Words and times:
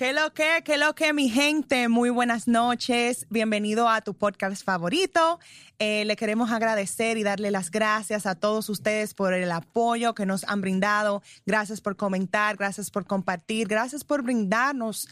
¿Qué 0.00 0.14
lo 0.14 0.32
que, 0.32 0.62
qué 0.64 0.78
lo 0.78 0.94
que, 0.94 1.12
mi 1.12 1.28
gente? 1.28 1.88
Muy 1.88 2.08
buenas 2.08 2.48
noches. 2.48 3.26
Bienvenido 3.28 3.86
a 3.86 4.00
tu 4.00 4.14
podcast 4.14 4.64
favorito. 4.64 5.38
Eh, 5.78 6.06
le 6.06 6.16
queremos 6.16 6.50
agradecer 6.50 7.18
y 7.18 7.22
darle 7.22 7.50
las 7.50 7.70
gracias 7.70 8.24
a 8.24 8.34
todos 8.34 8.70
ustedes 8.70 9.12
por 9.12 9.34
el 9.34 9.52
apoyo 9.52 10.14
que 10.14 10.24
nos 10.24 10.44
han 10.44 10.62
brindado. 10.62 11.22
Gracias 11.44 11.82
por 11.82 11.96
comentar, 11.96 12.56
gracias 12.56 12.90
por 12.90 13.04
compartir, 13.04 13.68
gracias 13.68 14.02
por 14.02 14.22
brindarnos 14.22 15.06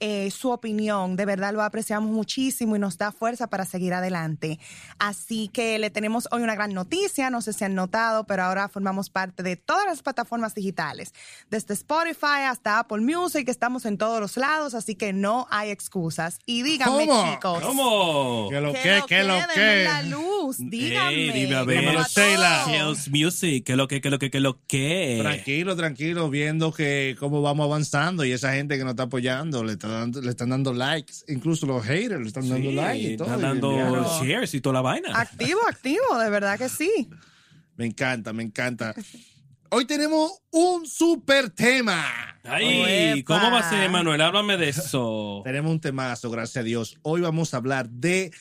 eh, 0.00 0.30
su 0.30 0.50
opinión. 0.50 1.16
De 1.16 1.24
verdad 1.24 1.52
lo 1.52 1.62
apreciamos 1.62 2.10
muchísimo 2.10 2.76
y 2.76 2.78
nos 2.78 2.98
da 2.98 3.12
fuerza 3.12 3.48
para 3.48 3.64
seguir 3.64 3.94
adelante. 3.94 4.58
Así 4.98 5.48
que 5.48 5.78
le 5.78 5.90
tenemos 5.90 6.28
hoy 6.30 6.42
una 6.42 6.54
gran 6.54 6.72
noticia. 6.72 7.30
No 7.30 7.42
sé 7.42 7.52
si 7.52 7.64
han 7.64 7.74
notado, 7.74 8.24
pero 8.24 8.44
ahora 8.44 8.68
formamos 8.68 9.10
parte 9.10 9.42
de 9.42 9.56
todas 9.56 9.86
las 9.86 10.02
plataformas 10.02 10.54
digitales. 10.54 11.12
Desde 11.50 11.74
Spotify 11.74 12.44
hasta 12.48 12.78
Apple 12.78 13.00
Music, 13.00 13.48
estamos 13.48 13.86
en 13.86 13.98
todos 13.98 14.20
los 14.20 14.36
lados, 14.36 14.74
así 14.74 14.94
que 14.94 15.12
no 15.12 15.46
hay 15.50 15.70
excusas. 15.70 16.38
Y 16.46 16.62
díganme, 16.62 17.06
¿Cómo? 17.06 17.32
chicos. 17.32 17.60
¿Cómo? 17.62 18.48
¿Qué 18.50 18.60
lo 18.60 18.72
¿Qué 18.72 18.80
que? 18.82 18.96
lo 18.98 19.06
¿Qué 19.06 19.22
lo 19.24 19.54
que? 19.54 19.84
la 19.84 20.02
luz, 20.02 20.56
díganme. 20.58 21.14
Ey, 21.14 21.30
dime 21.32 21.56
a 21.56 21.64
ver. 21.64 21.98
Music, 23.10 23.64
que 23.64 23.76
lo 23.76 23.88
que, 23.88 24.00
que 24.00 24.10
lo 24.10 24.18
que, 24.18 24.30
que 24.30 24.40
lo 24.40 24.58
que. 24.66 25.18
Tranquilo, 25.20 25.76
tranquilo, 25.76 26.30
viendo 26.30 26.72
que 26.72 27.16
cómo 27.18 27.42
vamos 27.42 27.64
avanzando 27.64 28.24
y 28.24 28.32
esa 28.32 28.52
gente 28.52 28.76
que 28.76 28.84
nos 28.84 28.92
está 28.92 29.04
apoyando 29.04 29.64
le, 29.64 29.72
está 29.72 29.87
dando, 29.92 30.20
le 30.20 30.30
están 30.30 30.50
dando 30.50 30.72
likes, 30.72 31.14
incluso 31.28 31.66
los 31.66 31.84
haters 31.84 32.20
le 32.20 32.28
están 32.28 32.48
dando 32.48 32.70
likes 32.70 33.12
y 33.12 33.16
todo. 33.16 33.28
Están 33.28 33.42
dando 33.42 34.20
shares 34.22 34.54
y 34.54 34.60
toda 34.60 34.74
la 34.74 34.80
vaina. 34.82 35.18
Activo, 35.18 35.60
activo, 35.68 36.18
de 36.18 36.30
verdad 36.30 36.58
que 36.58 36.68
sí. 36.68 37.08
Me 37.76 37.86
encanta, 37.86 38.32
me 38.32 38.42
encanta. 38.42 38.94
Hoy 39.70 39.84
tenemos 39.84 40.32
un 40.50 40.86
super 40.86 41.50
tema. 41.50 42.02
Ay. 42.42 43.22
¿cómo 43.22 43.50
va 43.50 43.58
a 43.58 43.70
ser, 43.70 43.90
Manuel? 43.90 44.20
Háblame 44.22 44.56
de 44.56 44.70
eso. 44.70 45.42
Tenemos 45.44 45.70
un 45.70 45.80
temazo, 45.80 46.30
gracias 46.30 46.62
a 46.62 46.64
Dios. 46.64 46.98
Hoy 47.02 47.20
vamos 47.20 47.52
a 47.52 47.58
hablar 47.58 47.90
de 47.90 48.32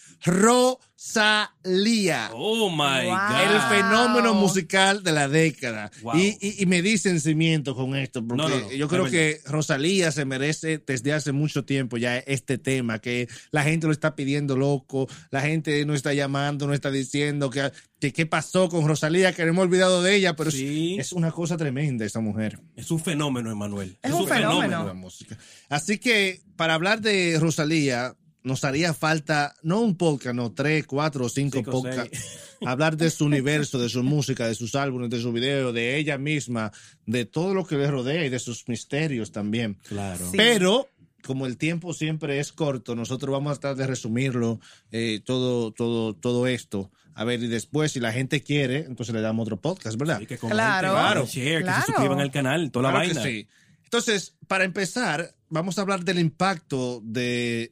Rosalía. 0.98 2.30
Oh 2.34 2.70
my 2.70 2.78
Wow. 2.78 3.42
El 3.44 3.53
God. 3.59 3.70
fenómeno 3.70 4.34
musical 4.34 5.04
de 5.04 5.12
la 5.12 5.28
década. 5.28 5.92
Wow. 6.02 6.17
Y, 6.17 6.38
y- 6.42 6.56
y 6.64 6.66
me 6.66 6.81
dicen 6.81 7.20
cimiento 7.22 7.76
con 7.76 7.95
esto, 7.95 8.26
porque 8.26 8.42
No, 8.44 8.50
no, 8.50 8.59
no, 8.59 8.72
yo 8.72 8.88
creo 8.88 9.06
que 9.06 9.39
Rosalía 9.45 10.12
se 10.12 10.26
merece 10.26 10.81
desde 10.86 11.14
hace 11.14 11.31
mucho 11.31 11.66
tiempo 11.66 11.98
ya 11.98 12.17
este 12.17 12.58
tema, 12.58 13.00
que 13.00 13.28
la 13.52 13.64
gente 13.64 13.86
lo 13.88 13.94
está 13.94 14.16
pidiendo 14.16 14.58
loco, 14.58 15.08
la 15.30 15.42
gente 15.42 15.86
no 15.86 15.94
está 15.94 16.14
llamando, 16.14 16.67
no 16.67 16.73
está 16.73 16.89
diciendo 16.92 17.50
que, 17.52 17.72
qué 18.11 18.26
pasó 18.26 18.70
con 18.70 18.88
Rosalía, 18.88 19.34
que 19.34 19.44
no 19.44 19.50
hemos 19.50 19.64
olvidado 19.64 20.02
de 20.02 20.16
ella, 20.16 20.36
pero 20.36 20.50
es- 20.50 20.56
Sí. 20.56 20.98
es, 21.00 21.11
una 21.14 21.32
cosa 21.32 21.58
tremenda 21.58 22.06
esa 22.06 22.20
mujer. 22.22 22.59
Es 22.76 22.89
un 22.92 23.00
fenómeno, 23.00 23.52
Emanuel. 23.52 23.98
Es 24.02 24.11
un 24.11 24.28
fenómeno. 24.28 24.86
La 24.86 24.94
música. 24.94 25.38
Así 25.70 25.98
que 26.00 26.42
para 26.56 26.73
hablar 26.73 27.02
de 27.02 27.38
Rosalía, 27.39 28.16
nos 28.48 28.64
haría 28.64 28.94
falta 28.94 29.53
no 29.62 29.81
un 29.81 29.95
podcast, 29.98 30.36
no 30.36 30.52
tres, 30.53 30.88
cuatro 30.88 31.26
o 31.26 31.30
cinco, 31.30 31.58
Cinco, 31.58 31.72
podcasts. 31.72 32.40
Hablar 32.66 32.98
de 32.98 33.12
su 33.12 33.26
universo, 33.26 33.78
de 33.80 33.89
su 33.89 34.02
música, 34.02 34.48
de 34.48 34.56
sus 34.56 34.73
álbumes, 34.73 35.09
de 35.12 35.22
su 35.22 35.31
video, 35.31 35.72
de 35.73 35.98
ella 35.98 36.17
misma, 36.17 36.72
de 37.06 37.26
todo 37.26 37.54
lo 37.54 37.66
que 37.66 37.76
le 37.78 37.92
rodea 37.92 38.26
y 38.26 38.30
de 38.30 38.39
sus 38.39 38.67
misterios 38.67 39.31
también. 39.31 39.78
Claro. 39.88 40.26
Sí. 40.31 40.38
Pero 40.38 40.89
como 41.23 41.45
el 41.45 41.58
tiempo 41.58 41.94
siempre 41.94 42.39
es 42.39 42.52
corto, 42.52 42.95
nosotros 42.95 43.31
vamos 43.31 43.58
a 43.58 43.59
tratar 43.59 43.78
de 43.78 43.88
resumirlo 43.88 44.59
eh, 44.92 45.22
todo, 45.23 45.72
todo, 45.72 46.16
todo 46.16 46.48
esto. 46.48 46.89
A 47.14 47.23
ver, 47.26 47.44
y 47.44 47.48
después, 47.48 47.92
si 47.92 48.00
la 48.00 48.11
gente 48.14 48.42
quiere, 48.42 48.86
entonces 48.86 49.14
le 49.14 49.22
damos 49.22 49.44
otro 49.44 49.59
podcast, 49.59 49.98
¿verdad? 49.98 50.20
Que 50.20 50.38
Claro. 50.38 50.92
claro. 50.92 51.26
share, 51.26 51.64
que 51.66 51.72
se 51.72 51.82
suscriban 51.88 52.20
al 52.20 52.32
canal, 52.32 52.72
toda 52.72 52.92
la 52.92 53.00
Claro 53.00 53.08
vaina. 53.16 53.23
sí. 53.23 53.48
Entonces, 53.84 54.36
para 54.48 54.66
empezar, 54.66 55.34
vamos 55.50 55.78
a 55.78 55.82
hablar 55.82 56.04
del 56.04 56.20
impacto 56.20 57.02
de, 57.04 57.72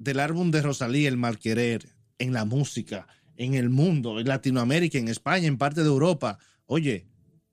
del 0.00 0.18
álbum 0.18 0.50
de 0.50 0.62
Rosalía, 0.62 1.08
El 1.08 1.18
Malquerer, 1.18 1.86
en 2.18 2.32
la 2.32 2.46
música, 2.46 3.06
en 3.36 3.52
el 3.54 3.68
mundo, 3.68 4.18
en 4.18 4.26
Latinoamérica, 4.26 4.96
en 4.98 5.08
España, 5.08 5.46
en 5.46 5.58
parte 5.58 5.82
de 5.82 5.88
Europa. 5.88 6.38
Oye, 6.64 7.06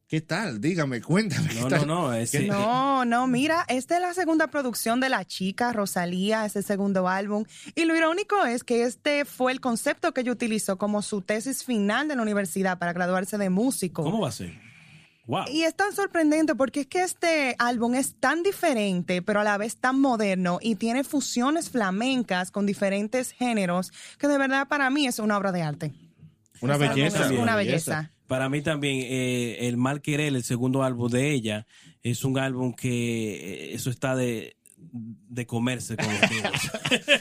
¿qué 0.07 0.21
tal? 0.21 0.61
Dígame, 0.61 1.01
cuéntame. 1.01 1.49
¿qué 1.49 1.59
No, 1.59 1.69
no, 1.69 1.85
no. 1.85 2.13
Es, 2.13 2.31
¿Qué- 2.31 2.47
No, 2.47 3.03
no, 3.03 3.27
mira, 3.27 3.65
esta 3.67 3.95
es 3.97 4.01
la 4.01 4.13
segunda 4.13 4.47
producción 4.47 5.01
de 5.01 5.09
la 5.09 5.25
chica 5.25 5.73
Rosalía, 5.73 6.45
ese 6.45 6.63
segundo 6.63 7.09
álbum. 7.09 7.43
Y 7.75 7.83
lo 7.83 7.95
irónico 7.97 8.45
es 8.45 8.63
que 8.63 8.83
este 8.83 9.25
fue 9.25 9.51
el 9.51 9.59
concepto 9.59 10.13
que 10.13 10.21
ella 10.21 10.31
utilizó 10.31 10.77
como 10.77 11.01
su 11.01 11.21
tesis 11.21 11.65
final 11.65 12.07
de 12.07 12.15
la 12.15 12.21
universidad 12.21 12.79
para 12.79 12.93
graduarse 12.93 13.37
de 13.37 13.49
músico. 13.49 14.03
¿Cómo 14.03 14.21
va 14.21 14.29
a 14.29 14.31
ser? 14.31 14.66
Wow. 15.27 15.45
Y 15.51 15.63
es 15.63 15.75
tan 15.75 15.93
sorprendente 15.93 16.55
porque 16.55 16.81
es 16.81 16.87
que 16.87 17.03
este 17.03 17.55
álbum 17.59 17.95
es 17.95 18.15
tan 18.15 18.43
diferente, 18.43 19.21
pero 19.21 19.41
a 19.41 19.43
la 19.43 19.57
vez 19.57 19.75
tan 19.75 19.99
moderno 19.99 20.59
y 20.61 20.75
tiene 20.75 21.03
fusiones 21.03 21.69
flamencas 21.69 22.49
con 22.49 22.65
diferentes 22.65 23.31
géneros 23.31 23.91
que 24.17 24.27
de 24.27 24.37
verdad 24.37 24.67
para 24.67 24.89
mí 24.89 25.05
es 25.05 25.19
una 25.19 25.37
obra 25.37 25.51
de 25.51 25.61
arte. 25.61 25.93
Una 26.61 26.77
belleza. 26.77 27.25
es 27.25 27.31
una 27.39 27.55
belleza. 27.55 28.11
Para 28.27 28.49
mí 28.49 28.61
también, 28.61 28.99
eh, 29.03 29.67
El 29.67 29.77
Mal 29.77 30.01
Querer, 30.01 30.35
el 30.35 30.43
segundo 30.43 30.83
álbum 30.83 31.09
de 31.09 31.31
ella, 31.31 31.67
es 32.03 32.25
un 32.25 32.37
álbum 32.37 32.73
que 32.73 33.69
eh, 33.69 33.73
eso 33.73 33.89
está 33.89 34.15
de, 34.15 34.56
de 34.79 35.45
comerse 35.45 35.97
con 35.97 36.07
los. 36.07 36.21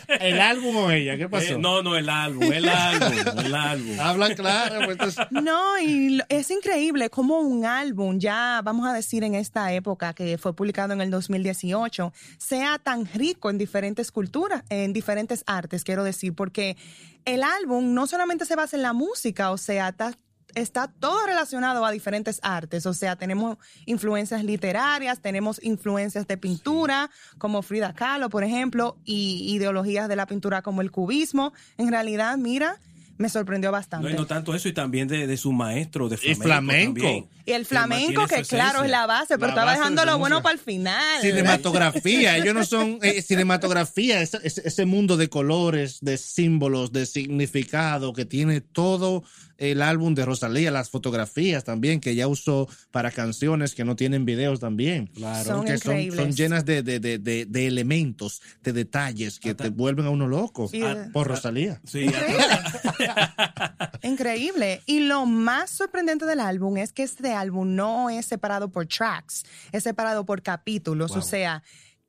¿El 0.21 0.41
álbum 0.41 0.77
o 0.77 0.91
ella? 0.91 1.17
¿Qué 1.17 1.29
pasó? 1.29 1.55
Eh, 1.55 1.59
no, 1.59 1.83
no, 1.83 1.97
el 1.97 2.09
álbum, 2.09 2.45
el 2.53 2.69
álbum, 2.69 3.39
el 3.45 3.55
álbum. 3.55 4.01
Hablan 4.01 4.35
claro. 4.35 4.77
pues, 4.85 4.91
entonces- 4.93 5.27
No, 5.31 5.79
y 5.81 6.21
es 6.29 6.51
increíble 6.51 7.11
como 7.11 7.41
un 7.41 7.65
álbum, 7.65 8.19
ya 8.19 8.61
vamos 8.65 8.87
a 8.87 8.93
decir 8.93 9.25
en 9.25 9.35
esta 9.35 9.73
época 9.73 10.15
que 10.15 10.39
fue 10.39 10.55
publicado 10.55 10.93
en 10.93 11.01
el 11.01 11.11
2018, 11.11 12.13
sea 12.39 12.79
tan 12.79 13.07
rico 13.07 13.51
en 13.51 13.59
diferentes 13.59 14.11
culturas, 14.13 14.63
en 14.71 14.93
diferentes 14.93 15.43
artes, 15.47 15.83
quiero 15.85 16.05
decir, 16.05 16.35
porque 16.35 16.77
el 17.25 17.43
álbum 17.43 17.93
no 17.95 18.07
solamente 18.07 18.45
se 18.45 18.55
basa 18.57 18.77
en 18.77 18.83
la 18.83 18.93
música, 18.93 19.51
o 19.51 19.59
sea, 19.59 19.93
ta- 19.93 20.17
está 20.55 20.89
todo 20.89 21.27
relacionado 21.27 21.85
a 21.85 21.91
diferentes 21.91 22.41
artes, 22.43 22.87
o 22.87 22.95
sea, 22.95 23.17
tenemos 23.17 23.59
influencias 23.85 24.45
literarias, 24.45 25.21
tenemos 25.21 25.63
influencias 25.63 26.27
de 26.27 26.37
pintura, 26.37 27.11
como 27.39 27.63
Frida 27.63 27.95
Kahlo, 27.95 28.31
por 28.31 28.45
ejemplo, 28.45 28.97
y 29.05 29.55
ideologías 29.55 30.09
de 30.09 30.17
la 30.17 30.27
pintura 30.27 30.63
como 30.63 30.81
el 30.81 30.91
cubismo. 30.91 31.53
En 31.77 31.91
realidad, 31.91 32.39
mira, 32.39 32.79
me 33.19 33.29
sorprendió 33.29 33.73
bastante. 33.73 34.09
No, 34.09 34.15
y 34.15 34.17
no 34.17 34.27
tanto 34.27 34.55
eso, 34.55 34.69
y 34.69 34.73
también 34.73 35.09
de, 35.09 35.27
de 35.27 35.37
su 35.37 35.53
maestro 35.53 36.09
de 36.09 36.19
Y 36.23 36.35
flamenco. 36.35 37.03
también, 37.03 37.29
Y 37.47 37.53
el 37.53 37.65
flamenco, 37.65 38.27
que 38.27 38.43
claro 38.43 38.85
es 38.85 38.91
la 38.91 39.07
base, 39.07 39.39
pero 39.39 39.49
La 39.49 39.53
estaba 39.53 39.67
base 39.67 39.79
dejando 39.79 40.05
lo 40.05 40.19
bueno 40.19 40.43
para 40.43 40.53
el 40.53 40.59
final. 40.59 41.21
Cinematografía, 41.23 42.37
ellos 42.37 42.55
no 42.55 42.65
son 42.65 42.99
eh, 43.03 43.23
cinematografía, 43.23 44.21
ese 44.21 44.87
mundo 44.87 45.17
de 45.17 45.29
colores, 45.29 45.99
de 46.03 46.19
símbolos, 46.19 46.93
de 46.93 47.07
significado 47.07 48.13
que 48.13 48.25
tiene 48.25 48.61
todo 48.61 49.25
el 49.59 49.83
álbum 49.83 50.15
de 50.15 50.25
Rosalía, 50.25 50.71
las 50.71 50.91
fotografías 50.91 51.65
también 51.65 52.01
que 52.01 52.11
ella 52.11 52.29
usó 52.29 52.69
para 52.91 53.11
canciones 53.11 53.75
que 53.75 53.85
no 53.85 53.97
tienen 53.97 54.25
videos 54.25 54.61
también. 54.61 55.07
Claro. 55.09 55.45
Son 55.45 55.65
que 55.65 55.79
son, 55.79 55.93
increíbles. 55.93 56.21
son 56.21 56.33
llenas 56.33 56.65
de, 56.65 56.83
de- 56.83 57.01
de- 57.01 57.19
de- 57.19 57.47
de 57.47 57.67
elementos, 57.67 58.43
de 58.63 58.73
detalles 58.73 59.39
que 59.41 59.55
te 59.55 59.69
vuelven 59.71 60.07
a 60.07 60.11
uno 60.11 60.27
loco 60.29 60.69
Sí, 60.69 60.83
Ah, 60.83 61.09
por 61.13 61.27
Rosalía. 61.29 61.81
Sí, 61.85 62.07
Increíble. 64.03 64.83
Y 64.87 65.01
lo 65.01 65.27
más 65.27 65.71
sorprendente 65.71 66.27
del 66.27 66.41
álbum 66.41 66.77
es 66.77 66.93
que 66.93 67.03
este 67.03 67.33
álbum 67.33 67.75
no 67.75 68.11
es 68.11 68.27
separado 68.27 68.69
por 68.71 68.87
tracks, 68.87 69.45
es 69.73 69.83
separado 69.83 70.25
por 70.25 70.43
capítulos. 70.43 71.11
Wow. 71.11 71.19
O 71.19 71.23
sea, 71.23 71.63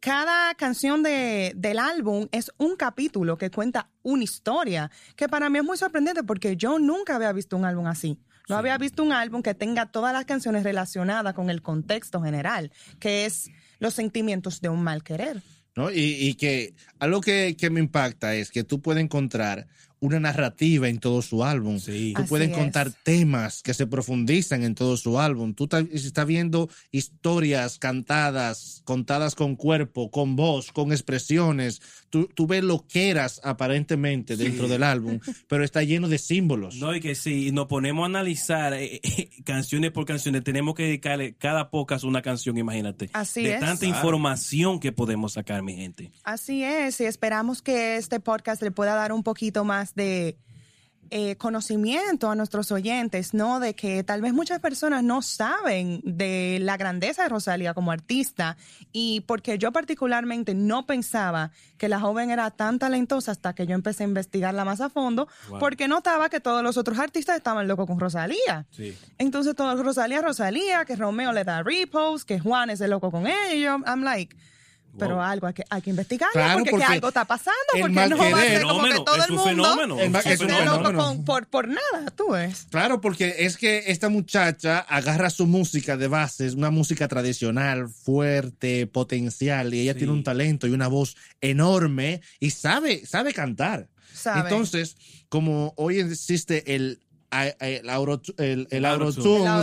cada 0.08 0.56
canción 0.56 1.04
de, 1.04 1.52
del 1.58 1.80
álbum 1.80 2.30
es 2.32 2.50
un 2.58 2.78
capítulo 2.78 3.38
que 3.38 3.52
cuenta 3.52 3.90
una 4.04 4.24
historia, 4.24 4.90
que 5.18 5.28
para 5.28 5.50
mí 5.50 5.58
es 5.58 5.66
muy 5.66 5.78
sorprendente 5.78 6.24
porque 6.24 6.56
yo 6.56 6.80
nunca 6.80 7.18
había 7.18 7.34
visto 7.34 7.58
un 7.58 7.66
álbum 7.66 7.88
así. 7.88 8.18
No 8.48 8.56
había 8.56 8.78
visto 8.78 9.04
un 9.04 9.12
álbum 9.12 9.42
que 9.42 9.54
tenga 9.54 9.88
todas 9.88 10.14
las 10.14 10.24
canciones 10.24 10.64
relacionadas 10.64 11.34
con 11.34 11.50
el 11.50 11.62
contexto 11.62 12.22
general, 12.22 12.72
que 13.02 13.26
es 13.26 13.52
los 13.80 13.96
sentimientos 13.96 14.62
de 14.62 14.70
un 14.70 14.82
mal 14.82 15.04
querer. 15.04 15.44
¿no? 15.76 15.92
Y, 15.92 15.98
y 15.98 16.36
que 16.36 16.74
algo 17.00 17.20
que, 17.20 17.58
que 17.60 17.70
me 17.70 17.82
impacta 17.82 18.34
es 18.34 18.50
que 18.50 18.64
tú 18.64 18.82
puedes 18.82 19.04
encontrar 19.04 19.68
una 20.00 20.20
narrativa 20.20 20.88
en 20.88 21.00
todo 21.00 21.22
su 21.22 21.44
álbum. 21.44 21.80
Sí. 21.80 22.14
Tú 22.16 22.22
Así 22.22 22.30
puedes 22.30 22.50
es. 22.50 22.56
encontrar 22.56 22.92
temas 23.04 23.62
que 23.64 23.74
se 23.74 23.88
profundizan 23.88 24.64
en 24.64 24.76
todo 24.76 24.98
su 24.98 25.20
álbum. 25.20 25.54
Tú 25.54 25.68
estás 25.92 26.26
viendo 26.28 26.70
historias 26.92 27.80
cantadas, 27.80 28.82
contadas 28.86 29.36
con 29.36 29.56
cuerpo, 29.56 30.12
con 30.12 30.36
voz, 30.36 30.72
con 30.72 30.92
expresiones. 30.92 31.82
Tú, 32.10 32.28
tú 32.28 32.48
ves 32.48 32.64
lo 32.64 32.86
que 32.88 33.10
eras 33.10 33.42
aparentemente 33.44 34.38
dentro 34.38 34.68
del 34.68 34.84
álbum, 34.84 35.20
pero 35.48 35.64
está 35.64 35.84
lleno 35.84 36.08
de 36.08 36.18
símbolos. 36.18 36.76
No, 36.76 36.96
y 36.96 37.02
que 37.02 37.16
si 37.16 37.52
nos 37.52 37.68
ponemos 37.68 38.04
a 38.04 38.06
analizar 38.06 38.74
eh, 38.74 39.02
eh, 39.04 39.30
canciones 39.44 39.92
por 39.92 40.06
canciones, 40.06 40.44
tenemos 40.44 40.76
que 40.76 40.84
dedicarle 40.84 41.36
cada 41.36 41.70
podcast 41.70 42.04
una 42.04 42.22
canción, 42.22 42.58
imagínate. 42.58 43.10
Así 43.14 43.44
de 43.44 43.56
es. 43.56 43.60
tanta 43.60 43.86
información 43.86 44.80
que 44.80 44.92
podemos 44.92 45.34
sacar, 45.34 45.64
mi 45.64 45.76
gente. 45.76 46.12
Así 46.24 46.64
es, 46.64 47.00
y 47.02 47.06
esperamos 47.06 47.62
que 47.62 47.98
este 47.98 48.20
podcast 48.20 48.62
le 48.62 48.72
pueda 48.72 48.96
dar 48.96 49.12
un 49.12 49.24
poquito 49.24 49.64
más 49.64 49.96
de, 49.96 50.38
eh, 51.12 51.36
conocimiento 51.38 52.30
a 52.30 52.36
nuestros 52.36 52.72
oyentes, 52.72 53.34
¿no? 53.34 53.60
De 53.60 53.74
que 53.76 54.04
tal 54.04 54.22
vez 54.22 54.34
muchas 54.34 54.60
personas 54.60 55.04
no 55.04 55.22
saben 55.22 56.02
de 56.04 56.60
la 56.62 56.78
grandeza 56.78 57.24
de 57.24 57.30
Rosalía 57.30 57.74
como 57.74 57.92
artista 57.92 58.58
y 58.92 59.22
porque 59.22 59.58
yo 59.58 59.72
particularmente 59.72 60.54
no 60.54 60.86
pensaba 60.86 61.52
que 61.78 61.90
la 61.90 62.00
joven 62.00 62.30
era 62.32 62.52
tan 62.52 62.80
talentosa 62.80 63.32
hasta 63.32 63.54
que 63.54 63.68
yo 63.68 63.76
empecé 63.76 64.04
a 64.04 64.08
investigarla 64.08 64.66
más 64.66 64.82
a 64.82 64.90
fondo, 64.90 65.28
Wow. 65.50 65.60
porque 65.60 65.88
notaba 65.88 66.30
que 66.30 66.40
todos 66.40 66.64
los 66.64 66.78
otros 66.78 66.98
artistas 67.00 67.38
estaban 67.38 67.68
locos 67.68 67.86
con 67.88 68.00
Rosalía. 68.00 68.66
Sí. 68.72 68.98
Entonces 69.18 69.56
todo 69.56 69.82
Rosalía, 69.84 70.22
Rosalía, 70.22 70.86
que 70.86 70.96
Romeo 70.96 71.32
le 71.32 71.44
da 71.44 71.64
repost, 71.64 72.28
que 72.28 72.40
Juan 72.40 72.70
es 72.70 72.82
el 72.82 72.90
loco 72.92 73.12
con 73.12 73.28
ella. 73.28 73.54
Y 73.54 73.62
yo, 73.62 73.78
I'm 73.86 74.04
like, 74.04 74.36
pero 74.98 75.22
algo 75.22 75.48
hay 75.48 75.54
que, 75.54 75.64
hay 75.70 75.82
que 75.82 75.90
investigar 75.90 76.30
Claro, 76.34 76.54
porque, 76.60 76.64
que 76.66 76.72
porque 76.72 76.86
algo 76.86 77.08
está 77.10 77.26
pasando, 77.26 77.58
porque 77.80 77.90
mal 77.94 78.10
no 78.10 78.18
va 78.18 78.28
a 78.28 78.42
ser 78.42 78.62
como 78.64 78.84
que 78.84 78.96
todo 78.96 79.16
es 79.16 79.26
el 79.26 79.32
un 79.32 79.38
mundo 79.38 79.50
fenómeno, 79.64 80.00
El 80.00 80.10
ma- 80.10 80.20
es 80.20 80.40
un 80.40 80.48
loco 80.48 80.60
fenómeno. 80.60 81.00
con- 81.06 81.26
por, 81.26 81.48
por 81.48 81.68
nada, 81.68 82.12
tú 82.16 82.32
ves. 82.32 82.68
Claro, 82.70 83.00
porque 83.02 83.36
es 83.40 83.58
que 83.58 83.84
esta 83.88 84.10
muchacha 84.10 84.80
agarra 84.80 85.30
su 85.30 85.46
música 85.48 85.98
de 85.98 86.08
base, 86.08 86.46
es 86.48 86.54
una 86.56 86.70
música 86.72 87.08
tradicional, 87.08 87.90
fuerte, 87.90 88.88
potencial, 88.88 89.74
y 89.74 89.82
ella 89.82 89.94
Sí. 89.94 90.00
tiene 90.00 90.14
un 90.14 90.24
talento 90.24 90.68
y 90.68 90.72
una 90.72 90.88
voz 90.88 91.16
enorme 91.42 92.22
y 92.40 92.52
sabe, 92.52 93.06
sabe 93.06 93.34
cantar. 93.34 93.88
Sabe. 94.14 94.42
Entonces, 94.50 94.98
como 95.30 95.74
hoy 95.78 96.00
existe 96.00 96.76
el 96.76 97.00
el, 97.32 97.90
auto, 97.90 98.34
el, 98.38 98.68
el 98.72 98.86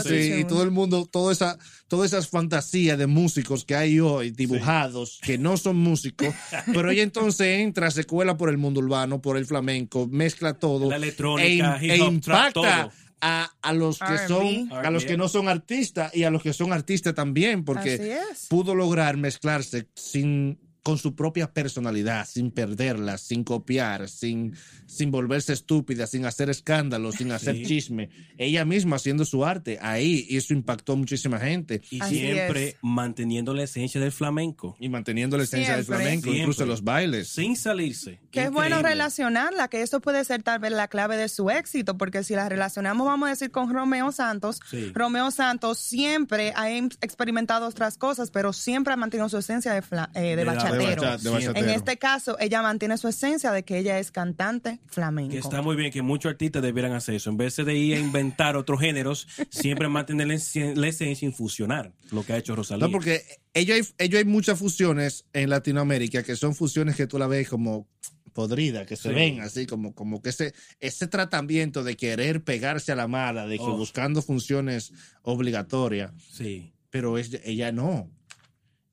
sí, 0.03 0.33
y 0.41 0.45
todo 0.45 0.63
el 0.63 0.71
mundo, 0.71 1.09
toda 1.11 1.33
esa, 1.33 1.59
todas 1.89 2.13
esas 2.13 2.29
fantasías 2.29 2.99
de 2.99 3.07
músicos 3.07 3.65
que 3.65 3.75
hay 3.75 4.01
hoy, 4.01 4.31
dibujados, 4.31 5.19
que 5.23 5.39
no 5.39 5.57
son 5.57 5.77
músicos, 5.77 6.35
pero 6.73 6.91
ella 6.91 7.03
entonces 7.03 7.61
entra, 7.61 7.91
se 7.91 8.05
cuela 8.05 8.37
por 8.37 8.51
el 8.51 8.59
mundo 8.59 8.81
urbano, 8.81 9.23
por 9.23 9.37
el 9.37 9.47
flamenco, 9.47 10.07
mezcla 10.07 10.55
todo, 10.55 10.91
La 10.91 10.97
electrónica, 10.97 11.79
e, 11.81 11.93
e 11.93 11.97
impacta 11.97 12.53
todo. 12.53 12.93
a, 13.21 13.51
a 13.63 13.73
los 13.73 13.99
que 13.99 14.19
son, 14.29 14.71
a 14.73 14.91
los 14.91 15.05
que 15.05 15.17
no 15.17 15.29
son 15.29 15.49
artistas 15.49 16.15
y 16.15 16.25
a 16.25 16.31
los 16.31 16.43
que 16.43 16.53
son 16.53 16.73
artistas 16.73 17.15
también, 17.15 17.65
porque 17.65 18.19
pudo 18.49 18.75
lograr 18.75 19.17
mezclarse 19.17 19.89
sin 19.95 20.59
con 20.85 20.99
su 20.99 21.17
propia 21.17 21.51
personalidad, 21.53 22.25
sin 22.29 22.53
perderla, 22.53 23.19
sin 23.19 23.43
copiar, 23.43 24.09
sin, 24.09 24.55
sin 24.87 25.11
volverse 25.11 25.53
estúpida, 25.55 26.07
sin 26.07 26.27
hacer 26.27 26.51
escándalos, 26.51 27.17
sin 27.17 27.33
hacer 27.33 27.57
Sí. 27.57 27.65
chisme. 27.65 28.11
Ella 28.39 28.65
misma 28.65 28.97
haciendo 28.97 29.25
su 29.25 29.45
arte 29.45 29.79
ahí, 29.83 30.27
y 30.29 30.37
eso 30.37 30.53
impactó 30.55 30.93
a 30.93 30.97
muchísima 30.97 31.39
gente. 31.41 31.81
Y 31.91 32.01
Así 32.03 32.19
siempre 32.19 32.69
es. 32.69 32.77
manteniendo 32.83 33.55
la 33.55 33.63
esencia 33.65 34.01
del 34.01 34.13
flamenco. 34.13 34.77
Y 34.79 34.89
manteniendo 34.91 35.37
la 35.39 35.45
esencia 35.45 35.75
del 35.75 35.85
flamenco, 35.85 36.25
Siempre. 36.25 36.39
incluso 36.43 36.67
los 36.67 36.85
bailes. 36.85 37.29
Sin 37.29 37.57
salirse. 37.57 38.21
Que 38.31 38.43
es 38.45 38.51
bueno 38.51 38.83
relacionarla, 38.83 39.69
que 39.69 39.81
eso 39.83 40.01
puede 40.01 40.23
ser 40.25 40.43
tal 40.43 40.59
vez 40.59 40.71
la 40.73 40.89
clave 40.89 41.17
de 41.17 41.29
su 41.31 41.49
éxito, 41.51 41.97
porque 41.97 42.23
si 42.25 42.35
la 42.35 42.47
relacionamos, 42.49 43.07
vamos 43.07 43.27
a 43.29 43.31
decir, 43.31 43.51
con 43.51 43.73
Romeo 43.73 44.13
Santos, 44.13 44.61
Sí. 44.71 44.91
Romeo 44.93 45.31
Santos 45.31 45.79
siempre 45.79 46.53
ha 46.57 46.71
em- 46.71 46.91
experimentado 47.01 47.67
otras 47.69 47.97
cosas, 47.97 48.31
pero 48.31 48.53
siempre 48.53 48.93
ha 48.93 48.97
mantenido 48.97 49.29
su 49.31 49.39
esencia 49.39 49.73
de, 49.73 49.81
fla- 49.83 50.11
eh, 50.15 50.37
de 50.37 50.45
De 50.45 50.45
la- 50.77 50.85
de 50.91 50.95
bachatero. 50.97 51.11
bacha- 51.11 51.23
de 51.23 51.31
bachatero. 51.31 51.67
En 51.67 51.71
este 51.75 51.97
caso, 51.99 52.37
ella 52.41 52.63
mantiene 52.63 52.99
su 52.99 53.09
esencia 53.09 53.51
de 53.53 53.63
que 53.65 53.79
ella 53.79 53.99
es 53.99 54.11
cantante 54.11 54.81
flamenco. 54.87 55.33
Que 55.33 55.39
está 55.39 55.63
muy 55.63 55.77
bien, 55.77 55.93
que 55.93 56.03
muchos 56.03 56.31
artistas 56.31 56.63
debieran 56.63 56.93
hacer 56.93 57.15
eso. 57.15 57.31
En 57.31 57.37
vez 57.37 57.57
de 57.57 57.75
ir 57.75 57.97
a 57.97 58.01
inventar 58.01 58.57
otros 58.57 58.81
géneros, 58.81 59.27
siempre 59.51 59.89
mantener 59.89 60.27
la 60.29 60.35
esen- 60.35 60.75
la 60.77 60.89
esencia 60.89 61.29
y 61.29 61.33
fusionar 61.33 61.93
lo 62.11 62.25
que 62.25 62.33
ha 62.33 62.37
hecho 62.39 62.55
Rosalía. 62.57 62.87
No, 62.87 62.93
porque 62.93 63.23
ellos 63.55 63.77
hay, 63.99 64.07
ellos 64.07 64.19
hay 64.19 64.25
muchas 64.25 64.59
fusiones 64.59 65.27
en 65.33 65.51
Latinoamérica 65.51 66.23
que 66.23 66.37
son 66.37 66.55
fusiones 66.55 66.97
que 66.97 67.07
tú 67.07 67.19
la 67.19 67.27
ves 67.27 67.49
como 67.49 67.89
podrida, 68.33 68.85
que 68.85 68.97
se 68.97 69.11
Sí. 69.11 69.15
ven 69.15 69.41
así, 69.43 69.65
como, 69.65 69.95
como 69.95 70.21
que 70.21 70.31
ese, 70.31 70.55
ese 70.81 71.07
tratamiento 71.07 71.85
de 71.85 71.97
querer 71.97 72.43
pegarse 72.43 72.91
a 72.91 72.97
la 72.97 73.07
mala, 73.07 73.47
de 73.47 73.59
que 73.59 73.63
Oh. 73.65 73.77
buscando 73.77 74.23
funciones 74.23 74.93
obligatorias, 75.23 76.13
Sí, 76.33 76.73
pero 76.91 77.19
es- 77.19 77.41
ella 77.45 77.73
no. 77.73 78.11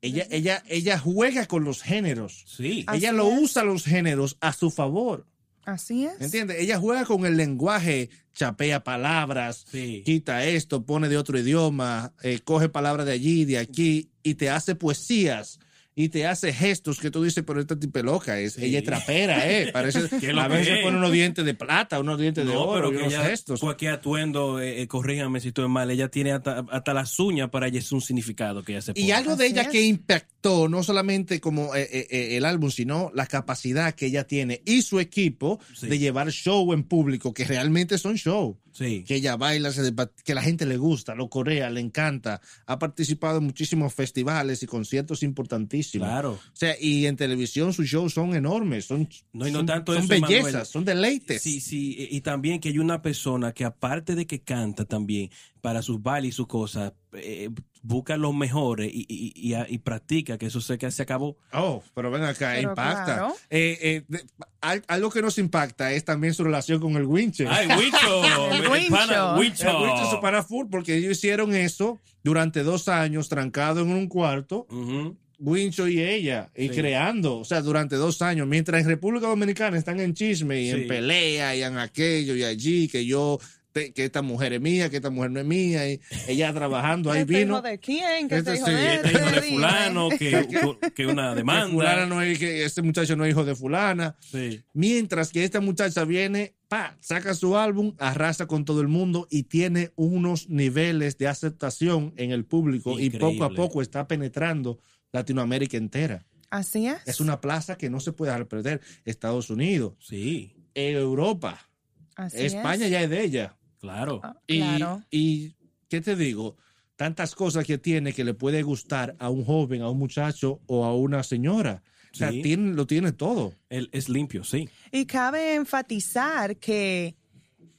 Ella, 0.01 0.25
ella, 0.31 0.63
ella 0.67 0.97
juega 0.97 1.45
con 1.45 1.63
los 1.63 1.81
géneros. 1.83 2.43
sí. 2.47 2.83
Así 2.87 2.97
ella 2.99 3.11
lo 3.11 3.31
es. 3.31 3.39
usa 3.41 3.63
los 3.63 3.83
géneros 3.83 4.37
a 4.41 4.51
su 4.53 4.71
favor. 4.71 5.27
Así 5.63 6.05
es. 6.05 6.19
¿Entiendes? 6.19 6.57
Ella 6.59 6.79
juega 6.79 7.05
con 7.05 7.23
el 7.25 7.37
lenguaje, 7.37 8.09
chapea 8.33 8.83
palabras, 8.83 9.63
Sí. 9.71 10.01
quita 10.03 10.43
esto, 10.43 10.83
pone 10.87 11.07
de 11.07 11.17
otro 11.17 11.37
idioma, 11.37 12.13
eh, 12.23 12.39
coge 12.43 12.67
palabras 12.67 13.05
de 13.05 13.11
allí, 13.11 13.45
de 13.45 13.59
aquí, 13.59 14.09
y 14.23 14.33
te 14.35 14.49
hace 14.49 14.73
poesías 14.73 15.59
y 15.93 16.07
te 16.09 16.25
hace 16.25 16.53
gestos 16.53 16.99
que 16.99 17.11
tú 17.11 17.21
dices, 17.23 17.43
pero 17.45 17.59
esta 17.59 17.77
tipa 17.77 17.99
es 17.99 18.05
loca, 18.05 18.39
es, 18.39 18.53
Sí. 18.53 18.65
ella 18.65 18.79
es 18.79 18.85
trapera, 18.85 19.49
¿eh? 19.51 19.71
Parece, 19.73 19.99
¿Qué 20.21 20.31
lo 20.31 20.41
a 20.41 20.47
veces 20.47 20.77
es? 20.77 20.83
pone 20.83 20.97
unos 20.97 21.11
dientes 21.11 21.43
de 21.43 21.53
plata, 21.53 21.99
unos 21.99 22.17
dientes 22.19 22.45
de 22.45 22.53
No, 22.53 22.61
oro, 22.63 22.73
pero 22.73 22.87
y 22.87 22.91
que 22.91 22.97
unos 23.03 23.13
ella, 23.13 23.23
gestos. 23.29 23.59
cualquier 23.59 23.93
atuendo, 23.93 24.61
eh, 24.61 24.81
eh, 24.81 24.87
corríjame 24.87 25.39
si 25.41 25.49
estoy 25.49 25.67
mal, 25.67 25.91
ella 25.91 26.07
tiene 26.07 26.31
hasta, 26.31 26.59
hasta 26.71 26.93
las 26.93 27.19
uñas 27.19 27.49
para 27.49 27.67
ella 27.67 27.79
es 27.79 27.91
un 27.91 28.01
significado 28.01 28.63
que 28.63 28.71
ella 28.73 28.81
se 28.81 28.93
pone. 28.93 29.05
Y 29.05 29.11
algo 29.11 29.35
de 29.35 29.47
ella 29.47 29.63
es. 29.63 29.67
que 29.67 29.81
impactó 29.81 30.69
no 30.69 30.81
solamente 30.83 31.39
como 31.41 31.75
eh, 31.75 31.87
eh, 31.91 32.07
eh, 32.09 32.37
el 32.37 32.45
álbum, 32.45 32.71
sino 32.71 33.11
la 33.13 33.27
capacidad 33.27 33.93
que 33.93 34.05
ella 34.07 34.25
tiene 34.25 34.61
y 34.65 34.81
su 34.83 34.99
equipo 34.99 35.59
Sí. 35.75 35.87
de 35.87 35.99
llevar 35.99 36.31
show 36.31 36.71
en 36.73 36.83
público, 36.83 37.33
que 37.33 37.43
realmente 37.45 37.97
son 37.97 38.15
show. 38.15 38.57
Sí. 38.71 39.03
que 39.05 39.15
ella 39.15 39.35
baila, 39.35 39.71
se 39.71 39.93
que 40.23 40.33
la 40.35 40.41
gente 40.41 40.65
le 40.65 40.77
gusta, 40.77 41.15
lo 41.15 41.29
corea, 41.29 41.69
le 41.69 41.81
encanta. 41.81 42.41
Ha 42.65 42.79
participado 42.79 43.39
en 43.39 43.45
muchísimos 43.45 43.93
festivales 43.93 44.63
y 44.63 44.67
conciertos 44.67 45.23
importantísimos. 45.23 46.07
Claro. 46.07 46.31
O 46.33 46.55
sea, 46.55 46.75
y 46.79 47.05
en 47.05 47.15
televisión 47.17 47.73
sus 47.73 47.87
shows 47.87 48.13
son 48.13 48.35
enormes, 48.35 48.85
son, 48.85 49.09
No, 49.33 49.47
y 49.47 49.51
no 49.51 49.59
son, 49.59 49.65
tanto 49.65 49.93
son 49.93 50.03
eso, 50.03 50.09
bellezas, 50.09 50.39
Emanuel. 50.49 50.65
son 50.65 50.85
deleites. 50.85 51.41
Sí, 51.41 51.59
sí, 51.61 51.95
y 52.09 52.17
y 52.17 52.21
también 52.21 52.59
que 52.59 52.69
hay 52.69 52.79
una 52.79 53.01
persona 53.01 53.51
que 53.53 53.65
aparte 53.65 54.15
de 54.15 54.25
que 54.27 54.41
canta 54.41 54.85
también 54.85 55.29
para 55.61 55.81
sus 55.81 56.01
bailes 56.01 56.29
y 56.29 56.31
sus 56.33 56.47
cosas, 56.47 56.93
eh, 57.13 57.49
busca 57.83 58.15
los 58.17 58.33
mejores 58.33 58.91
y, 58.93 59.05
y, 59.09 59.33
y- 59.35 59.55
y 59.67 59.77
practica, 59.79 60.37
que 60.37 60.45
eso 60.47 60.61
sé 60.61 60.77
que 60.77 60.89
se 60.91 61.01
acabó. 61.03 61.37
Oh, 61.53 61.83
pero 61.95 62.11
ven 62.11 62.23
acá, 62.23 62.51
Pero 62.55 62.69
impacta. 62.69 63.03
claro. 63.05 63.33
Eh, 63.49 63.77
eh, 63.81 64.03
de- 64.07 64.23
al- 64.61 64.83
algo 64.87 65.09
que 65.09 65.21
nos 65.21 65.37
impacta 65.37 65.91
es 65.93 66.05
también 66.05 66.33
su 66.33 66.43
relación 66.43 66.79
con 66.79 66.95
el 66.95 67.05
Winche. 67.05 67.47
¡Ay, 67.47 67.67
Wicho! 67.67 68.23
El 68.53 68.63
El 68.63 68.87
pana 68.89 69.35
Wincho. 69.37 69.69
El 69.69 69.75
Winche 69.77 69.93
Wicho. 70.03 70.11
se 70.11 70.17
para 70.21 70.43
full 70.43 70.67
porque 70.69 70.95
ellos 70.97 71.11
hicieron 71.17 71.53
eso 71.55 71.99
durante 72.23 72.63
dos 72.63 72.87
años, 72.87 73.29
trancado 73.29 73.81
en 73.81 73.89
un 73.91 74.07
cuarto. 74.07 74.67
Ujú. 74.69 75.17
Wincho 75.43 75.87
y 75.87 75.99
ella, 75.99 76.51
y 76.55 76.67
Sí. 76.67 76.75
creando, 76.75 77.39
o 77.39 77.43
sea, 77.45 77.61
durante 77.63 77.95
dos 77.95 78.21
años, 78.21 78.45
mientras 78.47 78.79
en 78.83 78.87
República 78.87 79.25
Dominicana 79.25 79.75
están 79.75 79.99
en 79.99 80.13
chisme 80.13 80.61
y 80.61 80.65
Sí. 80.71 80.81
en 80.81 80.87
pelea 80.87 81.55
y 81.55 81.63
en 81.63 81.79
aquello 81.79 82.35
y 82.35 82.43
allí, 82.43 82.87
que 82.87 83.07
yo, 83.07 83.39
te- 83.71 83.93
que 83.93 84.05
esta 84.05 84.21
mujer 84.21 84.53
es 84.53 84.61
mía, 84.61 84.89
que 84.89 84.97
esta 84.97 85.09
mujer 85.09 85.31
no 85.31 85.39
es 85.39 85.45
mía, 85.45 85.89
y 85.89 85.99
ella 86.27 86.53
trabajando, 86.53 87.11
ahí 87.11 87.21
¿Este 87.21 87.39
vino. 87.39 87.53
hijo 87.55 87.61
de 87.61 87.79
quién? 87.79 88.27
¿Qué 88.29 88.37
Este 88.37 88.53
este 88.53 88.71
hijo 88.71 88.79
sí, 88.79 88.85
de 88.85 88.95
Este 88.95 89.11
hijo 89.11 89.31
de 89.31 89.41
fulano, 89.41 90.09
que, 90.09 90.47
que 90.95 91.05
una 91.07 91.29
que 91.31 91.35
demanda. 91.37 91.67
fulana 91.69 92.05
no 92.05 92.21
es, 92.21 92.37
que 92.39 92.65
este 92.65 92.81
muchacho 92.81 93.15
no 93.15 93.25
es 93.25 93.31
hijo 93.31 93.45
de 93.45 93.55
fulana. 93.55 94.15
Sí. 94.19 94.61
Mientras 94.73 95.31
que 95.31 95.43
esta 95.43 95.61
muchacha 95.61 96.03
viene, 96.05 96.55
pa, 96.67 96.95
saca 97.01 97.33
su 97.33 97.57
álbum, 97.57 97.95
arrasa 97.99 98.45
con 98.47 98.65
todo 98.65 98.81
el 98.81 98.87
mundo 98.87 99.27
y 99.29 99.43
tiene 99.43 99.91
unos 99.95 100.49
niveles 100.49 101.17
de 101.17 101.27
aceptación 101.27 102.13
en 102.17 102.31
el 102.31 102.45
público 102.45 102.99
y 102.99 103.09
poco 103.09 103.43
a 103.43 103.49
poco 103.49 103.81
está 103.81 104.07
penetrando 104.07 104.79
Latinoamérica 105.11 105.77
entera. 105.77 106.25
Así 106.49 106.85
es. 106.87 106.97
Es 107.05 107.19
una 107.21 107.39
plaza 107.39 107.77
que 107.77 107.89
no 107.89 107.99
se 108.01 108.11
puede 108.11 108.31
dejar 108.33 108.47
perder. 108.47 108.81
Estados 109.05 109.49
Unidos, 109.49 109.93
Sí, 109.99 110.53
Europa, 110.73 111.69
Así 112.15 112.45
España 112.45 112.85
es. 112.85 112.91
ya 112.91 113.01
es 113.01 113.09
de 113.09 113.23
ella. 113.23 113.57
Claro. 113.81 114.21
Ah, 114.23 114.35
Y, 114.47 114.59
Claro. 114.59 115.01
y, 115.11 115.55
¿qué 115.89 115.99
te 116.01 116.15
digo? 116.15 116.55
Tantas 116.95 117.35
cosas 117.35 117.65
que 117.65 117.77
tiene 117.77 118.13
que 118.13 118.23
le 118.23 118.33
puede 118.33 118.61
gustar 118.63 119.15
a 119.19 119.29
un 119.29 119.43
joven, 119.43 119.81
a 119.81 119.89
un 119.89 119.97
muchacho 119.97 120.61
o 120.67 120.85
a 120.85 120.95
una 120.95 121.23
señora. 121.23 121.81
O 122.13 122.15
sea, 122.15 122.29
tiene, 122.29 122.73
lo 122.73 122.85
tiene 122.85 123.11
todo. 123.13 123.53
Él 123.69 123.89
es 123.91 124.07
limpio, 124.09 124.43
sí. 124.43 124.69
Y 124.91 125.05
cabe 125.05 125.55
enfatizar 125.55 126.57
que 126.57 127.15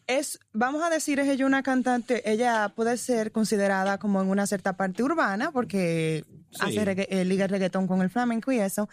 es, 0.07 0.41
vamos 0.53 0.83
a 0.83 0.91
decir, 0.91 1.21
es 1.21 1.29
ella 1.29 1.47
una 1.47 1.63
cantante, 1.63 2.29
ella 2.31 2.73
puede 2.75 2.97
ser 2.97 3.31
considerada 3.31 3.99
como 3.99 4.21
en 4.23 4.29
una 4.29 4.47
cierta 4.47 4.77
parte 4.77 5.03
urbana 5.03 5.53
porque 5.53 6.25
Sí. 6.51 6.59
hace 6.61 6.85
regga- 6.85 7.07
eh, 7.09 7.25
liga 7.25 7.45
el 7.45 7.51
reggaetón 7.51 7.87
con 7.87 8.03
el 8.03 8.11
flamenco 8.11 8.51
y 8.53 8.59
eso. 8.59 8.89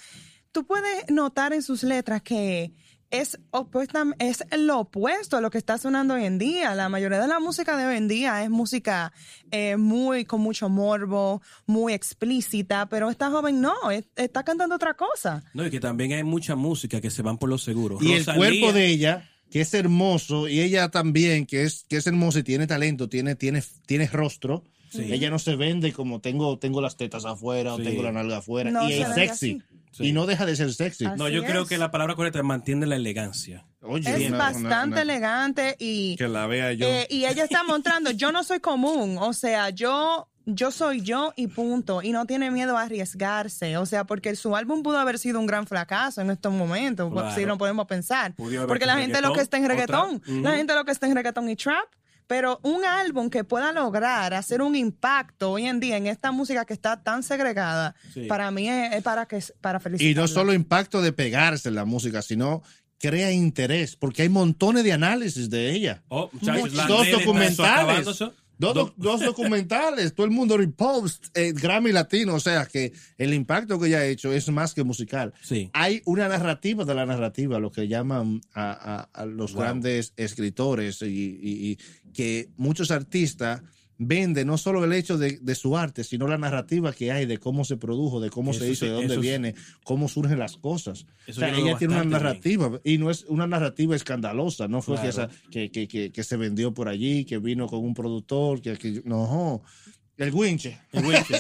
Tú 0.52 0.66
puedes 0.66 1.10
notar 1.10 1.54
en 1.54 1.62
sus 1.62 1.84
letras 1.84 2.22
que 2.22 2.74
es, 3.12 3.40
opuesta, 3.52 4.04
es 4.20 4.44
lo 4.58 4.80
opuesto 4.80 5.38
a 5.38 5.42
lo 5.42 5.50
que 5.50 5.58
está 5.58 5.78
sonando 5.78 6.14
hoy 6.14 6.26
en 6.26 6.38
día. 6.38 6.76
La 6.76 6.90
mayoría 6.90 7.20
de 7.20 7.28
la 7.28 7.40
música 7.40 7.76
de 7.78 7.86
hoy 7.86 7.98
en 7.98 8.08
día 8.08 8.44
es 8.44 8.50
música 8.50 9.12
eh, 9.52 9.78
muy 9.78 10.26
con 10.26 10.42
mucho 10.42 10.70
morbo, 10.70 11.42
muy 11.66 11.94
explícita, 11.94 12.88
pero 12.90 13.10
esta 13.10 13.30
joven 13.32 13.62
no, 13.62 13.92
es- 13.92 14.06
está 14.16 14.44
cantando 14.44 14.76
otra 14.76 14.94
cosa. 14.94 15.44
No, 15.54 15.66
y 15.66 15.72
que 15.72 15.80
también 15.80 16.14
hay 16.14 16.24
mucha 16.24 16.56
música 16.56 17.02
que 17.02 17.10
se 17.10 17.22
van 17.22 17.38
por 17.38 17.50
los 17.50 17.64
seguros. 17.64 18.02
Y 18.02 18.14
el 18.14 18.26
cuerpo 18.26 18.74
de 18.74 18.88
ella, 18.88 19.30
que 19.50 19.62
es 19.62 19.74
hermoso, 19.74 20.48
y 20.48 20.60
ella 20.62 20.90
también, 20.90 21.46
que 21.48 21.64
es, 21.64 21.86
que 21.90 21.98
es 21.98 22.06
hermosa 22.06 22.40
y 22.40 22.44
tiene 22.44 22.68
talento, 22.68 23.10
tiene, 23.10 23.36
tiene, 23.36 23.64
tiene 23.86 24.08
rostro. 24.08 24.64
Sí. 24.90 25.12
Ella 25.14 25.30
no 25.30 25.40
se 25.40 25.56
vende 25.56 25.94
como 25.94 26.20
tengo, 26.20 26.58
tengo 26.60 26.82
las 26.82 26.98
tetas 26.98 27.26
afuera 27.26 27.76
Sí. 27.76 27.82
o 27.82 27.84
tengo 27.86 28.04
la 28.04 28.12
nalga 28.12 28.38
afuera. 28.38 28.72
No 28.72 28.90
y 28.90 28.94
es 28.94 29.08
sexy. 29.14 29.62
Sí. 29.92 30.08
Y 30.08 30.12
no 30.14 30.26
deja 30.28 30.46
de 30.46 30.56
ser 30.56 30.72
sexy. 30.74 31.06
Así 31.06 31.18
No, 31.18 31.30
yo 31.30 31.44
creo 31.44 31.66
que 31.66 31.78
la 31.78 31.90
palabra 31.92 32.16
correcta 32.16 32.40
es 32.40 32.46
mantiene 32.46 32.86
la 32.86 32.96
elegancia. 32.96 33.66
Oye, 33.82 34.10
Es 34.10 34.30
una- 34.30 34.38
bastante 34.38 34.68
una- 34.68 34.84
una- 34.86 35.02
elegante 35.02 35.76
y, 35.80 36.16
Que 36.16 36.28
la 36.28 36.46
vea 36.48 36.74
yo. 36.74 36.86
eh, 36.88 37.08
y 37.10 37.26
ella 37.26 37.44
está 37.44 37.64
mostrando, 37.64 38.12
yo 38.12 38.32
no 38.32 38.44
soy 38.44 38.60
común, 38.60 39.18
o 39.20 39.34
sea, 39.34 39.70
yo 39.70 40.28
yo 40.52 40.72
soy 40.72 41.02
yo 41.02 41.32
y 41.36 41.46
punto, 41.46 42.02
y 42.02 42.12
no 42.12 42.26
tiene 42.26 42.50
miedo 42.50 42.76
a 42.76 42.82
arriesgarse, 42.82 43.78
o 43.78 43.86
sea, 43.86 44.06
porque 44.06 44.36
su 44.36 44.56
álbum 44.56 44.82
pudo 44.82 44.98
haber 44.98 45.20
sido 45.20 45.40
un 45.40 45.46
gran 45.46 45.68
fracaso 45.68 46.22
en 46.22 46.32
estos 46.32 46.52
momentos, 46.52 47.12
Claro. 47.12 47.36
si 47.36 47.46
lo 47.46 47.58
podemos 47.60 47.86
pensar, 47.86 48.34
porque 48.36 48.88
la 48.88 48.98
gente 48.98 49.22
lo 49.22 49.32
que 49.34 49.42
está 49.42 49.58
en 49.58 49.68
reggaetón, 49.68 50.22
reggaetón, 50.22 50.40
otra. 50.40 50.52
la 50.52 50.58
gente 50.58 50.74
lo 50.74 50.86
que 50.86 50.92
está 50.92 51.06
en 51.06 51.16
reggaetón 51.16 51.50
y 51.50 51.56
trap, 51.56 51.86
pero 52.30 52.60
un 52.62 52.86
álbum 52.86 53.32
que 53.32 53.44
pueda 53.44 53.72
lograr 53.72 54.36
hacer 54.36 54.62
un 54.62 54.76
impacto 54.76 55.50
hoy 55.50 55.66
en 55.66 55.80
día 55.80 55.98
en 55.98 56.06
esta 56.06 56.32
música 56.32 56.64
que 56.64 56.74
está 56.74 57.02
tan 57.02 57.24
segregada, 57.24 57.96
Sí. 58.14 58.28
para 58.28 58.52
mí 58.52 58.70
es, 58.70 58.94
es 58.94 59.02
para 59.02 59.26
que 59.26 59.44
para 59.60 59.80
felicitar. 59.80 60.12
Y 60.12 60.14
no 60.14 60.28
solo 60.28 60.54
impacto 60.54 61.02
de 61.02 61.12
pegarse 61.12 61.70
en 61.70 61.76
la 61.76 61.86
música, 61.86 62.22
sino 62.22 62.62
crea 63.00 63.32
interés, 63.32 63.96
porque 63.96 64.22
hay 64.22 64.30
montones 64.30 64.84
de 64.84 64.94
análisis 64.94 65.50
de 65.50 65.72
ella. 65.72 66.04
Oh, 66.10 66.30
muchachos, 66.32 66.72
las 66.74 66.88
Dos 66.88 67.00
redes 67.00 67.14
están 67.14 67.26
documentales. 67.26 68.24
Dos, 68.60 68.74
Do- 68.76 68.94
dos 68.98 69.22
documentales, 69.22 70.14
todo 70.14 70.26
el 70.26 70.32
mundo 70.34 70.58
repost, 70.58 71.28
eh, 71.34 71.54
Grammy 71.54 71.94
Latino, 71.94 72.36
o 72.36 72.40
sea 72.42 72.66
que 72.66 72.92
el 73.18 73.34
impacto 73.34 73.80
que 73.80 73.88
ella 73.88 74.00
ha 74.00 74.06
hecho 74.06 74.34
es 74.34 74.50
más 74.50 74.74
que 74.74 74.84
musical. 74.84 75.34
Sí. 75.42 75.70
Hay 75.74 76.02
una 76.06 76.28
narrativa 76.28 76.84
de 76.84 76.94
la 76.94 77.06
narrativa, 77.06 77.58
lo 77.60 77.72
que 77.72 77.88
llaman 77.88 78.42
a, 78.54 78.72
a- 79.14 79.22
a 79.22 79.26
los 79.26 79.54
Wow. 79.54 79.62
grandes 79.62 80.14
escritores 80.18 81.02
y, 81.02 81.06
y- 81.08 81.72
y 81.72 82.12
que 82.14 82.50
muchos 82.58 82.92
artistas 82.92 83.62
venden 84.02 84.48
no 84.48 84.58
solo 84.58 84.84
el 84.86 84.94
hecho 84.94 85.18
de, 85.18 85.40
de 85.42 85.56
su 85.56 85.78
arte, 85.78 86.06
sino 86.06 86.26
la 86.28 86.38
narrativa 86.38 86.94
que 86.94 87.12
hay 87.12 87.26
de 87.26 87.38
cómo 87.38 87.66
se 87.66 87.76
produjo, 87.76 88.22
de 88.22 88.30
cómo 88.30 88.52
Eso 88.52 88.62
se 88.62 88.72
hizo, 88.72 88.86
sí, 88.86 88.86
de 88.86 88.94
dónde 88.94 89.16
sí. 89.16 89.20
viene, 89.22 89.56
cómo 89.84 90.08
surgen 90.08 90.40
las 90.40 90.56
cosas. 90.56 91.06
Eso 91.28 91.42
o 91.42 91.44
sea, 91.46 91.50
ella 91.56 91.78
tiene 91.78 91.96
una 91.96 92.06
narrativa 92.06 92.80
y 92.86 92.98
no 92.98 93.12
es 93.12 93.26
una 93.28 93.46
narrativa 93.46 93.96
escandalosa, 93.98 94.70
no 94.70 94.82
fue 94.82 95.00
que, 95.02 95.10
esa- 95.10 95.30
que, 95.52 95.70
que- 95.70 95.88
que- 95.90 96.12
que 96.12 96.24
se 96.24 96.38
vendió 96.38 96.74
por 96.74 96.88
allí, 96.88 97.26
que 97.26 97.38
vino 97.40 97.68
con 97.68 97.84
un 97.84 97.94
productor, 97.94 98.62
que, 98.62 98.78
que- 98.78 99.02
no, 99.04 99.62
el 100.18 100.34
winche. 100.34 100.78
El 100.94 101.06
wincho, 101.06 101.36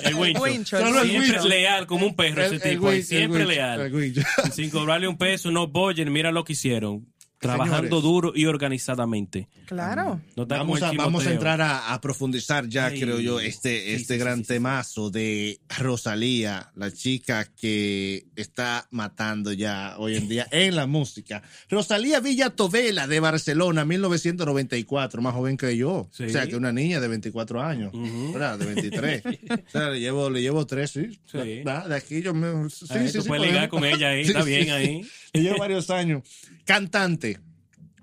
el 0.77 0.95
el 0.95 1.09
Siempre 1.09 1.49
leal 1.49 1.87
como 1.87 2.05
un 2.07 2.15
perro 2.15 2.43
ese 2.43 2.55
El- 2.55 2.61
el 2.61 2.69
tipo. 2.71 2.87
winche, 2.87 2.97
el 2.99 3.05
siempre 3.05 3.39
winche, 3.45 3.55
leal. 3.55 3.79
el 3.81 3.93
winche. 3.95 4.23
Sin 4.53 4.69
cobrarle 4.69 5.07
un 5.07 5.17
peso, 5.17 5.49
no 5.51 5.67
boyen, 5.67 6.11
mira 6.11 6.31
lo 6.31 6.43
que 6.43 6.53
hicieron. 6.53 7.07
Trabajando 7.39 7.77
Señores. 7.87 8.03
duro 8.03 8.31
y 8.35 8.45
organizadamente. 8.45 9.47
Claro. 9.65 10.21
No 10.35 10.47
como 10.47 10.59
Vamos 10.59 10.81
a, 10.81 10.91
vamos 10.91 11.25
a 11.25 11.31
entrar 11.31 11.61
a, 11.61 11.93
a 11.93 12.01
profundizar 12.01 12.67
ya, 12.67 12.89
creo 12.89 13.19
yo, 13.19 13.39
este, 13.39 13.79
Sí, 13.85 13.91
este 14.01 14.13
sí, 14.15 14.19
gran 14.19 14.37
sí, 14.39 14.43
sí, 14.43 14.47
sí. 14.47 14.53
temazo 14.55 15.09
de 15.09 15.59
Rosalía, 15.77 16.71
la 16.75 16.91
chica 16.91 17.45
que 17.55 18.25
está 18.35 18.87
matando 18.91 19.53
ya 19.53 19.95
hoy 19.97 20.15
en 20.17 20.27
día 20.27 20.47
en 20.51 20.75
la 20.75 20.85
música. 20.87 21.41
Rosalía 21.69 22.19
Villatovela 22.19 23.07
de 23.07 23.19
Barcelona, 23.19 23.85
1994, 23.85 25.21
más 25.21 25.33
joven 25.33 25.55
que 25.57 25.77
yo. 25.77 26.09
Sí. 26.11 26.23
O 26.25 26.29
sea, 26.29 26.47
que 26.47 26.55
una 26.55 26.71
niña 26.71 26.99
de 26.99 27.07
24 27.07 27.61
años. 27.61 27.91
De 27.93 28.65
23. 28.65 29.23
o 29.67 29.69
sea, 29.71 29.89
le 29.89 29.99
llevo, 29.99 30.29
le 30.29 30.41
llevo 30.41 30.65
tres, 30.65 30.91
sí. 30.91 31.19
De 31.33 31.95
aquí 31.95 32.21
yo 32.21 32.33
me... 32.33 32.69
Sí, 32.69 32.85
Ahí 32.89 33.07
sí, 33.07 33.13
tú 33.17 33.21
sí, 33.21 33.27
puedes 33.27 33.47
ligar 33.47 33.69
con 33.69 33.85
ella 33.85 34.09
ahí, 34.09 34.23
Sí, 34.25 34.31
está 34.31 34.43
sí. 34.43 34.49
bien 34.49 34.69
ahí. 34.71 35.05
Le 35.33 35.41
llevo 35.41 35.59
varios 35.59 35.89
años. 35.89 36.23
Cantante, 36.65 37.28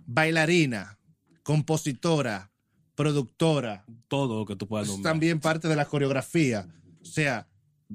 bailarina, 0.07 0.99
compositora, 1.43 2.51
productora, 2.95 3.85
Todo 4.09 4.39
lo 4.41 4.47
que 4.47 4.57
tú 4.57 4.67
puedas 4.67 4.87
es 4.87 4.93
nombrar. 4.95 5.13
también 5.13 5.41
parte 5.41 5.69
de 5.69 5.77
la 5.77 5.85
coreografía. 5.85 6.67
O 7.03 7.05
sea, 7.05 7.47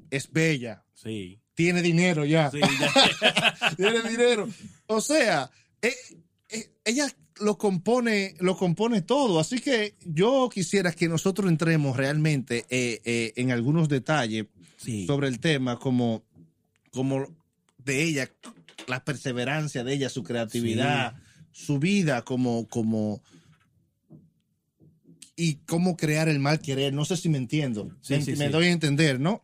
es 0.09 0.31
bella, 0.31 0.83
Sí. 0.93 1.39
tiene 1.55 1.81
dinero 1.81 2.25
ya, 2.25 2.51
Sí, 2.51 2.59
ya. 2.79 3.75
tiene 3.75 4.01
dinero. 4.09 4.47
O 4.87 5.01
sea, 5.01 5.49
eh, 5.81 5.93
eh, 6.49 6.71
ella 6.85 7.07
lo 7.39 7.57
compone, 7.57 8.35
lo 8.39 8.55
compone 8.55 9.01
todo. 9.01 9.39
Así 9.39 9.59
que 9.59 9.95
yo 10.05 10.49
quisiera 10.53 10.91
que 10.91 11.07
nosotros 11.09 11.49
entremos 11.49 11.97
realmente 11.97 12.65
eh, 12.69 13.01
eh, 13.03 13.33
en 13.35 13.51
algunos 13.51 13.89
detalles 13.89 14.45
Sí. 14.77 15.05
sobre 15.07 15.27
el 15.27 15.39
tema, 15.39 15.77
como, 15.79 16.23
como 16.91 17.25
de 17.77 18.03
ella, 18.03 18.29
la 18.87 19.03
perseverancia 19.03 19.83
de 19.83 19.93
ella, 19.93 20.09
su 20.09 20.23
creatividad, 20.23 21.15
su 21.51 21.79
vida 21.79 22.23
como, 22.23 22.67
como 22.67 23.21
y 25.35 25.55
cómo 25.65 25.97
crear 25.97 26.29
el 26.29 26.39
mal 26.39 26.59
querer. 26.59 26.93
No 26.93 27.05
sé 27.05 27.17
si 27.17 27.29
me 27.29 27.37
entiendo. 27.37 27.89
Sí, 28.01 28.15
me 28.15 28.21
sí, 28.21 28.31
me 28.35 28.45
sí. 28.47 28.51
doy 28.51 28.65
a 28.67 28.71
entender, 28.71 29.19
¿no? 29.19 29.41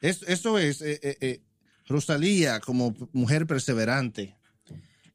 Es- 0.00 0.22
eso 0.22 0.58
es 0.58 0.80
eh, 0.82 0.98
eh, 1.02 1.16
eh, 1.20 1.40
Rosalía 1.86 2.60
como 2.60 2.94
mujer 3.12 3.46
perseverante. 3.46 4.36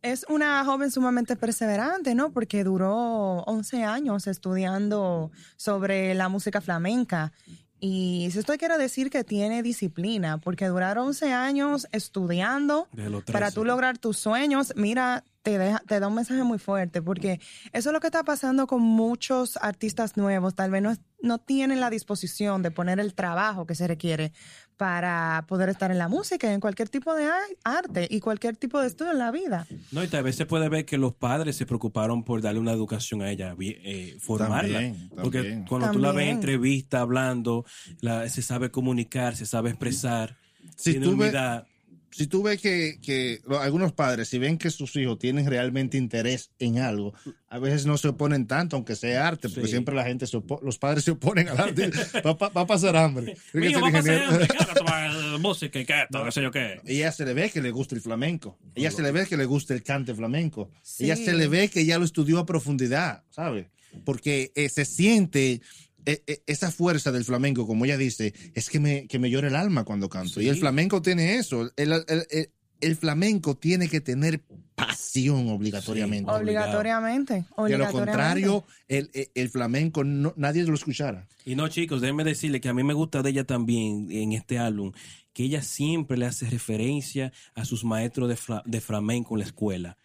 Es 0.02 0.26
una 0.30 0.64
joven 0.66 0.90
sumamente 0.90 1.36
perseverante, 1.36 2.16
¿no? 2.16 2.32
Porque 2.32 2.64
duró 2.64 3.44
11 3.44 3.84
años 3.84 4.26
estudiando 4.26 5.32
sobre 5.58 6.16
la 6.16 6.28
música 6.28 6.60
flamenca. 6.60 7.32
Y 7.80 8.30
si 8.32 8.40
esto 8.40 8.54
quiere 8.58 8.78
decir 8.78 9.10
que 9.10 9.24
tiene 9.24 9.62
disciplina, 9.64 10.40
porque 10.40 10.68
durar 10.68 10.98
11 10.98 11.34
años 11.34 11.88
estudiando 11.92 12.88
para 13.32 13.48
13. 13.48 13.56
tú 13.56 13.66
lograr 13.66 13.98
tus 14.00 14.18
sueños, 14.18 14.74
mira, 14.76 15.24
te, 15.44 15.58
deja- 15.58 15.82
te 15.88 16.00
da 16.00 16.08
un 16.08 16.16
mensaje 16.16 16.44
muy 16.44 16.60
fuerte, 16.60 17.02
porque 17.02 17.40
eso 17.74 17.90
es 17.90 17.94
lo 17.94 18.00
que 18.00 18.08
está 18.08 18.24
pasando 18.24 18.68
con 18.68 18.82
muchos 18.82 19.58
artistas 19.58 20.16
nuevos, 20.18 20.54
tal 20.56 20.70
vez 20.72 20.82
no, 20.84 20.94
no 21.22 21.38
tienen 21.40 21.80
la 21.80 21.90
disposición 21.90 22.62
de 22.62 22.72
poner 22.72 23.00
el 23.00 23.14
trabajo 23.16 23.66
que 23.66 23.74
se 23.76 23.88
requiere 23.88 24.34
para 24.78 25.46
poder 25.48 25.70
estar 25.70 25.92
en 25.92 25.98
la 26.00 26.08
música, 26.08 26.50
y 26.50 26.54
en 26.54 26.60
cualquier 26.60 26.90
tipo 26.90 27.14
de 27.14 27.26
ar- 27.26 27.42
arte 27.64 28.08
y 28.10 28.20
cualquier 28.20 28.56
tipo 28.58 28.80
de 28.82 28.88
estudio 28.88 29.12
en 29.12 29.20
la 29.20 29.32
vida. 29.32 29.68
No, 29.92 30.04
y 30.04 30.08
tal 30.08 30.24
vez 30.24 30.36
se 30.36 30.46
puede 30.48 30.70
ver 30.70 30.86
que 30.86 30.98
los 30.98 31.14
padres 31.14 31.56
se 31.56 31.66
preocuparon 31.68 32.24
por 32.24 32.42
darle 32.42 32.60
una 32.60 32.72
educación 32.72 33.22
a 33.22 33.30
ella, 33.30 33.56
eh, 33.60 34.18
formarla. 34.20 34.80
También, 34.80 35.10
Porque 35.22 35.38
también. 35.40 35.66
cuando 35.66 35.92
tú 35.92 36.00
la 36.00 36.08
ves 36.12 36.24
en 36.24 36.30
También. 36.30 36.36
entrevista, 36.38 37.02
hablando, 37.02 37.66
la- 38.00 38.28
se 38.30 38.42
sabe 38.42 38.72
comunicar, 38.72 39.36
se 39.36 39.46
sabe 39.46 39.70
expresar. 39.70 40.38
Si 40.76 40.92
tiene 40.92 41.06
tú 41.06 41.12
ves- 41.12 41.20
humildad. 41.30 41.66
Si 42.12 42.28
tú 42.28 42.44
ves 42.44 42.62
que, 42.62 43.00
que 43.02 43.40
algunos 43.62 43.94
padres, 43.94 44.28
si 44.28 44.38
ven 44.38 44.58
que 44.58 44.70
sus 44.70 44.96
hijos 44.98 45.18
tienen 45.18 45.46
realmente 45.48 45.98
interés 45.98 46.52
en 46.60 46.78
algo, 46.80 47.14
a 47.48 47.58
veces 47.60 47.86
no 47.86 47.98
se 47.98 48.10
oponen 48.10 48.48
tanto, 48.48 48.76
aunque 48.76 48.96
sea 48.96 49.28
arte, 49.28 49.48
porque 49.50 49.68
Sí. 49.68 49.72
siempre 49.72 49.96
la 49.96 50.04
gente 50.04 50.28
se 50.28 50.38
los 50.62 50.78
padres 50.78 51.04
se 51.06 51.12
oponen 51.12 51.48
al 51.50 51.60
arte. 51.60 51.90
va, 52.26 52.38
pa- 52.38 52.50
va 52.50 52.62
a 52.62 52.68
pasar 52.68 52.96
hambre. 52.98 53.38
Mío, 53.54 53.80
va 53.82 53.88
a 53.90 53.92
pasar 53.92 54.22
hambre, 54.24 54.48
¿qué 54.48 54.58
vas 54.58 54.70
a 54.70 54.74
tomar? 54.74 55.12
música 55.40 55.80
y 55.80 55.86
qué, 55.86 56.04
todo, 56.12 56.30
sé 56.32 56.42
yo 56.42 56.52
qué. 56.52 56.82
Ella 56.86 57.12
se 57.12 57.26
le 57.26 57.34
ve 57.34 57.50
que 57.50 57.62
le 57.62 57.72
gusta 57.72 57.96
el 57.96 58.02
flamenco. 58.02 58.60
Ella 58.76 58.92
se 58.92 59.02
le 59.02 59.12
ve 59.12 59.26
que 59.26 59.38
le 59.38 59.46
gusta 59.46 59.74
el 59.74 59.82
cante 59.82 60.14
flamenco. 60.14 60.70
Sí. 60.84 61.06
Ella 61.06 61.16
se 61.16 61.34
le 61.34 61.48
ve 61.48 61.70
que 61.70 61.82
ella 61.82 61.98
lo 61.98 62.06
estudió 62.06 62.40
a 62.40 62.46
profundidad, 62.46 63.24
¿sabe? 63.30 63.70
Porque 64.06 64.52
eh, 64.56 64.70
se 64.70 64.86
siente 64.86 65.54
eh, 65.54 65.60
eh, 65.60 65.91
esa 66.06 66.72
fuerza 66.72 67.12
del 67.12 67.24
flamenco, 67.26 67.68
como 67.68 67.86
ella 67.86 67.98
dice, 67.98 68.34
es 68.54 68.70
que 68.70 68.80
me, 68.80 69.08
que 69.08 69.20
me 69.20 69.30
llora 69.30 69.48
el 69.48 69.56
alma 69.56 69.84
cuando 69.84 70.10
canto. 70.10 70.40
Sí. 70.40 70.46
Y 70.46 70.50
el 70.50 70.58
flamenco 70.58 71.02
tiene 71.02 71.36
eso. 71.36 71.72
El, 71.76 71.92
el- 71.94 72.26
el- 72.30 72.50
el 72.82 72.96
flamenco 72.96 73.56
tiene 73.56 73.88
que 73.88 74.02
tener 74.02 74.42
pasión 74.74 75.50
obligatoriamente. 75.50 76.32
Sí. 76.32 76.36
Obligado. 76.36 76.66
Obligatoriamente. 76.80 77.34
De 77.36 77.40
lo 77.42 77.64
obligatoriamente. 77.64 77.92
contrario, 78.12 78.66
el, 78.88 79.12
el- 79.14 79.30
el 79.36 79.50
flamenco 79.50 80.04
no- 80.04 80.34
nadie 80.36 80.64
lo 80.64 80.74
escuchara. 80.74 81.28
Y 81.46 81.54
no, 81.56 81.68
chicos, 81.68 82.02
déjenme 82.02 82.24
decirle 82.24 82.60
que 82.60 82.70
a 82.70 82.74
mí 82.74 82.84
me 82.84 82.94
gusta 82.96 83.22
de 83.22 83.30
ella 83.30 83.44
también 83.44 84.08
en 84.12 84.32
este 84.32 84.58
álbum, 84.58 84.94
que 85.34 85.44
ella 85.44 85.62
siempre 85.62 86.18
le 86.18 86.26
hace 86.26 86.50
referencia 86.50 87.32
a 87.54 87.66
sus 87.66 87.84
maestros 87.84 88.28
de, 88.30 88.36
fla- 88.36 88.64
de 88.66 88.82
flamenco 88.82 89.36
en 89.36 89.40
la 89.42 89.46
escuela. 89.46 89.98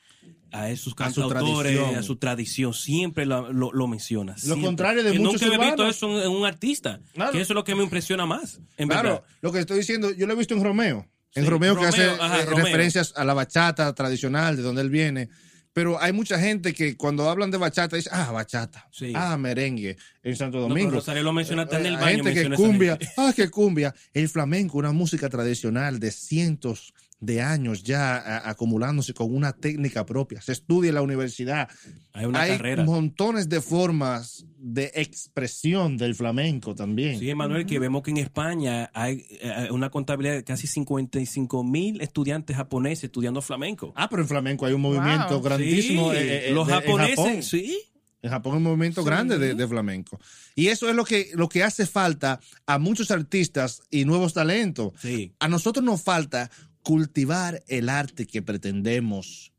A 0.53 0.71
esos 0.71 0.95
A 0.99 1.11
su 1.11 1.21
cantautores, 1.29 1.79
a 1.97 2.03
su 2.03 2.17
tradición, 2.17 2.73
siempre 2.73 3.27
lo, 3.27 3.53
lo- 3.53 3.73
lo 3.73 3.87
menciona. 3.89 4.33
Lo 4.35 4.39
siempre. 4.39 4.65
contrario 4.65 5.03
de 5.03 5.13
que 5.13 5.19
muchos 5.19 5.43
Nunca 5.43 5.55
he 5.55 5.59
visto 5.59 5.75
urbanos. 5.83 5.97
eso 5.97 6.19
en, 6.19 6.23
en 6.25 6.31
un 6.31 6.47
artista. 6.47 7.01
Claro. 7.15 7.33
Que 7.33 7.41
eso 7.41 7.53
es 7.53 7.55
lo 7.55 7.65
que 7.65 7.75
me 7.75 7.83
impresiona 7.83 8.27
más, 8.27 8.61
en 8.77 8.89
claro, 8.89 9.09
verdad. 9.11 9.25
lo 9.43 9.53
que 9.53 9.59
estoy 9.59 9.79
diciendo, 9.79 10.13
yo 10.13 10.27
lo 10.27 10.33
he 10.33 10.37
visto 10.37 10.55
en 10.55 10.63
Romeo. 10.63 11.07
En 11.35 11.45
Sí, 11.45 11.51
Romeo, 11.51 11.77
que 11.79 11.85
hace 11.85 12.05
ajá, 12.09 12.41
eh, 12.41 12.45
Romeo. 12.47 12.65
referencias 12.65 13.13
a 13.17 13.25
la 13.25 13.35
bachata 13.35 13.95
tradicional, 13.95 14.57
de 14.57 14.63
donde 14.63 14.81
él 14.83 14.89
viene. 14.91 15.29
Pero 15.75 16.01
hay 16.01 16.15
mucha 16.15 16.39
gente 16.39 16.73
que 16.73 16.97
cuando 16.97 17.29
hablan 17.29 17.51
de 17.51 17.59
bachata 17.59 17.97
dice, 17.97 18.09
ah, 18.11 18.31
bachata, 18.33 18.89
Sí. 18.91 19.13
ah, 19.15 19.37
merengue 19.37 19.99
en 20.23 20.35
Santo 20.35 20.57
No, 20.57 20.69
Domingo. 20.69 20.89
pero 20.89 21.01
Rosario 21.01 21.23
lo 21.23 21.35
menciona 21.35 21.65
hasta 21.65 21.79
en 21.79 21.85
el 21.87 21.95
Eh, 21.95 21.97
baño. 21.97 22.07
Hay 22.07 22.35
gente 22.35 22.49
que 22.49 22.55
cumbia, 22.57 22.99
ah, 23.19 23.33
que 23.37 23.51
cumbia. 23.51 23.95
El 24.15 24.31
flamenco, 24.31 24.79
una 24.79 24.93
música 24.93 25.29
tradicional 25.29 26.01
de 26.01 26.13
cientos 26.13 26.95
de 27.06 27.06
años 27.43 27.83
ya 27.83 28.17
a- 28.17 28.51
acumulándose 28.51 29.15
con 29.15 29.35
una 29.35 29.53
técnica 29.53 30.05
propia. 30.05 30.41
Se 30.41 30.53
estudia 30.53 30.91
en 30.91 30.95
la 30.97 31.03
universidad. 31.03 31.69
Hay 32.13 32.27
una 32.27 32.43
hay 32.43 32.51
carrera. 32.57 32.85
montones 32.85 33.49
de 33.49 33.61
formas 33.61 34.45
de 34.59 34.91
expresión 34.95 35.97
del 35.97 36.15
flamenco 36.15 36.75
también. 36.75 37.19
Sí, 37.19 37.31
Emanuel, 37.31 37.67
que 37.67 37.79
vemos 37.79 38.03
que 38.03 38.11
en 38.11 38.19
España 38.19 38.91
hay 38.95 39.25
eh, 39.41 39.69
una 39.71 39.91
contabilidad 39.91 40.35
de 40.35 40.45
casi 40.45 40.67
55 40.67 41.65
mil 41.65 42.01
estudiantes 42.01 42.57
japoneses 42.57 43.05
estudiando 43.05 43.41
flamenco. 43.43 43.93
Ah, 43.97 44.09
pero 44.09 44.23
en 44.23 44.29
flamenco 44.29 44.67
hay 44.67 44.73
un 44.75 44.81
movimiento 44.83 45.35
Wow. 45.35 45.43
grandísimo. 45.43 46.11
Sí, 46.13 46.17
eh, 46.19 46.49
eh, 46.49 46.53
los 46.53 46.67
de- 46.67 46.75
en 46.75 46.81
Japón. 46.81 47.01
japoneses, 47.01 47.47
sí. 47.49 47.79
En 48.23 48.31
Japón 48.31 48.53
hay 48.55 48.57
un 48.59 48.63
movimiento 48.65 49.03
Sí. 49.03 49.07
grande 49.07 49.39
de, 49.39 49.55
de 49.55 49.69
flamenco. 49.69 50.19
Y 50.55 50.69
eso 50.69 50.89
es 50.89 50.97
lo 50.97 51.05
que, 51.05 51.31
lo 51.35 51.49
que 51.49 51.63
hace 51.63 51.87
falta 51.87 52.41
a 52.67 52.79
muchos 52.79 53.11
artistas 53.11 53.83
y 53.91 54.05
nuevos 54.05 54.33
talentos. 54.35 54.93
Sí. 55.01 55.33
A 55.39 55.49
nosotros 55.49 55.85
nos 55.85 56.03
falta 56.03 56.51
cultivar 56.91 57.65
el 57.67 57.89
arte 57.89 58.29
que 58.29 58.43
pretendemos 58.43 59.53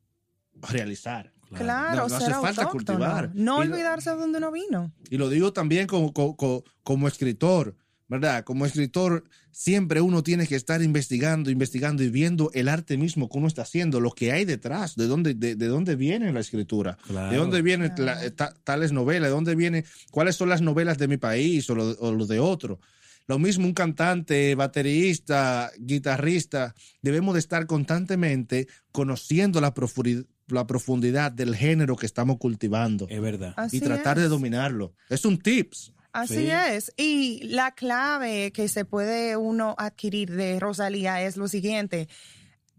realizar. 0.61 1.33
Claro, 1.53 2.07
no, 2.07 2.07
no 2.07 2.19
ser 2.19 2.31
hace 2.31 2.41
falta 2.41 2.63
autóctono. 2.63 2.99
cultivar. 2.99 3.31
No 3.35 3.57
olvidarse 3.57 4.11
de 4.11 4.15
dónde 4.15 4.37
uno 4.37 4.49
vino. 4.53 4.93
Y 5.09 5.17
lo 5.17 5.27
digo 5.29 5.51
también 5.51 5.87
como, 5.87 6.13
como, 6.13 6.63
como- 6.83 7.07
escritor, 7.09 7.75
¿verdad? 8.07 8.45
Como 8.45 8.65
escritor, 8.65 9.25
siempre 9.51 9.99
uno 9.99 10.23
tiene 10.23 10.47
que 10.47 10.55
estar 10.55 10.81
investigando, 10.81 11.51
investigando 11.51 12.01
y 12.01 12.09
viendo 12.09 12.49
el 12.53 12.69
arte 12.69 12.95
mismo 12.97 13.27
que 13.27 13.37
uno 13.39 13.47
está 13.47 13.63
haciendo, 13.63 13.99
lo 13.99 14.11
que 14.11 14.31
hay 14.31 14.45
detrás, 14.45 14.95
de 14.95 15.07
dónde, 15.07 15.33
de, 15.33 15.55
de 15.55 15.67
dónde 15.67 15.97
viene 15.97 16.31
la 16.31 16.39
escritura, 16.39 16.97
Claro. 17.07 17.31
de 17.31 17.37
dónde 17.37 17.61
vienen 17.61 17.91
Claro. 17.93 18.21
la- 18.21 18.31
ta- 18.31 18.53
tales 18.63 18.93
novelas, 18.93 19.27
de 19.29 19.35
dónde 19.35 19.55
vienen, 19.55 19.83
cuáles 20.11 20.37
son 20.37 20.47
las 20.47 20.61
novelas 20.61 20.97
de 20.97 21.09
mi 21.09 21.17
país 21.17 21.69
o 21.69 21.75
lo, 21.75 21.89
o 21.99 22.13
lo 22.13 22.25
de 22.25 22.39
otro. 22.39 22.79
Lo 23.27 23.39
mismo 23.39 23.65
un 23.67 23.73
cantante, 23.73 24.55
baterista, 24.55 25.71
guitarrista, 25.77 26.73
debemos 27.01 27.33
de 27.33 27.39
estar 27.41 27.65
constantemente 27.67 28.67
conociendo 28.91 29.59
la 29.61 29.73
profundidad, 29.73 30.23
la 30.47 30.65
profundidad 30.65 31.31
del 31.31 31.55
género 31.55 31.97
que 31.97 32.05
estamos 32.05 32.37
cultivando 32.37 33.05
Es 33.09 33.19
verdad. 33.21 33.53
Así 33.57 33.77
y 33.77 33.79
tratar 33.81 34.17
de 34.17 34.29
dominarlo. 34.29 34.93
Es 35.09 35.25
un 35.25 35.37
tips. 35.37 35.91
Así 36.13 36.35
Sí. 36.35 36.49
es. 36.49 36.93
Y 36.95 37.43
la 37.49 37.71
clave 37.71 38.51
que 38.53 38.69
se 38.69 38.85
puede 38.85 39.35
uno 39.35 39.75
adquirir 39.77 40.31
de 40.31 40.57
Rosalía 40.59 41.21
es 41.21 41.35
lo 41.35 41.49
siguiente. 41.49 42.07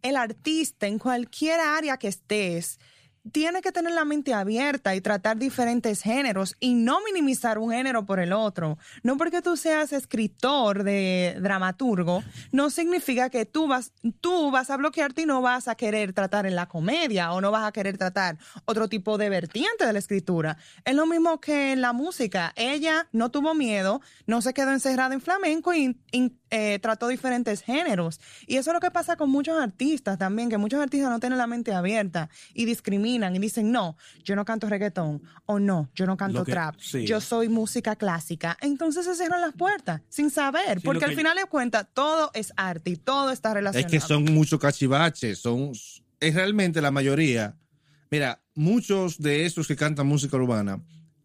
El 0.00 0.16
artista 0.16 0.86
en 0.86 0.98
cualquier 0.98 1.60
área 1.60 1.98
que 1.98 2.08
estés 2.08 2.78
tiene 3.28 3.60
que 3.62 3.72
tener 3.72 3.92
la 3.92 4.04
mente 4.04 4.34
abierta 4.34 4.94
y 4.94 5.00
tratar 5.00 5.36
diferentes 5.36 6.02
géneros 6.02 6.56
y 6.60 6.74
no 6.74 6.98
minimizar 7.04 7.58
un 7.58 7.70
género 7.70 8.04
por 8.06 8.20
el 8.20 8.32
otro. 8.32 8.78
No 9.02 9.16
porque 9.16 9.42
tú 9.42 9.56
seas 9.56 9.92
escritor 9.92 10.82
de 10.84 11.36
dramaturgo, 11.40 12.22
no 12.52 12.70
significa 12.70 13.30
que 13.30 13.46
tú 13.46 13.68
vas, 13.68 13.92
tú 14.20 14.50
vas 14.50 14.70
a 14.70 14.76
bloquearte 14.76 15.22
y 15.22 15.26
no 15.26 15.42
vas 15.42 15.68
a 15.68 15.74
querer 15.74 16.12
tratar 16.12 16.46
en 16.46 16.56
la 16.56 16.66
comedia 16.66 17.32
o 17.32 17.40
no 17.40 17.50
vas 17.50 17.64
a 17.64 17.72
querer 17.72 17.98
tratar 17.98 18.38
otro 18.64 18.88
tipo 18.88 19.18
de 19.18 19.28
vertiente 19.28 19.86
de 19.86 19.92
la 19.92 19.98
escritura. 19.98 20.56
Es 20.84 20.94
lo 20.94 21.06
mismo 21.06 21.40
que 21.40 21.72
en 21.72 21.80
la 21.80 21.92
música. 21.92 22.52
Ella 22.56 23.08
no 23.12 23.30
tuvo 23.30 23.54
miedo, 23.54 24.00
no 24.26 24.42
se 24.42 24.54
quedó 24.54 24.72
encerrada 24.72 25.14
en 25.14 25.20
flamenco 25.20 25.74
y, 25.74 25.98
y, 26.12 26.32
eh, 26.50 26.78
trató 26.80 27.08
diferentes 27.08 27.62
géneros. 27.62 28.20
Y 28.46 28.56
eso 28.56 28.70
es 28.70 28.74
lo 28.74 28.80
que 28.80 28.90
pasa 28.90 29.16
con 29.16 29.30
muchos 29.30 29.58
artistas 29.60 30.18
también, 30.18 30.48
que 30.48 30.58
muchos 30.58 30.80
artistas 30.80 31.10
no 31.10 31.20
tienen 31.20 31.38
la 31.38 31.46
mente 31.46 31.72
abierta 31.72 32.30
y 32.54 32.64
discriminan 32.64 33.34
y 33.36 33.38
dicen, 33.38 33.70
no, 33.72 33.96
yo 34.24 34.34
no 34.36 34.44
canto 34.44 34.68
reggaetón 34.68 35.22
o 35.46 35.58
no, 35.58 35.90
yo 35.94 36.06
no 36.06 36.16
canto 36.16 36.44
que- 36.44 36.52
trap, 36.52 36.76
sí. 36.80 37.04
yo 37.06 37.20
soy 37.20 37.48
música 37.48 37.96
clásica. 37.96 38.56
Entonces 38.60 39.04
se 39.04 39.14
cierran 39.14 39.40
las 39.40 39.54
puertas 39.54 40.02
sin 40.08 40.30
saber, 40.30 40.80
Sí, 40.80 40.84
porque 40.84 41.04
al 41.04 41.10
que- 41.10 41.16
final 41.16 41.36
de 41.36 41.44
cuentas 41.44 41.86
todo 41.92 42.30
es 42.34 42.52
arte 42.56 42.90
y 42.90 42.96
todo 42.96 43.30
está 43.30 43.50
Es 43.50 43.54
relacionado. 43.54 43.90
que 43.90 44.00
son 44.00 44.24
muchos 44.24 44.58
cachivaches, 44.58 45.38
son 45.38 45.72
es 46.20 46.34
realmente 46.34 46.80
la 46.82 46.90
mayoría. 46.90 47.54
Mira, 48.10 48.40
muchos 48.54 49.18
de 49.20 49.46
esos 49.46 49.68
que 49.68 49.76
cantan 49.76 50.06
música 50.06 50.36
urbana 50.36 50.82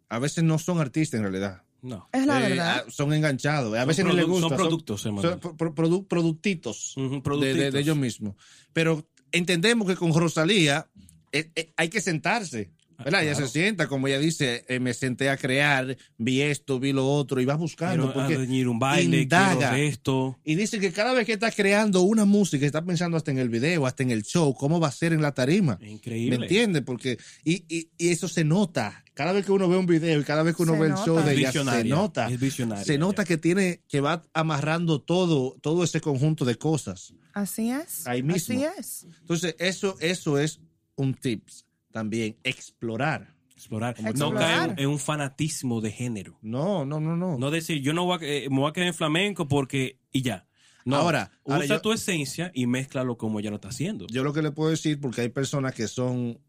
a 0.09 0.19
veces 0.19 0.43
no 0.43 0.59
son 0.59 0.79
artistas 0.79 1.17
en 1.17 1.23
realidad. 1.23 1.62
No. 1.83 2.09
Es 2.11 2.25
la 2.25 2.39
Eh, 2.39 2.49
verdad. 2.49 2.83
ah, 2.87 2.89
son 2.91 3.13
enganchados. 3.13 3.73
A 3.75 3.79
Son 3.79 3.87
veces 3.89 4.05
ni 4.05 4.13
les 4.13 4.25
gusta. 4.25 4.47
son 4.49 4.57
productos, 4.57 5.05
hermano. 5.05 5.29
son 5.29 5.39
pro- 5.57 5.75
produ- 5.75 6.07
productitos, 6.07 6.93
de- 6.95 7.09
de, 7.09 7.21
productitos. 7.21 7.73
de 7.73 7.79
ellos 7.79 7.97
mismos. 7.97 8.35
Pero 8.73 9.05
entendemos 9.31 9.87
que 9.87 9.95
con 9.95 10.13
Rosalía 10.13 10.87
eh, 11.31 11.51
eh, 11.55 11.73
hay 11.77 11.89
que 11.89 11.99
sentarse. 12.01 12.71
¿Verdad? 12.97 13.19
Ah, 13.19 13.23
Ella 13.23 13.31
claro. 13.33 13.47
se 13.47 13.51
sienta, 13.53 13.87
como 13.87 14.07
ella 14.07 14.19
dice, 14.19 14.65
eh, 14.67 14.79
me 14.79 14.93
senté 14.93 15.29
a 15.29 15.37
crear, 15.37 15.97
vi 16.17 16.41
esto, 16.41 16.79
vi 16.79 16.91
lo 16.93 17.07
otro, 17.07 17.39
y 17.41 17.45
va 17.45 17.55
buscando. 17.55 18.05
Quiero 18.05 18.13
porque 18.13 18.35
añadir 18.35 18.67
un 18.67 18.79
baile, 18.79 19.21
indaga. 19.21 19.77
esto. 19.79 20.39
Y 20.43 20.55
dice 20.55 20.79
que 20.79 20.91
cada 20.91 21.13
vez 21.13 21.25
que 21.25 21.33
está 21.33 21.51
creando 21.51 22.01
una 22.01 22.25
música, 22.25 22.65
está 22.65 22.83
pensando 22.83 23.17
hasta 23.17 23.31
en 23.31 23.37
el 23.39 23.49
video, 23.49 23.85
hasta 23.85 24.03
en 24.03 24.11
el 24.11 24.23
show, 24.23 24.53
cómo 24.53 24.79
va 24.79 24.87
a 24.87 24.91
ser 24.91 25.13
en 25.13 25.21
la 25.21 25.33
tarima. 25.33 25.77
Increíble. 25.81 26.37
¿Me 26.37 26.45
entiendes? 26.45 26.83
Porque, 26.83 27.17
y, 27.43 27.65
y, 27.67 27.89
y 27.97 28.09
eso 28.09 28.27
se 28.27 28.43
nota. 28.43 29.03
Cada 29.13 29.31
vez 29.31 29.45
que 29.45 29.51
uno 29.51 29.69
ve 29.69 29.77
un 29.77 29.85
video 29.85 30.19
y 30.19 30.23
cada 30.23 30.41
vez 30.41 30.55
que 30.55 30.63
uno 30.63 30.73
Se 30.73 30.79
ve 30.79 30.85
el 30.87 30.91
nota. 30.93 31.05
show 31.05 31.15
de 31.23 31.33
Es 31.33 31.37
ella, 31.39 31.51
se 31.51 31.83
nota. 31.83 32.29
es 32.29 32.39
visionaria, 32.39 32.83
se 32.83 32.97
nota 32.97 33.25
que 33.25 33.37
tiene, 33.37 33.81
que 33.87 34.01
va 34.01 34.23
amarrando 34.33 35.01
todo, 35.01 35.55
todo 35.61 35.83
ese 35.83 36.01
conjunto 36.01 36.45
de 36.45 36.55
cosas. 36.55 37.13
Así 37.33 37.69
es. 37.69 38.07
Ahí 38.07 38.23
mismo. 38.23 38.37
Así 38.55 38.65
es. 38.79 39.05
Entonces, 39.21 39.55
eso, 39.59 39.97
eso 39.99 40.39
es 40.39 40.59
un 40.95 41.13
tips 41.13 41.62
también, 41.93 42.37
explorar. 42.43 43.33
Explorar. 43.55 43.95
No 44.15 44.33
caer 44.33 44.73
en 44.77 44.89
un 44.89 44.99
fanatismo 44.99 45.79
de 45.79 45.91
género. 45.91 46.37
No, 46.41 46.83
no, 46.85 46.99
no, 46.99 47.15
no. 47.15 47.37
No 47.37 47.51
decir, 47.51 47.81
yo 47.81 47.93
no 47.93 48.03
voy 48.03 48.17
a, 48.21 48.25
eh, 48.27 48.49
me 48.49 48.57
voy 48.59 48.69
a 48.69 48.73
quedar 48.73 48.87
en 48.87 48.93
flamenco 48.93 49.47
porque. 49.47 49.99
y 50.11 50.21
ya. 50.23 50.45
No, 50.85 50.97
Ahora, 50.97 51.31
usa 51.45 51.55
ahora 51.55 51.65
yo- 51.67 51.81
tu 51.81 51.93
esencia 51.93 52.51
y 52.53 52.67
mézclalo 52.67 53.17
como 53.17 53.39
ella 53.39 53.51
lo 53.51 53.55
está 53.55 53.69
haciendo. 53.69 54.05
Yo 54.07 54.23
lo 54.25 54.33
que 54.33 54.41
le 54.41 54.51
puedo 54.51 54.69
decir, 54.71 54.99
porque 54.99 55.21
hay 55.21 55.29
personas 55.29 55.73
que 55.73 55.87
son 55.87 56.41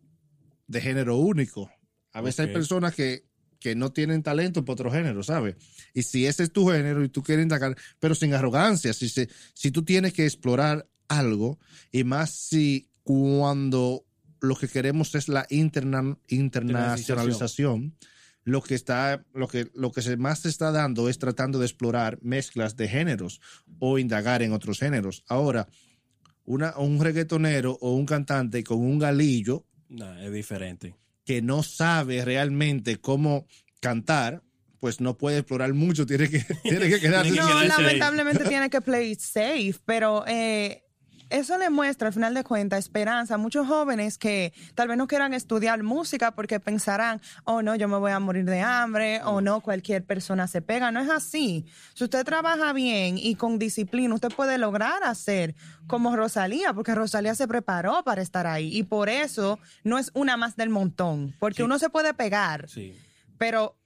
de 0.67 0.81
género 0.81 1.19
único. 1.19 1.71
A 2.13 2.21
veces 2.21 2.41
hay 2.47 2.53
personas 2.53 2.95
que, 2.97 3.27
que 3.61 3.77
no 3.77 3.93
tienen 3.93 4.25
talento 4.25 4.65
para 4.65 4.73
otro 4.75 4.91
género, 4.91 5.23
¿sabes? 5.23 5.55
Y 5.95 6.03
si 6.03 6.27
ese 6.27 6.43
es 6.45 6.53
tu 6.53 6.67
género 6.69 7.05
y 7.05 7.09
tú 7.11 7.23
quieres 7.23 7.45
indagar, 7.45 7.77
pero 8.01 8.17
sin 8.17 8.35
arrogancia, 8.35 8.93
si, 8.93 9.09
se, 9.09 9.29
si 9.53 9.71
tú 9.71 9.85
tienes 9.85 10.13
que 10.13 10.25
explorar 10.25 10.89
algo, 11.07 11.61
y 11.93 12.03
más 12.03 12.31
si 12.33 12.89
cuando 13.05 14.04
lo 14.45 14.55
que 14.57 14.69
queremos 14.69 15.15
es 15.15 15.29
la 15.29 15.47
interna- 15.51 16.17
internacionalización, 16.29 17.97
lo 18.45 18.63
que 18.63 18.75
está, 18.75 19.25
lo 19.33 19.49
que, 19.49 19.71
lo 19.75 19.91
que 19.91 20.03
se 20.03 20.17
más 20.17 20.41
se 20.41 20.49
está 20.49 20.71
dando 20.71 21.09
es 21.09 21.19
tratando 21.19 21.59
de 21.59 21.67
explorar 21.67 22.19
mezclas 22.23 22.77
de 22.77 22.89
géneros 22.89 23.41
o 23.79 23.99
indagar 23.99 24.43
en 24.43 24.53
otros 24.53 24.79
géneros. 24.79 25.25
Ahora, 25.29 25.67
una, 26.45 26.77
un 26.77 27.01
reggaetonero 27.01 27.79
o 27.81 27.95
un 27.95 28.05
cantante 28.07 28.63
con 28.65 28.79
un 28.81 28.99
galillo 28.99 29.65
Nah, 29.89 30.23
es 30.25 30.33
diferente. 30.33 30.95
que 31.25 31.41
no 31.41 31.63
sabe 31.63 32.25
realmente 32.25 32.97
cómo 33.01 33.47
cantar, 33.81 34.43
pues 34.81 35.01
no 35.01 35.17
puede 35.17 35.39
explorar 35.39 35.73
mucho, 35.73 36.05
tiene 36.05 36.29
que, 36.29 36.41
tiene 36.63 36.89
que 36.91 37.01
quedarse. 37.01 37.31
No, 37.33 37.65
lamentablemente 37.65 38.45
tiene 38.45 38.69
que 38.69 38.83
play 38.83 39.15
safe, 39.15 39.77
pero 39.87 40.25
eh, 40.27 40.84
eso 41.31 41.59
le 41.59 41.71
muestra, 41.71 42.09
al 42.09 42.15
final 42.15 42.35
de 42.35 42.45
cuentas, 42.45 42.79
esperanza 42.79 43.35
a 43.35 43.39
muchos 43.39 43.67
jóvenes 43.67 44.19
que 44.19 44.53
tal 44.75 44.89
vez 44.89 44.97
no 44.97 45.07
quieran 45.07 45.35
estudiar 45.35 45.83
música 45.83 46.33
porque 46.33 46.61
pensarán, 46.61 47.21
oh 47.45 47.63
no, 47.63 47.75
yo 47.75 47.89
me 47.89 47.97
voy 47.99 48.13
a 48.13 48.21
morir 48.21 48.45
de 48.45 48.61
hambre, 48.61 49.21
o 49.25 49.41
no, 49.41 49.61
cualquier 49.61 50.05
persona 50.05 50.47
se 50.47 50.63
pega. 50.63 50.91
No 50.91 51.01
es 51.01 51.11
así. 51.11 51.67
Si 51.95 52.05
usted 52.05 52.25
trabaja 52.25 52.73
bien 52.73 53.19
y 53.19 53.35
con 53.35 53.59
disciplina, 53.59 54.15
usted 54.15 54.31
puede 54.35 54.59
lograr 54.59 55.03
hacer 55.05 55.55
como 55.87 56.15
Rosalía, 56.17 56.73
porque 56.73 56.95
Rosalía 56.95 57.35
se 57.35 57.49
preparó 57.49 58.03
para 58.05 58.23
estar 58.23 58.47
ahí 58.47 58.77
y 58.77 58.83
por 58.85 59.09
eso 59.09 59.59
no 59.83 59.99
es 59.99 60.11
una 60.15 60.37
más 60.37 60.57
del 60.57 60.69
montón, 60.71 61.35
porque 61.39 61.57
Sí. 61.59 61.63
uno 61.63 61.79
se 61.79 61.91
puede 61.91 62.15
pegar. 62.15 62.69
Sí. 62.69 62.97
Pero, 63.39 63.77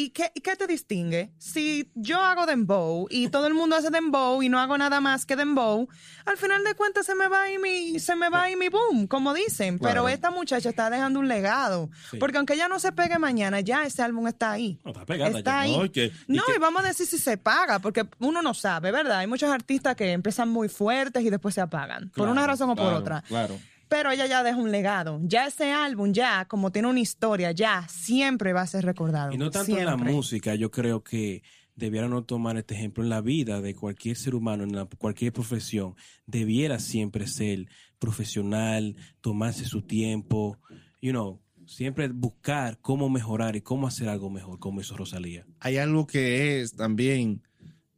¿y 0.00 0.10
qué, 0.10 0.30
¿y 0.32 0.40
qué 0.40 0.54
te 0.54 0.68
distingue? 0.68 1.32
Si 1.38 1.90
yo 1.96 2.20
hago 2.20 2.46
dembow 2.46 3.08
y 3.10 3.28
todo 3.30 3.48
el 3.48 3.54
mundo 3.54 3.74
hace 3.74 3.90
dembow 3.90 4.40
y 4.44 4.48
no 4.48 4.60
hago 4.60 4.78
nada 4.78 5.00
más 5.00 5.26
que 5.26 5.34
dembow, 5.34 5.88
al 6.24 6.36
final 6.36 6.62
de 6.62 6.74
cuentas 6.74 7.04
se 7.04 7.16
me 7.16 7.26
va 7.26 7.50
ir 7.50 7.58
mi, 7.58 7.98
se 7.98 8.14
me 8.14 8.28
va 8.30 8.48
ir 8.48 8.56
mi 8.56 8.68
boom, 8.68 9.08
como 9.08 9.34
dicen. 9.34 9.78
Pero 9.80 10.02
Claro. 10.02 10.08
esta 10.08 10.30
muchacha 10.30 10.68
está 10.68 10.88
dejando 10.88 11.18
un 11.18 11.26
legado. 11.26 11.90
Sí. 12.12 12.16
Porque 12.18 12.36
aunque 12.38 12.54
ella 12.54 12.68
no 12.68 12.78
se 12.78 12.92
pegue 12.92 13.18
mañana, 13.18 13.58
ya 13.60 13.84
ese 13.84 14.02
álbum 14.02 14.28
está 14.28 14.52
ahí. 14.52 14.78
No, 14.84 14.92
está 14.92 15.04
pegada 15.04 15.36
Está 15.36 15.50
ya. 15.50 15.60
ahí. 15.62 15.76
No, 15.76 15.84
y 15.84 15.90
y 16.00 16.12
No, 16.28 16.42
y 16.54 16.58
vamos 16.60 16.84
a 16.84 16.88
decir 16.88 17.06
si 17.06 17.18
se 17.18 17.36
paga, 17.36 17.80
porque 17.80 18.06
uno 18.20 18.40
no 18.40 18.54
sabe, 18.54 18.92
¿verdad? 18.92 19.18
Hay 19.18 19.26
muchos 19.26 19.50
artistas 19.50 19.96
que 19.96 20.12
empiezan 20.12 20.48
muy 20.48 20.68
fuertes 20.68 21.24
y 21.24 21.30
después 21.30 21.56
se 21.56 21.60
apagan, 21.60 22.10
por 22.14 22.28
una 22.28 22.46
razón 22.46 22.70
o 22.70 22.76
por 22.76 22.84
Claro, 22.84 22.98
otra. 23.00 23.22
Claro. 23.26 23.58
Pero 23.88 24.10
ella 24.10 24.26
ya 24.26 24.42
deja 24.42 24.56
un 24.58 24.70
legado. 24.70 25.18
Ya 25.22 25.46
ese 25.46 25.72
álbum, 25.72 26.12
ya, 26.12 26.44
como 26.46 26.70
tiene 26.70 26.88
una 26.88 27.00
historia, 27.00 27.52
ya 27.52 27.86
siempre 27.88 28.52
va 28.52 28.62
a 28.62 28.66
ser 28.66 28.84
recordado. 28.84 29.32
Y 29.32 29.38
no 29.38 29.50
tanto 29.50 29.76
en 29.78 29.86
la 29.86 29.96
música, 29.96 30.54
yo 30.54 30.70
creo 30.70 31.02
que 31.02 31.42
debiéramos 31.74 32.26
tomar 32.26 32.56
este 32.56 32.74
ejemplo 32.74 33.02
en 33.04 33.08
la 33.08 33.20
vida 33.20 33.60
de 33.60 33.74
cualquier 33.74 34.16
ser 34.16 34.34
humano, 34.34 34.64
en 34.64 34.74
la- 34.74 34.84
cualquier 34.86 35.32
profesión. 35.32 35.94
Debiera 36.26 36.80
siempre 36.80 37.26
ser 37.28 37.66
profesional, 37.98 38.96
tomarse 39.20 39.64
su 39.64 39.82
tiempo, 39.82 40.58
you 41.00 41.12
know, 41.12 41.40
siempre 41.66 42.08
buscar 42.08 42.78
cómo 42.80 43.08
mejorar 43.08 43.54
y 43.56 43.60
cómo 43.60 43.86
hacer 43.86 44.08
algo 44.08 44.28
mejor, 44.28 44.58
como 44.58 44.80
hizo 44.80 44.96
Rosalía. 44.96 45.46
Hay 45.60 45.76
algo 45.76 46.06
que 46.06 46.60
es 46.60 46.74
también, 46.74 47.42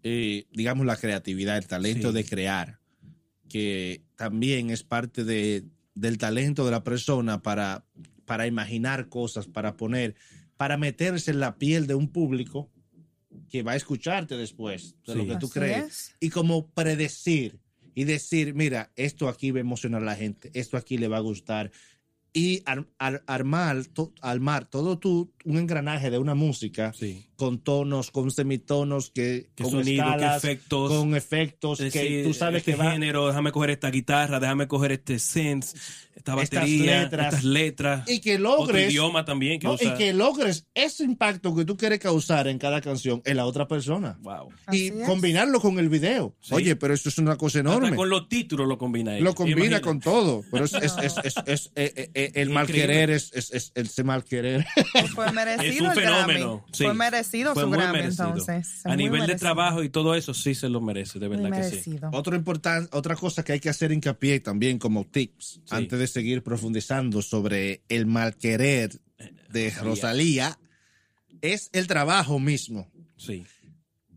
eh, 0.03 0.44
digamos, 0.53 0.85
la 0.87 0.96
creatividad, 0.96 1.57
el 1.57 1.66
talento 1.66 2.09
Sí. 2.11 2.14
de 2.14 2.24
crear, 2.24 2.81
que 3.48 4.03
también 4.16 4.70
es 4.70 4.83
parte 4.85 5.24
de, 5.24 5.64
del 5.94 6.18
talento 6.18 6.64
de 6.64 6.70
la 6.70 6.85
persona 6.85 7.42
para, 7.42 7.85
para 8.24 8.46
imaginar 8.46 9.09
cosas, 9.09 9.46
para 9.46 9.76
poner, 9.76 10.14
para 10.57 10.76
meterse 10.76 11.31
en 11.31 11.40
la 11.40 11.57
piel 11.59 11.87
de 11.87 11.94
un 11.94 12.09
público 12.09 12.70
que 13.48 13.62
va 13.62 13.72
a 13.72 13.76
escucharte 13.76 14.37
después 14.37 14.94
de 15.07 15.14
lo 15.14 15.26
que 15.26 15.37
tú 15.37 15.46
Así 15.46 15.59
crees. 15.59 15.87
es. 15.87 16.14
Y 16.20 16.31
como 16.31 16.68
predecir 16.68 17.59
y 17.94 18.05
decir, 18.05 18.55
mira, 18.55 18.92
esto 18.96 19.29
aquí 19.29 19.50
va 19.50 19.59
a 19.59 19.61
emocionar 19.61 20.03
a 20.03 20.05
la 20.07 20.16
gente, 20.16 20.50
esto 20.55 20.76
aquí 20.76 20.96
le 20.98 21.09
va 21.09 21.16
a 21.16 21.20
gustar. 21.20 21.70
Y 22.33 22.62
ar- 22.64 22.87
ar- 22.98 23.24
armar, 23.26 23.85
to- 23.87 24.12
armar 24.20 24.64
todo 24.66 24.98
tu, 24.98 25.33
un 25.44 25.59
engranaje 25.59 26.11
de 26.11 26.18
una 26.18 26.37
música 26.37 26.92
Sí. 26.92 27.26
Con 27.40 27.59
tonos, 27.59 28.11
con 28.11 28.31
semitonos, 28.31 29.11
que, 29.11 29.48
¿Qué 29.57 29.62
con 29.64 29.72
sonido, 29.72 30.05
efectos? 30.37 30.92
con 30.92 31.16
efectos, 31.16 31.81
Es 31.81 31.92
que 31.92 32.03
decir, 32.03 32.24
tú 32.26 32.35
sabes 32.35 32.59
este 32.59 32.72
que 32.72 32.76
va 32.76 32.92
género, 32.92 33.26
déjame 33.26 33.50
coger 33.50 33.70
esta 33.70 33.90
guitarra, 33.90 34.38
déjame 34.38 34.68
coger 34.68 34.92
este 34.92 35.18
synth, 35.18 35.64
esta 36.14 36.35
Estas 36.42 36.61
batería, 36.61 37.03
letras. 37.05 37.26
estas 37.29 37.44
letras. 37.44 38.09
y 38.11 38.20
que 38.20 38.35
Otro 38.35 38.44
logres 38.66 38.90
idioma 38.90 39.24
también 39.24 39.59
que 39.59 39.66
no, 39.68 39.74
y 39.81 39.94
que 39.94 40.12
logres 40.12 40.66
ese 40.74 41.03
impacto 41.05 41.55
que 41.57 41.64
tú 41.64 41.79
quieres 41.79 41.98
causar 41.98 42.46
en 42.46 42.59
cada 42.59 42.83
canción 42.83 43.22
en 43.24 43.37
la 43.38 43.46
otra 43.46 43.66
persona. 43.66 44.18
Wow. 44.20 44.50
Así 44.66 44.85
y 44.94 45.00
es. 45.00 45.07
combinarlo 45.07 45.61
con 45.62 45.79
el 45.79 45.88
video. 45.88 46.35
Sí. 46.40 46.55
Oye, 46.55 46.76
pero 46.76 46.92
eso 46.92 47.09
es 47.09 47.16
una 47.16 47.37
cosa 47.37 47.61
Hasta 47.61 47.70
enorme. 47.70 47.96
con 47.96 48.11
los 48.11 48.29
títulos 48.29 48.68
lo 48.68 48.76
combina 48.76 49.14
ella. 49.14 49.24
Lo 49.24 49.35
combina 49.35 49.59
Imagina. 49.61 49.81
con 49.81 50.00
todo. 50.00 50.44
Pero 50.53 50.66
es, 50.66 50.74
es, 50.74 50.94
es, 51.03 51.14
es- 51.24 51.35
es- 51.46 51.72
eh, 51.74 51.92
eh, 51.96 52.11
eh, 52.12 52.33
el 52.35 52.50
mal 52.50 52.66
querer 52.66 53.09
es, 53.11 53.33
es, 53.33 53.50
es 53.53 53.72
ese 53.74 54.05
mal 54.05 54.22
querer. 54.24 54.66
Fue 55.14 55.33
merecido 55.33 55.70
Es 55.72 55.81
un 55.81 55.87
el 55.87 55.92
fenómeno. 55.94 56.57
Grammy. 56.59 56.62
sí. 56.72 56.85
Fue 56.85 56.94
merecido 56.94 57.29
Fue 57.54 57.62
su 57.64 57.68
muy 57.68 57.78
Grammy, 57.78 57.98
merecido. 57.98 58.24
entonces. 58.28 58.86
A 58.86 58.96
nivel 58.96 59.20
de 59.20 59.26
merecido. 59.28 59.38
trabajo 59.38 59.82
y 59.82 59.88
todo 59.88 60.14
eso, 60.14 60.34
sí 60.34 60.54
se 60.54 60.68
lo 60.68 60.80
merece, 60.80 61.18
de 61.18 61.28
Muy 61.28 61.38
verdad 61.38 61.56
que 61.58 61.64
sí. 61.64 61.70
merecido. 61.90 62.10
Otro 62.12 62.36
importan- 62.36 62.88
otra 62.92 63.16
cosa 63.16 63.42
que 63.44 63.52
hay 63.52 63.60
que 63.60 63.68
hacer 63.68 63.92
hincapié 63.92 64.40
también 64.40 64.78
como 64.78 65.04
tips, 65.06 65.54
Sí. 65.54 65.60
antes 65.70 65.98
de 65.98 66.06
seguir 66.06 66.42
profundizando 66.42 67.22
sobre 67.22 67.82
el 67.88 68.06
mal 68.06 68.36
querer 68.36 69.00
de 69.50 69.70
Rosalía, 69.70 70.58
es 71.42 71.70
el 71.72 71.86
trabajo 71.86 72.38
mismo. 72.38 72.90
Sí. 73.16 73.44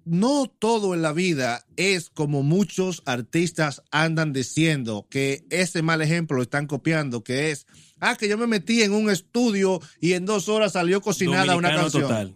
no 0.05 0.47
todo 0.59 0.93
en 0.93 1.01
la 1.01 1.13
vida 1.13 1.65
es 1.77 2.09
como 2.09 2.43
muchos 2.43 3.01
artistas 3.05 3.81
andan 3.89 4.33
diciendo 4.33 5.07
que 5.09 5.45
ese 5.49 5.81
mal 5.81 6.01
ejemplo 6.01 6.35
lo 6.35 6.43
están 6.43 6.67
copiando, 6.67 7.23
que 7.23 7.51
es, 7.51 7.67
ah, 8.01 8.17
que 8.17 8.27
yo 8.27 8.37
me 8.37 8.45
metí 8.45 8.81
en 8.81 8.91
un 8.91 9.09
estudio 9.09 9.79
y 10.01 10.11
en 10.11 10.25
dos 10.25 10.49
horas 10.49 10.73
salió 10.73 10.99
cocinada 10.99 11.55
una 11.55 11.73
canción. 11.73 12.03
total 12.03 12.35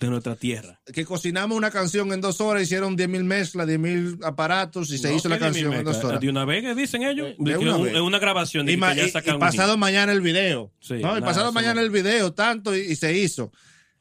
de 0.00 0.08
nuestra 0.08 0.36
tierra. 0.36 0.80
Que 0.92 1.04
cocinamos 1.04 1.56
una 1.56 1.70
canción 1.72 2.12
en 2.12 2.20
dos 2.20 2.40
horas, 2.40 2.62
hicieron 2.62 2.94
10 2.94 3.08
mil 3.08 3.24
mezclas, 3.24 3.66
10 3.66 3.78
mil 3.80 4.18
aparatos 4.22 4.90
y 4.92 4.98
se 4.98 5.10
No, 5.10 5.16
hizo 5.16 5.28
la 5.28 5.38
¿qué 5.38 5.44
de 5.44 5.50
mi 5.50 5.54
canción 5.56 5.74
en 5.74 5.84
dos 5.84 6.04
horas. 6.04 6.20
De 6.20 6.28
una 6.28 6.44
vez 6.44 6.62
que 6.62 6.74
dicen 6.74 7.02
ellos, 7.02 7.34
De 7.38 7.56
una 7.56 7.76
un- 7.76 7.84
vez. 7.84 7.94
es 7.94 8.00
una 8.00 8.18
grabación 8.20 8.64
de 8.66 8.72
Y, 8.72 8.74
que 8.76 8.80
ma- 8.80 8.94
ya 8.94 9.06
y- 9.06 9.10
sacan 9.10 9.32
y 9.32 9.34
un 9.34 9.40
pasado 9.40 9.76
mañana 9.76 10.12
el 10.12 10.20
video. 10.20 10.72
Sí, 10.80 10.94
¿no? 10.94 11.18
Y 11.18 11.20
pasado 11.20 11.50
mañana 11.52 11.74
no. 11.74 11.80
el 11.80 11.90
video, 11.90 12.32
tanto, 12.32 12.76
y, 12.76 12.80
y 12.80 12.94
se 12.96 13.18
hizo. 13.18 13.52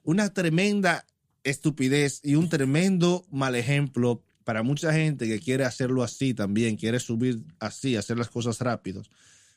Una 0.04 0.32
tremenda 0.34 1.06
estupidez 1.44 2.22
y 2.24 2.36
un 2.36 2.50
tremendo 2.50 3.26
mal 3.32 3.56
ejemplo 3.56 4.24
para 4.44 4.64
mucha 4.64 4.94
gente 4.94 5.28
que 5.28 5.40
quiere 5.40 5.66
hacerlo 5.66 6.04
así 6.04 6.34
también, 6.34 6.78
quiere 6.78 7.00
subir 7.00 7.40
así, 7.60 7.96
hacer 7.96 8.18
las 8.18 8.30
cosas 8.30 8.60
rápidos, 8.62 9.10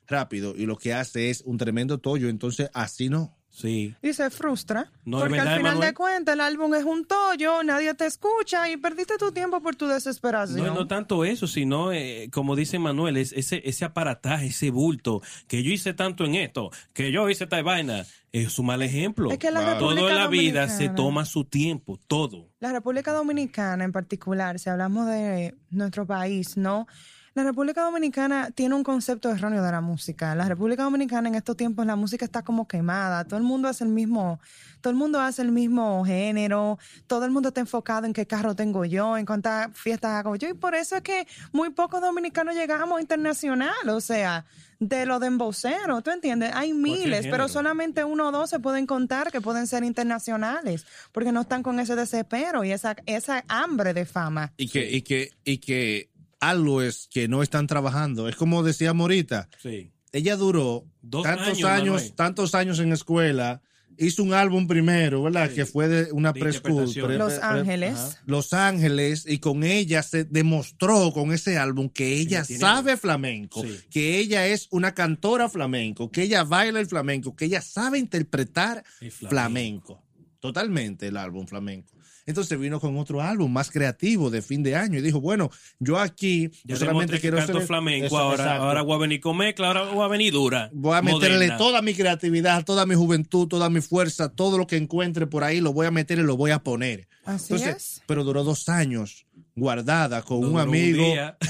rápido, 0.08 0.54
y 0.56 0.66
lo 0.66 0.76
que 0.76 0.94
hace 0.94 1.30
es 1.30 1.42
un 1.42 1.58
tremendo 1.58 1.98
tollo. 1.98 2.28
Entonces, 2.28 2.70
así 2.74 3.08
no. 3.08 3.36
Sí. 3.50 3.94
Y 4.00 4.12
se 4.12 4.30
frustra. 4.30 4.90
No, 5.04 5.18
porque 5.18 5.34
verdad, 5.34 5.54
al 5.54 5.58
final 5.58 5.80
de 5.80 5.92
cuentas 5.92 6.34
el 6.34 6.40
álbum 6.40 6.74
es 6.74 6.84
un 6.84 7.04
tollo, 7.04 7.62
nadie 7.62 7.92
te 7.94 8.06
escucha 8.06 8.70
y 8.70 8.76
perdiste 8.76 9.18
tu 9.18 9.32
tiempo 9.32 9.60
por 9.60 9.76
tu 9.76 9.86
desesperación. 9.86 10.64
No, 10.64 10.74
no 10.74 10.86
tanto 10.86 11.24
eso, 11.24 11.46
sino, 11.46 11.92
eh, 11.92 12.30
como 12.32 12.54
dice 12.56 12.78
Manuel, 12.78 13.16
es 13.16 13.32
ese, 13.32 13.60
ese 13.64 13.84
aparataje, 13.84 14.46
ese 14.46 14.70
bulto, 14.70 15.20
que 15.48 15.62
yo 15.62 15.70
hice 15.72 15.92
tanto 15.94 16.24
en 16.24 16.36
esto, 16.36 16.70
que 16.92 17.10
yo 17.10 17.28
hice 17.28 17.44
esta 17.44 17.60
vaina, 17.60 18.06
es 18.32 18.58
un 18.58 18.66
mal 18.66 18.82
ejemplo. 18.82 19.30
Es 19.30 19.38
que 19.38 19.50
la 19.50 19.78
todo 19.78 20.08
en 20.08 20.14
la 20.14 20.28
vida 20.28 20.68
se 20.68 20.88
toma 20.88 21.24
su 21.24 21.44
tiempo, 21.44 21.98
todo. 22.06 22.48
La 22.60 22.72
República 22.72 23.12
Dominicana 23.12 23.84
en 23.84 23.92
particular, 23.92 24.58
si 24.58 24.70
hablamos 24.70 25.06
de 25.06 25.56
nuestro 25.70 26.06
país, 26.06 26.56
¿no? 26.56 26.86
La 27.34 27.44
República 27.44 27.82
Dominicana 27.82 28.50
tiene 28.50 28.74
un 28.74 28.82
concepto 28.82 29.30
erróneo 29.30 29.62
de 29.62 29.70
la 29.70 29.80
música. 29.80 30.34
La 30.34 30.48
República 30.48 30.82
Dominicana 30.82 31.28
en 31.28 31.36
estos 31.36 31.56
tiempos 31.56 31.86
la 31.86 31.94
música 31.94 32.24
está 32.24 32.42
como 32.42 32.66
quemada. 32.66 33.24
Todo 33.24 33.38
el 33.38 33.44
mundo 33.44 33.68
hace 33.68 33.84
el 33.84 33.90
mismo, 33.90 34.40
todo 34.80 34.90
el 34.90 34.96
mundo 34.96 35.20
hace 35.20 35.42
el 35.42 35.52
mismo 35.52 36.04
género. 36.04 36.78
Todo 37.06 37.24
el 37.24 37.30
mundo 37.30 37.50
está 37.50 37.60
enfocado 37.60 38.04
en 38.04 38.12
qué 38.12 38.26
carro 38.26 38.56
tengo 38.56 38.84
yo, 38.84 39.16
en 39.16 39.26
cuántas 39.26 39.70
fiestas 39.78 40.10
hago 40.10 40.34
yo. 40.34 40.48
Y 40.48 40.54
por 40.54 40.74
eso 40.74 40.96
es 40.96 41.02
que 41.02 41.28
muy 41.52 41.70
pocos 41.70 42.00
dominicanos 42.00 42.56
llegamos 42.56 43.00
internacional. 43.00 43.88
O 43.88 44.00
sea, 44.00 44.44
de 44.80 45.04
lo 45.06 45.20
de 45.20 45.26
embocero, 45.26 46.00
¿tú 46.00 46.10
entiendes? 46.10 46.50
Hay 46.54 46.72
miles, 46.72 47.26
pero 47.30 47.48
solamente 47.48 48.02
uno 48.02 48.28
o 48.28 48.32
dos 48.32 48.48
se 48.50 48.58
pueden 48.58 48.86
contar 48.86 49.30
que 49.30 49.40
pueden 49.40 49.66
ser 49.66 49.84
internacionales, 49.84 50.86
porque 51.12 51.32
no 51.32 51.42
están 51.42 51.62
con 51.62 51.78
ese 51.78 51.94
desespero 51.94 52.64
y 52.64 52.72
esa, 52.72 52.96
esa 53.04 53.44
hambre 53.46 53.92
de 53.92 54.06
fama. 54.06 54.52
Y 54.56 54.68
que, 54.68 54.90
y 54.90 55.02
que, 55.02 55.32
y 55.44 55.58
que 55.58 56.09
algo 56.40 56.82
es 56.82 57.08
que 57.10 57.28
no 57.28 57.42
están 57.42 57.66
trabajando. 57.66 58.28
Es 58.28 58.36
como 58.36 58.62
decía 58.62 58.92
Morita, 58.92 59.48
Sí. 59.62 59.92
ella 60.12 60.36
duró 60.36 60.84
Dos 61.02 61.22
tantos 61.22 61.62
años, 61.64 62.14
tantos 62.16 62.54
años 62.54 62.78
en 62.80 62.92
escuela, 62.92 63.62
hizo 63.98 64.22
un 64.22 64.32
álbum 64.32 64.66
primero, 64.66 65.22
¿verdad? 65.22 65.50
Sí. 65.50 65.56
Que 65.56 65.66
fue 65.66 65.86
de 65.88 66.10
una 66.12 66.32
preschool. 66.32 66.90
pre- 66.92 67.18
Los 67.18 67.34
pre- 67.34 67.42
Ángeles. 67.42 67.94
ajá. 67.98 68.22
Los 68.24 68.52
Ángeles 68.54 69.24
y 69.28 69.38
con 69.40 69.62
ella 69.62 70.02
se 70.02 70.24
demostró 70.24 71.12
con 71.12 71.32
ese 71.32 71.58
álbum 71.58 71.90
que 71.90 72.14
ella 72.14 72.42
sabe 72.44 72.96
flamenco, 72.96 73.62
Sí. 73.62 73.78
que 73.90 74.18
ella 74.18 74.46
es 74.46 74.68
una 74.70 74.94
cantora 74.94 75.50
flamenco, 75.50 76.10
que 76.10 76.22
ella 76.22 76.44
baila 76.44 76.80
el 76.80 76.86
flamenco, 76.86 77.36
que 77.36 77.44
ella 77.44 77.60
sabe 77.60 77.98
interpretar 77.98 78.82
El 79.02 79.10
flamenco. 79.12 79.28
flamenco. 79.28 80.04
Totalmente 80.40 81.08
el 81.08 81.18
álbum 81.18 81.46
flamenco. 81.46 81.92
Entonces 82.26 82.58
vino 82.58 82.80
con 82.80 82.96
otro 82.98 83.20
álbum 83.20 83.52
más 83.52 83.70
creativo 83.70 84.30
de 84.30 84.42
fin 84.42 84.62
de 84.62 84.76
año 84.76 84.98
y 84.98 85.02
dijo, 85.02 85.20
bueno, 85.20 85.50
yo 85.78 85.98
aquí 85.98 86.50
Ya 86.64 86.74
no 86.74 86.76
solamente 86.76 87.20
quiero 87.20 87.44
ser 87.44 87.60
flamenco, 87.62 88.06
Eso, 88.06 88.18
ahora, 88.18 88.44
exacto. 88.44 88.64
ahora 88.64 88.82
voy 88.82 88.94
a 88.94 88.98
venir 88.98 89.20
con 89.20 89.36
mezcla, 89.36 89.68
ahora 89.68 89.84
voy 89.84 90.04
a 90.04 90.08
venir 90.08 90.32
dura. 90.32 90.70
Voy 90.72 90.96
a 90.96 91.02
meterle 91.02 91.36
moderna. 91.36 91.56
toda 91.56 91.82
mi 91.82 91.94
creatividad, 91.94 92.64
toda 92.64 92.86
mi 92.86 92.94
juventud, 92.94 93.48
toda 93.48 93.70
mi 93.70 93.80
fuerza, 93.80 94.28
todo 94.28 94.58
lo 94.58 94.66
que 94.66 94.76
encuentre 94.76 95.26
por 95.26 95.44
ahí, 95.44 95.60
lo 95.60 95.72
voy 95.72 95.86
a 95.86 95.90
meter 95.90 96.18
y 96.18 96.22
lo 96.22 96.36
voy 96.36 96.50
a 96.50 96.62
poner. 96.62 97.08
Así 97.24 97.52
Entonces, 97.52 97.76
es. 97.76 98.02
pero 98.06 98.24
duró 98.24 98.44
dos 98.44 98.68
años 98.68 99.26
guardada 99.54 100.22
con 100.22 100.38
un 100.38 100.44
duró 100.44 100.54
un 100.54 100.60
amigo. 100.60 101.04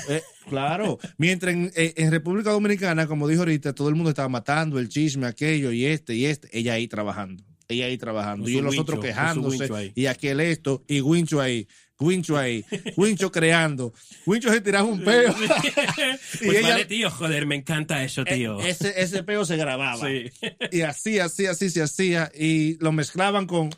Eh, 0.09 0.23
claro. 0.49 0.99
Mientras 1.17 1.55
en, 1.55 1.71
eh, 1.77 1.95
en 1.97 2.11
República 2.11 2.51
Dominicana, 2.51 3.07
como 3.07 3.29
dijo 3.29 3.43
ahorita, 3.43 3.73
todo 3.75 3.89
el 3.89 3.95
mundo 3.95 4.11
estaba 4.11 4.29
matando 4.29 4.79
el 4.79 4.89
chisme, 4.89 5.27
aquello 5.27 5.73
y 5.73 5.87
este 5.87 6.15
y 6.15 6.27
este. 6.27 6.49
Ella 6.57 6.75
ahí 6.75 6.89
trabajando. 6.89 7.45
Ella 7.71 7.87
ahí 7.87 7.97
trabajando. 7.99 8.45
Con 8.45 8.53
y 8.53 8.57
los 8.61 8.71
wincho, 8.73 8.83
otros 8.83 9.01
quejándose. 9.05 9.93
Y 9.95 10.07
aquel 10.07 10.41
esto. 10.41 10.85
Y 10.89 11.01
Wincho 11.01 11.41
ahí. 11.41 11.67
Wincho 11.99 12.37
ahí. 12.39 12.65
Wincho 12.97 13.31
creando. 13.31 13.93
Wincho 14.27 14.51
se 14.51 14.61
tiraba 14.61 14.85
un 14.89 15.03
peo. 15.05 15.35
pues 16.39 16.43
ella- 16.43 16.69
vale, 16.71 16.85
tío, 16.87 17.11
joder, 17.11 17.47
me 17.47 17.57
encanta 17.57 18.03
eso, 18.03 18.25
tío. 18.25 18.61
E- 18.61 18.71
ese, 18.71 19.01
ese 19.01 19.23
peo 19.23 19.45
se 19.45 19.57
grababa. 19.57 20.07
Sí. 20.09 20.31
Y 20.73 20.81
así, 20.83 21.19
así, 21.19 21.47
así 21.47 21.69
se 21.71 21.83
hacía. 21.83 22.31
Y 22.39 22.77
lo 22.83 22.93
mezclaban 22.93 23.47
con, 23.47 23.71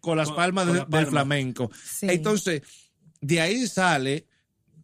con 0.00 0.18
las 0.18 0.28
Con- 0.28 0.36
palmas 0.36 0.66
con 0.66 0.74
de- 0.74 0.86
la 0.90 0.98
del 0.98 1.06
flamenco. 1.06 1.70
Sí. 1.84 2.06
Entonces, 2.10 2.62
de 3.20 3.40
ahí 3.40 3.66
sale 3.66 4.26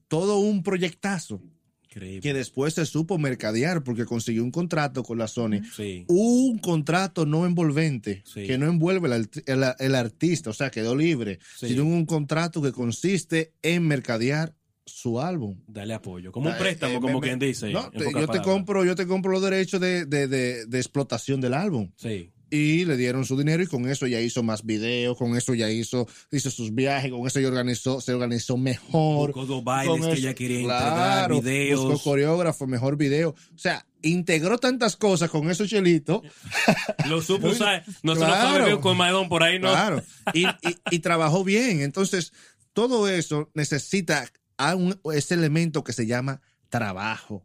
todo 0.09 0.39
un 0.39 0.63
proyectazo 0.63 1.43
Increíble. 1.95 2.21
que 2.21 2.35
después 2.35 2.75
se 2.75 2.87
supo 2.87 3.19
mercadear 3.19 3.85
porque 3.85 4.05
consiguió 4.05 4.43
un 4.43 4.51
contrato 4.51 5.03
con 5.03 5.19
la 5.19 5.29
Sony. 5.29 5.61
Sí. 5.77 6.05
Un 6.09 6.59
contrato 6.59 7.27
no 7.27 7.47
envolvente, 7.47 8.23
Sí. 8.27 8.47
que 8.47 8.59
no 8.59 8.67
envuelve 8.67 9.15
el, 9.15 9.29
el- 9.47 9.65
el 9.79 9.95
artista, 9.95 10.51
o 10.51 10.53
sea, 10.53 10.71
quedó 10.71 10.97
libre, 10.97 11.39
Sí. 11.59 11.69
sino 11.69 11.85
un 11.85 12.07
contrato 12.07 12.61
que 12.63 12.73
consiste 12.73 13.53
en 13.63 13.87
mercadear 13.87 14.55
su 14.87 15.21
álbum. 15.21 15.57
Dale 15.67 15.95
apoyo. 15.95 16.31
Como 16.31 16.51
un 16.51 16.59
préstamo, 16.59 16.99
eh, 16.99 17.01
como 17.01 17.21
me- 17.21 17.27
quien 17.27 17.39
dice. 17.39 17.71
No, 17.73 17.91
yo 17.93 18.27
te 18.29 18.43
compro, 18.43 18.85
yo 18.85 18.95
te 18.95 19.07
compro 19.07 19.33
los 19.33 19.43
derechos 19.43 19.81
de, 19.81 20.05
de- 20.05 20.29
de- 20.29 20.67
de 20.67 20.79
explotación 20.79 21.41
del 21.41 21.55
álbum. 21.55 21.91
Sí. 21.97 22.31
Y 22.55 22.85
le 22.85 22.97
dieron 22.97 23.25
su 23.25 23.37
dinero 23.37 23.63
y 23.63 23.67
con 23.67 23.89
eso 23.91 24.07
ya 24.07 24.21
hizo 24.21 24.43
más 24.45 24.65
videos, 24.65 25.17
con 25.19 25.37
eso 25.37 25.55
ya 25.55 25.69
hizo, 25.71 26.07
hizo 26.31 26.51
sus 26.51 26.73
viajes, 26.75 27.11
con 27.11 27.27
eso 27.27 27.41
ya 27.41 27.49
organizó, 27.49 28.01
se 28.01 28.13
organizó 28.15 28.57
mejor. 28.57 29.33
Buscó 29.33 29.47
dos 29.47 29.65
bailes 29.65 29.99
Con 30.01 30.11
que 30.11 30.17
ella 30.19 30.35
quería 30.35 30.63
claro, 30.63 31.37
entregar, 31.37 31.43
videos. 31.43 31.85
Buscó 31.85 32.11
coreógrafo, 32.11 32.67
mejor 32.69 32.97
video. 32.97 33.31
O 33.31 33.59
sea, 33.59 33.85
integró 34.03 34.59
tantas 34.59 34.97
cosas 34.97 35.31
con 35.31 35.51
esos 35.51 35.69
chelitos. 35.69 36.23
Lo 37.09 37.21
supo 37.23 37.49
usar. 37.49 37.85
No 38.03 38.15
se 38.15 38.21
lo 38.21 38.27
Claro. 38.27 38.81
con 38.81 38.97
Maidón 38.97 39.29
por 39.29 39.43
ahí, 39.43 39.59
¿no? 39.59 39.71
Claro. 39.71 40.03
Y, 40.33 40.47
y- 40.47 40.79
y 40.91 40.99
trabajó 41.01 41.43
bien. 41.43 41.81
Entonces, 41.81 42.33
todo 42.73 43.09
eso 43.09 43.51
necesita 43.55 44.31
a 44.59 44.77
un, 44.77 44.99
ese 45.13 45.35
elemento 45.35 45.83
que 45.83 45.93
se 45.93 46.07
llama 46.07 46.41
trabajo, 46.69 47.45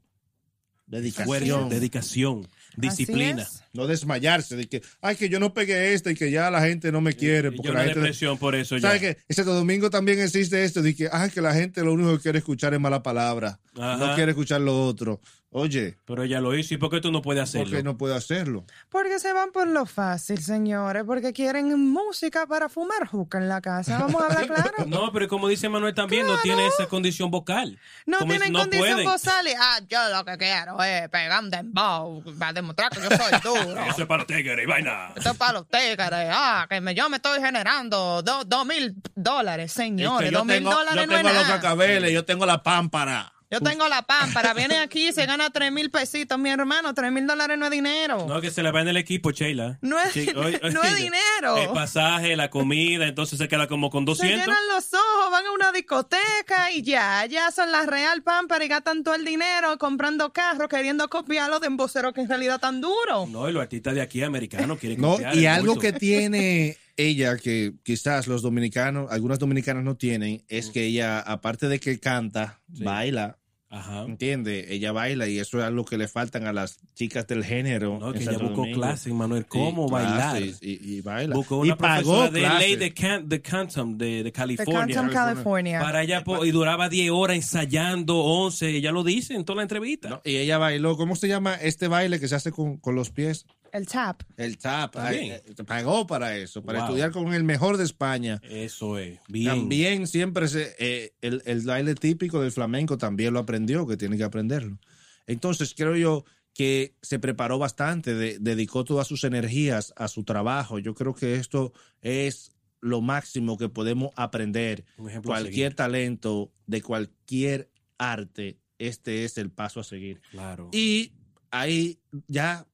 dedicación. 0.85 1.35
Esfuerzo, 1.43 1.69
dedicación, 1.69 2.47
disciplina. 2.79 3.47
No 3.73 3.85
desmayarse 3.87 4.55
de 4.55 4.67
que, 4.67 4.81
ay, 5.01 5.15
que 5.15 5.29
yo 5.29 5.39
no 5.39 5.53
pegué 5.53 5.93
este 5.93 6.11
y 6.11 6.15
que 6.15 6.31
ya 6.31 6.49
la 6.49 6.61
gente 6.61 6.91
no 6.91 7.01
me 7.01 7.13
quiere. 7.13 7.49
Y 7.49 7.51
Porque 7.51 7.67
yo 7.67 7.73
la 7.73 7.83
gente. 7.83 7.99
depresión 7.99 8.37
por 8.37 8.55
eso 8.55 8.77
ya. 8.77 8.81
¿Sabes 8.89 9.01
qué? 9.01 9.17
Ese 9.27 9.43
domingo 9.43 9.89
también 9.89 10.19
existe 10.19 10.63
esto 10.63 10.81
de 10.81 10.95
que, 10.95 11.09
ay, 11.11 11.29
que 11.29 11.41
la 11.41 11.53
gente 11.53 11.83
lo 11.83 11.93
único 11.93 12.15
que 12.17 12.23
quiere 12.23 12.39
escuchar 12.39 12.73
es 12.73 12.79
mala 12.79 13.03
palabra. 13.03 13.59
Ajá. 13.77 13.97
No 13.97 14.15
quiere 14.15 14.31
escuchar 14.31 14.61
lo 14.61 14.85
otro. 14.85 15.21
Oye, 15.51 15.97
Pero 16.05 16.21
ella 16.21 16.41
lo 16.41 16.55
hizo. 16.55 16.75
¿Y 16.75 16.77
por 16.77 16.91
qué 16.91 17.01
tú 17.01 17.11
no 17.11 17.23
puedes 17.23 17.39
¿por 17.41 17.61
hacerlo? 17.61 17.77
qué 17.77 17.81
no 17.83 17.97
puede 17.97 18.15
hacerlo? 18.15 18.65
Porque 18.89 19.17
se 19.17 19.33
van 19.33 19.51
por 19.51 19.67
lo 19.67 19.87
fácil, 19.87 20.37
señores, 20.43 21.03
porque 21.07 21.33
quieren 21.33 21.75
música 21.89 22.45
para 22.45 22.69
fumar 22.69 23.07
juca 23.07 23.39
en 23.39 23.49
la 23.49 23.59
casa. 23.59 23.97
Vamos 23.97 24.21
a 24.21 24.25
hablar 24.27 24.45
claro. 24.47 24.85
No, 24.85 25.11
pero 25.11 25.27
como 25.27 25.47
dice 25.47 25.67
Manuel 25.67 25.95
también, 25.95 26.27
no 26.27 26.37
tiene 26.41 26.67
esa 26.67 26.85
condición 26.85 27.31
vocal. 27.31 27.79
No 28.05 28.19
Como 28.19 28.31
es- 28.33 28.37
tienen 28.39 28.53
no 28.53 28.59
condición 28.59 28.89
pueden. 28.89 29.05
vocal 29.09 29.47
y, 29.47 29.53
ah, 29.59 29.79
yo 29.89 29.99
lo 30.15 30.23
que 30.23 30.37
quiero 30.37 30.83
es 30.83 31.09
pegar 31.09 31.43
un 31.43 31.49
dembow 31.49 32.23
para 32.37 32.53
demostrar 32.53 32.91
que 32.91 33.01
yo 33.01 33.09
soy 33.09 33.39
duro. 33.43 33.83
Eso 33.85 34.01
es 34.03 34.07
para 34.07 34.17
los 34.19 34.27
tigres 34.27 34.59
y 34.63 34.67
vaina. 34.67 35.13
Esto 35.15 35.31
es 35.31 35.37
para 35.37 35.53
los 35.53 35.67
tigres. 35.67 35.97
Ah, 36.31 36.67
que 36.69 36.79
me- 36.79 36.93
yo 36.93 37.09
me 37.09 37.15
estoy 37.17 37.39
generando 37.41 38.21
do- 38.21 38.43
dos 38.45 38.65
mil 38.67 38.95
dólares, 39.15 39.71
señores. 39.71 40.27
Es 40.27 40.31
que 40.31 40.37
dos 40.37 40.45
mil 40.45 40.63
dólares 40.63 40.95
no 40.95 41.01
es 41.01 41.07
tengo 41.23 41.23
los 41.33 41.33
nada. 41.41 41.55
cacabeles, 41.55 42.11
yo 42.11 42.23
tengo 42.23 42.45
la 42.45 42.61
pámpara. 42.61 43.33
Yo 43.51 43.59
tengo 43.61 43.87
la 43.87 44.03
pámpara. 44.03 44.53
Viene 44.53 44.77
aquí 44.77 45.07
y 45.07 45.11
se 45.11 45.25
gana 45.25 45.49
tres 45.49 45.71
mil 45.71 45.89
pesitos, 45.89 46.37
mi 46.37 46.49
hermano. 46.49 46.93
Tres 46.93 47.11
mil 47.11 47.25
dólares 47.25 47.57
no 47.57 47.65
es 47.65 47.71
dinero. 47.71 48.27
No, 48.27 48.39
que 48.41 48.51
se 48.51 48.61
le 48.61 48.71
va 48.71 48.81
en 48.81 48.89
el 48.89 48.97
equipo, 48.97 49.31
Sheila. 49.31 49.79
No 49.81 49.99
es- 49.99 50.11
Sí, 50.13 50.27
oye, 50.35 50.59
no 50.71 50.83
es 50.83 50.95
dinero. 50.95 51.57
El 51.57 51.69
pasaje, 51.69 52.35
la 52.35 52.49
comida, 52.51 53.07
entonces 53.07 53.39
se 53.39 53.47
queda 53.47 53.67
como 53.67 53.89
con 53.89 54.03
Se 54.03 54.05
200. 54.11 54.39
llenan 54.47 54.67
los 54.73 54.93
ojos, 54.93 55.31
van 55.31 55.45
a 55.47 55.51
una 55.51 55.71
discoteca 55.71 56.71
y 56.71 56.83
ya, 56.83 57.25
ya 57.25 57.49
son 57.51 57.71
la 57.71 57.85
real 57.85 58.21
pámpara 58.23 58.63
y 58.63 58.67
gastan 58.67 59.03
todo 59.03 59.15
el 59.15 59.25
dinero 59.25 59.77
comprando 59.79 60.31
carros, 60.31 60.67
queriendo 60.69 61.07
copiarlos 61.09 61.61
de 61.61 61.67
emboceros 61.67 62.13
que 62.13 62.21
en 62.21 62.29
realidad 62.29 62.59
tan 62.59 62.81
duro. 62.81 63.25
No, 63.27 63.49
y 63.49 63.53
los 63.53 63.61
artistas 63.63 63.95
de 63.95 64.01
aquí 64.01 64.21
americanos 64.21 64.77
quieren 64.79 65.01
No, 65.01 65.13
copiar 65.13 65.35
y 65.35 65.39
el 65.39 65.47
algo 65.47 65.73
bulto. 65.73 65.81
que 65.81 65.93
tiene 65.99 66.77
ella 66.97 67.37
que 67.37 67.73
quizás 67.83 68.27
los 68.27 68.41
dominicanos, 68.41 69.09
algunas 69.11 69.39
dominicanas 69.39 69.83
no 69.83 69.95
tienen, 69.95 70.43
es 70.49 70.69
que 70.69 70.83
ella, 70.85 71.19
aparte 71.19 71.67
de 71.67 71.79
que 71.79 71.99
canta, 71.99 72.59
Sí. 72.75 72.83
baila, 72.83 73.37
Ajá. 73.71 74.03
¿entiende? 74.05 74.73
Ella 74.73 74.91
baila 74.91 75.27
y 75.27 75.37
eso 75.37 75.59
es 75.59 75.63
algo 75.63 75.85
que 75.85 75.97
le 75.97 76.07
faltan 76.07 76.47
a 76.47 76.53
las 76.53 76.79
chicas 76.95 77.27
del 77.27 77.43
género. 77.45 77.99
No, 77.99 78.11
que 78.13 78.19
ella 78.23 78.37
buscó 78.39 78.63
clases, 78.73 79.13
Manuel, 79.13 79.45
cómo 79.45 79.87
bailar. 79.87 80.37
clases 80.39 80.57
Y, 80.63 80.79
y 80.95 81.01
baila. 81.01 81.35
Buscó 81.35 81.63
y 81.63 81.69
una 81.69 81.77
pagó 81.77 82.01
profesora 82.13 82.31
de 82.31 82.39
clases. 82.39 82.59
ley 82.67 82.75
de, 82.77 82.93
Can- 82.95 83.29
de 83.29 83.41
Canton, 83.41 83.97
de, 83.97 84.31
California. 84.33 84.95
Canton, 84.95 85.09
California. 85.13 85.79
Para 85.81 85.99
allá, 85.99 86.23
po- 86.23 86.43
y 86.45 86.51
duraba 86.51 86.89
10 86.89 87.11
horas 87.11 87.35
ensayando, 87.37 88.17
11, 88.17 88.69
ella 88.77 88.91
lo 88.91 89.03
dice 89.03 89.35
en 89.35 89.45
toda 89.45 89.57
la 89.57 89.61
entrevista. 89.63 90.09
No, 90.09 90.21
y 90.25 90.37
ella 90.37 90.57
bailó, 90.57 90.97
¿cómo 90.97 91.15
se 91.15 91.27
llama 91.27 91.53
este 91.55 91.87
baile 91.87 92.19
que 92.19 92.27
se 92.27 92.35
hace 92.35 92.51
con, 92.51 92.77
con 92.77 92.95
los 92.95 93.11
pies? 93.11 93.45
El 93.73 93.87
tap. 93.87 94.21
El 94.37 94.57
tap. 94.57 94.93
También. 94.93 95.33
Eh, 95.33 95.43
pagó 95.65 96.05
para 96.07 96.35
eso, 96.37 96.63
para 96.63 96.79
Wow. 96.79 96.87
estudiar 96.87 97.11
con 97.11 97.33
el 97.33 97.43
mejor 97.43 97.77
de 97.77 97.83
España. 97.83 98.39
Eso 98.43 98.97
es, 98.97 99.19
bien. 99.27 99.47
También 99.47 100.07
siempre 100.07 100.47
se, 100.47 100.75
eh, 100.79 101.13
el, 101.21 101.41
el 101.45 101.61
baile 101.61 101.95
típico 101.95 102.41
del 102.41 102.51
flamenco 102.51 102.97
también 102.97 103.33
lo 103.33 103.39
aprendió, 103.39 103.85
que 103.87 103.97
tiene 103.97 104.17
que 104.17 104.23
aprenderlo. 104.23 104.79
Entonces 105.27 105.73
creo 105.75 105.95
yo 105.95 106.25
que 106.53 106.95
se 107.01 107.19
preparó 107.19 107.57
bastante, 107.59 108.13
de- 108.15 108.39
dedicó 108.39 108.83
todas 108.83 109.07
sus 109.07 109.23
energías 109.23 109.93
a 109.95 110.07
su 110.07 110.23
trabajo. 110.23 110.79
Yo 110.79 110.93
creo 110.95 111.13
que 111.13 111.35
esto 111.35 111.71
es 112.01 112.51
lo 112.81 113.01
máximo 113.01 113.57
que 113.57 113.69
podemos 113.69 114.11
aprender. 114.15 114.85
Un 114.97 115.09
ejemplo 115.09 115.33
a 115.33 115.37
Cualquier 115.39 115.73
talento 115.75 116.51
de 116.65 116.81
cualquier 116.81 117.69
arte, 117.97 118.57
este 118.77 119.25
es 119.25 119.37
el 119.37 119.51
paso 119.51 119.79
a 119.81 119.83
seguir. 119.83 120.21
Claro. 120.31 120.69
Y 120.71 121.11
ahí 121.51 121.99
ya 122.27 122.65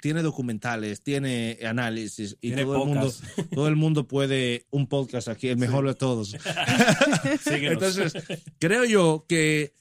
tiene 0.00 0.22
documentales, 0.22 1.02
tiene 1.02 1.58
análisis 1.66 2.36
y 2.40 2.48
Tiene 2.48 2.62
todo 2.64 2.82
el 2.82 2.88
mundo 2.88 3.00
podcast. 3.10 3.50
todo 3.54 3.68
el 3.68 3.76
mundo 3.76 4.08
puede 4.08 4.66
un 4.70 4.86
podcast 4.86 5.28
aquí, 5.28 5.48
el 5.48 5.58
mejor 5.58 5.86
de 5.86 5.94
todos. 5.94 6.34
Entonces, 7.46 8.12
creo 8.58 8.84
yo 8.84 9.24
que 9.28 9.74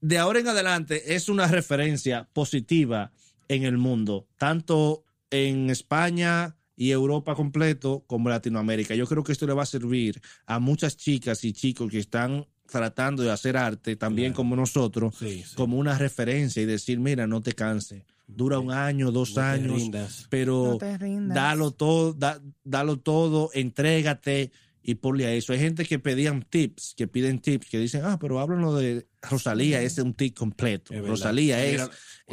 de 0.00 0.18
ahora 0.18 0.40
en 0.40 0.48
adelante 0.48 1.14
es 1.14 1.28
una 1.28 1.46
referencia 1.48 2.28
positiva 2.32 3.12
en 3.48 3.64
el 3.64 3.78
mundo, 3.78 4.26
tanto 4.38 5.04
en 5.30 5.70
España 5.70 6.56
y 6.76 6.90
Europa 6.90 7.34
completo 7.34 8.04
como 8.06 8.28
Latinoamérica. 8.28 8.94
Yo 8.94 9.06
creo 9.06 9.24
que 9.24 9.32
esto 9.32 9.46
le 9.46 9.54
va 9.54 9.62
a 9.62 9.66
servir 9.66 10.20
a 10.46 10.58
muchas 10.58 10.96
chicas 10.96 11.42
y 11.44 11.52
chicos 11.52 11.90
que 11.90 11.98
están 11.98 12.46
tratando 12.68 13.22
de 13.22 13.30
hacer 13.30 13.56
arte 13.56 13.96
también 13.96 14.32
Claro. 14.32 14.36
como 14.36 14.56
nosotros, 14.56 15.14
Sí, 15.18 15.44
sí. 15.46 15.54
como 15.54 15.78
una 15.78 15.96
referencia 15.96 16.60
y 16.62 16.66
decir, 16.66 16.98
mira, 16.98 17.26
no 17.26 17.40
te 17.40 17.52
canses. 17.52 18.02
Dura 18.28 18.58
un 18.58 18.72
año, 18.72 19.12
dos 19.12 19.36
No 19.36 19.42
años, 19.42 20.26
pero 20.30 20.78
No 20.80 21.34
dalo 21.34 21.70
todo, 21.70 22.12
da- 22.12 22.40
dalo 22.64 22.98
todo, 22.98 23.50
entrégate 23.54 24.50
y 24.82 24.96
ponle 24.96 25.26
a 25.26 25.32
eso. 25.32 25.52
Hay 25.52 25.60
gente 25.60 25.84
que 25.84 25.98
pedían 25.98 26.42
tips, 26.42 26.94
que 26.96 27.06
piden 27.06 27.38
tips, 27.40 27.68
que 27.68 27.78
dicen, 27.78 28.02
ah, 28.04 28.18
pero 28.20 28.40
háblanos 28.40 28.78
de 28.80 29.06
Rosalía, 29.22 29.80
ese 29.80 30.00
es 30.00 30.04
un 30.04 30.14
tip 30.14 30.36
completo. 30.36 30.92
Es. 30.92 31.06
Rosalía 31.06 31.64
es, 31.64 31.88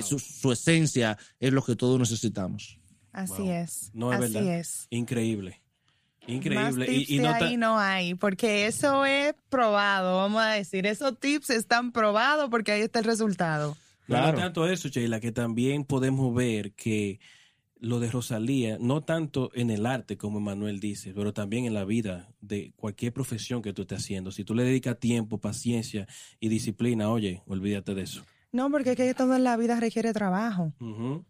su, 0.06 0.18
su 0.20 0.52
esencia, 0.52 1.18
es 1.40 1.54
lo 1.54 1.64
que 1.64 1.76
todos 1.76 2.00
necesitamos. 2.00 2.80
Así 3.12 3.44
Wow. 3.44 3.52
es. 3.52 3.92
No 3.94 4.12
es 4.14 4.20
Así 4.20 4.34
verdad. 4.34 4.60
es. 4.60 4.88
Increíble. 4.90 5.62
Increíble. 6.26 6.64
Más 6.64 6.76
tips 6.88 7.10
y, 7.10 7.20
no 7.20 7.30
ahí 7.34 7.58
no 7.58 7.78
hay, 7.78 8.16
porque 8.16 8.66
eso 8.66 9.06
es 9.06 9.34
probado, 9.50 10.18
vamos 10.18 10.42
a 10.42 10.52
decir. 10.52 10.86
Esos 10.88 11.20
tips 11.20 11.50
están 11.52 11.92
probados 11.92 12.50
porque 12.50 12.72
ahí 12.72 12.82
está 12.82 13.00
el 13.00 13.06
resultado. 13.06 13.78
No, 14.08 14.34
tanto 14.34 14.68
eso, 14.68 14.90
Sheila, 14.90 15.20
que 15.20 15.32
también 15.32 15.86
podemos 15.86 16.34
ver 16.34 16.74
que 16.74 17.20
lo 17.84 18.00
de 18.00 18.10
Rosalía, 18.10 18.78
no 18.80 19.02
tanto 19.02 19.52
en 19.56 19.70
el 19.70 19.86
arte, 19.86 20.18
como 20.18 20.40
Manuel 20.40 20.80
dice, 20.80 21.14
pero 21.14 21.34
también 21.34 21.66
en 21.66 21.74
la 21.74 21.84
vida 21.84 22.30
de 22.40 22.72
cualquier 22.78 23.12
profesión 23.12 23.62
que 23.62 23.74
tú 23.74 23.82
estés 23.82 24.00
haciendo. 24.00 24.32
Si 24.32 24.46
tú 24.46 24.56
le 24.56 24.64
dedicas 24.64 25.00
tiempo, 25.00 25.40
paciencia 25.40 26.08
y 26.40 26.48
disciplina, 26.48 27.10
oye, 27.10 27.42
olvídate 27.46 27.94
de 27.94 28.04
eso. 28.04 28.24
No, 28.54 28.70
porque 28.70 28.92
es 28.92 28.96
que 28.96 29.14
todo 29.16 29.36
en 29.36 29.44
la 29.44 29.58
vida 29.58 29.80
requiere 29.80 30.14
trabajo. 30.14 30.72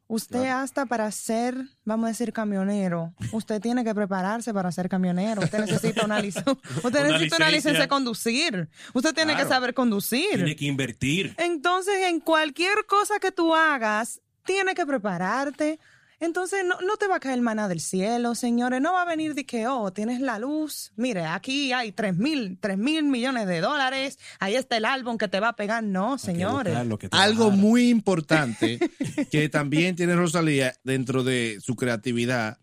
Usted 0.08 0.46
hasta 0.50 0.86
para 0.86 1.10
ser, 1.10 1.56
vamos 1.86 2.06
a 2.06 2.08
decir, 2.10 2.34
camionero, 2.34 3.14
usted 3.32 3.62
tiene 3.62 3.86
que 3.86 3.96
prepararse 3.96 4.54
para 4.54 4.72
ser 4.74 4.90
camionero. 4.90 5.42
Usted 5.42 5.60
necesita 5.62 6.04
una, 6.06 6.20
lic- 6.22 6.36
usted 6.84 7.00
Una 7.00 7.08
necesita 7.14 7.38
una 7.38 7.46
licencia. 7.46 7.50
licencia 7.50 7.80
de 7.82 7.88
conducir. 7.88 8.70
Usted 8.94 9.14
tiene 9.16 9.34
Claro. 9.34 9.48
que 9.48 9.54
saber 9.54 9.74
conducir. 9.74 10.32
Tiene 10.36 10.56
que 10.58 10.66
invertir. 10.66 11.34
Entonces, 11.38 11.96
en 12.10 12.20
cualquier 12.20 12.86
cosa 12.88 13.20
que 13.20 13.32
tú 13.32 13.56
hagas, 13.56 14.20
tiene 14.46 14.76
que 14.76 14.86
prepararte. 14.86 15.80
Entonces, 16.24 16.64
no, 16.66 16.76
no 16.82 16.96
te 16.98 17.08
va 17.08 17.18
a 17.18 17.20
caer 17.20 17.42
maná 17.42 17.68
del 17.68 17.80
cielo, 17.82 18.34
señores. 18.34 18.82
No 18.82 18.94
va 18.94 19.02
a 19.02 19.06
venir 19.06 19.36
de 19.36 19.46
que, 19.46 19.68
oh, 19.68 19.92
tienes 19.92 20.22
la 20.22 20.40
luz. 20.40 20.92
Mire, 20.96 21.26
aquí 21.26 21.74
hay 21.74 21.92
tres 21.92 22.16
mil, 22.18 22.58
tres 22.62 22.78
mil 22.78 23.04
millones 23.04 23.46
de 23.48 23.60
dólares. 23.62 24.18
Ahí 24.40 24.56
está 24.56 24.78
el 24.78 24.86
álbum 24.86 25.18
que 25.18 25.28
te 25.28 25.40
va 25.40 25.50
a 25.50 25.56
pegar. 25.56 25.84
No, 25.84 26.18
señores. 26.18 26.76
Algo 27.12 27.52
muy 27.52 27.90
importante 27.90 28.80
que 29.32 29.50
también 29.50 29.96
tiene 29.96 30.16
Rosalía 30.16 30.74
dentro 30.84 31.24
de 31.24 31.60
su 31.62 31.76
creatividad 31.76 32.58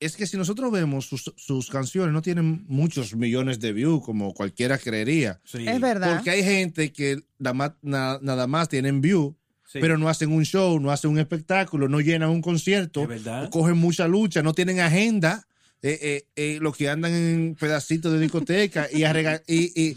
es 0.00 0.16
que 0.16 0.26
si 0.26 0.36
nosotros 0.36 0.72
vemos 0.72 1.06
sus, 1.06 1.32
sus 1.36 1.70
canciones 1.70 2.12
no 2.12 2.22
tienen 2.22 2.64
muchos 2.66 3.14
millones 3.14 3.60
de 3.60 3.72
views 3.72 4.02
como 4.04 4.34
cualquiera 4.34 4.76
creería. 4.76 5.40
Sí, 5.44 5.64
Es 5.68 5.80
verdad. 5.80 6.16
Porque 6.16 6.30
hay 6.30 6.42
gente 6.42 6.92
que 6.92 7.22
nada 7.38 7.54
más, 7.54 7.72
na- 7.82 8.18
nada 8.20 8.48
más 8.48 8.68
tienen 8.68 9.00
view, 9.00 9.36
sí. 9.72 9.78
pero 9.80 9.96
no 9.98 10.08
hacen 10.08 10.30
un 10.32 10.44
show, 10.44 10.78
no 10.80 10.90
hacen 10.90 11.10
un 11.10 11.18
espectáculo, 11.18 11.88
no 11.88 12.00
llenan 12.00 12.30
un 12.30 12.42
concierto, 12.42 13.08
cogen 13.50 13.76
mucha 13.78 14.06
lucha, 14.08 14.42
no 14.42 14.52
tienen 14.52 14.80
agenda. 14.80 15.46
Eh, 15.84 15.98
eh, 16.00 16.24
eh, 16.36 16.58
los 16.60 16.76
que 16.76 16.88
andan 16.88 17.12
en 17.12 17.56
pedacitos 17.58 18.12
de 18.12 18.20
discoteca 18.20 18.86
y, 18.92 19.02
arrega- 19.02 19.42
y, 19.48 19.72
y 19.90 19.94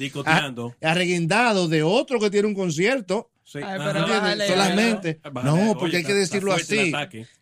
arreguindados 0.82 1.70
de 1.70 1.84
otro 1.84 2.20
que 2.20 2.30
tiene 2.32 2.48
un 2.48 2.56
concierto. 2.56 3.30
Sí. 3.44 3.60
Ay, 3.60 3.64
Ajá. 3.64 3.78
pero 3.78 4.00
¿entiendes? 4.00 4.20
bájale, 4.22 4.48
Solamente. 4.48 5.20
Bájale. 5.32 5.46
No, 5.58 5.64
Oye, 5.72 5.80
porque 5.80 5.98
hay 5.98 6.04
que 6.04 6.14
decirlo 6.16 6.54
así. 6.54 6.92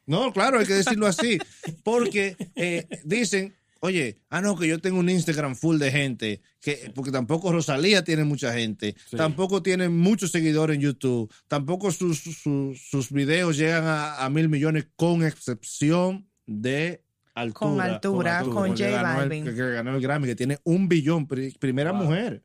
No, 0.05 0.33
claro, 0.33 0.59
hay 0.59 0.65
que 0.65 0.73
decirlo 0.73 1.07
así. 1.07 1.37
Porque 1.83 2.35
eh, 2.55 2.85
dicen, 3.05 3.55
oye, 3.85 4.17
ah, 4.29 4.39
no, 4.39 4.55
que 4.57 4.65
yo 4.67 4.79
tengo 4.79 4.97
un 4.99 5.09
Instagram 5.09 5.55
full 5.55 5.77
de 5.77 5.91
gente, 5.91 6.41
que, 6.61 6.89
porque 6.95 7.11
tampoco 7.11 7.51
Rosalía 7.51 8.01
tiene 8.03 8.23
mucha 8.23 8.53
gente, 8.53 8.95
Sí. 9.09 9.17
tampoco 9.17 9.61
tiene 9.61 9.89
muchos 9.89 10.31
seguidores 10.31 10.75
en 10.75 10.81
YouTube, 10.81 11.29
tampoco 11.49 11.91
sus, 11.91 12.19
sus, 12.19 12.79
sus 12.89 13.11
videos 13.11 13.57
llegan 13.57 13.83
a, 13.85 14.23
a 14.23 14.29
mil 14.29 14.47
millones, 14.47 14.87
con 14.95 15.23
excepción 15.25 16.29
de 16.45 17.03
altura. 17.35 17.53
Con 17.59 17.81
altura, 17.81 18.43
con 18.43 18.73
que 18.73 18.85
J 18.85 18.89
ganó 19.01 19.09
el- 19.21 19.29
Balvin. 19.29 19.43
que, 19.43 19.53
que 19.53 19.69
ganó 19.71 19.95
el 19.95 20.01
Grammy, 20.01 20.27
que 20.27 20.35
tiene 20.35 20.59
un 20.63 20.87
billón, 20.87 21.27
pri- 21.27 21.51
primera 21.59 21.91
Wow. 21.91 22.03
mujer 22.03 22.41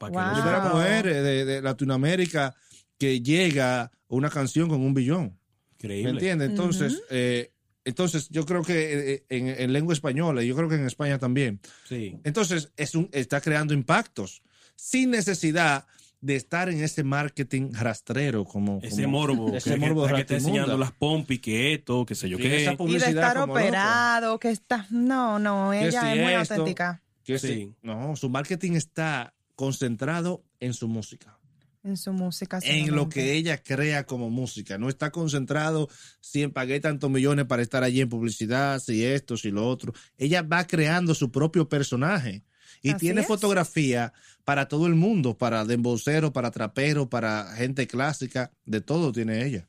Wow. 0.00 0.10
primera 0.10 0.70
mujer 0.72 1.04
de, 1.06 1.44
de 1.44 1.62
Latinoamérica 1.62 2.54
que 2.98 3.20
llega 3.20 3.82
a 3.82 3.90
una 4.08 4.28
canción 4.30 4.68
con 4.68 4.80
un 4.80 4.92
billón. 4.94 5.38
Increíble. 5.74 6.04
¿Me 6.04 6.18
entiendes? 6.18 6.50
Entonces, 6.50 7.02
eh, 7.10 7.52
entonces 7.90 8.28
yo 8.30 8.46
creo 8.46 8.62
que 8.62 9.12
eh, 9.14 9.24
en, 9.28 9.48
en 9.48 9.72
lengua 9.72 9.92
española, 9.92 10.42
y 10.42 10.48
yo 10.48 10.56
creo 10.56 10.68
que 10.68 10.76
en 10.76 10.86
España 10.86 11.18
también. 11.18 11.60
Sí. 11.86 12.16
Entonces, 12.24 12.72
es 12.76 12.94
un, 12.94 13.08
está 13.12 13.40
creando 13.40 13.74
impactos 13.74 14.42
sin 14.74 15.10
necesidad 15.10 15.86
de 16.22 16.36
estar 16.36 16.68
en 16.68 16.82
ese 16.82 17.02
marketing 17.02 17.72
rastrero 17.72 18.44
como... 18.44 18.78
Ese 18.82 19.04
como- 19.04 19.18
morbo. 19.20 19.52
ese 19.56 19.70
que, 19.74 19.76
morbo 19.80 20.06
que, 20.06 20.14
que 20.14 20.20
está 20.22 20.34
enseñando 20.34 20.76
las 20.76 20.92
pompis, 20.92 21.40
que 21.40 21.72
esto, 21.74 22.04
que 22.04 22.14
sé 22.14 22.28
yo 22.28 22.36
qué. 22.38 22.62
esa 22.62 22.70
Y 22.70 22.72
de 22.72 22.76
publicidad 22.76 23.08
estar 23.10 23.38
como 23.40 23.52
operado, 23.54 24.38
que 24.38 24.50
está... 24.50 24.86
No, 24.90 25.38
no, 25.38 25.72
ella 25.72 26.02
si 26.02 26.18
es 26.18 26.24
muy 26.24 26.32
esto, 26.34 26.54
auténtica. 26.54 27.02
Que 27.24 27.38
Sí. 27.38 27.46
sí. 27.48 27.74
No, 27.82 28.16
su 28.16 28.28
marketing 28.28 28.72
está 28.72 29.32
concentrado 29.54 30.42
en 30.60 30.74
su 30.74 30.88
música. 30.88 31.38
En 31.82 31.96
su 31.96 32.12
música. 32.12 32.58
en 32.62 32.94
lo 32.94 33.08
que 33.08 33.32
ella 33.34 33.62
crea 33.62 34.04
como 34.04 34.28
música. 34.28 34.76
No 34.76 34.88
está 34.90 35.10
concentrado 35.10 35.88
si 36.20 36.46
pagué 36.48 36.78
tantos 36.80 37.10
millones 37.10 37.46
para 37.46 37.62
estar 37.62 37.82
allí 37.82 38.02
en 38.02 38.08
publicidad, 38.08 38.78
si 38.80 39.04
esto, 39.04 39.36
si 39.36 39.50
lo 39.50 39.66
otro. 39.66 39.94
Ella 40.18 40.42
va 40.42 40.66
creando 40.66 41.14
su 41.14 41.30
propio 41.30 41.68
personaje. 41.68 42.44
Y 42.82 42.90
Así 42.90 43.00
tiene 43.00 43.22
es. 43.22 43.26
fotografía 43.26 44.12
para 44.44 44.68
todo 44.68 44.86
el 44.86 44.94
mundo, 44.94 45.36
para 45.36 45.64
dembocero, 45.64 46.32
para 46.32 46.50
trapero, 46.50 47.08
para 47.08 47.52
gente 47.56 47.86
clásica, 47.86 48.52
de 48.64 48.80
todo 48.80 49.12
tiene 49.12 49.44
ella. 49.44 49.66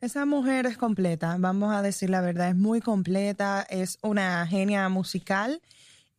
Esa 0.00 0.26
mujer 0.26 0.66
es 0.66 0.76
completa, 0.76 1.36
vamos 1.38 1.74
a 1.74 1.80
decir 1.82 2.10
la 2.10 2.20
verdad, 2.20 2.50
es 2.50 2.56
muy 2.56 2.80
completa, 2.80 3.66
es 3.68 3.98
una 4.02 4.46
genia 4.46 4.88
musical 4.90 5.62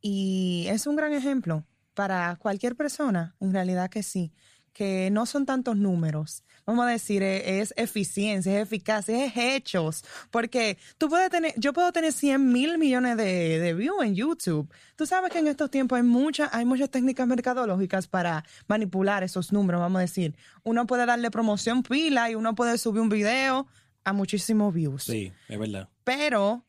y 0.02 0.66
es 0.70 0.88
un 0.88 0.96
gran 0.96 1.14
ejemplo 1.14 1.64
para 1.94 2.36
cualquier 2.38 2.76
persona, 2.76 3.36
en 3.40 3.54
realidad 3.54 3.90
que 3.90 4.04
sí, 4.04 4.34
que 4.78 5.10
no 5.10 5.26
son 5.26 5.48
tantos 5.48 5.76
números. 5.76 6.44
Vamos 6.68 6.86
a 6.86 6.90
decir, 6.90 7.24
eh, 7.24 7.62
es 7.62 7.74
eficiencia, 7.78 8.56
es 8.56 8.62
eficacia, 8.62 9.26
es 9.26 9.36
hechos, 9.36 10.04
porque 10.30 10.78
tú 11.00 11.10
puedes 11.10 11.32
tener, 11.32 11.56
yo 11.58 11.74
puedo 11.74 11.92
tener 11.92 12.14
100 12.14 12.52
mil 12.54 12.78
millones 12.78 13.18
de, 13.18 13.58
de 13.58 13.74
views 13.74 14.04
en 14.04 14.14
YouTube. 14.14 14.72
Tú 14.96 15.08
sabes 15.08 15.32
que 15.32 15.40
en 15.40 15.48
estos 15.48 15.72
tiempos 15.72 15.98
hay 15.98 16.04
muchas, 16.04 16.54
hay 16.54 16.64
muchas 16.64 16.92
técnicas 16.92 17.26
mercadológicas 17.26 18.08
para 18.08 18.46
manipular 18.68 19.24
esos 19.24 19.52
números, 19.52 19.82
vamos 19.82 19.98
a 19.98 20.02
decir. 20.02 20.36
Uno 20.64 20.86
puede 20.86 21.08
darle 21.08 21.32
promoción 21.32 21.82
pila 21.82 22.30
y 22.30 22.36
uno 22.36 22.54
puede 22.54 22.78
subir 22.78 23.02
un 23.02 23.10
video 23.10 23.66
a 24.04 24.14
muchísimos 24.14 24.76
views. 24.76 25.06
Sí, 25.06 25.34
es 25.48 25.58
verdad. 25.58 25.90
Pero 26.04 26.64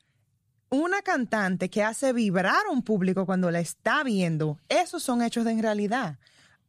una 0.70 1.02
cantante 1.02 1.68
que 1.68 1.82
hace 1.82 2.14
vibrar 2.14 2.64
a 2.68 2.70
un 2.70 2.82
público 2.82 3.26
cuando 3.26 3.50
la 3.50 3.60
está 3.60 4.02
viendo, 4.02 4.58
esos 4.70 5.02
son 5.02 5.20
hechos 5.20 5.44
de 5.44 5.50
en 5.50 5.62
realidad. 5.62 6.18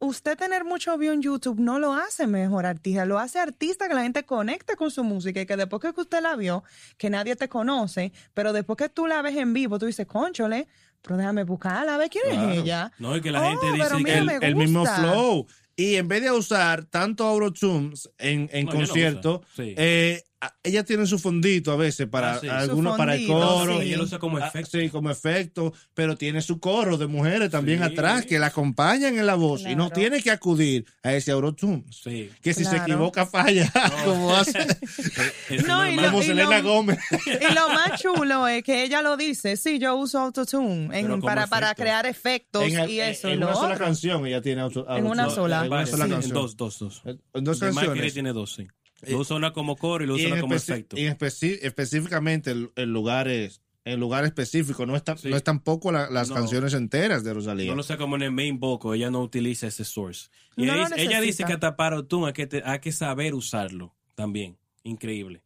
Usted 0.02 0.36
tener 0.38 0.64
mucho 0.64 0.96
view 0.96 1.12
en 1.12 1.20
YouTube 1.20 1.60
no 1.60 1.78
lo 1.78 1.92
hace 1.92 2.26
mejor 2.26 2.64
artista, 2.64 3.04
lo 3.04 3.18
hace 3.18 3.38
artista 3.38 3.86
que 3.86 3.94
la 3.94 4.02
gente 4.02 4.24
conecte 4.24 4.74
con 4.74 4.90
su 4.90 5.04
música 5.04 5.42
y 5.42 5.46
que 5.46 5.56
después 5.56 5.82
que 5.82 5.92
usted 6.00 6.22
la 6.22 6.36
vio, 6.36 6.64
que 6.96 7.10
nadie 7.10 7.36
te 7.36 7.48
conoce, 7.50 8.12
pero 8.32 8.54
después 8.54 8.78
que 8.78 8.88
tú 8.88 9.06
la 9.06 9.20
ves 9.20 9.36
en 9.36 9.52
vivo, 9.52 9.78
tú 9.78 9.84
dices, 9.84 10.06
conchole, 10.06 10.66
pero 11.02 11.18
déjame 11.18 11.44
buscarla, 11.44 11.96
a 11.96 11.98
ver 11.98 12.08
quién 12.08 12.24
Claro. 12.30 12.50
es 12.50 12.58
ella. 12.60 12.92
No, 12.98 13.14
y 13.14 13.20
que 13.20 13.30
la 13.30 13.40
Oh, 13.42 13.50
gente 13.50 13.66
pero 13.72 13.96
dice 13.96 13.96
mira, 13.96 14.36
que 14.36 14.36
el, 14.46 14.50
el 14.50 14.56
mismo 14.56 14.86
flow. 14.86 15.46
Y 15.76 15.94
en 15.96 16.08
vez 16.08 16.22
de 16.22 16.30
usar 16.30 16.84
tanto 16.86 17.24
autotunes 17.24 18.08
en, 18.18 18.48
en 18.52 18.66
No, 18.66 18.72
ella 18.72 18.80
no 18.80 18.86
concierto, 18.86 19.42
sí. 19.54 19.74
eh, 19.76 20.22
ella 20.62 20.84
tiene 20.84 21.06
su 21.06 21.18
fondito 21.18 21.70
a 21.72 21.76
veces 21.76 22.06
para 22.08 22.34
Ah, 22.34 22.38
sí. 22.40 22.48
algunos 22.48 22.96
para 22.96 23.14
el 23.14 23.26
coro. 23.26 23.78
sí. 23.80 23.86
Ella 23.88 23.96
lo 23.98 24.04
usa 24.04 24.18
como 24.18 24.38
Ah, 24.38 24.46
efecto. 24.48 24.78
sí, 24.78 24.88
como 24.88 25.10
efecto, 25.10 25.72
pero 25.92 26.16
tiene 26.16 26.40
su 26.40 26.58
coro 26.60 26.96
de 26.96 27.06
mujeres 27.06 27.50
también 27.50 27.78
Sí. 27.80 27.84
atrás 27.84 28.24
que 28.24 28.38
la 28.38 28.46
acompañan 28.46 29.18
en 29.18 29.26
la 29.26 29.34
voz 29.34 29.62
y 29.66 29.74
no 29.76 29.90
tiene 29.90 30.22
que 30.22 30.30
acudir 30.30 30.86
a 31.02 31.12
ese 31.12 31.30
autotune. 31.32 31.84
Sí. 31.90 32.30
Que 32.42 32.54
si 32.54 32.64
se 32.64 32.76
equivoca 32.76 33.26
falla, 33.26 33.70
como 34.04 34.34
hace 34.36 34.66
No, 35.66 35.86
y 35.86 35.96
lo- 35.96 36.02
como 36.10 36.22
Selena 36.22 36.58
lo- 36.60 36.68
Gómez. 36.68 36.98
Y 37.26 37.54
lo 37.54 37.68
más 37.68 38.00
chulo 38.00 38.48
es 38.48 38.62
que 38.62 38.84
ella 38.84 39.02
lo 39.02 39.16
dice, 39.16 39.56
sí, 39.56 39.78
yo 39.78 39.96
uso 39.96 40.18
autotune 40.20 40.88
en- 40.98 41.20
para, 41.20 41.46
para 41.48 41.74
crear 41.74 42.06
efectos 42.06 42.62
en, 42.64 42.88
y 42.88 43.00
eso. 43.00 43.28
en 43.28 43.34
y 43.34 43.36
lo 43.38 43.46
una 43.48 43.56
sola 43.56 43.74
otro. 43.74 43.84
canción 43.86 44.26
ella 44.26 44.40
tiene 44.40 44.62
auto- 44.62 44.86
En 44.88 45.06
una 45.06 45.24
autotune. 45.24 45.34
sola. 45.34 45.66
En 45.66 45.72
una 45.72 45.86
sola 45.86 46.08
canción. 46.08 46.22
En 46.22 46.42
dos, 46.42 46.56
dos, 46.56 46.78
dos. 46.78 47.02
En 47.04 47.44
dos 47.44 47.58
canciones. 47.60 48.14
tiene 48.14 48.32
dos, 48.32 48.54
sí. 48.54 48.66
Eh, 49.02 49.12
Lo 49.12 49.18
usa 49.20 49.36
una 49.36 49.52
como 49.52 49.76
coro 49.76 50.04
y 50.04 50.06
lo 50.06 50.14
usa 50.14 50.40
como 50.40 50.54
efecto. 50.54 50.96
y 50.98 51.06
específicamente 51.62 52.50
en, 52.50 52.70
en 52.76 52.92
lugares 52.92 53.62
en 53.86 53.98
lugares 53.98 54.28
específicos 54.28 54.86
no 54.86 54.94
es, 54.94 55.02
tan- 55.02 55.16
Sí. 55.16 55.30
no 55.30 55.36
es 55.36 55.42
tampoco 55.42 55.90
la- 55.90 56.10
las 56.10 56.28
No. 56.28 56.34
canciones 56.34 56.74
enteras 56.74 57.24
de 57.24 57.32
Rosalía 57.32 57.70
No 57.70 57.76
lo 57.76 57.82
sé 57.82 57.96
como 57.96 58.14
en 58.16 58.22
el 58.22 58.30
main 58.30 58.60
vocal, 58.60 58.94
ella 58.94 59.10
no 59.10 59.20
utiliza 59.22 59.66
ese 59.68 59.84
source. 59.86 60.28
Y 60.54 60.66
No 60.66 60.74
ella, 60.74 60.82
lo 60.82 60.88
dice- 60.90 61.00
ella 61.00 61.08
dice 61.20 61.20
necesita. 61.44 61.46
que 61.46 61.52
hasta 61.54 61.76
para 61.76 62.02
tú 62.02 62.26
hay 62.26 62.34
que, 62.34 62.46
te- 62.46 62.62
hay 62.64 62.78
que 62.80 62.92
saber 62.92 63.34
usarlo 63.34 63.94
también. 64.14 64.58
Increíble. 64.84 65.42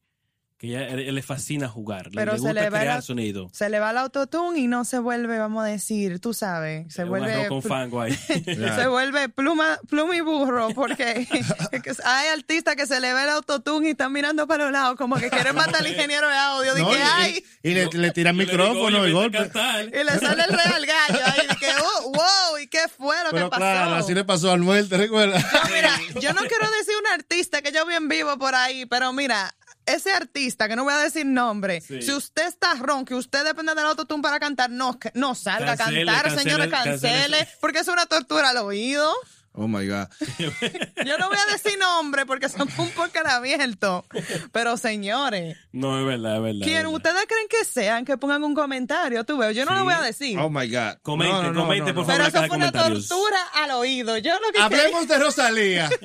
Que 0.64 0.70
ella 0.70 0.88
eh, 0.88 1.12
le 1.12 1.22
fascina 1.22 1.68
jugar, 1.68 2.06
le- 2.06 2.12
Pero 2.14 2.32
le, 2.32 2.38
se 2.38 2.42
gusta 2.42 2.54
le 2.54 2.70
va 2.70 2.78
crear 2.80 2.94
la- 2.96 3.02
sonido. 3.02 3.50
Se 3.52 3.68
le 3.68 3.80
va 3.80 3.90
el 3.90 3.98
autotune 3.98 4.58
y 4.60 4.66
no 4.66 4.84
se 4.86 4.98
vuelve, 4.98 5.38
vamos 5.38 5.62
a 5.62 5.66
decir, 5.66 6.20
tú 6.20 6.32
sabes, 6.32 6.86
se 6.92 7.02
Un 7.04 7.10
vuelve 7.10 7.32
arroz 7.34 7.48
con 7.48 7.60
pl- 7.60 7.68
fango 7.68 8.00
ahí. 8.00 8.14
se 8.44 8.86
vuelve 8.86 9.28
pluma, 9.28 9.78
pluma 9.88 10.16
y 10.16 10.20
burro, 10.22 10.68
porque 10.74 11.26
que 11.82 11.92
hay 12.04 12.28
artistas 12.28 12.76
que 12.76 12.86
se 12.86 12.98
le 13.00 13.12
ve 13.12 13.24
el 13.24 13.28
autotune 13.28 13.88
y 13.88 13.90
están 13.90 14.10
mirando 14.12 14.46
para 14.46 14.64
los 14.64 14.72
lados 14.72 14.96
como 14.96 15.16
que 15.16 15.28
quieren 15.28 15.54
matar 15.54 15.76
al 15.82 15.86
ingeniero 15.86 16.28
de 16.28 16.34
audio. 16.36 16.74
No, 16.74 16.88
Dije, 16.88 16.98
y- 16.98 17.02
ay, 17.12 17.44
y, 17.62 17.68
y 17.70 17.74
le, 17.74 17.86
le 17.92 18.10
tiran 18.12 18.34
Yo 18.36 18.46
micrófono 18.46 19.00
"Oye, 19.00 19.10
y 19.10 19.12
golpe 19.12 19.36
cantar". 19.38 19.84
y 19.86 19.90
le 20.04 20.18
sale 20.18 20.44
el 20.44 20.50
real 20.56 20.86
gallo 20.86 21.20
ahí. 21.26 21.46
Dije, 21.48 21.72
oh, 21.82 22.02
wow, 22.12 22.58
¿y 22.62 22.66
qué 22.68 22.80
fue 22.96 23.16
lo 23.24 23.30
pero 23.32 23.46
que 23.46 23.50
pasó? 23.50 23.60
claro 23.60 23.94
así 23.96 24.14
le 24.14 24.24
pasó 24.24 24.48
al 24.50 24.60
Anuel 24.60 24.88
¿te 24.88 24.96
recuerdas? 24.96 25.44
No, 25.52 25.60
mira, 25.74 25.90
yo 26.20 26.32
no 26.32 26.40
quiero 26.40 26.70
decir 26.70 26.94
un 27.00 27.12
artista 27.12 27.60
que 27.60 27.70
yo 27.72 27.84
vi 27.84 27.94
en 27.96 28.08
vivo 28.08 28.38
por 28.38 28.54
ahí, 28.54 28.86
pero 28.86 29.12
mira, 29.12 29.54
ese 29.86 30.12
artista, 30.12 30.68
que 30.68 30.76
no 30.76 30.84
voy 30.84 30.94
a 30.94 30.98
decir 30.98 31.26
nombre, 31.26 31.80
Sí. 31.80 32.00
si 32.02 32.12
usted 32.12 32.46
está 32.46 32.74
ron, 32.74 33.04
que 33.04 33.14
usted 33.14 33.44
depende 33.44 33.74
del 33.74 33.86
autotune 33.86 34.22
para 34.22 34.38
cantar, 34.40 34.70
no, 34.70 34.98
que- 34.98 35.10
no 35.14 35.34
salga 35.34 35.76
Cancele, 35.76 36.02
a 36.02 36.06
cantar, 36.06 36.22
cancele, 36.24 36.42
señores, 36.42 36.68
cancele. 36.70 37.12
cancele, 37.20 37.48
porque 37.60 37.78
es 37.80 37.88
una 37.88 38.06
tortura 38.06 38.50
al 38.50 38.56
oído. 38.58 39.12
Oh 39.54 39.68
my 39.68 39.86
god 39.86 40.08
Yo 41.06 41.18
no 41.18 41.28
voy 41.28 41.38
a 41.48 41.52
decir 41.52 41.78
nombre 41.78 42.26
porque 42.26 42.48
son 42.48 42.62
un 42.62 42.68
poco 42.90 43.04
abierto, 43.26 44.04
pero 44.52 44.76
señores, 44.76 45.56
No, 45.72 45.98
es 46.00 46.06
verdad, 46.06 46.36
es 46.36 46.42
verdad. 46.42 46.60
¿quién 46.64 46.76
es 46.78 46.82
verdad. 46.84 46.94
ustedes 46.94 47.26
creen 47.28 47.46
que 47.48 47.64
sean? 47.64 48.04
Que 48.04 48.16
pongan 48.18 48.42
un 48.44 48.54
comentario, 48.54 49.24
tú 49.24 49.38
ves, 49.38 49.54
yo 49.56 49.64
no 49.64 49.72
Sí. 49.72 49.78
lo 49.78 49.84
voy 49.84 49.94
a 49.94 50.00
decir. 50.02 50.38
oh 50.38 50.50
my 50.50 50.68
god 50.68 50.98
Comente, 51.02 51.32
No, 51.34 51.42
no, 51.44 51.52
no, 51.52 51.60
comente, 51.62 51.92
no, 51.92 51.94
por 51.94 52.06
no. 52.06 52.12
favor. 52.12 52.32
pero 52.32 52.38
eso 52.44 52.48
fue 52.48 52.56
una 52.56 52.72
tortura 52.72 53.38
al 53.54 53.70
oído. 53.72 54.18
Yo 54.18 54.32
lo 54.40 54.52
que 54.52 54.60
hablemos 54.60 55.06
de 55.08 55.18
Rosalía 55.18 55.90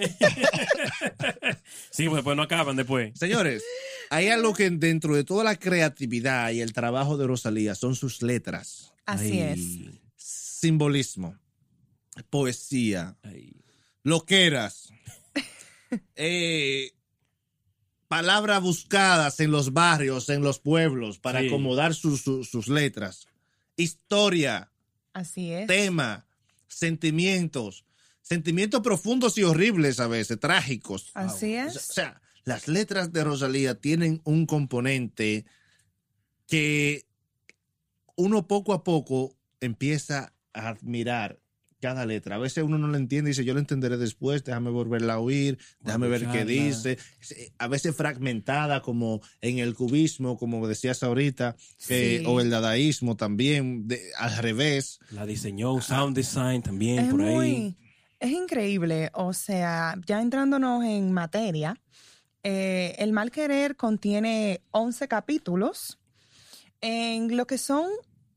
Sí, 1.91 2.05
pues 2.05 2.15
después 2.17 2.37
no 2.37 2.43
acaban 2.43 2.75
después. 2.75 3.17
señores 3.17 3.63
hay 4.11 4.27
algo 4.29 4.53
que 4.53 4.69
dentro 4.71 5.15
de 5.15 5.23
toda 5.23 5.43
la 5.43 5.55
creatividad 5.55 6.49
y 6.51 6.61
el 6.61 6.73
trabajo 6.73 7.17
de 7.17 7.27
Rosalía 7.27 7.75
son 7.75 7.95
sus 7.95 8.21
letras 8.21 8.91
Así 9.05 9.39
es. 9.39 9.59
Simbolismo 10.15 11.35
poesía 12.29 13.17
ay. 13.23 13.61
loqueras, 14.03 14.89
eh, 16.15 16.91
palabras 18.07 18.61
buscadas 18.61 19.39
en 19.39 19.51
los 19.51 19.73
barrios, 19.73 20.29
en 20.29 20.41
los 20.41 20.59
pueblos, 20.59 21.19
para 21.19 21.41
Sí. 21.41 21.47
acomodar 21.47 21.93
sus- 21.93 22.67
letras, 22.67 23.27
historia, 23.77 24.71
Así 25.13 25.51
es. 25.51 25.67
tema, 25.67 26.25
sentimientos, 26.67 27.85
sentimientos 28.21 28.81
profundos 28.81 29.37
y 29.37 29.43
horribles 29.43 29.99
a 29.99 30.07
veces, 30.07 30.39
trágicos. 30.39 31.11
Así 31.13 31.55
O 31.55 31.65
es. 31.67 31.73
sea, 31.81 32.21
las 32.45 32.67
letras 32.67 33.11
de 33.13 33.23
Rosalía 33.23 33.75
tienen 33.79 34.21
un 34.23 34.45
componente 34.45 35.45
que 36.47 37.05
uno 38.15 38.47
poco 38.47 38.73
a 38.73 38.83
poco 38.83 39.35
empieza 39.61 40.33
a 40.53 40.69
admirar 40.69 41.39
cada 41.81 42.05
letra. 42.05 42.35
A 42.35 42.39
veces 42.39 42.63
uno 42.63 42.77
no 42.77 42.87
lo 42.87 42.97
entiende 42.97 43.29
y 43.29 43.31
dice, 43.31 43.45
yo 43.45 43.53
lo 43.53 43.59
entenderé 43.59 43.97
después, 43.97 44.43
déjame 44.43 44.69
volverla 44.69 45.13
a 45.13 45.19
oír, 45.19 45.57
déjame 45.81 46.07
ver 46.07 46.27
qué 46.31 46.45
dice. 46.45 46.97
A 47.57 47.67
veces 47.67 47.95
fragmentada 47.95 48.81
como 48.81 49.21
en 49.41 49.59
el 49.59 49.75
cubismo, 49.75 50.37
como 50.37 50.67
decías 50.67 51.01
ahorita, 51.03 51.55
eh, 51.89 52.23
o 52.25 52.41
el 52.41 52.49
dadaísmo 52.49 53.15
también, 53.15 53.87
de- 53.87 54.01
al 54.17 54.35
revés. 54.37 54.99
La 55.11 55.25
diseñó, 55.25 55.79
sound 55.81 56.15
design 56.15 56.61
también, 56.61 56.99
Es 56.99 57.11
por 57.11 57.21
ahí. 57.21 57.33
muy, 57.33 57.77
es 58.19 58.31
increíble, 58.31 59.09
o 59.13 59.33
sea, 59.33 59.95
ya 60.05 60.21
entrándonos 60.21 60.83
en 60.83 61.11
materia, 61.13 61.79
eh, 62.43 62.95
El 62.99 63.11
Mal 63.13 63.31
Querer 63.31 63.75
contiene 63.75 64.61
11 64.71 65.07
capítulos. 65.07 65.97
En 66.81 67.35
lo 67.35 67.45
que 67.47 67.57
son, 67.57 67.89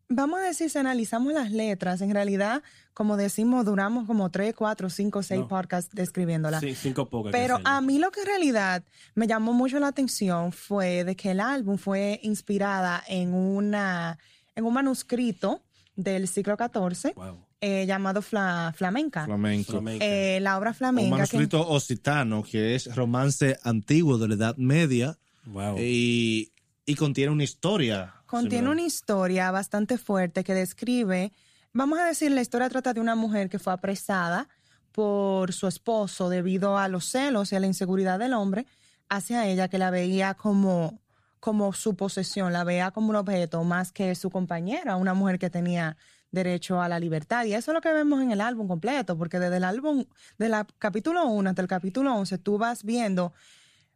vamos 0.08 0.40
a 0.40 0.44
decir, 0.44 0.68
si 0.70 0.78
analizamos 0.78 1.32
las 1.32 1.52
letras, 1.52 2.00
en 2.00 2.10
realidad, 2.12 2.62
como 2.94 3.16
decimos, 3.16 3.64
duramos 3.64 4.06
como 4.06 4.30
3, 4.30 4.54
4, 4.54 4.90
5, 4.90 5.22
6 5.22 5.40
No. 5.40 5.48
podcasts 5.48 5.94
describiéndola. 5.94 6.60
Sí, 6.60 6.74
cinco 6.74 7.08
pocas. 7.08 7.32
que 7.32 7.38
Pero 7.38 7.58
a 7.64 7.80
mí 7.80 7.98
lo 7.98 8.10
que 8.10 8.20
en 8.20 8.26
realidad 8.26 8.82
me 9.14 9.26
llamó 9.26 9.52
mucho 9.52 9.78
la 9.80 9.88
atención 9.88 10.52
fue 10.52 11.04
de 11.04 11.16
que 11.16 11.30
el 11.30 11.40
álbum 11.40 11.78
fue 11.78 12.20
inspirada 12.22 13.02
en 13.08 13.32
una 13.34 14.18
en 14.54 14.64
un 14.66 14.74
manuscrito 14.74 15.62
del 15.96 16.28
siglo 16.28 16.56
XIV 16.56 17.14
Wow. 17.14 17.38
eh, 17.62 17.86
llamado 17.86 18.20
Fla- 18.20 18.72
Flamenca. 18.76 19.24
Flamenco. 19.24 19.72
Flamenca. 19.72 20.04
Eh, 20.04 20.40
la 20.40 20.58
obra 20.58 20.70
Un 20.70 20.76
flamenca. 20.76 21.06
que- 21.06 21.10
manuscrito 21.10 21.66
occitano, 21.68 22.42
que 22.42 22.74
es 22.74 22.94
romance 22.94 23.58
antiguo 23.62 24.18
de 24.18 24.28
la 24.28 24.34
Edad 24.34 24.56
Media 24.58 25.16
wow. 25.46 25.76
y, 25.78 26.52
y 26.84 26.94
contiene 26.96 27.32
una 27.32 27.44
historia. 27.44 28.14
Contiene 28.26 28.56
similar. 28.58 28.72
una 28.72 28.82
historia 28.86 29.50
bastante 29.50 29.96
fuerte 29.98 30.44
que 30.44 30.52
describe, 30.54 31.32
vamos 31.72 31.98
a 31.98 32.04
decir, 32.04 32.30
la 32.30 32.40
historia 32.40 32.68
trata 32.68 32.92
de 32.92 33.00
una 33.00 33.14
mujer 33.14 33.48
que 33.48 33.58
fue 33.58 33.72
apresada 33.72 34.48
por 34.92 35.52
su 35.52 35.66
esposo 35.66 36.28
debido 36.28 36.78
a 36.78 36.88
los 36.88 37.06
celos 37.06 37.52
y 37.52 37.56
a 37.56 37.60
la 37.60 37.66
inseguridad 37.66 38.18
del 38.18 38.34
hombre 38.34 38.66
hacia 39.08 39.46
ella, 39.46 39.68
que 39.68 39.78
la 39.78 39.90
veía 39.90 40.34
como, 40.34 41.00
como 41.40 41.72
su 41.72 41.96
posesión, 41.96 42.52
la 42.52 42.64
veía 42.64 42.90
como 42.90 43.10
un 43.10 43.16
objeto 43.16 43.62
más 43.64 43.92
que 43.92 44.14
su 44.14 44.30
compañera, 44.30 44.96
una 44.96 45.14
mujer 45.14 45.38
que 45.38 45.50
tenía 45.50 45.96
derecho 46.30 46.80
a 46.80 46.88
la 46.88 46.98
libertad. 46.98 47.44
Y 47.44 47.54
eso 47.54 47.70
es 47.70 47.74
lo 47.74 47.80
que 47.80 47.92
vemos 47.92 48.22
en 48.22 48.32
el 48.32 48.40
álbum 48.40 48.66
completo, 48.68 49.16
porque 49.16 49.38
desde 49.38 49.58
el 49.58 49.64
álbum, 49.64 50.04
de 50.38 50.48
la 50.48 50.66
capítulo 50.78 51.26
1 51.26 51.50
hasta 51.50 51.62
el 51.62 51.68
capítulo 51.68 52.14
11, 52.14 52.38
tú 52.38 52.58
vas 52.58 52.84
viendo, 52.84 53.32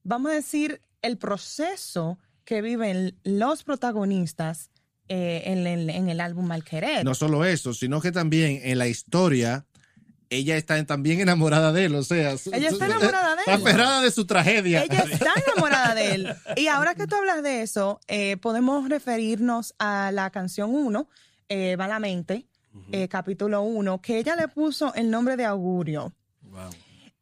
vamos 0.03 0.33
a 0.33 0.35
decir, 0.35 0.83
el 1.03 1.17
proceso 1.19 2.19
que 2.45 2.63
viven 2.63 3.19
los 3.25 3.65
protagonistas 3.65 4.71
eh, 5.09 5.43
en, 5.47 5.67
el, 5.67 5.91
en 5.91 6.09
el 6.09 6.21
álbum 6.21 6.47
Malquerer. 6.47 7.05
No 7.05 7.15
solo 7.15 7.45
eso, 7.45 7.75
sino 7.75 8.01
que 8.01 8.13
también 8.13 8.61
en 8.65 8.79
la 8.79 8.89
historia 8.89 9.65
ella 10.31 10.57
está 10.57 10.85
también 10.85 11.21
enamorada 11.21 11.73
de 11.73 11.85
él, 11.85 11.95
o 11.95 12.03
sea, 12.03 12.35
ella 12.53 12.69
está 12.69 12.87
enamorada 12.87 13.37
de 13.37 13.43
él. 13.43 13.55
Está 13.55 13.55
aferrada 13.55 14.01
de 14.01 14.11
su 14.11 14.27
tragedia. 14.27 14.85
Ella 14.85 15.05
está 15.13 15.33
enamorada 15.47 15.95
de 15.95 16.15
él. 16.15 16.35
Y 16.57 16.67
ahora 16.69 16.95
que 16.95 17.07
tú 17.07 17.17
hablas 17.17 17.43
de 17.43 17.63
eso, 17.63 18.01
eh, 18.09 18.37
podemos 18.37 18.89
referirnos 18.89 19.75
a 19.79 20.11
la 20.13 20.31
canción 20.31 20.75
1, 20.75 21.09
eh, 21.49 21.77
Malamente, 21.77 22.47
eh, 22.93 23.09
capítulo 23.09 23.63
1, 23.63 24.01
que 24.01 24.19
ella 24.19 24.37
le 24.37 24.49
puso 24.49 24.93
el 24.95 25.11
nombre 25.11 25.37
de 25.37 25.45
Augurio. 25.45 26.13
Wow. 26.43 26.71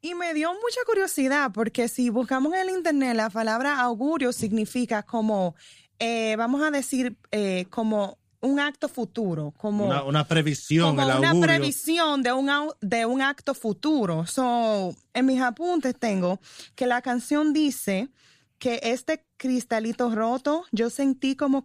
Y 0.01 0.14
me 0.14 0.35
dio 0.35 0.53
mucha 0.53 0.80
curiosidad 0.87 1.51
porque 1.53 1.89
si 1.89 2.11
buscamos 2.11 2.53
en 2.55 2.68
el 2.68 2.70
internet, 2.76 3.16
la 3.16 3.30
palabra 3.30 3.80
augurio 3.80 4.32
significa 4.32 5.03
como, 5.03 5.55
eh, 5.99 6.34
vamos 6.36 6.62
a 6.62 6.70
decir, 6.70 7.16
eh, 7.30 7.66
como 7.70 8.18
un 8.40 8.61
acto 8.61 8.88
futuro, 8.88 9.55
como 9.57 9.86
una, 9.86 10.03
una 10.03 10.28
previsión, 10.28 10.97
como 10.97 11.11
el 11.11 11.18
una 11.18 11.40
previsión 11.40 12.22
de 12.22 12.32
un, 12.32 12.51
de 12.82 13.07
un 13.07 13.22
acto 13.22 13.55
futuro. 13.55 14.26
So, 14.26 14.95
en 15.14 15.26
mis 15.26 15.40
apuntes 15.40 15.95
tengo 15.99 16.40
que 16.74 16.86
la 16.86 17.01
canción 17.01 17.53
dice 17.55 18.11
que 18.59 18.80
este 18.82 19.24
cristalito 19.38 20.14
roto, 20.14 20.64
yo 20.72 20.90
sentí 20.90 21.36
como 21.36 21.64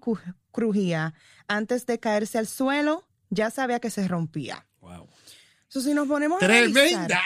crujía. 0.51 1.13
Antes 1.47 1.85
de 1.85 1.99
caerse 1.99 2.37
al 2.37 2.47
suelo, 2.47 3.07
ya 3.29 3.49
sabía 3.49 3.79
que 3.79 3.89
se 3.89 4.07
rompía. 4.07 4.65
Wow. 4.81 5.07
So, 5.67 5.81
si 5.81 5.93
nos 5.93 6.07
ponemos 6.07 6.41
a 6.41 6.45
analizar- 6.45 6.73
Tremenda. 6.73 7.21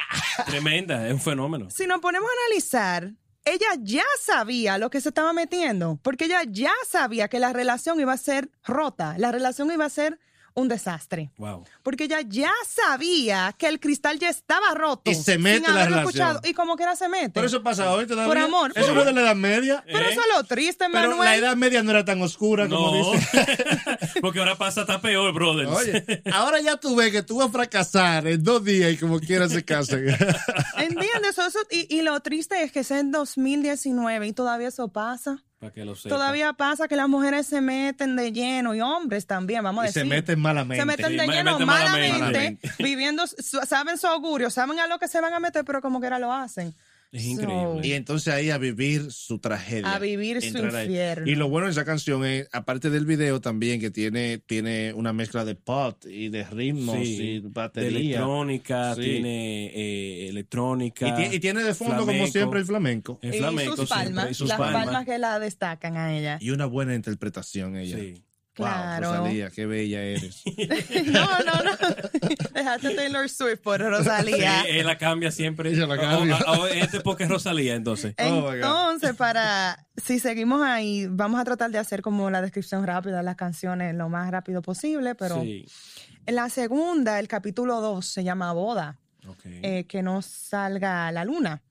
Tremenda, 0.48 1.08
es 1.08 1.14
un 1.14 1.22
fenómeno. 1.22 1.70
si 1.70 1.86
nos 1.88 2.02
ponemos 2.02 2.28
a 2.30 2.34
analizar, 2.48 3.14
ella 3.46 3.68
ya 3.80 4.06
sabía 4.22 4.78
lo 4.78 4.90
que 4.90 5.02
se 5.02 5.10
estaba 5.10 5.34
metiendo, 5.34 6.00
porque 6.02 6.26
ella 6.26 6.42
ya 6.48 6.72
sabía 6.88 7.28
que 7.28 7.40
la 7.40 7.54
relación 7.54 8.00
iba 8.00 8.14
a 8.14 8.18
ser 8.18 8.50
rota, 8.64 9.16
la 9.18 9.32
relación 9.32 9.72
iba 9.72 9.86
a 9.86 9.90
ser 9.90 10.20
un 10.56 10.68
desastre. 10.68 11.32
Wow. 11.38 11.66
Porque 11.82 12.06
ella 12.06 12.22
ya 12.22 12.52
sabía 12.68 13.54
que 13.58 13.68
el 13.68 13.80
cristal 13.80 14.20
ya 14.20 14.30
estaba 14.30 14.74
roto. 14.74 15.10
Y 15.10 15.16
se 15.16 15.38
mete 15.38 15.66
sin 15.66 15.76
la 15.76 15.86
relación. 15.86 16.00
escuchado. 16.08 16.42
Y 16.44 16.54
como 16.54 16.76
que 16.76 16.84
era 16.84 16.96
se 16.96 17.10
mete. 17.10 17.32
Pero 17.32 17.48
eso 17.48 17.64
pasa 17.64 17.92
hoy 17.92 18.06
todavía. 18.06 18.28
Por 18.28 18.38
amor. 18.38 18.72
Eso 18.76 19.00
es 19.00 19.06
de 19.06 19.14
la 19.14 19.22
Edad 19.22 19.36
Media. 19.36 19.84
Pero 19.86 20.00
¿Eh? 20.00 20.12
eso 20.12 20.22
es 20.22 20.28
lo 20.38 20.44
triste, 20.44 20.86
Pero 20.92 21.10
Manuel. 21.10 21.30
la 21.30 21.36
Edad 21.36 21.56
Media 21.56 21.82
no 21.84 21.92
era 21.92 22.06
tan 22.06 22.22
oscura 22.22 22.68
como 22.70 22.92
No, 22.92 23.12
dice. 23.14 23.48
porque 24.22 24.40
ahora 24.40 24.56
pasa 24.56 24.82
hasta 24.82 25.02
peor, 25.02 25.34
brothers. 25.34 25.70
Oye, 25.72 26.24
ahora 26.34 26.60
ya 26.62 26.78
tú 26.78 26.96
ves 26.96 27.12
que 27.12 27.24
tú 27.24 27.38
vas 27.38 27.48
a 27.48 27.52
fracasar 27.52 28.28
en 28.28 28.44
dos 28.44 28.64
días 28.64 28.92
y 28.94 28.98
como 28.98 29.20
quieras 29.20 29.52
se 29.52 29.64
casen. 29.66 30.06
¿Entiendes? 30.78 31.38
Eso, 31.38 31.60
y, 31.72 31.94
y 31.96 32.02
lo 32.02 32.20
triste 32.22 32.62
es 32.64 32.72
que 32.72 32.82
es 32.82 32.92
en 32.92 33.12
2019 33.12 34.28
y 34.28 34.34
todavía 34.34 34.68
eso 34.68 34.88
pasa. 34.90 35.44
Para 35.64 35.74
que 35.74 35.86
lo 35.86 35.96
sepa. 35.96 36.16
Todavía 36.16 36.52
pasa 36.54 36.88
que 36.90 36.96
las 36.98 37.08
mujeres 37.08 37.48
se 37.48 37.62
meten 37.62 38.18
de 38.18 38.34
lleno 38.34 38.76
y 38.76 38.82
hombres 38.82 39.26
también, 39.26 39.64
vamos 39.64 39.84
a 39.84 39.86
y 39.86 39.88
decir. 39.88 40.02
se 40.04 40.10
meten 40.10 40.40
malamente. 40.42 40.82
Se 40.82 40.86
meten 40.86 41.06
Sí, 41.08 41.16
de 41.18 41.26
me- 41.28 41.34
lleno 41.34 41.52
meten 41.54 41.68
malamente, 41.68 42.20
malamente. 42.20 42.70
viviendo, 42.80 43.26
su- 43.28 43.62
saben 43.66 43.98
su 43.98 44.08
augurio, 44.08 44.50
saben 44.50 44.78
a 44.80 44.88
lo 44.88 45.00
que 45.00 45.08
se 45.08 45.22
van 45.22 45.34
a 45.34 45.40
meter, 45.40 45.64
pero 45.64 45.82
como 45.82 46.02
que 46.02 46.08
ahora 46.08 46.20
lo 46.20 46.34
hacen. 46.34 46.74
Es 47.14 47.24
So, 47.26 47.30
increíble. 47.30 47.88
Y 47.88 47.94
entonces 47.94 48.34
ahí 48.34 48.50
a 48.50 48.58
vivir 48.58 49.12
su 49.12 49.38
tragedia. 49.40 49.94
A 49.94 50.00
vivir 50.00 50.42
su 50.42 50.58
ahí. 50.58 50.86
infierno. 50.88 51.30
Y 51.30 51.36
lo 51.36 51.48
bueno 51.48 51.68
de 51.68 51.72
esa 51.72 51.86
canción 51.86 52.26
es, 52.26 52.50
aparte 52.52 52.90
del 52.90 53.06
video 53.06 53.40
también, 53.40 53.80
que 53.80 53.92
tiene, 53.92 54.40
tiene 54.40 54.94
una 54.94 55.14
mezcla 55.14 55.46
de 55.46 55.54
pop 55.54 56.04
y 56.08 56.30
de 56.30 56.44
ritmos 56.44 56.98
Sí, 56.98 57.22
y 57.22 57.40
de 57.42 57.50
batería. 57.50 57.90
electrónica, 58.18 58.96
Sí. 58.96 59.02
tiene 59.02 59.68
eh, 59.68 60.30
electrónica. 60.30 61.08
Y, 61.08 61.30
ti- 61.30 61.36
y 61.36 61.40
tiene 61.40 61.64
de 61.64 61.76
fondo, 61.76 62.06
como 62.06 62.26
siempre, 62.28 62.60
el 62.60 62.66
flamenco. 62.66 63.20
El 63.22 63.36
y 63.36 63.38
flamenco 63.38 63.76
sus 63.78 63.90
palmas, 63.90 64.32
y 64.32 64.34
sus 64.34 64.50
las 64.50 64.58
palmas. 64.58 64.86
palmas. 64.86 65.06
que 65.06 65.18
la 65.20 65.38
destacan 65.40 65.96
a 65.98 66.18
ella. 66.18 66.38
Y 66.42 66.50
una 66.50 66.66
buena 66.66 66.96
interpretación 66.96 67.78
ella. 67.78 67.98
Sí. 68.00 68.24
Claro. 68.54 69.08
Wow, 69.10 69.18
Rosalía, 69.18 69.50
qué 69.50 69.66
bella 69.66 70.02
eres. 70.04 70.44
no, 71.06 71.26
no, 71.40 71.64
no. 71.64 71.72
Dejaste 72.54 72.94
Taylor 72.96 73.28
Swift 73.28 73.62
por 73.64 73.80
Rosalía. 73.82 74.62
Sí, 74.62 74.68
él 74.70 74.86
la 74.86 74.98
cambia 74.98 75.32
siempre. 75.32 75.72
Ella 75.72 75.88
la 75.88 75.98
cambia. 75.98 76.38
O- 76.38 76.52
o- 76.52 76.62
o- 76.64 76.68
este 76.68 77.00
porque 77.02 77.24
es 77.24 77.30
Rosalía, 77.30 77.76
entonces. 77.76 78.14
Oh. 78.20 78.54
Entonces, 78.54 79.16
para, 79.16 79.88
si 79.98 80.20
seguimos 80.20 80.62
ahí, 80.62 81.08
vamos 81.10 81.40
a 81.40 81.44
tratar 81.44 81.72
de 81.72 81.80
hacer 81.80 82.02
como 82.04 82.30
la 82.30 82.42
descripción 82.42 82.86
rápida 82.86 83.18
de 83.18 83.24
las 83.24 83.36
canciones 83.36 83.96
lo 83.96 84.08
más 84.10 84.30
rápido 84.30 84.62
posible, 84.62 85.16
pero 85.16 85.42
Sí. 85.42 85.66
en 86.26 86.36
la 86.36 86.50
segunda, 86.50 87.20
el 87.20 87.28
capítulo 87.28 87.82
2 87.82 88.06
se 88.06 88.24
llama 88.24 88.54
Boda. 88.54 89.00
Ok. 89.28 89.40
eh, 89.46 89.86
que 89.88 90.04
no 90.04 90.22
salga 90.22 91.10
la 91.12 91.24
luna. 91.26 91.62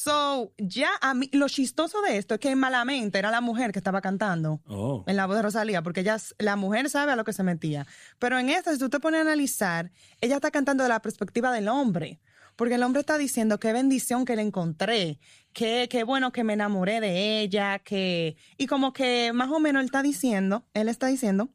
So, 0.00 0.52
ya 0.58 0.90
a 1.00 1.12
mí, 1.12 1.28
lo 1.32 1.48
chistoso 1.48 2.00
de 2.02 2.18
esto 2.18 2.34
es 2.34 2.40
que 2.40 2.54
malamente 2.54 3.18
era 3.18 3.32
la 3.32 3.40
mujer 3.40 3.72
que 3.72 3.80
estaba 3.80 4.00
cantando 4.00 4.60
oh. 4.68 5.02
en 5.08 5.16
la 5.16 5.26
voz 5.26 5.34
de 5.34 5.42
Rosalía, 5.42 5.82
porque 5.82 6.02
ella, 6.02 6.18
la 6.38 6.54
mujer 6.54 6.88
sabe 6.88 7.10
a 7.10 7.16
lo 7.16 7.24
que 7.24 7.32
se 7.32 7.42
metía. 7.42 7.84
Pero 8.20 8.38
en 8.38 8.48
esta, 8.48 8.72
si 8.72 8.78
tú 8.78 8.88
te 8.88 9.00
pones 9.00 9.18
a 9.18 9.22
analizar, 9.22 9.90
ella 10.20 10.36
está 10.36 10.52
cantando 10.52 10.84
de 10.84 10.88
la 10.88 11.02
perspectiva 11.02 11.50
del 11.50 11.66
hombre. 11.66 12.20
Porque 12.54 12.76
el 12.76 12.84
hombre 12.84 13.00
está 13.00 13.18
diciendo 13.18 13.58
qué 13.58 13.72
bendición 13.72 14.24
que 14.24 14.36
le 14.36 14.42
encontré, 14.42 15.18
qué, 15.52 15.88
qué 15.90 16.04
bueno 16.04 16.30
que 16.30 16.44
me 16.44 16.52
enamoré 16.52 17.00
de 17.00 17.40
ella, 17.40 17.80
que. 17.80 18.36
Y 18.56 18.68
como 18.68 18.92
que 18.92 19.32
más 19.32 19.50
o 19.50 19.58
menos 19.58 19.80
él 19.80 19.86
está 19.86 20.04
diciendo, 20.04 20.64
él 20.74 20.88
está 20.88 21.08
diciendo 21.08 21.48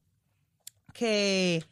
que 0.94 1.64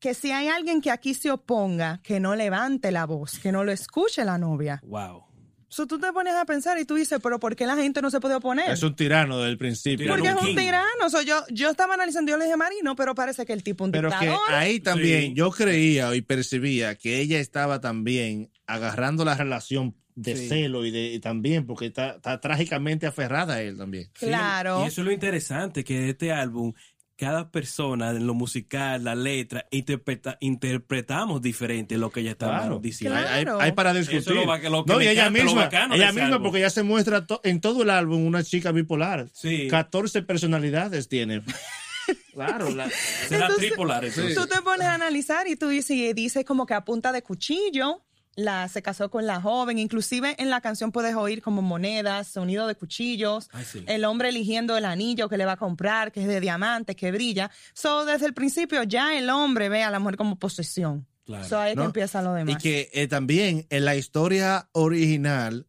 que 0.00 0.14
si 0.14 0.32
hay 0.32 0.48
alguien 0.48 0.80
que 0.80 0.90
aquí 0.90 1.14
se 1.14 1.30
oponga, 1.30 2.00
que 2.02 2.18
no 2.18 2.34
levante 2.34 2.90
la 2.90 3.06
voz, 3.06 3.38
que 3.38 3.52
no 3.52 3.62
lo 3.62 3.70
escuche 3.70 4.24
la 4.24 4.36
novia. 4.36 4.80
Wow. 4.84 5.26
So, 5.72 5.86
tú 5.86 5.98
te 5.98 6.12
pones 6.12 6.34
a 6.34 6.44
pensar 6.44 6.78
y 6.78 6.84
tú 6.84 6.96
dices, 6.96 7.18
pero 7.22 7.40
¿por 7.40 7.56
qué 7.56 7.64
la 7.66 7.76
gente 7.76 8.02
no 8.02 8.10
se 8.10 8.20
puede 8.20 8.34
oponer? 8.34 8.70
es 8.70 8.82
un 8.82 8.94
tirano 8.94 9.38
desde 9.38 9.52
el 9.52 9.56
principio. 9.56 10.06
Porque 10.06 10.28
es 10.28 10.34
un 10.34 10.48
king. 10.48 10.56
tirano. 10.56 11.08
So, 11.08 11.22
yo, 11.22 11.42
yo 11.50 11.70
estaba 11.70 11.94
analizando, 11.94 12.30
yo 12.30 12.36
le 12.36 12.44
dije 12.44 12.58
Marino, 12.58 12.94
pero 12.94 13.14
parece 13.14 13.46
que 13.46 13.54
el 13.54 13.62
tipo 13.62 13.84
un 13.84 13.90
Pero 13.90 14.10
que 14.10 14.16
dictador. 14.26 14.52
ahí 14.54 14.80
también 14.80 15.22
Sí. 15.30 15.34
yo 15.34 15.50
creía 15.50 16.14
y 16.14 16.20
percibía 16.20 16.94
que 16.96 17.20
ella 17.20 17.38
estaba 17.40 17.80
también 17.80 18.50
agarrando 18.66 19.24
la 19.24 19.34
relación 19.34 19.96
de 20.14 20.36
Sí. 20.36 20.48
celo 20.48 20.84
y 20.84 20.90
de 20.90 21.14
y 21.14 21.20
también 21.20 21.64
porque 21.66 21.86
está, 21.86 22.16
está 22.16 22.38
trágicamente 22.38 23.06
aferrada 23.06 23.54
a 23.54 23.62
él 23.62 23.78
también. 23.78 24.10
Sí, 24.14 24.26
Claro. 24.26 24.82
y 24.84 24.88
eso 24.88 25.00
es 25.00 25.06
lo 25.06 25.10
interesante, 25.12 25.84
que 25.84 25.98
de 25.98 26.10
este 26.10 26.32
álbum, 26.32 26.74
cada 27.16 27.50
persona 27.50 28.10
en 28.10 28.26
lo 28.26 28.34
musical, 28.34 29.04
la 29.04 29.14
letra, 29.14 29.66
interpreta, 29.70 30.38
interpretamos 30.40 31.40
diferente 31.42 31.96
lo 31.98 32.10
que 32.10 32.20
ella 32.20 32.32
está 32.32 32.46
Claro. 32.48 32.78
diciendo. 32.80 33.18
Claro. 33.20 33.60
Hay, 33.60 33.72
para 33.72 33.92
discutir. 33.94 34.20
Eso 34.20 34.30
es 34.30 34.36
lo 34.36 34.46
ba- 34.46 34.58
lo 34.58 34.84
que 34.84 34.92
no, 34.92 35.00
y 35.02 35.06
ella 35.08 35.30
misma, 35.30 35.68
ella 35.92 36.12
misma 36.12 36.42
porque 36.42 36.60
ya 36.60 36.70
se 36.70 36.82
muestra 36.82 37.26
to- 37.26 37.40
en 37.44 37.60
todo 37.60 37.82
el 37.82 37.90
álbum 37.90 38.24
una 38.26 38.42
chica 38.42 38.72
bipolar. 38.72 39.28
Sí. 39.32 39.68
14 39.68 40.22
personalidades 40.22 41.08
tiene. 41.08 41.42
claro, 42.34 42.70
la- 42.70 42.88
Será 42.90 43.46
Entonces, 43.46 43.68
tripolar. 43.68 44.04
Tú 44.34 44.46
te 44.46 44.60
pones 44.62 44.86
a 44.86 44.94
analizar 44.94 45.46
y 45.46 45.56
tú 45.56 45.68
dices, 45.68 45.96
y 45.96 46.12
dices 46.14 46.44
como 46.44 46.66
que 46.66 46.74
a 46.74 46.84
punta 46.84 47.12
de 47.12 47.22
cuchillo, 47.22 48.02
la, 48.34 48.66
se 48.68 48.80
casó 48.82 49.10
con 49.10 49.26
la 49.26 49.40
joven. 49.40 49.78
Inclusive 49.78 50.34
en 50.38 50.48
la 50.50 50.60
canción 50.60 50.90
puedes 50.92 51.14
oír 51.14 51.42
como 51.42 51.60
monedas, 51.62 52.28
sonido 52.28 52.66
de 52.66 52.74
cuchillos, 52.74 53.48
Ay, 53.52 53.64
sí. 53.64 53.84
el 53.86 54.04
hombre 54.04 54.30
eligiendo 54.30 54.76
el 54.76 54.84
anillo 54.84 55.28
que 55.28 55.36
le 55.36 55.44
va 55.44 55.52
a 55.52 55.56
comprar, 55.56 56.12
que 56.12 56.22
es 56.22 56.26
de 56.28 56.40
diamante, 56.40 56.96
que 56.96 57.12
brilla. 57.12 57.50
So, 57.74 58.04
desde 58.04 58.26
el 58.26 58.34
principio 58.34 58.82
ya 58.84 59.16
el 59.18 59.28
hombre 59.30 59.68
ve 59.68 59.82
a 59.82 59.90
la 59.90 59.98
mujer 59.98 60.16
como 60.16 60.36
posesión. 60.38 61.06
Claro. 61.24 61.44
So, 61.48 61.58
ahí 61.60 61.74
¿no? 61.74 61.82
que 61.82 61.86
empieza 61.86 62.20
lo 62.22 62.34
Y 62.34 62.38
demás. 62.38 62.62
que 62.62 62.90
eh, 62.92 63.06
también 63.06 63.66
en 63.70 63.84
la 63.84 63.94
historia 63.96 64.68
original, 64.72 65.66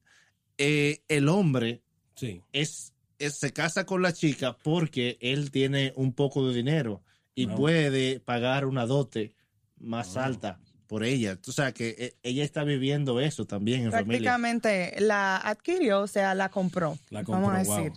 eh, 0.58 1.04
el 1.08 1.30
hombre 1.30 1.82
Sí. 2.16 2.42
es, 2.54 2.94
es- 3.20 3.38
se 3.40 3.52
casa 3.54 3.86
con 3.86 4.02
la 4.02 4.14
chica 4.14 4.58
porque 4.64 5.18
él 5.22 5.52
tiene 5.52 5.94
un 5.96 6.14
poco 6.14 6.48
de 6.48 6.56
dinero 6.56 7.04
y 7.36 7.48
puede 7.48 8.20
pagar 8.20 8.66
una 8.66 8.86
dote 8.86 9.34
más 9.80 10.18
alta 10.18 10.60
por 10.94 11.04
ella. 11.04 11.40
O 11.48 11.52
sea 11.52 11.72
que 11.72 11.96
eh, 11.98 12.18
ella 12.22 12.44
está 12.44 12.64
viviendo 12.64 13.20
eso 13.20 13.46
también 13.46 13.86
en 13.86 13.92
familia. 13.92 14.06
Prácticamente 14.06 14.94
la 15.00 15.38
adquirió, 15.38 16.02
o 16.02 16.08
sea, 16.08 16.36
la 16.36 16.50
compró. 16.50 17.00
La 17.10 17.24
compró, 17.24 17.48
vamos 17.48 17.58
a 17.58 17.64
wow. 17.64 17.78
decir. 17.78 17.94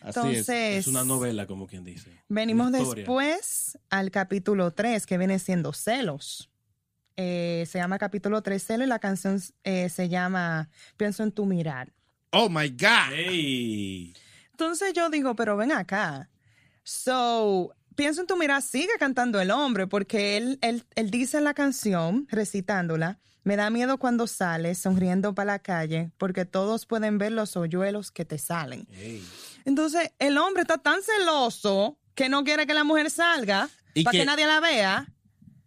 Así 0.00 0.18
Entonces, 0.20 0.78
Es 0.78 0.86
una 0.86 1.04
novela, 1.04 1.46
como 1.46 1.66
quien 1.66 1.84
dice. 1.84 2.10
Venimos 2.30 2.72
después 2.72 3.78
al 3.90 4.10
capítulo 4.10 4.70
3, 4.70 5.04
que 5.04 5.18
viene 5.18 5.38
siendo 5.38 5.74
celos. 5.74 6.48
Eh, 7.18 7.66
se 7.68 7.76
llama 7.76 7.98
capítulo 7.98 8.40
3 8.40 8.62
celos 8.62 8.86
y 8.86 8.88
la 8.88 9.00
canción 9.00 9.38
eh, 9.64 9.90
se 9.90 10.08
llama 10.08 10.70
Pienso 10.96 11.22
en 11.22 11.32
tu 11.32 11.44
mirar. 11.44 11.88
es. 11.88 11.94
Oh 12.30 12.48
my 12.48 12.70
God. 12.70 13.12
¡Ey! 13.12 14.14
Entonces 14.52 14.94
yo 14.94 15.10
digo, 15.10 15.36
pero 15.36 15.58
ven 15.58 15.72
acá. 15.72 16.30
So, 16.84 17.74
Pienso 18.00 18.22
en 18.22 18.26
tu 18.26 18.38
mirar 18.38 18.62
sigue 18.62 18.94
cantando 18.98 19.42
el 19.42 19.50
hombre 19.50 19.86
porque 19.86 20.38
él, 20.38 20.58
él, 20.62 20.84
él 20.94 21.10
dice 21.10 21.36
en 21.36 21.44
la 21.44 21.52
canción, 21.52 22.26
recitándola, 22.30 23.18
me 23.44 23.56
da 23.56 23.68
miedo 23.68 23.98
cuando 23.98 24.26
sales 24.26 24.78
sonriendo 24.78 25.34
para 25.34 25.52
la 25.52 25.58
calle 25.58 26.10
porque 26.16 26.46
todos 26.46 26.86
pueden 26.86 27.18
ver 27.18 27.32
los 27.32 27.58
hoyuelos 27.58 28.10
que 28.10 28.24
te 28.24 28.38
salen. 28.38 28.88
¡Ey! 28.94 29.22
Entonces, 29.66 30.12
el 30.18 30.38
hombre 30.38 30.62
está 30.62 30.78
tan 30.78 31.02
celoso 31.02 31.98
que 32.14 32.30
no 32.30 32.42
quiere 32.42 32.66
que 32.66 32.72
la 32.72 32.84
mujer 32.84 33.10
salga 33.10 33.68
Y 33.92 34.02
para 34.02 34.12
que, 34.12 34.18
que- 34.20 34.24
nadie 34.24 34.46
la 34.46 34.60
vea. 34.60 35.06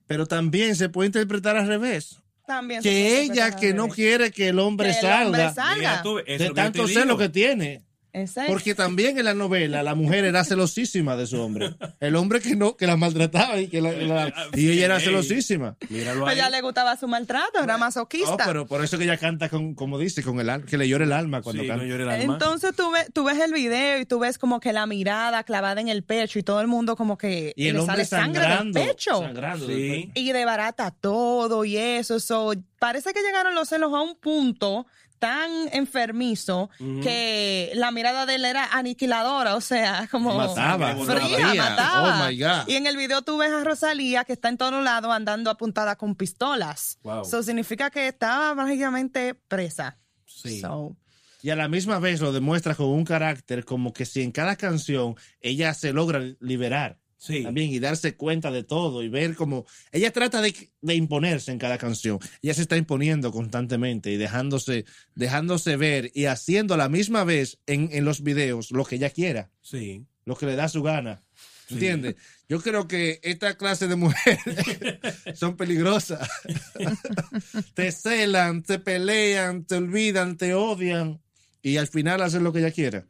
Pero 0.07 0.25
también 0.25 0.75
se 0.75 0.89
puede 0.89 1.05
interpretar 1.09 1.55
al 1.55 1.67
revés. 1.67 2.17
También 2.47 2.81
Que 2.81 3.21
ella 3.21 3.55
que 3.55 3.75
no 3.75 3.89
quiere 3.89 4.31
que 4.31 4.49
el 4.49 4.57
hombre 4.57 4.89
Que 4.89 4.95
el 4.95 5.01
salga 5.01 5.25
hombre 5.27 5.53
salga. 5.53 5.75
Mira 5.75 6.01
tú, 6.01 6.17
eso 6.17 6.45
de 6.45 6.49
tanto 6.49 6.87
celo 6.87 7.15
que 7.15 7.29
tiene. 7.29 7.83
Exacto. 8.15 8.51
Porque 8.51 8.75
también 8.75 9.17
en 9.17 9.25
la 9.25 9.33
novela 9.33 9.81
la 9.81 9.95
mujer 9.95 10.23
era 10.23 10.43
celosísima 10.43 11.15
de 11.17 11.25
su 11.25 11.41
hombre. 11.41 11.75
El 11.99 12.15
hombre 12.15 12.41
que 12.41 12.55
no, 12.55 12.77
que 12.77 12.85
la 12.85 12.95
maltrataba 12.95 13.59
y 13.59 13.67
que 13.67 13.81
la, 13.81 13.91
la- 13.91 14.33
y 14.53 14.69
ella 14.69 14.85
era 14.85 14.99
celosísima. 14.99 15.75
Míralo 15.89 16.27
A 16.27 16.29
ahí. 16.29 16.35
ella 16.37 16.49
le 16.51 16.61
gustaba 16.61 16.95
su 16.95 17.07
maltrato, 17.07 17.63
era 17.63 17.77
masoquista. 17.77 18.33
Oh, 18.35 18.37
pero 18.45 18.67
por 18.67 18.83
eso 18.83 18.97
que 18.99 19.05
ella 19.05 19.17
canta 19.17 19.49
con, 19.49 19.73
como 19.73 19.97
dice, 19.97 20.21
con 20.21 20.39
el 20.39 20.49
alma, 20.49 20.65
que 20.67 20.77
le 20.77 20.87
llora 20.87 21.05
el 21.05 21.11
alma 21.11 21.41
cuando 21.41 21.63
Sí, 21.63 21.67
canta. 21.67 21.83
no 21.83 21.89
llore 21.89 22.03
el 22.03 22.09
alma. 22.09 22.33
Entonces 22.33 22.75
tú 22.75 22.91
ves, 22.91 23.07
tú 23.13 23.23
ves 23.23 23.39
el 23.39 23.51
video 23.51 23.99
y 23.99 24.05
tú 24.05 24.19
ves 24.19 24.37
como 24.37 24.59
que 24.59 24.73
la 24.73 24.85
mirada 24.85 25.43
clavada 25.43 25.81
en 25.81 25.87
el 25.87 26.03
pecho 26.03 26.37
y 26.37 26.43
todo 26.43 26.61
el 26.61 26.67
mundo 26.67 26.95
como 26.95 27.17
que 27.17 27.53
y 27.55 27.67
el 27.69 27.73
le 27.73 27.79
hombre 27.79 28.05
sale 28.05 28.23
sangre 28.23 28.41
sangrando. 28.43 28.79
del 28.79 28.89
pecho. 28.89 29.17
sangrando 29.21 29.65
del 29.67 29.75
Sí. 29.77 29.89
pecho. 29.89 30.11
Y 30.15 30.31
debarata 30.33 30.91
todo 30.91 31.65
y 31.65 31.77
eso. 31.77 32.19
so, 32.19 32.53
parece 32.77 33.11
que 33.13 33.21
llegaron 33.21 33.55
los 33.55 33.69
celos 33.69 33.91
a 33.93 34.01
un 34.01 34.15
punto 34.15 34.85
tan 35.23 35.69
enfermizo 35.71 36.69
que 37.01 37.71
la 37.75 37.91
mirada 37.91 38.25
de 38.25 38.35
él 38.35 38.43
era 38.43 38.65
aniquiladora, 38.73 39.55
o 39.55 39.61
sea, 39.61 40.05
como 40.11 40.35
Mataba, 40.35 40.97
fría, 40.97 41.53
mataba. 41.55 42.25
Oh, 42.25 42.27
my 42.27 42.37
God. 42.37 42.67
Y 42.67 42.75
en 42.75 42.87
el 42.87 42.97
video 42.97 43.21
tú 43.21 43.37
ves 43.37 43.53
a 43.53 43.63
Rosalía 43.63 44.25
que 44.25 44.33
está 44.33 44.49
en 44.49 44.57
todos 44.57 44.83
lados 44.83 45.13
andando 45.13 45.49
apuntada 45.49 45.95
con 45.95 46.15
pistolas. 46.15 46.99
Wow. 47.03 47.21
Eso 47.21 47.41
significa 47.41 47.89
que 47.89 48.09
estaba 48.09 48.53
mágicamente 48.53 49.33
presa. 49.33 49.97
Sí. 50.25 50.59
So, 50.59 50.97
Y 51.41 51.51
a 51.51 51.55
la 51.55 51.69
misma 51.69 51.99
vez 51.99 52.19
lo 52.19 52.33
demuestra 52.33 52.75
con 52.75 52.87
un 52.87 53.05
carácter 53.05 53.63
como 53.63 53.93
que 53.93 54.03
si 54.03 54.23
en 54.23 54.33
cada 54.33 54.57
canción 54.57 55.15
ella 55.39 55.73
se 55.73 55.93
logra 55.93 56.19
liberar 56.41 56.99
Sí. 57.25 57.41
también 57.43 57.69
y 57.69 57.79
darse 57.79 58.15
cuenta 58.17 58.51
de 58.51 58.63
todo 58.63 59.01
y 59.01 59.07
ver 59.07 59.35
como 59.35 59.65
ella 59.93 60.11
trata 60.11 60.41
de, 60.41 60.53
de 60.81 60.95
imponerse 60.95 61.53
en 61.53 61.57
cada 61.57 61.77
canción. 61.77 62.19
Ella 62.41 62.53
se 62.53 62.63
está 62.63 62.75
imponiendo 62.75 63.31
constantemente 63.31 64.11
y 64.11 64.17
dejándose, 64.17 64.83
dejándose 65.15 65.77
ver 65.77 66.11
y 66.13 66.25
haciendo 66.25 66.73
a 66.73 66.77
la 66.77 66.89
misma 66.89 67.23
vez 67.23 67.59
en, 67.65 67.87
en 67.93 68.03
los 68.03 68.23
videos 68.23 68.71
lo 68.71 68.83
que 68.83 68.95
ella 68.97 69.09
quiera, 69.09 69.51
Sí. 69.61 70.05
lo 70.25 70.35
que 70.35 70.47
le 70.47 70.57
da 70.57 70.67
su 70.67 70.83
gana. 70.83 71.23
Sí. 71.69 71.75
¿Entiendes? 71.75 72.15
Yo 72.49 72.61
creo 72.61 72.89
que 72.89 73.21
esta 73.23 73.55
clase 73.55 73.87
de 73.87 73.95
mujeres 73.95 74.39
son 75.39 75.55
peligrosas. 75.55 76.29
te 77.73 77.91
celan, 77.91 78.63
te 78.63 78.79
pelean, 78.79 79.63
te 79.65 79.75
olvidan, 79.75 80.35
te 80.37 80.53
odian 80.53 81.21
y 81.61 81.77
al 81.77 81.87
final 81.87 82.21
hacen 82.21 82.43
lo 82.43 82.51
que 82.51 82.59
ella 82.59 82.71
quiera. 82.71 83.05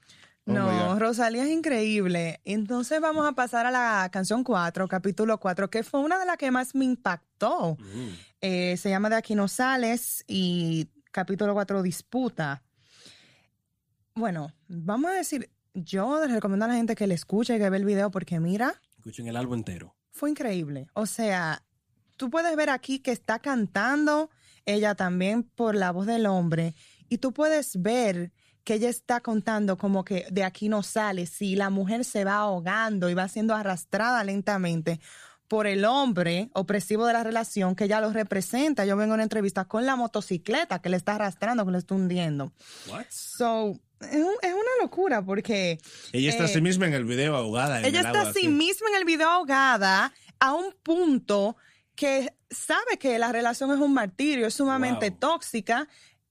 Oh 0.46 0.52
no. 0.52 1.00
Rosalía 1.00 1.44
es 1.44 1.50
increíble. 1.52 2.42
Entonces 2.44 3.00
vamos 3.00 3.26
a 3.26 3.32
pasar 3.34 3.66
a 3.66 3.72
la 3.72 4.10
canción 4.12 4.44
4, 4.44 4.88
capítulo 4.88 5.40
4, 5.40 5.70
que 5.70 5.84
fue 5.84 6.02
una 6.02 6.20
de 6.20 6.26
las 6.26 6.38
que 6.38 6.52
más 6.52 6.76
me 6.76 6.86
impactó. 6.86 7.76
Mm. 7.80 8.10
Eh, 8.42 8.78
se 8.78 8.90
llama 8.90 9.10
De 9.10 9.16
aquí 9.16 9.36
no 9.36 9.48
sales 9.48 10.24
y 10.28 10.90
capítulo 11.12 11.54
4 11.54 11.82
disputa. 11.82 12.62
Bueno, 14.16 14.54
vamos 14.68 15.12
a 15.12 15.16
decir, 15.16 15.50
yo 15.74 16.20
les 16.22 16.32
recomiendo 16.32 16.66
a 16.66 16.68
la 16.68 16.76
gente 16.76 16.96
que 16.96 17.08
le 17.08 17.16
escuche 17.16 17.56
y 17.56 17.60
que 17.60 17.70
vea 17.70 17.80
el 17.80 17.86
video 17.86 18.12
porque 18.12 18.40
mira, 18.40 18.82
Escuchen 18.98 19.28
el 19.28 19.38
álbum 19.38 19.56
entero. 19.60 19.96
fue 20.12 20.30
increíble. 20.30 20.88
O 20.94 21.06
sea, 21.06 21.64
tú 22.18 22.30
puedes 22.30 22.56
ver 22.56 22.70
aquí 22.70 23.00
que 23.00 23.12
está 23.12 23.40
cantando 23.40 24.30
ella 24.66 24.96
también 24.96 25.44
por 25.44 25.76
la 25.76 25.92
voz 25.92 26.06
del 26.06 26.26
hombre 26.26 26.76
y 27.10 27.18
tú 27.18 27.34
puedes 27.34 27.82
ver 27.82 28.32
que 28.64 28.76
ella 28.76 28.90
está 28.90 29.20
contando 29.22 29.78
como 29.78 30.04
que 30.06 30.26
de 30.32 30.44
aquí 30.44 30.70
no 30.70 30.84
sale, 30.84 31.26
si 31.26 31.56
la 31.56 31.70
mujer 31.70 32.06
se 32.06 32.24
va 32.24 32.36
ahogando 32.36 33.10
y 33.10 33.14
va 33.14 33.28
siendo 33.28 33.54
arrastrada 33.56 34.24
lentamente 34.24 35.00
por 35.48 35.68
el 35.68 35.86
hombre 35.86 36.50
opresivo 36.54 37.06
de 37.06 37.14
la 37.14 37.24
relación 37.24 37.76
que 37.76 37.84
ella 37.84 38.00
lo 38.02 38.12
representa. 38.12 38.86
Yo 38.86 38.96
vengo 38.98 39.12
a 39.12 39.16
una 39.16 39.24
entrevista 39.24 39.66
con 39.66 39.86
la 39.86 39.96
motocicleta 39.96 40.80
que 40.82 40.90
le 40.90 40.98
está 40.98 41.16
arrastrando, 41.16 41.66
que 41.66 41.72
le 41.74 41.78
está 41.78 41.94
hundiendo. 41.94 42.54
What? 42.90 43.06
So, 43.10 43.80
es, 44.00 44.16
un- 44.16 44.38
es 44.42 44.54
una 44.54 44.82
locura 44.82 45.22
porque 45.24 45.78
Ella 46.14 46.30
está 46.30 46.44
Eh, 46.44 46.46
así 46.48 46.62
misma 46.62 46.88
en 46.88 46.94
el 46.94 47.06
video 47.06 47.36
ahogada. 47.36 47.80
en 47.80 47.86
ella 47.86 48.00
el 48.00 48.06
está 48.08 48.20
agua, 48.22 48.32
a 48.32 48.34
sí 48.34 48.48
misma 48.48 48.88
en 48.90 48.96
el 48.96 49.06
video 49.06 49.30
ahogada 49.30 50.14
a 50.40 50.54
un 50.54 50.74
punto 50.82 51.56
que 51.96 52.34
sabe 52.50 52.98
que 52.98 53.20
la 53.20 53.32
relación 53.32 53.72
es 53.72 53.78
un 53.80 53.94
martirio, 53.94 54.48
es 54.48 54.54
sumamente 54.56 55.10
Wow. 55.12 55.20
tóxica. 55.20 55.88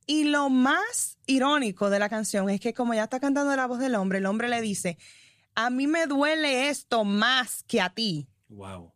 Y 0.06 0.24
lo 0.24 0.50
más 0.50 1.18
irónico 1.26 1.90
de 1.90 1.98
la 1.98 2.08
canción 2.08 2.50
es 2.50 2.60
que 2.60 2.74
como 2.74 2.94
ya 2.94 3.04
está 3.04 3.20
cantando 3.20 3.54
la 3.54 3.66
voz 3.66 3.78
del 3.78 3.94
hombre, 3.94 4.18
el 4.18 4.26
hombre 4.26 4.48
le 4.48 4.60
dice, 4.60 4.98
a 5.54 5.70
mí 5.70 5.86
me 5.86 6.06
duele 6.06 6.68
esto 6.68 7.04
más 7.04 7.62
que 7.64 7.80
a 7.80 7.90
ti. 7.90 8.28
Wow. 8.48 8.92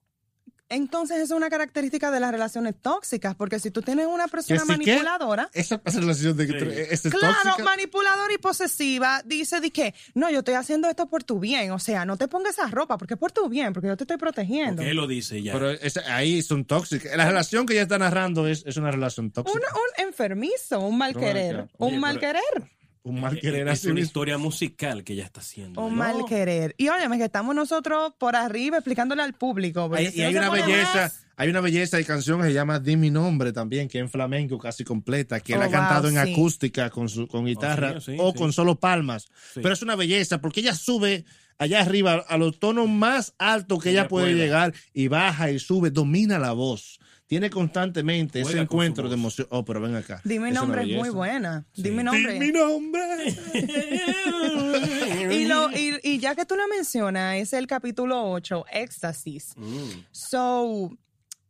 Entonces 0.68 1.18
es 1.18 1.30
una 1.30 1.48
característica 1.48 2.10
de 2.10 2.18
las 2.18 2.32
relaciones 2.32 2.74
tóxicas, 2.80 3.36
porque 3.36 3.60
si 3.60 3.70
tú 3.70 3.82
tienes 3.82 4.06
una 4.08 4.26
persona 4.26 4.60
sí 4.60 4.66
manipuladora, 4.66 5.48
Esa 5.52 5.80
relación 5.84 6.36
de 6.36 6.46
que 6.48 6.52
Sí. 6.54 6.58
tú- 6.58 6.70
esa 6.70 7.08
es 7.08 7.14
Claro, 7.14 7.34
tóxica. 7.44 7.62
manipuladora 7.64 8.34
y 8.34 8.38
posesiva 8.38 9.22
dice 9.24 9.60
de 9.60 9.70
que 9.70 9.94
no, 10.14 10.28
yo 10.28 10.38
estoy 10.40 10.54
haciendo 10.54 10.88
esto 10.88 11.08
por 11.08 11.22
tu 11.22 11.38
bien, 11.38 11.70
o 11.70 11.78
sea, 11.78 12.04
no 12.04 12.16
te 12.16 12.26
pongas 12.26 12.54
esa 12.58 12.66
ropa 12.68 12.98
porque 12.98 13.14
es 13.14 13.20
por 13.20 13.30
tu 13.30 13.48
bien, 13.48 13.72
porque 13.72 13.86
yo 13.88 13.96
te 13.96 14.02
estoy 14.04 14.16
protegiendo. 14.16 14.76
Porque 14.76 14.90
él 14.90 14.96
lo 14.96 15.06
dice 15.06 15.40
ya. 15.40 15.52
Pero 15.52 15.70
esa- 15.70 16.02
ahí 16.16 16.42
son 16.42 16.64
tóxicas. 16.64 17.16
La 17.16 17.26
relación 17.26 17.64
que 17.64 17.74
ella 17.74 17.82
está 17.82 17.98
narrando 17.98 18.48
es, 18.48 18.64
es 18.66 18.76
una 18.76 18.90
relación 18.90 19.30
tóxica. 19.30 19.56
Un, 19.56 19.62
un 19.64 20.06
enfermizo, 20.08 20.80
un 20.80 20.98
mal 20.98 21.12
No, 21.12 21.20
querer, 21.20 21.68
un 21.78 21.98
mal 22.00 22.18
pero- 22.18 22.32
querer, 22.32 22.70
Un 23.08 23.20
mal 23.20 23.38
querer 23.38 23.68
es 23.68 23.84
una 23.84 24.00
historia 24.00 24.36
musical 24.36 25.04
que 25.04 25.12
ella 25.12 25.24
está 25.24 25.40
haciendo. 25.40 25.80
un 25.80 25.90
¿no? 25.92 25.96
mal 25.96 26.24
querer. 26.28 26.74
Y 26.76 26.88
óyeme 26.88 27.18
que 27.18 27.24
estamos 27.24 27.54
nosotros 27.54 28.12
por 28.18 28.34
arriba 28.34 28.78
explicándole 28.78 29.22
al 29.22 29.32
público. 29.34 29.88
Hay- 29.94 30.10
si 30.10 30.18
y 30.18 30.22
no 30.22 30.28
hay 30.28 30.36
una 30.36 30.50
belleza, 30.50 30.94
más- 31.02 31.26
hay 31.36 31.48
una 31.48 31.60
belleza 31.60 31.98
de 31.98 32.04
canción 32.04 32.40
que 32.40 32.48
se 32.48 32.52
llama 32.52 32.80
Di 32.80 32.96
mi 32.96 33.10
nombre 33.10 33.52
también, 33.52 33.86
que 33.86 33.98
es 33.98 34.02
en 34.02 34.10
flamenco 34.10 34.58
casi 34.58 34.82
completa, 34.82 35.38
que 35.38 35.52
él 35.52 35.60
Oh, 35.60 35.62
ha 35.62 35.70
cantado 35.70 36.08
en 36.08 36.14
sí. 36.14 36.32
acústica 36.32 36.90
con 36.90 37.08
su 37.08 37.28
con 37.28 37.44
guitarra 37.46 38.00
sí, 38.00 38.12
sí, 38.12 38.16
o 38.18 38.32
sí. 38.32 38.38
con 38.38 38.52
solo 38.52 38.74
palmas. 38.80 39.26
Sí. 39.54 39.60
Pero 39.62 39.72
es 39.72 39.82
una 39.82 39.94
belleza 39.94 40.40
porque 40.40 40.58
ella 40.60 40.74
sube 40.74 41.24
allá 41.58 41.82
arriba 41.82 42.24
a 42.28 42.36
los 42.38 42.58
tonos 42.58 42.88
más 42.88 43.34
altos 43.38 43.82
que 43.82 43.90
ella, 43.90 44.00
Ella 44.00 44.08
puede 44.08 44.32
puede. 44.32 44.36
llegar 44.44 44.74
y 44.92 45.06
baja 45.06 45.50
y 45.52 45.60
sube, 45.60 45.90
domina 45.90 46.40
la 46.40 46.50
voz. 46.52 46.98
Tiene 47.26 47.50
constantemente 47.50 48.40
ese 48.40 48.50
Juega 48.50 48.62
encuentro 48.62 49.08
de 49.08 49.14
emoción. 49.14 49.48
Oh, 49.50 49.64
pero 49.64 49.80
ven 49.80 49.96
acá. 49.96 50.20
Di 50.22 50.38
mi 50.38 50.50
Es 50.50 50.54
nombre 50.54 50.82
es 50.82 50.96
muy 50.96 51.10
buena. 51.10 51.66
Di 51.74 51.90
mi 51.90 51.98
Di 51.98 52.04
nombre. 52.04 52.38
mi 52.38 52.52
nombre. 52.52 53.36
Y, 55.32 55.44
lo, 55.46 55.70
y, 55.72 55.98
y 56.04 56.18
ya 56.20 56.34
que 56.36 56.44
tú 56.46 56.54
lo 56.54 56.68
mencionas, 56.68 57.36
es 57.36 57.52
el 57.52 57.66
capítulo 57.66 58.30
8, 58.30 58.66
Éxtasis. 58.70 59.54
Mm. 59.56 60.04
So, 60.12 60.96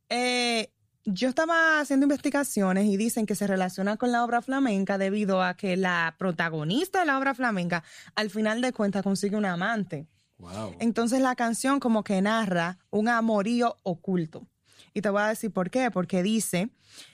eh, 0.09 0.71
yo 1.05 1.29
estaba 1.29 1.81
haciendo 1.81 2.05
investigaciones 2.05 2.87
y 2.87 2.97
dicen 2.97 3.27
que 3.27 3.35
se 3.35 3.47
relaciona 3.47 3.97
con 3.97 4.13
la 4.13 4.25
obra 4.25 4.41
flamenca 4.43 4.99
debido 4.99 5.43
a 5.43 5.55
que 5.57 5.77
la 5.77 6.15
protagonista 6.19 7.01
de 7.01 7.07
la 7.07 7.19
obra 7.19 7.35
flamenca 7.35 7.85
al 8.15 8.31
final 8.31 8.61
de 8.61 8.73
cuentas 8.73 9.03
consigue 9.03 9.37
un 9.37 9.45
amante. 9.45 10.07
Wow. 10.39 10.77
Entonces 10.81 11.21
la 11.21 11.35
canción 11.37 11.81
como 11.81 12.03
que 12.03 12.21
narra 12.23 12.79
un 12.91 13.09
amorío 13.09 13.77
oculto. 13.83 14.49
Y 14.97 15.03
te 15.03 15.11
voy 15.11 15.21
a 15.21 15.29
decir 15.29 15.53
por 15.53 15.69
qué. 15.69 15.91
Porque 15.91 16.23
dice, 16.23 16.71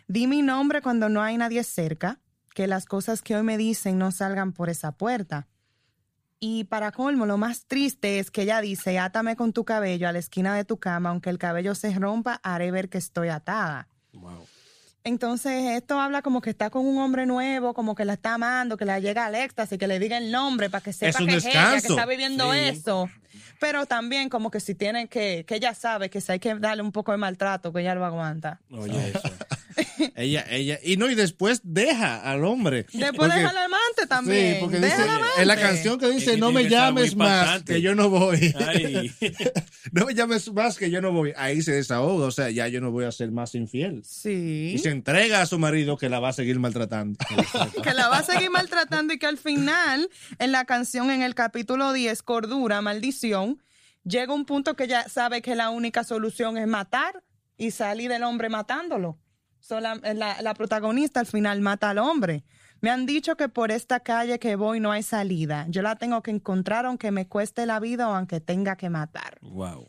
di 0.06 0.28
mi 0.28 0.40
nombre 0.40 0.82
cuando 0.82 1.08
no 1.08 1.20
hay 1.20 1.36
nadie 1.36 1.64
cerca, 1.64 2.20
que 2.54 2.68
las 2.68 2.86
cosas 2.86 3.22
que 3.22 3.34
hoy 3.34 3.42
me 3.42 3.56
dicen 3.56 3.98
no 3.98 4.12
salgan 4.12 4.52
por 4.52 4.70
esa 4.70 4.92
puerta. 4.92 5.48
Y 6.38 6.62
para 6.64 6.92
colmo, 6.92 7.26
lo 7.26 7.38
más 7.38 7.66
triste 7.66 8.20
es 8.20 8.30
que 8.30 8.42
ella 8.42 8.60
dice, 8.60 9.00
átame 9.00 9.34
con 9.34 9.52
tu 9.52 9.64
cabello 9.64 10.06
a 10.08 10.12
la 10.12 10.20
esquina 10.20 10.54
de 10.54 10.64
tu 10.64 10.78
cama, 10.78 11.10
aunque 11.10 11.28
el 11.28 11.38
cabello 11.38 11.74
se 11.74 11.92
rompa, 11.92 12.38
haré 12.44 12.70
ver 12.70 12.88
que 12.88 12.98
estoy 12.98 13.30
atada. 13.30 13.88
Wow. 14.12 14.46
Entonces, 15.04 15.70
esto 15.72 15.98
habla 15.98 16.22
como 16.22 16.40
que 16.40 16.50
está 16.50 16.70
con 16.70 16.86
un 16.86 16.98
hombre 16.98 17.26
nuevo, 17.26 17.74
como 17.74 17.94
que 17.94 18.04
la 18.04 18.12
está 18.12 18.34
amando, 18.34 18.76
que 18.76 18.84
la 18.84 19.00
llega 19.00 19.26
al 19.26 19.34
éxtasis, 19.34 19.76
que 19.78 19.86
le 19.88 19.98
diga 19.98 20.16
el 20.16 20.30
nombre 20.30 20.70
para 20.70 20.82
que 20.82 20.92
sepa 20.92 21.18
un 21.20 21.26
que 21.26 21.36
es 21.36 21.44
ella, 21.46 21.70
que 21.72 21.88
está 21.88 22.06
viviendo 22.06 22.52
Sí. 22.52 22.58
eso. 22.60 23.10
Pero 23.58 23.86
también 23.86 24.28
como 24.28 24.50
que 24.50 24.60
si 24.60 24.74
tiene 24.74 25.08
que, 25.08 25.44
que 25.46 25.56
ella 25.56 25.74
sabe 25.74 26.10
que 26.10 26.20
si 26.20 26.32
hay 26.32 26.38
que 26.38 26.54
darle 26.56 26.82
un 26.82 26.92
poco 26.92 27.12
de 27.12 27.18
maltrato, 27.18 27.72
que 27.72 27.80
ella 27.80 27.94
lo 27.94 28.04
aguanta. 28.04 28.60
Oye, 28.70 29.08
eso. 29.10 29.20
ella, 30.16 30.44
ella, 30.50 30.78
y 30.82 30.96
no, 30.96 31.10
y 31.10 31.14
después 31.14 31.60
deja 31.64 32.20
al 32.20 32.44
hombre. 32.44 32.86
Después 32.92 33.12
Porque- 33.16 33.34
deja 33.36 33.50
al 33.50 33.56
amante 33.56 34.06
también. 34.08 34.54
Sí, 34.54 34.60
porque 34.60 34.80
deja 34.80 35.02
dice, 35.04 35.18
en 35.38 35.48
la 35.48 35.56
canción 35.56 35.98
que 35.98 36.06
dice, 36.10 36.30
Es 36.30 36.30
que 36.32 36.36
no 36.38 36.52
me 36.52 36.68
llames 36.68 37.16
más, 37.16 37.62
que 37.62 37.80
yo 37.80 37.94
no 37.94 38.08
voy. 38.08 38.54
No 39.92 40.06
me 40.06 40.14
llames 40.14 40.50
más, 40.52 40.78
que 40.78 40.90
yo 40.90 41.00
no 41.00 41.12
voy. 41.12 41.32
Ahí 41.36 41.60
se 41.62 41.72
desahoga, 41.72 42.26
o 42.26 42.30
sea, 42.30 42.50
ya 42.50 42.68
yo 42.68 42.80
no 42.80 42.90
voy 42.90 43.04
a 43.04 43.12
ser 43.12 43.30
más 43.30 43.54
infiel. 43.54 44.02
Sí. 44.04 44.72
Y 44.74 44.78
se 44.78 44.90
entrega 44.90 45.40
a 45.42 45.46
su 45.46 45.58
marido 45.58 45.96
que 45.96 46.08
la 46.08 46.20
va 46.20 46.28
a 46.30 46.32
seguir 46.32 46.58
maltratando. 46.58 47.18
que 47.82 47.92
la 47.92 48.08
va 48.08 48.18
a 48.18 48.22
seguir 48.22 48.50
maltratando 48.50 49.12
y 49.12 49.18
que 49.18 49.26
al 49.26 49.38
final, 49.38 50.08
en 50.38 50.52
la 50.52 50.64
canción, 50.64 51.10
en 51.10 51.22
el 51.22 51.34
capítulo 51.34 51.92
10, 51.92 52.22
Cordura, 52.22 52.80
Maldición, 52.80 53.62
llega 54.04 54.32
un 54.32 54.44
punto 54.44 54.76
que 54.76 54.86
ya 54.88 55.08
sabe 55.08 55.42
que 55.42 55.54
la 55.54 55.70
única 55.70 56.04
solución 56.04 56.56
es 56.56 56.66
matar 56.66 57.22
y 57.58 57.70
salir 57.70 58.10
del 58.10 58.22
hombre 58.22 58.48
matándolo. 58.48 59.18
So, 59.62 59.80
la, 59.80 59.94
la- 60.14 60.42
la 60.42 60.54
protagonista 60.54 61.20
al 61.20 61.26
final 61.26 61.60
mata 61.60 61.90
al 61.90 61.98
hombre. 61.98 62.44
Me 62.80 62.90
han 62.90 63.06
dicho 63.06 63.36
que 63.36 63.48
por 63.48 63.70
esta 63.70 64.00
calle 64.00 64.38
que 64.40 64.56
voy 64.56 64.80
no 64.80 64.90
hay 64.90 65.04
salida. 65.04 65.66
Yo 65.68 65.82
la 65.82 65.94
tengo 65.96 66.20
que 66.20 66.32
encontrar 66.32 66.84
aunque 66.84 67.12
me 67.12 67.28
cueste 67.28 67.64
la 67.64 67.78
vida 67.78 68.08
o 68.08 68.14
aunque 68.14 68.40
tenga 68.40 68.76
que 68.76 68.90
matar. 68.90 69.38
Wow. 69.40 69.88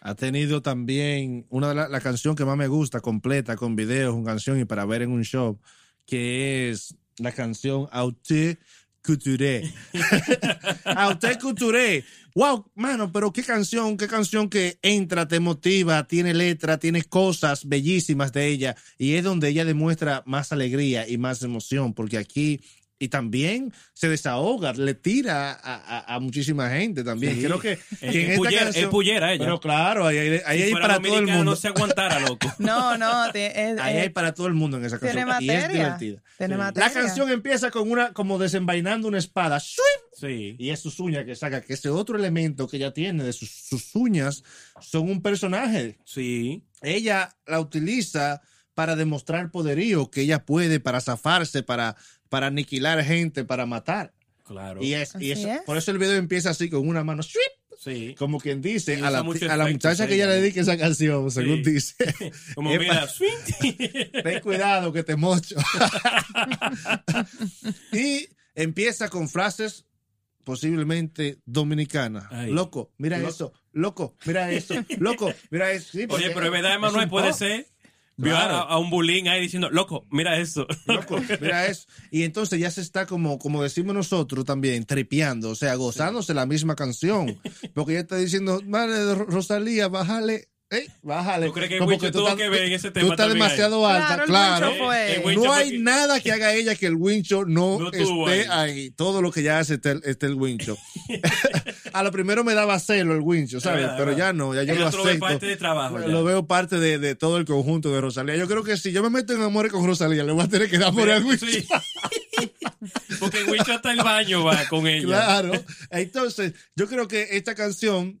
Ha 0.00 0.14
tenido 0.14 0.60
también 0.60 1.46
una 1.48 1.70
de 1.70 1.74
las 1.74 1.90
la 1.90 2.00
canción 2.02 2.36
que 2.36 2.44
más 2.44 2.58
me 2.58 2.68
gusta, 2.68 3.00
completa, 3.00 3.56
con 3.56 3.74
videos, 3.74 4.14
una 4.14 4.32
canción 4.32 4.60
y 4.60 4.66
para 4.66 4.84
ver 4.84 5.00
en 5.00 5.10
un 5.10 5.22
show, 5.24 5.58
que 6.04 6.68
es 6.70 6.94
la 7.16 7.32
canción 7.32 7.88
Aute 7.90 8.58
Couture. 9.04 9.70
Aute 10.84 11.38
Couture. 11.38 12.04
Wow, 12.34 12.64
mano, 12.74 13.12
pero 13.12 13.32
qué 13.32 13.44
canción, 13.44 13.96
qué 13.96 14.08
canción 14.08 14.48
que 14.48 14.78
entra, 14.82 15.28
te 15.28 15.38
motiva, 15.38 16.04
tiene 16.08 16.34
letra, 16.34 16.78
tiene 16.78 17.04
cosas 17.04 17.68
bellísimas 17.68 18.32
de 18.32 18.48
ella 18.48 18.76
y 18.98 19.14
es 19.14 19.22
donde 19.22 19.50
ella 19.50 19.64
demuestra 19.64 20.24
más 20.26 20.50
alegría 20.50 21.08
y 21.08 21.16
más 21.16 21.42
emoción, 21.42 21.94
porque 21.94 22.18
aquí 22.18 22.60
y 22.98 23.08
también 23.08 23.72
se 23.92 24.08
desahoga, 24.08 24.72
le 24.72 24.94
tira 24.94 25.52
a, 25.52 25.74
a, 25.74 26.14
a 26.14 26.20
muchísima 26.20 26.70
gente 26.70 27.02
también. 27.04 27.34
Sí. 27.34 27.42
Creo 27.44 27.58
que, 27.60 27.72
Es- 27.90 27.98
que 27.98 28.24
en 28.24 28.30
esta 28.30 28.36
pullera- 28.36 28.64
canción- 28.64 28.84
es 28.84 28.90
pullera 28.90 29.32
ella. 29.32 29.44
Pero 29.44 29.60
claro, 29.60 30.06
ahí, 30.06 30.16
ahí, 30.18 30.40
ahí 30.46 30.58
Si 30.58 30.64
hay 30.64 30.70
fuera 30.72 30.86
para 30.88 31.00
todo 31.02 31.18
el 31.18 31.26
mundo. 31.26 31.44
no 31.44 31.56
se 31.56 31.68
aguantara, 31.68 32.20
loco. 32.20 32.46
No, 32.58 32.96
no, 32.96 33.30
te- 33.32 33.46
es- 33.72 33.78
Ahí 33.80 33.96
es- 33.96 34.02
hay 34.04 34.08
para 34.10 34.32
todo 34.32 34.46
el 34.46 34.54
mundo 34.54 34.76
en 34.78 34.84
esa 34.84 34.98
canción. 34.98 35.26
tiene 35.26 35.30
y 35.44 35.48
es 35.48 35.60
materia. 35.62 35.68
divertida. 35.84 36.22
Tiene 36.38 36.54
Sí. 36.54 36.58
materia. 36.58 36.88
La 36.88 36.94
canción 36.94 37.30
empieza 37.30 37.70
con 37.70 37.90
una, 37.90 38.12
como 38.12 38.38
desenvainando 38.38 39.08
una 39.08 39.18
espada. 39.18 39.60
Sí. 39.60 40.54
Y 40.58 40.70
es 40.70 40.80
sus 40.80 41.00
uñas 41.00 41.24
que 41.24 41.34
saca, 41.34 41.60
que 41.60 41.74
ese 41.74 41.88
otro 41.90 42.16
elemento 42.16 42.68
que 42.68 42.76
ella 42.76 42.92
tiene 42.92 43.24
de 43.24 43.32
sus, 43.32 43.50
sus 43.50 43.94
uñas 43.94 44.44
son 44.80 45.10
un 45.10 45.20
personaje. 45.20 45.98
Sí. 46.04 46.64
Ella 46.80 47.36
la 47.46 47.60
utiliza 47.60 48.40
para 48.74 48.96
demostrar 48.96 49.50
poderío 49.52 50.10
que 50.10 50.22
ella 50.22 50.44
puede, 50.44 50.80
para 50.80 51.00
zafarse, 51.00 51.62
para, 51.62 51.96
para 52.28 52.48
aniquilar 52.48 53.02
gente, 53.04 53.44
para 53.44 53.66
matar. 53.66 54.12
Claro. 54.44 54.82
Y 54.82 54.94
es, 54.94 55.14
y 55.18 55.30
eso- 55.32 55.48
es. 55.50 55.60
por 55.62 55.76
eso 55.78 55.90
el 55.90 55.98
video 55.98 56.16
empieza 56.16 56.50
así 56.50 56.68
con 56.68 56.86
una 56.86 57.02
mano. 57.04 57.22
Sí. 57.22 58.14
como 58.18 58.38
quien 58.40 58.62
dice, 58.62 58.94
a 58.96 59.10
la, 59.10 59.18
a 59.18 59.56
la 59.58 59.66
muchacha 59.68 60.06
que 60.06 60.14
ella 60.14 60.24
ella. 60.24 60.34
le 60.34 60.40
dedique 60.40 60.60
esa 60.60 60.76
canción, 60.78 61.30
según 61.30 61.62
Sí. 61.64 61.70
dice. 61.72 61.94
Como 62.54 62.70
mira. 62.70 63.06
Ten 64.22 64.40
cuidado 64.40 64.92
que 64.92 65.02
te 65.02 65.16
mocho. 65.16 65.56
y 67.92 68.28
empieza 68.54 69.08
con 69.08 69.28
frases 69.28 69.84
posiblemente 70.44 71.38
dominicanas. 71.46 72.26
Ay. 72.30 72.52
Loco, 72.52 72.92
mira 72.98 73.18
Lo- 73.18 73.28
eso. 73.28 73.52
Loco, 73.72 74.16
mira 74.24 74.50
eso. 74.52 74.74
Loco, 74.98 75.32
mira 75.50 75.72
eso. 75.72 75.88
Sí, 75.92 76.06
Oye, 76.08 76.30
pero 76.30 76.46
es 76.46 76.52
verdad, 76.52 76.74
Emanuel, 76.76 77.08
puede 77.08 77.32
ser. 77.32 77.66
Vio 78.16 78.32
Claro. 78.32 78.54
a, 78.54 78.60
a 78.62 78.78
un 78.78 78.90
bulín 78.90 79.26
ahí 79.28 79.40
diciendo, 79.40 79.70
loco, 79.70 80.06
mira 80.10 80.38
eso. 80.38 80.66
Loco, 80.86 81.20
mira 81.40 81.66
eso. 81.66 81.86
Y 82.12 82.22
entonces 82.22 82.60
ya 82.60 82.70
se 82.70 82.80
está 82.80 83.06
como, 83.06 83.38
como 83.38 83.62
decimos 83.62 83.94
nosotros 83.94 84.44
también, 84.44 84.84
tripeando, 84.84 85.50
o 85.50 85.54
sea, 85.56 85.74
gozándose 85.74 86.32
la 86.34 86.46
misma 86.46 86.76
canción. 86.76 87.40
Porque 87.74 87.92
ella 87.92 88.00
está 88.02 88.16
diciendo, 88.16 88.60
madre 88.66 89.14
Rosalía, 89.16 89.88
bájale, 89.88 90.48
eh, 90.70 90.86
bájale. 91.02 91.46
¿Tú 91.46 91.52
crees 91.52 91.70
que 91.70 91.78
tú 91.78 91.84
tuvo 91.86 91.92
estás- 92.28 92.34
que 92.36 92.48
ver 92.48 92.62
en 92.64 92.72
ese 92.72 92.88
Tú 92.88 92.94
tema 92.94 93.04
estás 93.14 93.18
también 93.28 93.42
ahí? 93.42 93.48
demasiado 93.48 93.86
alta, 93.86 94.06
Claro, 94.06 94.22
el 94.24 94.28
claro. 94.28 94.66
Wincho 94.70 94.84
fue. 94.84 95.14
El 95.16 95.24
Wincho 95.24 95.44
No 95.44 95.52
hay 95.52 95.78
nada 95.78 96.20
que 96.20 96.32
haga 96.32 96.52
ella 96.54 96.74
que 96.74 96.86
el 96.86 96.96
wincho 96.96 97.44
no, 97.44 97.78
No 97.78 97.90
esté 97.92 98.04
ahí. 98.28 98.46
ahí. 98.50 98.90
Todo 98.90 99.22
lo 99.22 99.30
que 99.30 99.40
ella 99.40 99.58
hace 99.60 99.74
está 99.74 99.92
el, 99.92 100.00
está 100.04 100.26
el 100.26 100.34
wincho. 100.34 100.76
a 101.92 102.02
lo 102.02 102.10
primero 102.10 102.42
me 102.44 102.54
daba 102.54 102.78
celo 102.80 103.14
el 103.14 103.20
wincho, 103.20 103.60
¿sabes? 103.60 103.82
verdad, 103.82 103.96
Pero 103.98 104.12
ya 104.16 104.32
no, 104.32 104.54
ya 104.54 104.62
yo 104.64 104.74
Ya 104.74 104.80
lo 104.80 104.90
tú 104.90 104.96
lo 104.98 105.04
acepto. 105.04 105.20
parte 105.26 105.46
de 105.46 105.56
trabajo 105.56 106.00
ya. 106.00 106.08
Lo 106.08 106.24
veo 106.24 106.46
parte 106.46 106.80
de, 106.80 106.98
de 106.98 107.14
todo 107.14 107.36
el 107.38 107.44
conjunto 107.44 107.92
de 107.92 108.00
Rosalía. 108.00 108.34
Yo 108.36 108.48
creo 108.48 108.64
que 108.64 108.76
si 108.76 108.90
yo 108.90 109.02
me 109.02 109.10
meto 109.10 109.32
en 109.32 109.42
amores 109.42 109.70
con 109.70 109.86
Rosalía, 109.86 110.24
le 110.24 110.32
voy 110.32 110.44
a 110.44 110.48
tener 110.48 110.68
que 110.68 110.78
dar 110.78 110.92
por 110.92 111.08
el 111.08 111.22
wincho. 111.24 111.46
Sí. 111.46 111.66
Porque 113.20 113.38
el 113.38 113.48
Wincho 113.48 113.72
hasta 113.72 113.92
el 113.92 113.98
baño 113.98 114.44
va 114.44 114.66
con 114.68 114.86
ella. 114.86 115.06
Claro. 115.06 115.52
Entonces, 115.90 116.52
yo 116.74 116.86
creo 116.88 117.06
que 117.08 117.28
esta 117.32 117.54
canción 117.54 118.20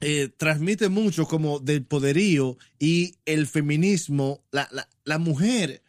eh, 0.00 0.28
transmite 0.36 0.88
mucho 0.88 1.26
como 1.26 1.58
del 1.58 1.84
poderío 1.84 2.56
y 2.78 3.14
el 3.26 3.46
feminismo, 3.46 4.42
la, 4.52 4.68
la, 4.72 4.88
la 5.04 5.18
mujer, 5.18 5.82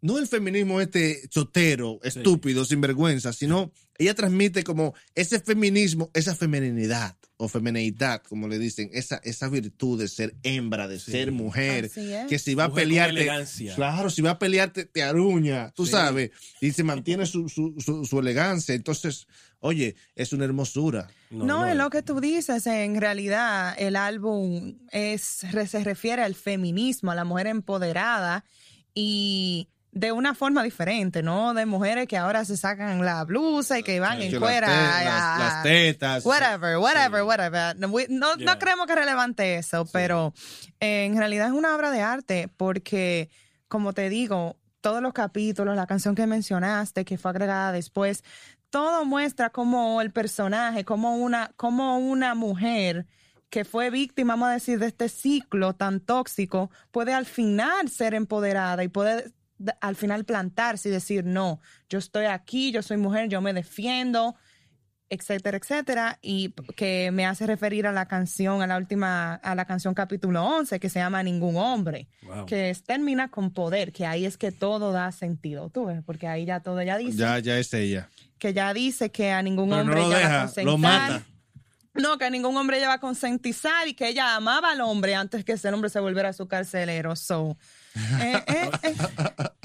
no 0.00 0.18
el 0.18 0.26
feminismo 0.26 0.80
este 0.80 1.22
chotero, 1.28 1.98
estúpido, 2.02 2.64
sinvergüenza, 2.64 3.32
sino 3.32 3.72
ella 3.98 4.14
transmite 4.14 4.62
como 4.62 4.94
ese 5.14 5.40
feminismo, 5.40 6.10
esa 6.14 6.34
femeninidad 6.34 7.16
o 7.38 7.48
femineidad, 7.48 8.22
como 8.22 8.48
le 8.48 8.58
dicen, 8.58 8.88
esa, 8.94 9.16
esa 9.24 9.48
virtud 9.48 9.98
de 9.98 10.08
ser 10.08 10.34
hembra, 10.42 10.88
de 10.88 10.98
Sí. 10.98 11.10
ser 11.10 11.32
mujer, 11.32 11.86
es. 11.86 12.26
que 12.28 12.38
si 12.38 12.54
va 12.54 12.64
a 12.64 12.68
Mujer 12.68 12.84
con 12.84 12.88
pelear, 12.88 13.10
elegancia. 13.10 13.74
claro, 13.74 14.08
si 14.10 14.22
va 14.22 14.30
a 14.32 14.38
pelear 14.38 14.72
te, 14.72 14.84
te 14.86 15.02
aruña, 15.02 15.70
tú 15.74 15.84
Sí. 15.84 15.92
sabes, 15.92 16.30
y 16.62 16.72
se 16.72 16.82
mantiene 16.84 17.26
su, 17.26 17.48
su, 17.50 17.74
su, 17.78 18.04
su 18.06 18.18
elegancia. 18.18 18.74
Entonces, 18.74 19.26
oye, 19.60 19.96
es 20.14 20.32
una 20.32 20.44
hermosura. 20.44 21.08
No, 21.30 21.66
es 21.66 21.74
lo 21.76 21.90
que 21.90 22.02
tú 22.02 22.20
dices. 22.20 22.66
En 22.66 23.00
realidad, 23.00 23.74
el 23.78 23.96
álbum 23.96 24.78
es, 24.90 25.22
se 25.22 25.82
refiere 25.84 26.22
al 26.22 26.34
feminismo, 26.34 27.10
a 27.10 27.14
la 27.14 27.24
mujer 27.24 27.46
empoderada 27.48 28.44
y 28.94 29.68
de 29.92 30.12
una 30.12 30.34
forma 30.34 30.62
diferente, 30.62 31.22
¿no? 31.22 31.54
De 31.54 31.64
mujeres 31.64 32.06
que 32.06 32.18
ahora 32.18 32.44
se 32.44 32.56
sacan 32.58 33.02
la 33.04 33.24
blusa 33.24 33.78
y 33.78 33.82
que 33.82 33.98
van 33.98 34.20
en 34.20 34.38
cuera. 34.38 34.68
las, 34.68 34.78
te- 35.02 35.08
a- 35.08 35.38
las- 35.38 35.38
las 35.54 35.62
tetas. 35.62 36.24
Whatever, 36.26 36.76
whatever, 36.78 37.20
Sí. 37.22 37.26
whatever. 37.26 37.76
No, 37.78 37.88
no, 38.10 38.36
no 38.36 38.58
creemos 38.58 38.86
que 38.86 38.92
es 38.92 38.98
relevante 38.98 39.56
eso, 39.56 39.86
pero 39.92 40.34
eh, 40.80 41.06
en 41.06 41.16
realidad 41.16 41.46
es 41.46 41.54
una 41.54 41.74
obra 41.74 41.90
de 41.90 42.02
arte 42.02 42.48
porque, 42.58 43.30
como 43.68 43.94
te 43.94 44.10
digo, 44.10 44.58
todos 44.82 45.00
los 45.02 45.14
capítulos, 45.14 45.74
la 45.76 45.86
canción 45.86 46.14
que 46.14 46.26
mencionaste, 46.26 47.04
que 47.06 47.16
fue 47.16 47.30
agregada 47.30 47.72
después, 47.72 48.22
todo 48.70 49.04
muestra 49.04 49.50
cómo 49.50 50.00
el 50.02 50.10
personaje, 50.12 50.84
como 50.84 51.16
una, 51.16 51.52
como 51.56 51.98
una 51.98 52.34
mujer 52.34 53.06
que 53.50 53.64
fue 53.64 53.90
víctima, 53.90 54.34
vamos 54.34 54.48
a 54.48 54.52
decir, 54.52 54.78
de 54.78 54.86
este 54.86 55.08
ciclo 55.08 55.74
tan 55.74 56.00
tóxico, 56.00 56.70
puede 56.90 57.14
al 57.14 57.26
final 57.26 57.88
ser 57.88 58.14
empoderada 58.14 58.82
y 58.84 58.88
puede 58.88 59.32
al 59.80 59.96
final 59.96 60.24
plantarse 60.24 60.88
y 60.88 60.92
decir, 60.92 61.24
no, 61.24 61.60
yo 61.88 61.98
estoy 61.98 62.26
aquí, 62.26 62.72
yo 62.72 62.82
soy 62.82 62.98
mujer, 62.98 63.28
yo 63.28 63.40
me 63.40 63.54
defiendo, 63.54 64.34
etcétera, 65.08 65.56
etcétera, 65.56 66.18
y 66.20 66.50
que 66.76 67.10
me 67.12 67.24
hace 67.24 67.46
referir 67.46 67.86
a 67.86 67.92
la 67.92 68.06
canción, 68.06 68.60
a 68.60 68.66
la 68.66 68.76
última, 68.76 69.34
a 69.36 69.54
la 69.54 69.64
canción 69.64 69.94
capítulo 69.94 70.44
11, 70.44 70.80
que 70.80 70.88
se 70.90 70.98
llama 70.98 71.22
Ningún 71.22 71.56
Hombre, 71.56 72.08
Wow. 72.22 72.44
que 72.46 72.70
es- 72.70 72.82
termina 72.82 73.30
con 73.30 73.52
poder, 73.52 73.92
que 73.92 74.04
ahí 74.04 74.26
es 74.26 74.36
que 74.36 74.50
todo 74.50 74.90
da 74.92 75.12
sentido, 75.12 75.70
tú 75.70 75.86
ves, 75.86 76.02
porque 76.04 76.26
ahí 76.26 76.44
ya 76.44 76.58
todo, 76.60 76.82
ya 76.82 76.98
dice, 76.98 77.16
Ya, 77.18 77.38
ya 77.38 77.56
es 77.56 77.72
ella. 77.72 78.10
Que 78.38 78.52
ya 78.52 78.72
dice 78.74 79.10
que 79.10 79.30
a 79.30 79.42
ningún 79.42 79.70
Pero 79.70 79.84
no 79.84 79.90
hombre 79.92 80.00
ella 80.00 80.08
va 80.10 80.16
a 80.16 80.18
deja, 80.20 80.40
consentar. 80.46 80.64
lo 80.64 80.78
mata. 80.78 81.22
No, 81.94 82.18
que 82.18 82.30
ningún 82.30 82.54
hombre 82.58 82.76
ella 82.76 82.88
va 82.88 82.94
a 82.94 83.00
consentizar 83.00 83.88
y 83.88 83.94
que 83.94 84.08
ella 84.08 84.36
amaba 84.36 84.72
al 84.72 84.82
hombre 84.82 85.14
antes 85.14 85.46
que 85.46 85.52
ese 85.52 85.70
hombre 85.70 85.88
se 85.88 85.98
volviera 85.98 86.30
su 86.34 86.46
carcelero. 86.46 87.16
So, 87.16 87.56
eh, 88.20 88.34
eh, 88.48 88.70
eh, 88.82 88.94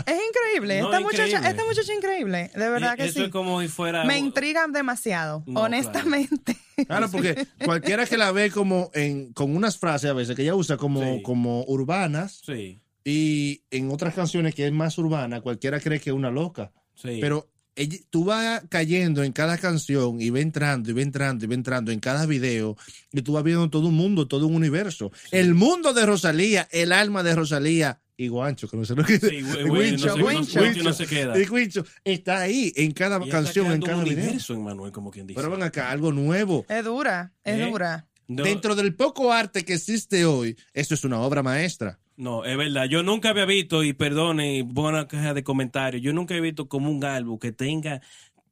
es 0.05 0.17
increíble. 0.29 0.79
No, 0.79 0.85
esta, 0.87 1.01
muchacha, 1.01 1.49
esta 1.49 1.65
muchacha 1.65 1.91
es 1.91 1.97
increíble. 1.97 2.49
De 2.55 2.69
verdad 2.69 2.93
Y 2.93 2.97
que 2.97 3.03
Eso 3.07 3.19
sí. 3.19 3.25
es 3.25 3.29
como 3.31 3.59
si 3.61 3.67
fuera. 3.67 4.05
Me 4.05 4.17
intriga 4.17 4.65
demasiado, 4.67 5.43
No, 5.45 5.61
honestamente. 5.63 6.55
Claro, 6.87 7.11
porque 7.11 7.45
cualquiera 7.63 8.05
que 8.07 8.17
la 8.17 8.31
ve 8.31 8.49
como 8.49 8.89
en, 8.95 9.33
con 9.33 9.53
unas 9.55 9.77
frases 9.77 10.09
a 10.09 10.13
veces 10.13 10.35
que 10.35 10.41
ella 10.43 10.55
usa 10.55 10.77
como, 10.77 11.01
Sí. 11.17 11.21
como 11.21 11.63
urbanas 11.65 12.41
Sí, 12.43 12.81
y 13.03 13.61
en 13.69 13.91
otras 13.91 14.15
canciones 14.15 14.55
que 14.55 14.65
es 14.65 14.71
más 14.71 14.97
urbana, 14.97 15.41
cualquiera 15.41 15.79
cree 15.79 15.99
que 15.99 16.09
es 16.11 16.15
una 16.15 16.31
loca. 16.31 16.71
sí. 16.95 17.17
Pero 17.21 17.49
ella- 17.75 17.97
tú 18.09 18.25
vas 18.25 18.63
cayendo 18.69 19.23
en 19.23 19.31
cada 19.31 19.57
canción 19.57 20.21
y 20.21 20.29
va 20.29 20.39
entrando 20.39 20.89
y 20.89 20.93
va 20.93 21.01
entrando 21.01 21.45
y 21.45 21.47
va 21.47 21.53
entrando 21.53 21.91
en 21.91 21.99
cada 21.99 22.25
video 22.25 22.77
y 23.11 23.21
tú 23.21 23.33
vas 23.33 23.43
viendo 23.43 23.69
todo 23.69 23.87
un 23.87 23.95
mundo, 23.95 24.27
todo 24.27 24.47
un 24.47 24.55
universo. 24.55 25.11
El 25.31 25.53
mundo 25.53 25.93
de 25.93 26.05
Rosalía, 26.05 26.67
el 26.71 26.91
alma 26.91 27.23
de 27.23 27.35
Rosalía 27.35 27.99
y 28.17 28.27
Guancho, 28.27 28.67
que 28.67 28.77
no 28.77 28.85
sé 28.85 28.93
lo 28.95 29.03
que 29.03 29.17
Sí, 29.19 29.41
güey, 29.67 29.93
no 29.93 29.97
se- 29.97 31.03
no 31.03 31.07
queda. 31.07 31.39
y 31.39 31.45
Guincho 31.45 31.83
está 32.03 32.41
ahí 32.41 32.71
en 32.75 32.91
cada 32.91 33.19
Y 33.25 33.29
canción, 33.29 33.71
en 33.71 33.81
cada 33.81 33.97
un 33.97 34.03
video. 34.03 34.23
universo, 34.25 34.53
Emmanuel, 34.53 34.91
como 34.91 35.09
quien 35.09 35.25
dice. 35.25 35.39
Pero 35.39 35.49
ven 35.51 35.63
acá, 35.63 35.89
algo 35.89 36.11
nuevo. 36.11 36.65
es 36.69 36.83
dura, 36.83 37.33
es 37.43 37.59
¿Eh? 37.59 37.65
dura. 37.69 38.07
No, 38.27 38.43
Dentro 38.43 38.75
del 38.75 38.95
poco 38.95 39.33
arte 39.33 39.65
que 39.65 39.73
existe 39.73 40.23
hoy, 40.25 40.55
eso 40.73 40.93
es 40.93 41.03
una 41.03 41.19
obra 41.19 41.41
maestra. 41.43 41.99
No, 42.17 42.45
es 42.45 42.55
verdad. 42.57 42.85
Yo 42.85 43.03
nunca 43.03 43.29
había 43.29 43.45
visto, 43.45 43.83
y 43.83 43.93
perdone, 43.93 44.57
y 44.59 44.61
una 44.61 45.07
caja 45.07 45.33
de 45.33 45.43
comentarios, 45.43 46.03
yo 46.03 46.13
nunca 46.13 46.35
he 46.35 46.41
visto 46.41 46.67
como 46.67 46.91
un 46.91 47.03
álbum 47.03 47.39
que 47.39 47.51
tenga 47.51 48.01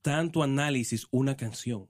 tanto 0.02 0.44
análisis 0.44 1.08
una 1.12 1.36
canción. 1.38 1.88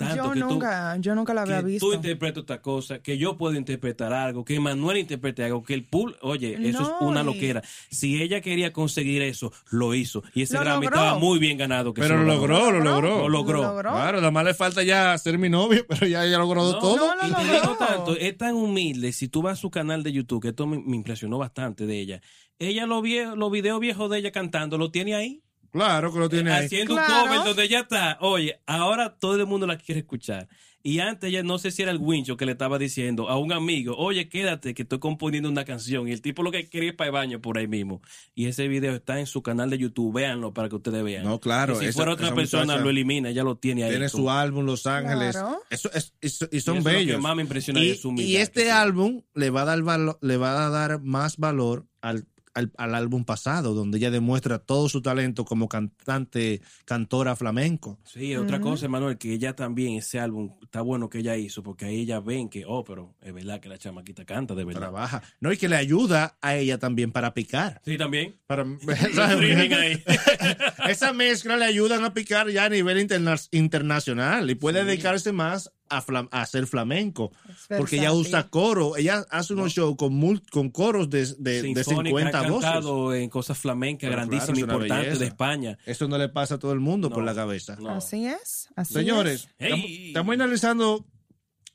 Tanto 0.00 0.16
Yo 0.16 0.32
que 0.32 0.40
tú- 0.40 0.46
nunca, 0.48 0.96
yo 0.96 1.14
nunca 1.14 1.34
la 1.34 1.42
había 1.42 1.58
que 1.60 1.66
visto. 1.66 1.86
tú 1.86 1.92
interpretas 1.92 2.42
otra 2.42 2.62
cosa, 2.62 3.00
que 3.00 3.18
yo 3.18 3.36
puedo 3.36 3.54
interpretar 3.54 4.12
algo, 4.14 4.46
que 4.46 4.58
Manuel 4.58 4.96
interprete 4.96 5.44
algo, 5.44 5.62
que 5.62 5.74
el 5.74 5.84
pool, 5.84 6.16
oye, 6.22 6.56
eso 6.68 6.80
No, 6.80 6.86
es 6.88 6.94
una 7.02 7.22
loquera. 7.22 7.62
Si 7.90 8.22
ella 8.22 8.40
quería 8.40 8.72
conseguir 8.72 9.20
eso, 9.20 9.52
lo 9.70 9.94
hizo. 9.94 10.22
Y 10.34 10.40
ese 10.42 10.54
Lo 10.54 10.60
Grammy 10.60 10.86
logró. 10.86 10.96
estaba 11.00 11.18
muy 11.18 11.38
bien 11.38 11.58
ganado. 11.58 11.92
Que 11.92 12.00
Pero 12.00 12.16
lo 12.16 12.24
logró, 12.24 12.70
lo 12.70 12.80
logró. 12.80 13.18
Lo 13.20 13.28
logró. 13.28 13.60
Claro, 13.82 14.18
nada 14.18 14.30
más 14.30 14.44
le 14.46 14.54
falta 14.54 14.82
ya 14.82 15.16
ser 15.18 15.36
mi 15.38 15.50
novio, 15.50 15.84
pero 15.88 16.06
ya 16.06 16.24
ella 16.24 16.38
logró 16.38 16.62
No, 16.72 16.78
todo. 16.78 16.96
no, 16.96 17.14
no, 17.16 17.26
y 17.26 17.30
lo 17.30 17.36
te 17.36 17.44
logró. 17.44 17.60
digo 17.60 17.76
tanto, 17.76 18.16
es 18.16 18.38
tan 18.38 18.54
humilde. 18.54 19.12
Si 19.12 19.28
tú 19.28 19.42
vas 19.42 19.58
a 19.58 19.60
su 19.60 19.70
canal 19.70 20.02
de 20.02 20.12
YouTube, 20.12 20.40
que 20.40 20.48
esto 20.48 20.66
me, 20.66 20.78
me 20.78 20.96
impresionó 20.96 21.36
bastante 21.36 21.84
de 21.84 22.00
ella. 22.00 22.20
Ella, 22.58 22.86
los, 22.86 23.02
vie- 23.02 23.34
los 23.36 23.50
videos 23.50 23.80
viejos 23.80 24.10
de 24.10 24.18
ella 24.18 24.32
cantando, 24.32 24.78
lo 24.78 24.90
tiene 24.90 25.14
ahí. 25.14 25.42
Claro 25.72 26.12
que 26.12 26.18
lo 26.18 26.28
tiene 26.28 26.50
ahí. 26.52 26.66
haciendo 26.66 26.94
Claro. 26.94 27.14
un 27.22 27.28
cover 27.28 27.44
donde 27.46 27.64
ella 27.64 27.80
está. 27.80 28.18
Oye, 28.20 28.60
ahora 28.66 29.16
todo 29.18 29.36
el 29.36 29.46
mundo 29.46 29.66
la 29.66 29.76
quiere 29.78 30.00
escuchar. 30.00 30.48
Y 30.82 31.00
antes 31.00 31.28
ella 31.28 31.42
no 31.42 31.58
sé 31.58 31.70
si 31.72 31.82
era 31.82 31.90
el 31.92 31.98
Wincho 31.98 32.38
que 32.38 32.46
le 32.46 32.52
estaba 32.52 32.78
diciendo 32.78 33.28
a 33.28 33.36
un 33.36 33.52
amigo, 33.52 33.94
oye, 33.98 34.30
quédate 34.30 34.72
que 34.72 34.80
estoy 34.80 34.98
componiendo 34.98 35.50
una 35.50 35.66
canción. 35.66 36.08
Y 36.08 36.12
el 36.12 36.22
tipo 36.22 36.42
lo 36.42 36.50
que 36.50 36.70
quería 36.70 36.88
ir 36.88 36.96
para 36.96 37.08
el 37.08 37.12
baño 37.12 37.40
por 37.42 37.58
ahí 37.58 37.68
mismo. 37.68 38.00
Y 38.34 38.46
ese 38.46 38.66
video 38.66 38.94
está 38.94 39.20
en 39.20 39.26
su 39.26 39.42
canal 39.42 39.68
de 39.68 39.76
YouTube. 39.76 40.14
Véanlo 40.14 40.54
para 40.54 40.70
que 40.70 40.76
ustedes 40.76 41.04
vean. 41.04 41.24
No, 41.24 41.38
claro, 41.38 41.74
si 41.78 41.84
esa- 41.84 41.92
fuera 41.92 42.12
otra 42.14 42.34
persona 42.34 42.78
lo 42.78 42.88
elimina, 42.88 43.28
ella 43.28 43.42
lo 43.44 43.56
tiene 43.58 43.84
ahí. 43.84 43.90
Tiene 43.90 44.08
su 44.08 44.30
álbum 44.30 44.64
Los 44.64 44.86
Ángeles. 44.86 45.32
Claro. 45.36 45.60
Eso 45.68 45.90
es, 45.92 46.14
y 46.22 46.30
so- 46.30 46.48
y 46.50 46.60
son 46.62 46.78
eso 46.78 46.88
es 46.88 46.94
lo 46.94 46.98
que 46.98 47.04
bellos. 47.06 47.20
más 47.20 47.36
me 47.36 47.42
impresiona 47.42 47.78
y, 47.80 47.88
de 47.88 47.96
su 47.96 48.08
humildad, 48.08 48.28
y 48.30 48.36
este 48.36 48.70
álbum 48.70 49.20
le 49.34 49.50
va 49.50 49.62
a 49.62 49.64
dar 49.66 49.80
valo- 49.82 50.18
le 50.22 50.36
va 50.38 50.64
a 50.66 50.70
dar 50.70 51.02
más 51.02 51.36
valor 51.36 51.86
al, 52.00 52.24
al, 52.60 52.72
al 52.78 52.94
álbum 52.94 53.24
pasado, 53.24 53.74
donde 53.74 53.98
ella 53.98 54.10
demuestra 54.12 54.58
todo 54.60 54.88
su 54.88 55.02
talento 55.02 55.44
como 55.44 55.68
cantante, 55.68 56.62
cantora 56.84 57.34
flamenco. 57.36 57.98
Sí, 58.04 58.34
otra 58.36 58.60
cosa, 58.60 58.86
Manuel, 58.88 59.18
que 59.18 59.32
ella 59.32 59.54
también, 59.56 59.96
ese 59.96 60.20
álbum, 60.20 60.54
está 60.62 60.80
bueno 60.82 61.08
que 61.10 61.18
ella 61.18 61.36
hizo, 61.36 61.62
porque 61.62 61.84
ahí 61.86 62.00
ella 62.02 62.20
ven 62.20 62.48
que, 62.48 62.64
oh, 62.66 62.84
pero 62.84 63.14
es 63.20 63.32
verdad 63.34 63.60
que 63.60 63.68
la 63.68 63.78
chamaquita 63.78 64.24
canta, 64.24 64.54
de 64.54 64.64
verdad. 64.64 64.80
Trabaja. 64.80 65.22
No, 65.40 65.52
y 65.52 65.56
que 65.56 65.68
le 65.68 65.76
ayuda 65.76 66.38
a 66.40 66.56
ella 66.56 66.78
también 66.78 67.10
para 67.12 67.34
picar. 67.34 67.80
Sí, 67.84 67.98
también. 67.98 68.36
Para. 68.46 68.64
Esa 70.88 71.12
mezcla 71.12 71.56
le 71.56 71.64
ayudan 71.64 72.04
a 72.04 72.14
picar 72.14 72.48
ya 72.50 72.66
a 72.66 72.68
nivel 72.68 72.98
interna- 73.00 73.36
internacional 73.50 74.48
y 74.50 74.54
puede 74.54 74.80
Sí. 74.80 74.86
dedicarse 74.86 75.32
más 75.32 75.72
a, 75.90 76.02
flam- 76.02 76.28
a 76.30 76.42
hacer 76.42 76.66
flamenco. 76.66 77.32
Porque 77.76 77.96
ella 77.96 78.12
usa 78.12 78.48
coro, 78.48 78.96
ella 78.96 79.26
hace 79.30 79.52
unos 79.52 79.72
shows 79.72 79.96
con, 79.96 80.38
con 80.50 80.70
coros 80.70 81.10
de, 81.10 81.26
de, 81.38 81.62
de 81.62 81.84
Sinfónica, 81.84 82.30
50 82.30 82.40
ha 82.40 82.80
voces. 82.80 83.22
en 83.22 83.28
cosas 83.28 83.58
flamencas 83.58 84.08
Pero 84.08 84.12
grandísimas, 84.12 84.46
claro, 84.58 84.60
importantes 84.72 85.04
belleza. 85.06 85.18
de 85.20 85.26
España. 85.26 85.78
Eso 85.84 86.08
no 86.08 86.16
le 86.16 86.28
pasa 86.30 86.54
a 86.54 86.58
todo 86.58 86.72
el 86.72 86.80
mundo 86.80 87.08
No, 87.10 87.14
por 87.14 87.24
la 87.24 87.34
cabeza. 87.34 87.76
no. 87.80 87.90
Así 87.90 88.26
es. 88.26 88.68
Así 88.76 88.94
Señores, 88.94 89.42
es. 89.44 89.48
Hey. 89.58 89.68
estamos, 89.72 89.90
estamos 89.90 90.34
analizando 90.34 91.06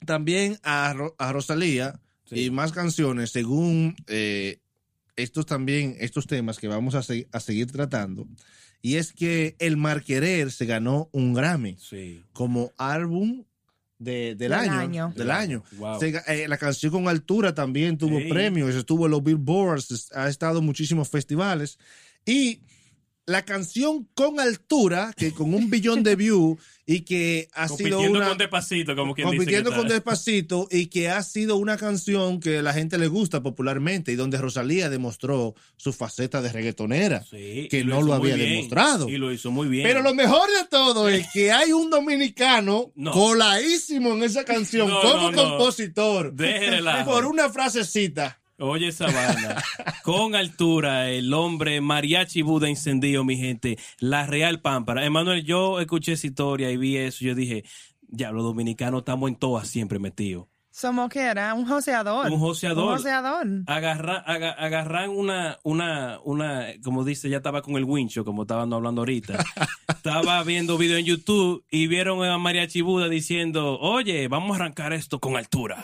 también 0.05 0.57
a, 0.63 0.93
Ro- 0.93 1.15
a 1.17 1.31
Rosalía 1.33 1.99
Sí. 2.27 2.45
y 2.45 2.49
más 2.49 2.71
canciones 2.71 3.29
según 3.31 3.95
eh, 4.07 4.59
estos 5.15 5.45
también, 5.45 5.95
estos 5.99 6.25
temas 6.25 6.57
que 6.57 6.67
vamos 6.67 6.95
a, 6.95 7.03
se- 7.03 7.27
a 7.31 7.39
seguir 7.39 7.71
tratando. 7.71 8.27
Y 8.81 8.95
es 8.95 9.13
que 9.13 9.55
El 9.59 9.77
Marquerer 9.77 10.51
se 10.51 10.65
ganó 10.65 11.09
un 11.11 11.33
Grammy 11.33 11.77
Sí. 11.79 12.23
como 12.33 12.71
álbum 12.77 13.43
de- 13.97 14.35
del, 14.35 14.37
Del 14.37 14.53
año, 14.53 14.73
año. 14.73 15.13
Del 15.15 15.31
año. 15.31 15.63
Wow. 15.77 15.99
Se 15.99 16.21
eh, 16.27 16.47
la 16.47 16.57
canción 16.57 16.91
con 16.91 17.07
altura 17.07 17.53
también 17.55 17.97
tuvo 17.97 18.19
Sí. 18.19 18.25
premios, 18.29 18.75
estuvo 18.75 19.05
en 19.05 19.11
los 19.11 19.23
Billboards, 19.23 20.11
ha 20.13 20.27
estado 20.29 20.59
en 20.59 20.65
muchísimos 20.65 21.09
festivales. 21.09 21.77
Y 22.25 22.59
la 23.27 23.43
canción 23.43 24.07
con 24.13 24.39
altura, 24.39 25.13
que 25.17 25.31
con 25.31 25.53
un 25.53 25.69
billón 25.69 26.03
de 26.03 26.15
views 26.15 26.59
y 26.85 27.01
que 27.01 27.47
ha 27.53 27.67
sido 27.67 27.97
Compitiendo 27.97 28.19
una... 28.19 28.27
con 28.29 28.37
Despacito, 28.37 28.95
como 28.95 29.15
quien 29.15 29.27
compitiendo 29.27 29.71
dice 29.71 29.81
con. 29.81 29.89
Despacito 29.89 30.67
y 30.69 30.85
que 30.87 31.09
ha 31.09 31.23
sido 31.23 31.55
una 31.55 31.77
canción 31.77 32.39
que 32.39 32.61
la 32.61 32.73
gente 32.73 32.99
le 32.99 33.07
gusta 33.07 33.41
popularmente 33.41 34.11
y 34.11 34.15
donde 34.15 34.37
Rosalía 34.37 34.89
demostró 34.91 35.55
su 35.77 35.91
faceta 35.93 36.43
de 36.43 36.51
reggaetonera. 36.51 37.25
Sí, 37.27 37.67
que 37.71 37.83
no 37.83 38.03
lo 38.03 38.13
había 38.13 38.35
bien. 38.35 38.49
demostrado. 38.49 39.09
Y 39.09 39.17
lo 39.17 39.31
hizo 39.31 39.49
muy 39.49 39.67
bien. 39.67 39.87
Pero 39.87 40.03
lo 40.03 40.13
mejor 40.13 40.47
de 40.61 40.67
todo 40.69 41.09
es 41.09 41.25
que 41.33 41.51
hay 41.51 41.71
un 41.71 41.89
dominicano 41.89 42.91
No. 42.95 43.11
coladísimo 43.11 44.13
en 44.13 44.23
esa 44.23 44.45
canción 44.45 44.87
No, 44.87 45.01
como 45.01 45.31
no, 45.31 45.37
compositor. 45.37 46.35
Por 47.05 47.25
una 47.25 47.49
frasecita. 47.49 48.39
Oye, 48.57 48.91
Sabana, 48.93 49.61
con 50.03 50.33
altura, 50.33 51.09
el 51.09 51.33
hombre 51.33 51.81
mariachi 51.81 52.41
Buda 52.41 52.69
encendido, 52.69 53.25
mi 53.25 53.35
gente, 53.37 53.77
la 53.99 54.25
real 54.25 54.61
pámpara. 54.61 55.05
Emanuel, 55.05 55.43
yo 55.43 55.81
escuché 55.81 56.13
esa 56.13 56.27
historia 56.27 56.71
y 56.71 56.77
vi 56.77 56.95
eso. 56.95 57.25
Yo 57.25 57.35
dije, 57.35 57.65
ya, 58.07 58.31
los 58.31 58.43
dominicanos 58.43 58.99
estamos 58.99 59.29
en 59.29 59.35
todas 59.35 59.67
siempre 59.67 59.99
metidos. 59.99 60.45
Somos 60.71 61.09
que 61.09 61.19
era 61.21 61.53
un 61.53 61.65
joseador. 61.65 62.29
Un 62.31 62.39
joseador. 62.39 62.91
Un 62.91 62.97
joseador. 62.97 63.63
Agarra, 63.67 64.23
aga- 64.25 64.51
agarran 64.51 65.09
una, 65.09 65.57
una, 65.63 66.19
una, 66.23 66.65
como 66.83 67.03
dice, 67.05 67.29
ya 67.29 67.37
estaba 67.37 67.61
con 67.61 67.75
el 67.75 67.83
wincho, 67.85 68.23
como 68.25 68.41
estaban 68.43 68.71
hablando 68.73 69.01
ahorita. 69.01 69.37
estaba 69.89 70.43
viendo 70.43 70.77
video 70.77 70.97
en 70.97 71.05
YouTube 71.05 71.65
y 71.71 71.87
vieron 71.87 72.23
a 72.25 72.37
Mariachi 72.37 72.81
Buda 72.81 73.07
diciendo, 73.09 73.79
oye, 73.79 74.27
vamos 74.29 74.51
a 74.53 74.55
arrancar 74.63 74.91
esto 74.93 75.19
con 75.19 75.35
altura. 75.37 75.83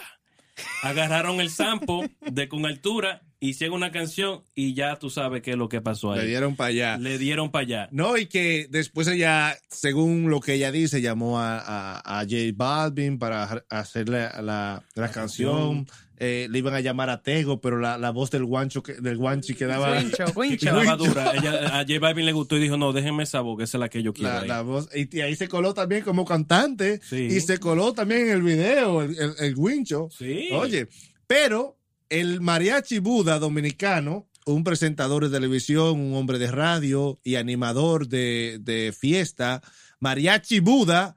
Agarraron 0.83 1.39
el 1.41 1.49
sampo 1.49 2.03
de 2.21 2.47
con 2.47 2.65
altura, 2.65 3.21
hicieron 3.41 3.75
una 3.75 3.91
canción 3.91 4.43
y 4.55 4.73
ya 4.75 4.95
tú 4.97 5.09
sabes 5.09 5.41
qué 5.41 5.51
es 5.51 5.57
lo 5.57 5.67
que 5.67 5.81
pasó 5.81 6.13
ahí. 6.13 6.21
Le 6.21 6.27
dieron 6.27 6.55
para 6.55 6.67
allá. 6.69 6.97
Le 6.97 7.17
dieron 7.17 7.51
para 7.51 7.63
allá. 7.65 7.89
No, 7.91 8.15
y 8.17 8.27
que 8.27 8.67
después 8.69 9.07
ella, 9.07 9.57
según 9.69 10.29
lo 10.29 10.39
que 10.39 10.53
ella 10.53 10.71
dice, 10.71 11.01
llamó 11.01 11.39
a, 11.39 11.57
a, 11.59 12.19
a 12.19 12.23
J 12.23 12.35
Balvin 12.55 13.17
para 13.19 13.63
hacerle 13.69 14.29
la, 14.41 14.83
la, 14.95 15.11
canción. 15.11 15.87
Eh, 16.23 16.47
le 16.51 16.59
iban 16.59 16.75
a 16.75 16.81
llamar 16.81 17.09
a 17.09 17.23
Tego, 17.23 17.59
pero 17.61 17.79
la, 17.79 17.97
la 17.97 18.11
voz 18.11 18.29
del 18.29 18.45
guancho 18.45 18.83
que, 18.83 18.93
del 18.93 19.17
guanchi 19.17 19.55
quedaba. 19.55 19.97
Wincho, 19.97 20.25
Que 20.25 20.31
wincho. 20.39 20.65
quedaba 20.67 20.95
dura. 20.95 21.31
Ella- 21.33 21.79
a 21.79 21.83
J 21.83 21.97
Balvin 21.99 22.27
le 22.27 22.31
gustó 22.33 22.57
y 22.57 22.59
dijo, 22.59 22.77
no, 22.77 22.93
déjenme 22.93 23.23
esa 23.23 23.41
voz, 23.41 23.57
que 23.57 23.63
esa 23.63 23.77
es 23.77 23.79
la 23.79 23.89
que 23.89 24.03
yo 24.03 24.13
quiero. 24.13 24.29
La, 24.31 24.41
ahí". 24.41 24.47
la 24.47 24.61
voz, 24.61 24.87
y, 24.95 25.17
y 25.17 25.21
ahí 25.21 25.35
se 25.35 25.47
coló 25.47 25.73
también 25.73 26.03
como 26.03 26.23
cantante 26.23 26.99
Sí. 27.03 27.23
y 27.25 27.39
se 27.41 27.57
coló 27.57 27.93
también 27.93 28.27
en 28.27 28.29
el 28.33 28.43
video, 28.43 29.01
el, 29.01 29.17
el, 29.17 29.33
el 29.39 29.55
wincho. 29.57 30.09
Sí. 30.15 30.49
Oye, 30.53 30.87
pero 31.25 31.79
el 32.11 32.41
mariachi 32.41 32.99
Buda 32.99 33.39
dominicano, 33.39 34.27
un 34.45 34.65
presentador 34.65 35.23
de 35.23 35.37
televisión, 35.37 35.97
un 35.97 36.13
hombre 36.15 36.39
de 36.39 36.51
radio 36.51 37.19
y 37.23 37.35
animador 37.35 38.09
de, 38.09 38.59
de 38.59 38.91
fiesta, 38.91 39.61
mariachi 40.01 40.59
Buda, 40.59 41.15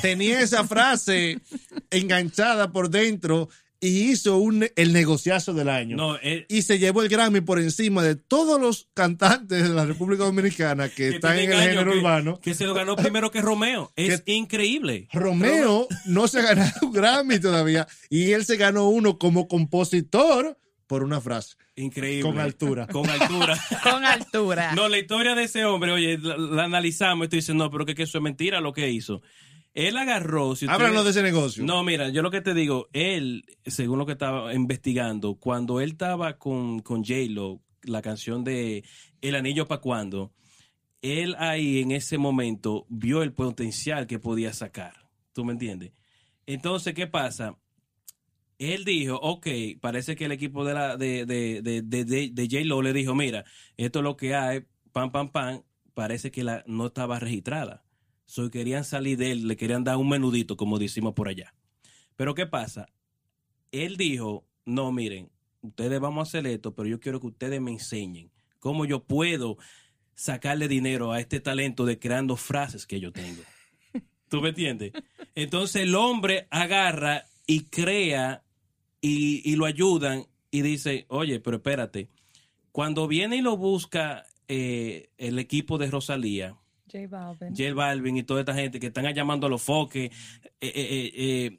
tenía 0.00 0.40
esa 0.40 0.62
frase 0.64 1.40
enganchada 1.90 2.70
por 2.70 2.90
dentro 2.90 3.48
y 3.82 4.10
hizo 4.10 4.36
un, 4.36 4.66
el 4.76 4.92
negociazo 4.92 5.54
del 5.54 5.68
año. 5.70 5.96
No, 5.96 6.16
eh, 6.16 6.44
Y 6.50 6.62
se 6.62 6.78
llevó 6.78 7.02
el 7.02 7.08
Grammy 7.08 7.40
por 7.40 7.58
encima 7.58 8.02
de 8.02 8.14
todos 8.14 8.60
los 8.60 8.88
cantantes 8.92 9.62
de 9.62 9.68
la 9.70 9.86
República 9.86 10.24
Dominicana 10.24 10.88
que, 10.90 10.94
que 11.10 11.14
están 11.16 11.38
en 11.38 11.50
el 11.52 11.58
género 11.60 11.92
que- 11.92 11.98
urbano. 11.98 12.40
Que 12.40 12.52
se 12.54 12.64
lo 12.66 12.74
ganó 12.74 12.94
primero 12.96 13.30
que 13.30 13.40
Romeo. 13.40 13.90
Es 13.96 14.22
increíble. 14.26 15.08
Romeo 15.12 15.88
no 16.06 16.28
se 16.28 16.40
ha 16.40 16.42
ganado 16.42 16.72
un 16.82 16.92
Grammy 16.92 17.38
todavía 17.40 17.86
y 18.10 18.32
él 18.32 18.44
se 18.44 18.56
ganó 18.56 18.88
uno 18.90 19.18
como 19.18 19.48
compositor 19.48 20.58
por 20.86 21.02
una 21.04 21.20
frase 21.20 21.54
Increíble. 21.76 22.22
con 22.22 22.38
altura. 22.40 22.86
Con 22.88 23.08
altura. 23.08 23.58
Con 23.82 24.04
altura. 24.04 24.74
no, 24.74 24.88
la 24.88 24.98
historia 24.98 25.34
de 25.36 25.44
ese 25.44 25.64
hombre, 25.64 25.92
oye, 25.92 26.18
la, 26.18 26.36
la 26.36 26.64
analizamos 26.64 27.26
y 27.26 27.28
tú 27.30 27.36
dices, 27.36 27.54
no, 27.54 27.70
pero 27.70 27.86
que, 27.86 27.94
que 27.94 28.02
eso 28.02 28.18
es 28.18 28.22
mentira 28.24 28.60
lo 28.60 28.72
que 28.72 28.90
hizo. 28.90 29.22
Él 29.74 29.96
agarró. 29.96 30.56
Si 30.56 30.66
Háblanos 30.66 31.04
de 31.04 31.10
ese 31.10 31.22
negocio. 31.22 31.64
No, 31.64 31.82
mira, 31.84 32.08
yo 32.08 32.22
lo 32.22 32.30
que 32.30 32.40
te 32.40 32.54
digo, 32.54 32.88
él, 32.92 33.44
según 33.64 33.98
lo 33.98 34.06
que 34.06 34.12
estaba 34.12 34.52
investigando, 34.54 35.36
cuando 35.36 35.80
él 35.80 35.92
estaba 35.92 36.38
con, 36.38 36.80
con 36.80 37.04
J-Lo, 37.04 37.60
la 37.82 38.02
canción 38.02 38.42
de 38.44 38.84
El 39.20 39.36
Anillo 39.36 39.66
pa' 39.68 39.80
cuando, 39.80 40.32
él 41.02 41.34
ahí 41.38 41.80
en 41.80 41.92
ese 41.92 42.18
momento 42.18 42.84
vio 42.88 43.22
el 43.22 43.32
potencial 43.32 44.06
que 44.06 44.18
podía 44.18 44.52
sacar. 44.52 45.08
¿Tú 45.32 45.44
me 45.44 45.52
entiendes? 45.52 45.92
Entonces, 46.46 46.92
¿qué 46.94 47.06
pasa? 47.06 47.56
Él 48.58 48.84
dijo, 48.84 49.14
ok, 49.16 49.46
parece 49.80 50.16
que 50.16 50.26
el 50.26 50.32
equipo 50.32 50.64
de, 50.64 50.74
la, 50.74 50.96
de, 50.96 51.24
de, 51.24 51.62
de, 51.62 51.80
de, 51.82 52.04
de- 52.04 52.30
de 52.30 52.44
J-Lo 52.50 52.82
le 52.82 52.92
dijo, 52.92 53.14
mira, 53.14 53.44
esto 53.76 54.00
es 54.00 54.02
lo 54.02 54.16
que 54.16 54.34
hay, 54.34 54.64
pam, 54.92 55.10
pam, 55.12 55.30
pam, 55.30 55.62
parece 55.94 56.30
que 56.30 56.44
la, 56.44 56.62
no 56.66 56.88
estaba 56.88 57.18
registrada. 57.18 57.84
So, 58.30 58.48
querían 58.48 58.84
salir 58.84 59.18
de 59.18 59.32
él, 59.32 59.48
le 59.48 59.56
querían 59.56 59.82
dar 59.82 59.96
un 59.96 60.08
menudito, 60.08 60.56
como 60.56 60.78
decimos 60.78 61.14
por 61.14 61.26
allá. 61.26 61.52
Pero 62.14 62.32
¿qué 62.36 62.46
pasa? 62.46 62.86
Él 63.72 63.96
dijo, 63.96 64.46
no, 64.64 64.92
miren, 64.92 65.32
ustedes 65.62 65.98
vamos 65.98 66.20
a 66.20 66.28
hacer 66.28 66.46
esto, 66.46 66.72
pero 66.72 66.88
yo 66.88 67.00
quiero 67.00 67.20
que 67.20 67.26
ustedes 67.26 67.60
me 67.60 67.72
enseñen 67.72 68.30
cómo 68.60 68.84
yo 68.84 69.02
puedo 69.02 69.58
sacarle 70.14 70.68
dinero 70.68 71.10
a 71.10 71.18
este 71.18 71.40
talento 71.40 71.84
de 71.84 71.98
creando 71.98 72.36
frases 72.36 72.86
que 72.86 73.00
yo 73.00 73.10
tengo. 73.10 73.42
¿Tú 74.28 74.40
me 74.40 74.50
entiendes? 74.50 74.92
Entonces 75.34 75.82
el 75.82 75.96
hombre 75.96 76.46
agarra 76.50 77.24
y 77.48 77.64
crea 77.64 78.44
y, 79.00 79.42
y 79.44 79.56
lo 79.56 79.66
ayudan 79.66 80.28
y 80.52 80.62
dice, 80.62 81.04
oye, 81.08 81.40
pero 81.40 81.56
espérate, 81.56 82.08
cuando 82.70 83.08
viene 83.08 83.38
y 83.38 83.40
lo 83.40 83.56
busca 83.56 84.24
eh, 84.46 85.10
el 85.18 85.40
equipo 85.40 85.78
de 85.78 85.90
Rosalía, 85.90 86.59
J 86.90 87.06
Balvin. 87.08 87.54
J 87.56 87.74
Balvin 87.74 88.16
y 88.16 88.22
toda 88.22 88.40
esta 88.40 88.54
gente 88.54 88.80
que 88.80 88.88
están 88.88 89.12
llamando 89.14 89.46
a 89.46 89.50
los 89.50 89.62
foques. 89.62 90.10
Eh, 90.42 90.50
eh, 90.60 90.72
eh, 90.74 91.12
eh, 91.16 91.58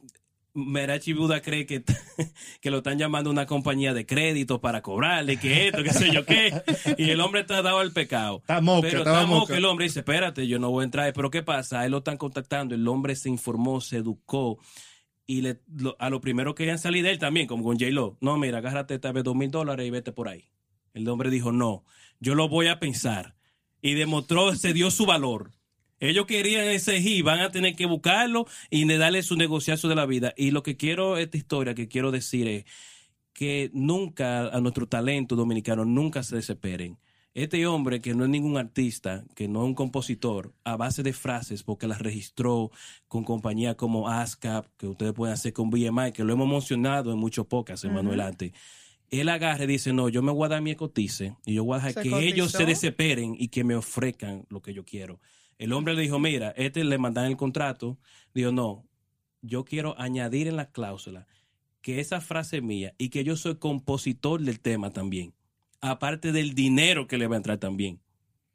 Merachi 0.54 1.14
Buda 1.14 1.42
cree 1.42 1.66
que, 1.66 1.84
que 2.62 2.72
lo 2.72 2.78
están 2.80 2.98
llamando 3.00 3.30
a 3.30 3.34
una 3.34 3.46
compañía 3.46 3.94
de 3.94 4.06
crédito 4.06 4.60
para 4.60 4.82
cobrarle, 4.82 5.38
que 5.38 5.68
esto, 5.68 5.82
que 5.82 5.94
sé 5.94 6.12
yo 6.12 6.26
qué. 6.26 6.52
Y 6.98 7.10
el 7.10 7.22
hombre 7.22 7.42
está 7.42 7.62
dado 7.62 7.80
al 7.80 7.94
pecado. 7.94 8.40
Está 8.40 8.60
moca, 8.60 8.82
Pero 8.90 8.98
está 9.00 9.26
moca. 9.26 9.40
moca. 9.40 9.58
El 9.58 9.64
hombre 9.66 9.86
dice, 9.86 10.00
espérate, 10.00 10.48
yo 10.48 10.60
no 10.60 10.70
voy 10.70 10.82
a 10.82 10.86
entrar. 10.86 11.14
Pero 11.14 11.30
¿qué 11.32 11.42
pasa? 11.42 11.80
A 11.80 11.86
él 11.86 11.92
lo 11.92 12.00
están 12.00 12.18
contactando. 12.18 12.76
El 12.76 12.86
hombre 12.88 13.16
se 13.16 13.30
informó, 13.30 13.80
se 13.80 13.98
educó. 13.98 14.60
Y 15.26 15.40
le, 15.42 15.62
lo- 15.74 15.96
a 16.00 16.10
lo 16.10 16.20
primero 16.20 16.54
querían 16.54 16.80
salir 16.80 17.04
de 17.06 17.12
él 17.12 17.20
también, 17.20 17.48
como 17.48 17.64
con 17.64 17.80
J-Lo. 17.80 18.18
No, 18.20 18.38
mira, 18.38 18.58
agárrate 18.58 18.96
esta 18.96 19.14
vez 19.14 19.24
dos 19.24 19.36
mil 19.36 19.50
dólares 19.52 19.88
y 19.88 19.90
vete 19.90 20.12
por 20.12 20.28
ahí. 20.28 20.50
El 20.94 21.08
hombre 21.08 21.30
dijo, 21.30 21.54
no, 21.54 21.86
yo 22.20 22.36
lo 22.36 22.50
voy 22.50 22.68
a 22.68 22.78
pensar. 22.82 23.36
Y 23.82 23.94
demostró, 23.96 24.56
se 24.56 24.74
dio 24.74 24.92
su 24.92 25.06
valor. 25.06 25.52
Ellos 26.00 26.26
querían 26.26 26.68
ese 26.68 27.00
hit, 27.00 27.24
van 27.24 27.42
a 27.42 27.52
tener 27.52 27.76
que 27.76 27.86
buscarlo 27.86 28.48
y 28.72 28.86
darle 28.98 29.22
su 29.22 29.36
negociazo 29.36 29.88
de 29.88 29.96
la 29.96 30.08
vida. 30.08 30.34
Y 30.36 30.50
lo 30.50 30.64
que 30.64 30.76
quiero, 30.76 31.18
esta 31.18 31.38
historia 31.38 31.76
que 31.76 31.88
quiero 31.88 32.12
decir 32.12 32.48
es 32.48 32.66
que 33.34 33.70
nunca 33.74 34.48
a 34.48 34.60
nuestro 34.62 34.88
talento 34.88 35.36
dominicano, 35.36 35.86
nunca 35.86 36.24
se 36.24 36.36
desesperen. 36.36 36.98
Este 37.34 37.66
hombre, 37.66 38.02
que 38.02 38.14
no 38.14 38.26
es 38.26 38.30
ningún 38.30 38.58
artista, 38.58 39.24
que 39.36 39.48
no 39.48 39.62
es 39.62 39.68
un 39.68 39.76
compositor, 39.76 40.54
a 40.66 40.76
base 40.76 41.02
de 41.02 41.14
frases, 41.14 41.64
porque 41.64 41.88
las 41.88 42.00
registró 42.00 42.72
con 43.08 43.24
compañías 43.24 43.76
como 43.76 44.10
ASCAP, 44.10 44.66
que 44.78 44.88
ustedes 44.88 45.14
pueden 45.14 45.34
hacer 45.34 45.54
con 45.54 45.70
BMI, 45.70 46.12
que 46.14 46.26
lo 46.26 46.34
hemos 46.34 46.50
mencionado 46.50 47.14
en 47.14 47.20
muchos 47.20 47.46
podcasts, 47.48 47.86
Emanuel, 47.86 48.20
antes. 48.20 48.52
Él 49.12 49.28
agarra 49.30 49.66
y 49.66 49.68
dice, 49.68 49.92
no, 49.94 50.10
yo 50.10 50.22
me 50.22 50.32
voy 50.32 50.46
a 50.46 50.50
dar 50.50 50.62
mi 50.62 50.72
ecotice 50.72 51.36
y 51.46 51.54
yo 51.56 51.64
voy 51.66 51.76
a 51.76 51.78
dejar 51.78 51.94
¿Se 51.94 52.02
que 52.04 52.10
cotizó? 52.10 52.28
ellos 52.28 52.52
se 52.54 52.66
desesperen 52.66 53.36
y 53.38 53.50
que 53.50 53.64
me 53.64 53.76
ofrezcan 53.76 54.46
lo 54.50 54.62
que 54.62 54.74
yo 54.74 54.86
quiero. 54.86 55.20
El 55.58 55.74
hombre 55.74 55.94
le 55.94 56.02
dijo, 56.02 56.18
mira, 56.18 56.54
este 56.58 56.84
le 56.84 56.98
mandan 56.98 57.26
el 57.26 57.38
contrato. 57.38 58.00
Dijo, 58.34 58.52
no, 58.52 58.86
yo 59.42 59.66
quiero 59.66 60.00
añadir 60.00 60.48
en 60.48 60.56
la 60.56 60.72
cláusula 60.72 61.28
que 61.82 62.00
esa 62.00 62.22
frase 62.22 62.58
es 62.58 62.64
mía 62.64 62.94
y 62.98 63.10
que 63.10 63.24
yo 63.24 63.36
soy 63.36 63.58
compositor 63.58 64.42
del 64.42 64.60
tema 64.60 64.92
también. 64.92 65.34
Aparte 65.82 66.32
del 66.32 66.54
dinero 66.54 67.08
que 67.08 67.18
le 67.18 67.28
va 67.28 67.36
a 67.36 67.38
entrar 67.38 67.58
también. 67.58 68.00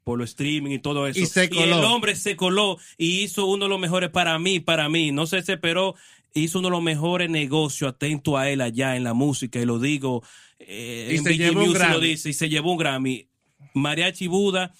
Por 0.03 0.17
lo 0.17 0.23
streaming 0.23 0.71
y 0.71 0.79
todo 0.79 1.05
eso. 1.07 1.19
Y 1.19 1.25
se 1.25 1.43
el 1.43 1.49
coló. 1.49 1.93
hombre 1.93 2.15
se 2.15 2.37
coló 2.37 2.77
y 2.97 3.23
hizo 3.23 3.45
uno 3.45 3.65
de 3.65 3.69
los 3.69 3.79
mejores 3.79 4.09
para 4.09 4.39
mí, 4.39 4.61
para 4.61 4.87
mí. 4.87 5.11
No 5.11 5.27
se 5.27 5.35
desesperó. 5.35 5.95
Hizo 6.33 6.59
uno 6.59 6.67
de 6.67 6.71
los 6.71 6.83
mejores 6.83 7.29
negocios 7.29 7.89
atento 7.91 8.37
a 8.37 8.49
él 8.49 8.61
allá 8.61 8.95
en 8.95 9.03
la 9.03 9.13
música. 9.13 9.59
Y 9.59 9.65
lo 9.65 9.79
digo, 9.79 10.23
eh, 10.59 11.09
Y 11.11 11.17
en 11.17 11.23
BG 11.23 11.53
Music 11.53 11.73
lo 11.93 11.99
dice, 11.99 12.29
y 12.29 12.33
se 12.33 12.49
llevó 12.49 12.71
un 12.73 12.77
Grammy. 12.77 13.27
Mariachi 13.73 14.27
Buda, 14.27 14.73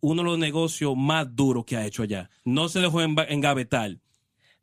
uno 0.00 0.22
de 0.22 0.28
los 0.28 0.38
negocios 0.38 0.94
más 0.96 1.34
duros 1.34 1.64
que 1.64 1.76
ha 1.76 1.86
hecho 1.86 2.02
allá. 2.02 2.30
No 2.44 2.68
se 2.68 2.80
dejó 2.80 3.00
enga- 3.02 3.26
engavetar. 3.28 3.96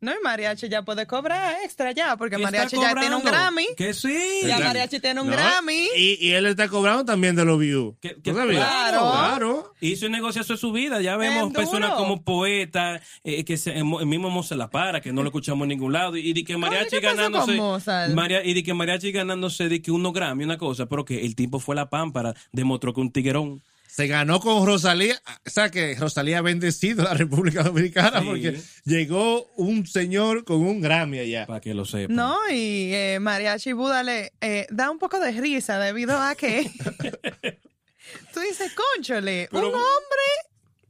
No, 0.02 0.12
y 0.12 0.14
Mariachi 0.24 0.70
ya 0.70 0.80
puede 0.82 1.06
cobrar 1.06 1.56
extra 1.62 1.92
ya, 1.92 2.16
porque 2.16 2.36
¿Qué 2.36 2.42
Mariachi 2.42 2.76
ya 2.80 2.94
tiene 2.94 3.16
un? 3.16 3.22
Grammy. 3.22 3.66
Que 3.76 3.92
sí. 3.92 4.40
Ya. 4.46 4.58
Mariachi 4.58 4.98
tiene 4.98 5.20
un 5.20 5.26
No, 5.28 5.34
Grammy. 5.34 5.88
Y, 5.94 6.26
y 6.26 6.32
él 6.32 6.46
está 6.46 6.68
cobrando 6.68 7.04
también 7.04 7.36
de 7.36 7.44
los 7.44 7.58
views. 7.58 7.96
Que- 8.00 8.14
¿Tú 8.14 8.22
que- 8.22 8.32
sabías? 8.34 8.66
Claro. 8.66 9.00
Claro. 9.12 9.74
Hizo 9.82 10.06
un 10.06 10.12
negocio 10.12 10.42
de 10.42 10.56
su 10.56 10.72
vida. 10.72 11.02
Ya 11.02 11.16
vemos 11.18 11.52
personas 11.52 11.92
como 11.92 12.22
poetas, 12.22 13.02
eh, 13.24 13.44
que 13.44 13.58
se, 13.58 13.76
el 13.76 13.84
mismo 13.84 14.30
Mozart 14.30 14.58
La 14.58 14.70
Para, 14.70 15.02
que 15.02 15.12
no 15.12 15.22
lo 15.22 15.28
escuchamos 15.28 15.64
en 15.64 15.68
ningún 15.68 15.92
lado. 15.92 16.16
Y, 16.16 16.32
de 16.32 16.44
que 16.44 16.56
Mariachi 16.56 16.96
¿qué 16.96 17.00
pasó 17.02 17.16
ganándose. 17.16 17.46
con 17.48 17.56
Mozart? 17.56 18.14
Maria- 18.14 18.42
y 18.42 18.54
de 18.54 18.62
que 18.62 18.72
Mariachi 18.72 19.12
ganándose 19.12 19.68
de 19.68 19.82
que 19.82 19.90
uno 19.90 20.12
Grammy, 20.12 20.44
una 20.44 20.56
cosa, 20.56 20.86
pero 20.86 21.04
que 21.04 21.26
el 21.26 21.34
tipo 21.36 21.60
fue 21.60 21.76
la 21.76 21.90
pámpara, 21.90 22.34
demostró 22.52 22.94
que 22.94 23.00
un 23.02 23.12
tiguerón. 23.12 23.60
Se 23.92 24.06
ganó 24.06 24.40
con 24.40 24.64
Rosalía. 24.66 25.20
O 25.46 25.50
sea 25.50 25.70
que 25.70 25.94
Rosalía 25.96 26.38
ha 26.38 26.42
bendecido 26.42 27.02
a 27.02 27.10
la 27.10 27.14
República 27.14 27.62
Dominicana 27.62 28.20
Sí. 28.20 28.26
porque 28.26 28.60
llegó 28.84 29.46
un 29.56 29.86
señor 29.86 30.44
con 30.44 30.58
un 30.58 30.80
Grammy 30.80 31.18
allá. 31.18 31.46
Para 31.46 31.60
que 31.60 31.74
lo 31.74 31.84
sepan. 31.84 32.14
No, 32.16 32.36
y 32.50 32.92
eh, 32.94 33.18
Mariachi 33.20 33.72
Buda 33.72 34.02
le 34.02 34.32
eh, 34.40 34.66
da 34.70 34.90
un 34.90 34.98
poco 34.98 35.18
de 35.18 35.32
risa 35.32 35.78
debido 35.78 36.16
a 36.18 36.34
que 36.34 36.70
tú 38.34 38.40
dices, 38.40 38.72
conchole, 38.74 39.48
Pero- 39.50 39.68
un 39.68 39.74
hombre 39.74 40.26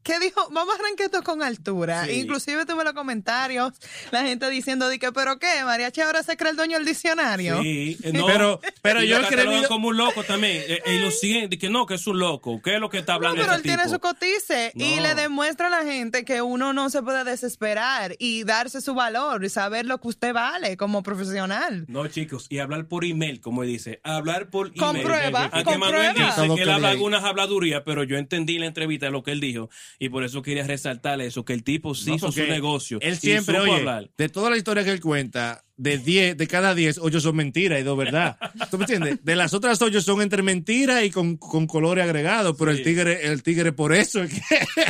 que 0.02 0.18
dijo, 0.18 0.48
vamos 0.50 0.74
a 0.74 0.78
arrancar 0.80 1.06
esto 1.06 1.22
con 1.22 1.42
altura. 1.42 2.06
Sí. 2.06 2.12
Inclusive 2.20 2.64
tuve 2.66 2.84
los 2.84 2.94
comentarios, 2.94 3.72
la 4.10 4.22
gente 4.22 4.48
diciendo, 4.50 4.88
de 4.88 4.98
que, 4.98 5.12
pero 5.12 5.38
qué, 5.38 5.62
Mariachi 5.64 6.00
ahora 6.00 6.22
se 6.22 6.36
cree 6.36 6.50
el 6.52 6.56
dueño 6.56 6.78
del 6.78 6.86
diccionario. 6.86 7.60
Sí, 7.62 7.98
eh, 8.02 8.12
no. 8.12 8.26
Pero- 8.26 8.60
pero 8.82 9.02
yo 9.02 9.18
lo 9.18 9.26
he 9.26 9.28
creído- 9.30 9.68
como 9.68 9.88
un 9.88 9.96
loco 9.96 10.24
también. 10.24 10.62
Eh, 10.66 10.80
y 10.86 10.98
lo 11.00 11.10
siguen, 11.10 11.50
de 11.50 11.58
que 11.58 11.68
no, 11.70 11.86
que 11.86 11.94
es 11.94 12.06
un 12.06 12.18
loco. 12.18 12.60
¿Qué 12.62 12.74
es 12.76 12.80
lo 12.80 12.88
que 12.88 12.98
está 12.98 13.12
No, 13.12 13.16
hablando 13.16 13.40
pero 13.42 13.52
él 13.52 13.56
este 13.58 13.68
tiene 13.68 13.82
tipo? 13.84 13.94
su 13.94 14.00
cotice 14.00 14.72
y 14.74 14.96
No. 14.96 15.02
le 15.02 15.14
demuestra 15.14 15.66
a 15.66 15.70
la 15.70 15.84
gente 15.84 16.24
que 16.24 16.40
uno 16.42 16.72
no 16.72 16.88
se 16.90 17.02
puede 17.02 17.22
desesperar 17.24 18.16
y 18.18 18.44
darse 18.44 18.80
su 18.80 18.94
valor 18.94 19.44
y 19.44 19.48
saber 19.50 19.86
lo 19.86 19.98
que 20.00 20.08
usted 20.08 20.32
vale 20.32 20.76
como 20.76 21.02
profesional. 21.02 21.84
No, 21.88 22.06
chicos, 22.08 22.46
y 22.48 22.58
hablar 22.58 22.86
por 22.86 23.04
email, 23.04 23.40
como 23.40 23.62
dice, 23.62 24.00
hablar 24.02 24.48
por 24.50 24.74
Con 24.74 24.90
email. 24.96 25.06
prueba, 25.06 25.42
Aunque 25.52 25.64
con 25.64 25.78
Manuel 25.80 26.14
dice 26.14 26.24
que 26.36 26.62
él 26.62 26.66
que 26.66 26.70
habla 26.72 26.90
algunas 26.90 27.24
habladurías, 27.24 27.82
pero 27.84 28.04
yo 28.04 28.16
entendí 28.16 28.54
en 28.56 28.62
la 28.62 28.66
entrevista 28.66 29.10
lo 29.10 29.22
que 29.22 29.32
él 29.32 29.40
dijo 29.40 29.68
y 29.98 30.08
por 30.08 30.24
eso 30.24 30.42
quería 30.42 30.66
resaltar 30.66 31.20
eso, 31.20 31.44
que 31.44 31.52
el 31.52 31.64
tipo 31.64 31.94
sí 31.94 32.10
No, 32.10 32.16
hizo 32.16 32.32
su 32.32 32.40
negocio. 32.40 32.98
Él 33.00 33.16
siempre, 33.16 33.58
oye, 33.58 33.72
hablar. 33.72 34.10
de 34.16 34.28
toda 34.28 34.50
la 34.50 34.56
historia 34.56 34.84
que 34.84 34.90
él 34.90 35.00
cuenta, 35.00 35.64
de 35.82 35.96
10, 35.96 36.36
de 36.36 36.46
cada 36.46 36.74
10, 36.74 36.98
8 36.98 37.20
son 37.20 37.36
mentiras 37.36 37.80
y 37.80 37.82
2 37.82 37.96
verdad. 37.96 38.36
¿Tú 38.70 38.76
me 38.76 38.84
entiendes? 38.84 39.18
De 39.24 39.34
las 39.34 39.54
otras 39.54 39.80
8 39.80 40.00
son 40.02 40.20
entre 40.20 40.42
mentiras 40.42 41.02
y 41.04 41.10
con, 41.10 41.38
con 41.38 41.66
colores 41.66 42.04
agregados, 42.04 42.54
pero 42.58 42.70
Sí. 42.72 42.78
el 42.78 42.84
tigre, 42.84 43.26
el 43.28 43.42
tigre 43.42 43.72
por 43.72 43.94
eso 43.94 44.22
es 44.22 44.30
que... 44.34 44.42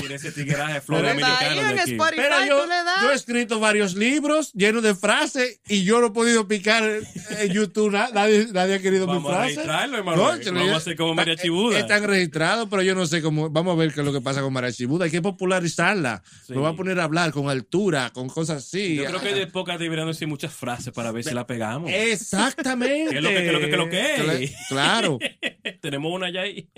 Mira 0.03 0.17
ese 0.17 0.33
ahí 1.07 1.11
americanos 1.11 1.71
en 1.71 1.77
de 1.77 1.81
aquí. 1.83 1.91
Spotify. 1.93 2.17
Pero 2.17 2.45
yo, 2.47 2.67
yo 3.03 3.13
he 3.13 3.15
escrito 3.15 3.61
varios 3.61 3.95
libros 3.95 4.53
llenos 4.53 4.83
de 4.83 4.97
frases 4.97 5.61
y 5.69 5.85
yo 5.85 6.01
no 6.01 6.09
he 6.09 6.11
podido 6.11 6.49
picar 6.49 6.83
en 7.39 7.53
YouTube. 7.53 7.93
na- 7.93 8.11
Nadie, 8.13 8.49
nadie 8.53 8.75
ha 8.75 8.79
querido 8.81 9.07
Vamos 9.07 9.23
mi 9.23 9.29
a 9.29 9.33
frase. 9.33 9.49
registrarlo, 9.55 9.99
Emanuel. 9.99 10.27
Cónchale, 10.29 10.51
Vamos 10.51 10.69
a 10.69 10.73
ya- 10.73 10.77
hacer 10.79 10.97
como 10.97 11.15
Mariachi 11.15 11.49
Buda. 11.51 11.79
Están 11.79 12.03
registrados, 12.03 12.69
pero 12.69 12.83
yo 12.83 12.97
no 12.97 13.07
sé 13.07 13.23
cómo. 13.23 13.49
Vamos 13.49 13.75
a 13.75 13.79
ver 13.79 13.95
qué 13.95 14.01
es 14.01 14.07
lo 14.07 14.13
que 14.13 14.21
pasa 14.21 14.41
con 14.43 14.53
Mariachi 14.53 14.87
Buda. 14.87 15.05
Hay 15.05 15.11
que 15.13 15.23
popularizarla. 15.23 16.23
Sí. 16.47 16.53
Lo 16.55 16.63
va 16.63 16.71
a 16.71 16.75
poner 16.75 16.99
a 16.99 17.05
hablar 17.05 17.31
con 17.31 17.49
altura, 17.49 18.11
con 18.13 18.29
cosas 18.29 18.65
así. 18.67 18.97
Yo 18.97 19.05
creo 19.05 19.21
que 19.21 19.35
de 19.35 19.47
pocas 19.47 19.79
deberían 19.79 20.09
decir 20.09 20.27
muchas 20.27 20.53
frases 20.53 20.80
para 20.95 21.13
ver 21.13 21.25
si 21.25 21.35
la 21.35 21.47
pegamos. 21.47 21.91
Exactamente. 21.93 23.11
¿Qué 23.11 23.17
es 23.19 23.23
lo 23.23 23.29
que- 23.31 23.35
qué 23.37 23.47
es 23.47 23.53
lo 23.53 23.61
que- 23.61 23.67
qué 23.67 23.73
es 23.73 23.79
lo 24.27 24.33
que 24.39 24.45
es? 24.45 24.53
Claro. 24.69 25.19
Tenemos 25.81 26.13
una 26.13 26.31
ya 26.31 26.43
ahí. 26.43 26.69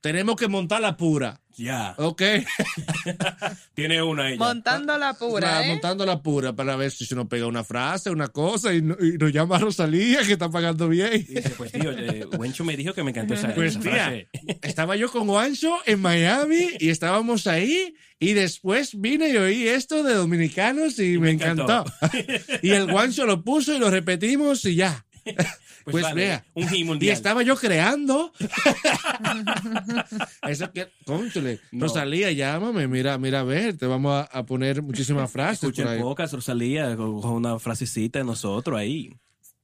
Tenemos 0.00 0.36
que 0.36 0.46
montar 0.48 0.80
la 0.80 0.96
pura. 0.96 1.40
ya. 1.56 1.94
Ok. 1.98 2.22
Tiene 3.74 4.00
una 4.02 4.28
ella. 4.28 4.38
Montando 4.38 4.96
la 4.96 5.14
pura, 5.14 5.60
La- 5.60 5.66
¿eh? 5.66 5.68
Montando 5.70 6.06
la 6.06 6.22
pura 6.22 6.52
para 6.54 6.76
ver 6.76 6.90
si 6.92 7.04
se 7.04 7.14
nos 7.16 7.26
pega 7.26 7.46
una 7.46 7.64
frase, 7.64 8.10
una 8.10 8.28
cosa 8.28 8.72
y, 8.74 8.80
no- 8.82 8.96
y 9.00 9.18
nos 9.18 9.32
llama 9.32 9.58
Rosalía 9.58 10.20
que 10.24 10.32
está 10.34 10.48
pagando 10.50 10.88
bien. 10.88 11.10
Dice, 11.28 11.50
pues 11.56 11.72
tío, 11.72 11.90
eh, 11.90 12.26
Wencho 12.38 12.64
me 12.64 12.76
dijo 12.76 12.94
que 12.94 13.02
me 13.02 13.10
encantó 13.10 13.34
esa, 13.34 13.54
Pues 13.54 13.72
esa 13.72 13.80
tía, 13.80 13.90
frase. 13.92 14.28
estaba 14.62 14.94
yo 14.96 15.10
con 15.10 15.26
Juancho 15.26 15.76
en 15.86 16.00
Miami 16.00 16.68
y 16.78 16.90
estábamos 16.90 17.46
ahí 17.48 17.94
y 18.20 18.34
después 18.34 18.98
vine 19.00 19.30
y 19.30 19.36
oí 19.36 19.66
esto 19.68 20.02
de 20.04 20.14
dominicanos 20.14 20.98
y, 21.00 21.18
me, 21.18 21.26
me 21.26 21.30
encantó. 21.32 21.62
encantó. 21.62 21.92
y 22.62 22.70
el 22.70 22.90
Juancho 22.90 23.26
lo 23.26 23.42
puso 23.42 23.74
y 23.74 23.78
lo 23.80 23.90
repetimos 23.90 24.64
y 24.64 24.76
ya. 24.76 25.04
Pues, 25.90 26.04
vale, 26.04 26.22
vea. 26.22 26.46
un 26.54 27.02
Y 27.02 27.08
estaba 27.08 27.42
yo 27.42 27.56
creando. 27.56 28.32
Eso 30.48 30.72
que, 30.72 30.88
cónchale, 31.04 31.60
No. 31.72 31.86
Rosalía, 31.86 32.32
llámame, 32.32 32.88
mira, 32.88 33.18
mira, 33.18 33.40
a 33.40 33.44
ver, 33.44 33.76
te 33.76 33.86
vamos 33.86 34.12
a, 34.12 34.22
a 34.38 34.46
poner 34.46 34.82
muchísimas 34.82 35.30
frases 35.30 35.78
ahí. 35.80 36.00
pocas, 36.00 36.32
Rosalía, 36.32 36.96
con, 36.96 37.20
con 37.20 37.32
una 37.32 37.58
frasecita 37.58 38.18
de 38.18 38.24
nosotros 38.24 38.78
ahí. 38.78 39.10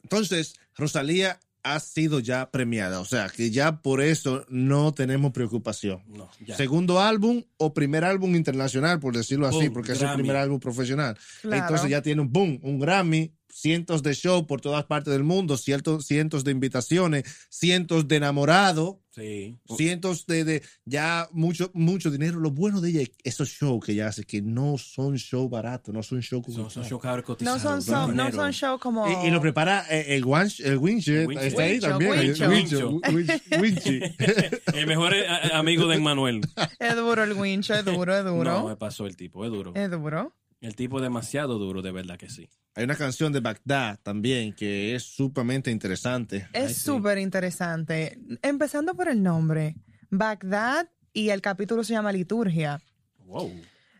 Entonces, 0.03 0.55
Rosalía 0.77 1.39
ha 1.64 1.81
sido 1.81 2.20
ya 2.20 2.51
premiada, 2.51 3.01
o 3.01 3.07
sea, 3.07 3.29
que 3.35 3.51
ya 3.51 3.81
por 3.81 4.03
eso 4.03 4.45
no 4.51 4.93
tenemos 4.93 5.33
preocupación. 5.33 6.03
No, 6.07 6.31
ya. 6.45 6.57
Segundo 6.57 7.01
álbum 7.01 7.43
o 7.57 7.72
primer 7.72 8.05
álbum 8.05 8.37
internacional, 8.37 9.01
por 9.01 9.16
decirlo 9.16 9.47
así, 9.47 9.70
porque 9.70 9.93
es 9.93 10.03
el 10.03 10.12
primer 10.12 10.37
álbum 10.37 10.61
profesional. 10.61 11.16
Claro. 11.41 11.62
Entonces 11.62 11.91
ya 11.91 12.03
tiene 12.03 12.20
un 12.20 12.31
boom, 12.31 12.61
un 12.62 12.79
Grammy, 12.79 13.33
cientos 13.65 14.03
de 14.03 14.12
shows 14.12 14.45
por 14.45 14.61
todas 14.61 14.85
partes 14.85 15.11
del 15.15 15.25
mundo, 15.25 15.57
cientos, 15.57 16.05
cientos 16.05 16.45
de 16.45 16.51
invitaciones, 16.51 17.25
cientos 17.49 18.07
de 18.07 18.17
enamorados, 18.17 18.97
Sí. 19.15 19.57
cientos 19.77 20.27
de, 20.27 20.43
de 20.45 20.62
ya 20.85 21.29
mucho, 21.31 21.71
mucho 21.73 22.11
dinero. 22.11 22.41
Lo 22.41 22.51
bueno 22.51 22.81
de 22.81 22.91
ella 22.91 23.03
es 23.03 23.12
esos 23.23 23.49
shows 23.49 23.83
que 23.85 23.93
ella 23.93 24.09
hace, 24.09 24.25
que 24.25 24.43
no 24.43 24.77
son 24.77 25.15
shows 25.15 25.49
baratos, 25.49 25.95
no 25.95 26.03
son 26.03 26.19
shows 26.21 26.45
Son, 26.53 26.69
son 26.69 26.83
show 26.85 27.01
No 27.41 27.59
son, 27.61 27.81
son- 27.81 28.17
no 28.17 28.31
son 28.33 28.51
show 28.53 28.77
como... 28.81 29.07
y, 29.23 29.29
y 29.29 29.31
lo 29.31 29.41
prepara 29.41 29.87
eh, 29.89 30.17
el, 30.17 30.25
el 30.25 30.67
El 30.67 30.79
Winche. 30.79 31.23
está 31.47 31.62
ahí 31.62 31.73
Wincho, 31.75 31.89
también. 31.89 32.11
Wincho. 32.19 32.49
Wincho, 32.49 32.89
Wincho, 33.12 33.33
Winchi. 33.62 34.01
El 34.75 34.87
mejor 34.89 35.15
eh, 35.15 35.25
amigo 35.53 35.87
de 35.87 35.95
Emmanuel. 35.97 36.41
Es 36.81 36.97
duro 36.97 37.23
el 37.23 37.33
wincho, 37.35 37.73
es 37.75 37.85
duro, 37.85 38.17
es 38.19 38.25
duro. 38.25 38.43
No, 38.43 38.69
me 38.69 38.77
pasó 38.77 39.07
el 39.07 39.17
tipo, 39.17 39.45
es 39.45 39.51
duro. 39.53 39.73
Es 39.77 39.91
duro. 39.91 40.35
El 40.65 40.75
tipo 40.77 40.97
es 40.97 41.03
demasiado 41.03 41.59
duro, 41.59 41.83
de 41.83 41.93
verdad 41.93 42.17
que 42.17 42.31
sí. 42.31 42.49
Hay 42.75 42.85
una 42.85 42.97
canción 42.97 43.35
de 43.35 43.41
Bagdad 43.41 44.01
también 44.03 44.55
que 44.55 44.95
es 44.95 45.03
sumamente 45.03 45.71
interesante. 45.71 46.49
Es 46.55 46.79
súper 46.79 47.19
interesante. 47.19 48.19
Empezando 48.41 48.95
por 48.95 49.09
el 49.09 49.23
nombre. 49.23 49.77
Bagdad 50.09 50.89
y 51.12 51.29
el 51.29 51.43
capítulo 51.43 51.85
se 51.85 51.93
llama 51.93 52.12
Liturgia. 52.12 52.81
Wow. 53.27 53.53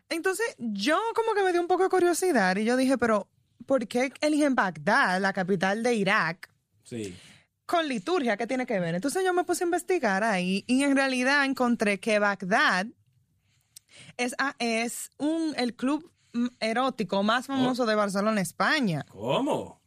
Entonces, 0.09 0.55
yo 0.57 0.97
como 1.13 1.35
que 1.35 1.43
me 1.43 1.51
dio 1.51 1.61
un 1.61 1.67
poco 1.67 1.83
de 1.83 1.89
curiosidad 1.89 2.57
y 2.57 2.65
yo 2.65 2.75
dije, 2.75 2.97
pero 2.97 3.29
¿por 3.67 3.87
qué 3.87 4.11
eligen 4.21 4.55
Bagdad, 4.55 5.21
la 5.21 5.33
capital 5.33 5.83
de 5.83 5.93
Irak, 5.93 6.49
Sí. 6.83 7.15
con 7.67 7.87
liturgia? 7.87 8.37
¿Qué 8.37 8.47
tiene 8.47 8.65
que 8.65 8.79
ver? 8.79 8.95
Entonces 8.95 9.23
yo 9.23 9.35
me 9.35 9.43
puse 9.43 9.63
a 9.63 9.67
investigar 9.67 10.23
ahí 10.23 10.63
y 10.65 10.81
en 10.81 10.95
realidad 10.95 11.45
encontré 11.45 11.99
que 11.99 12.17
Bagdad 12.17 12.87
es, 14.17 14.33
ah, 14.39 14.55
es 14.57 15.11
un, 15.19 15.53
el 15.57 15.75
club 15.75 16.11
erótico 16.59 17.23
más 17.23 17.47
famoso 17.47 17.85
de 17.85 17.95
Barcelona, 17.95 18.41
España. 18.41 19.05
¿Cómo? 19.09 19.81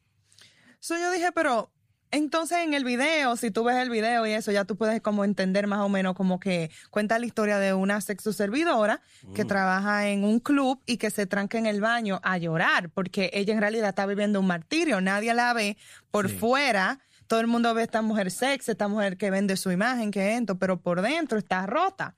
So 0.80 0.96
yo 0.96 1.10
dije, 1.10 1.32
pero 1.32 1.70
Entonces 2.10 2.60
en 2.64 2.72
el 2.72 2.84
video, 2.84 3.36
si 3.36 3.50
tú 3.50 3.64
ves 3.64 3.76
el 3.76 3.90
video 3.90 4.26
y 4.26 4.30
eso, 4.32 4.50
ya 4.50 4.64
tú 4.64 4.76
puedes 4.76 5.02
como 5.02 5.26
entender 5.26 5.66
más 5.66 5.80
o 5.80 5.90
menos 5.90 6.14
como 6.14 6.40
que 6.40 6.70
cuenta 6.90 7.18
la 7.18 7.26
historia 7.26 7.58
de 7.58 7.74
una 7.74 8.00
sexo 8.00 8.32
servidora 8.32 9.02
que 9.34 9.44
trabaja 9.44 10.08
en 10.08 10.24
un 10.24 10.40
club 10.40 10.80
y 10.86 10.96
que 10.96 11.10
se 11.10 11.26
tranca 11.26 11.58
en 11.58 11.66
el 11.66 11.82
baño 11.82 12.18
a 12.22 12.38
llorar 12.38 12.88
porque 12.88 13.28
ella 13.34 13.52
en 13.52 13.60
realidad 13.60 13.90
está 13.90 14.06
viviendo 14.06 14.40
un 14.40 14.46
martirio, 14.46 15.02
nadie 15.02 15.34
la 15.34 15.52
ve 15.52 15.76
por 16.10 16.30
Sí. 16.30 16.36
fuera. 16.38 16.98
Todo 17.26 17.40
el 17.40 17.46
mundo 17.46 17.74
ve 17.74 17.82
a 17.82 17.84
esta 17.84 18.00
mujer 18.00 18.30
sexy, 18.30 18.70
esta 18.70 18.88
mujer 18.88 19.18
que 19.18 19.30
vende 19.30 19.58
su 19.58 19.70
imagen, 19.70 20.10
que 20.10 20.34
esto, 20.34 20.58
pero 20.58 20.80
por 20.80 21.02
dentro 21.02 21.36
está 21.36 21.66
rota. 21.66 22.14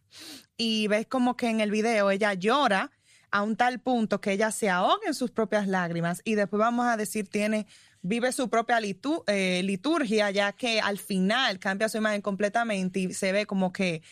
Y 0.57 0.87
ves 0.87 1.09
como 1.09 1.37
que 1.37 1.49
en 1.49 1.61
el 1.61 1.73
video 1.73 2.13
ella 2.13 2.33
llora 2.35 2.93
a 3.31 3.43
un 3.43 3.57
tal 3.57 3.79
punto 3.81 4.21
que 4.21 4.33
ella 4.33 4.51
se 4.51 4.69
ahoga 4.71 5.07
en 5.07 5.15
sus 5.15 5.31
propias 5.31 5.69
lágrimas 5.69 6.21
y 6.25 6.35
después 6.35 6.59
vamos 6.59 6.87
a 6.87 6.97
decir 6.97 7.29
tiene 7.29 7.67
vive 8.03 8.33
su 8.33 8.49
propia 8.49 8.81
litu- 8.81 9.23
eh, 9.27 9.63
liturgia 9.63 10.31
ya 10.31 10.53
que 10.53 10.81
al 10.81 10.99
final 10.99 11.59
cambia 11.59 11.89
su 11.89 11.99
imagen 11.99 12.23
completamente 12.23 12.99
y 13.01 13.13
se 13.15 13.31
ve 13.33 13.47
como 13.47 13.73
que 13.73 14.03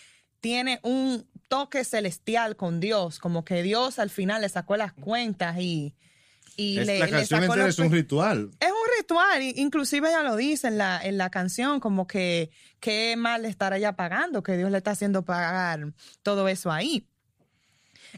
tiene 0.41 0.79
un 0.83 1.27
toque 1.49 1.83
celestial 1.85 2.55
con 2.55 2.79
Dios, 2.81 3.19
como 3.19 3.45
que 3.45 3.63
Dios 3.63 3.99
al 3.99 4.11
final 4.11 4.43
le 4.43 4.49
sacó 4.49 4.77
las 4.77 4.93
cuentas 4.93 5.57
y, 5.59 5.95
y 6.57 6.79
Es- 6.79 6.87
le, 6.87 6.99
la 7.01 7.07
le 7.07 7.11
canción 7.13 7.41
sacó 7.41 7.53
entera 7.55 7.67
los 7.67 7.75
es 7.79 7.85
un 7.85 7.91
ritual. 7.93 8.51
es 8.61 8.69
un 8.71 8.99
ritual, 9.01 9.43
inclusive 9.43 10.09
ella 10.11 10.23
lo 10.23 10.37
dice 10.37 10.69
en 10.69 10.79
la, 10.79 11.01
en 11.03 11.17
la 11.19 11.31
canción, 11.31 11.81
como 11.81 12.07
que 12.07 12.51
qué 12.79 13.17
mal 13.17 13.45
estar 13.47 13.73
ella 13.73 13.97
pagando, 13.97 14.43
que 14.43 14.57
Dios 14.57 14.71
le 14.71 14.79
está 14.79 14.93
haciendo 14.93 15.25
pagar 15.25 15.93
todo 16.23 16.47
eso 16.47 16.71
ahí. 16.71 17.09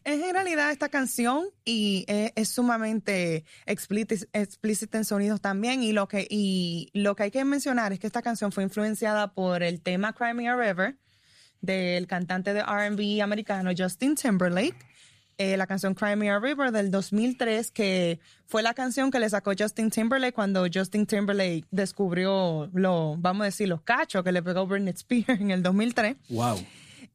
En 0.04 0.20
realidad 0.32 0.70
esta 0.70 0.88
canción 0.88 1.46
y 1.64 2.04
es, 2.08 2.32
es 2.36 2.48
sumamente 2.48 3.44
explíci- 3.66 4.28
explícita 4.32 4.98
en 4.98 5.04
sonidos 5.04 5.40
también 5.40 5.82
y 5.82 5.92
lo 5.92 6.08
que 6.08 6.26
y 6.30 6.90
lo 6.94 7.16
que 7.16 7.24
hay 7.24 7.30
que 7.30 7.44
mencionar 7.44 7.92
es 7.92 7.98
que 7.98 8.06
esta 8.06 8.22
canción 8.22 8.52
fue 8.52 8.62
influenciada 8.62 9.32
por 9.32 9.62
el 9.62 9.80
tema 9.80 10.12
Cry 10.12 10.34
Me 10.34 10.48
a 10.48 10.56
River 10.56 10.96
del 11.60 12.06
cantante 12.06 12.54
de 12.54 12.60
R&B 12.60 13.20
americano 13.22 13.70
Justin 13.76 14.14
Timberlake. 14.14 14.76
Eh, 15.38 15.56
la 15.56 15.66
canción 15.66 15.94
Cry 15.94 16.16
Me 16.16 16.28
a 16.30 16.38
River 16.38 16.70
del 16.70 16.90
2003, 16.90 17.70
que 17.70 18.20
fue 18.46 18.62
la 18.62 18.74
canción 18.74 19.10
que 19.10 19.18
le 19.18 19.28
sacó 19.30 19.52
Justin 19.58 19.90
Timberlake 19.90 20.34
cuando 20.34 20.66
Justin 20.72 21.06
Timberlake 21.06 21.64
descubrió 21.70 22.68
lo, 22.74 23.16
vamos 23.18 23.42
a 23.42 23.44
decir, 23.46 23.66
los 23.66 23.80
cachos 23.80 24.22
que 24.22 24.32
le 24.32 24.42
pegó 24.42 24.66
Britney 24.66 24.92
Spears 24.92 25.28
en 25.40 25.50
el 25.50 25.62
2003. 25.62 26.16
Wow. 26.28 26.58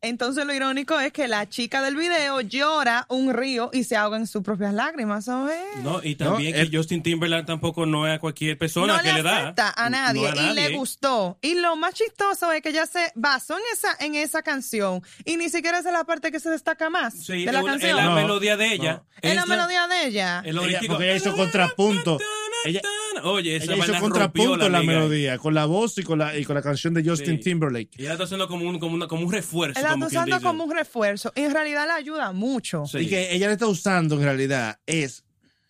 Entonces 0.08 0.46
lo 0.46 0.54
irónico 0.54 1.00
es 1.00 1.12
que 1.12 1.28
la 1.28 1.48
chica 1.50 1.82
del 1.82 1.96
video 1.96 2.42
llora 2.42 3.06
un 3.10 3.34
río 3.34 3.70
y 3.74 3.84
se 3.86 3.96
ahoga 3.96 4.18
en 4.18 4.28
sus 4.28 4.42
propias 4.44 4.74
lágrimas. 4.74 5.26
¿sabes? 5.26 5.58
No, 5.84 6.02
y 6.04 6.16
también 6.16 6.52
No, 6.52 6.58
que 6.58 6.62
es- 6.64 6.70
Justin 6.72 7.02
Timberlake 7.04 7.46
tampoco 7.46 7.86
no 7.86 8.08
es 8.08 8.16
a 8.16 8.20
cualquier 8.20 8.58
persona 8.58 8.98
no 8.98 9.02
que 9.02 9.08
le 9.10 9.14
le 9.16 9.24
da. 9.24 9.38
afecta 9.40 9.74
a 9.76 9.90
nadie 9.90 10.22
No 10.22 10.28
a 10.28 10.32
y 10.52 10.54
le 10.56 10.62
nadie. 10.64 10.78
gustó. 10.78 11.38
Y 11.42 11.56
lo 11.56 11.76
más 11.76 11.94
chistoso 11.94 12.52
es 12.52 12.62
que 12.62 12.70
ella 12.70 12.86
se 12.86 13.12
basó 13.16 13.56
en 13.58 13.64
esa, 13.74 13.96
en 14.00 14.16
esa 14.16 14.42
canción 14.44 15.02
y 15.26 15.38
ni 15.38 15.50
siquiera 15.50 15.80
esa 15.80 15.90
es 15.90 15.94
la 15.94 16.04
parte 16.04 16.32
que 16.32 16.40
se 16.40 16.50
destaca 16.50 16.90
más 16.90 17.14
Sí, 17.14 17.46
de 17.46 17.52
la 17.52 17.62
una- 17.64 17.76
es 17.76 17.82
canción. 17.82 17.98
la 17.98 18.04
No, 18.06 18.16
melodía 18.16 18.58
de 18.58 18.74
ella. 18.74 18.94
no. 18.94 19.06
es 19.30 19.36
la 19.36 19.46
melodía 19.46 19.88
de 19.88 20.06
ella. 20.08 20.40
el 20.46 20.50
Ella- 20.58 20.62
original. 20.62 20.88
porque 20.88 21.04
ella 21.06 21.16
hizo 21.16 21.36
contrapunto. 21.36 22.20
Ella- 22.66 22.82
Oye, 23.24 23.56
esa 23.58 23.74
Ella 23.74 23.86
hizo 23.86 24.00
contrapunto 24.00 24.66
en 24.66 24.72
la 24.72 24.80
liga. 24.82 24.94
melodía, 24.94 25.38
con 25.38 25.54
la 25.54 25.66
voz 25.66 25.98
y 25.98 26.04
con 26.04 26.20
la, 26.20 26.38
y 26.38 26.44
con 26.46 26.56
la 26.56 26.62
canción 26.62 26.94
de 26.94 27.04
Justin 27.04 27.38
Sí. 27.38 27.44
Timberlake. 27.44 27.90
Y 27.98 28.02
ella 28.04 28.14
está 28.14 28.24
haciendo 28.26 28.48
como 28.48 28.68
un, 28.68 28.80
como 28.80 28.94
una- 28.96 29.08
como 29.08 29.26
un 29.26 29.32
refuerzo. 29.32 29.82
La 29.82 29.92
como 29.92 30.08
está 30.08 30.24
usando 30.24 30.42
como 30.42 30.64
un 30.66 30.72
refuerzo 30.76 31.32
y 31.36 31.42
en 31.42 31.52
realidad 31.54 31.88
la 31.88 31.96
ayuda 31.96 32.32
mucho. 32.34 32.86
Sí. 32.86 33.00
Y 33.00 33.08
que 33.08 33.34
ella 33.34 33.48
le 33.48 33.54
está 33.54 33.68
usando 33.68 34.16
en 34.16 34.24
realidad 34.24 34.80
es 34.86 35.24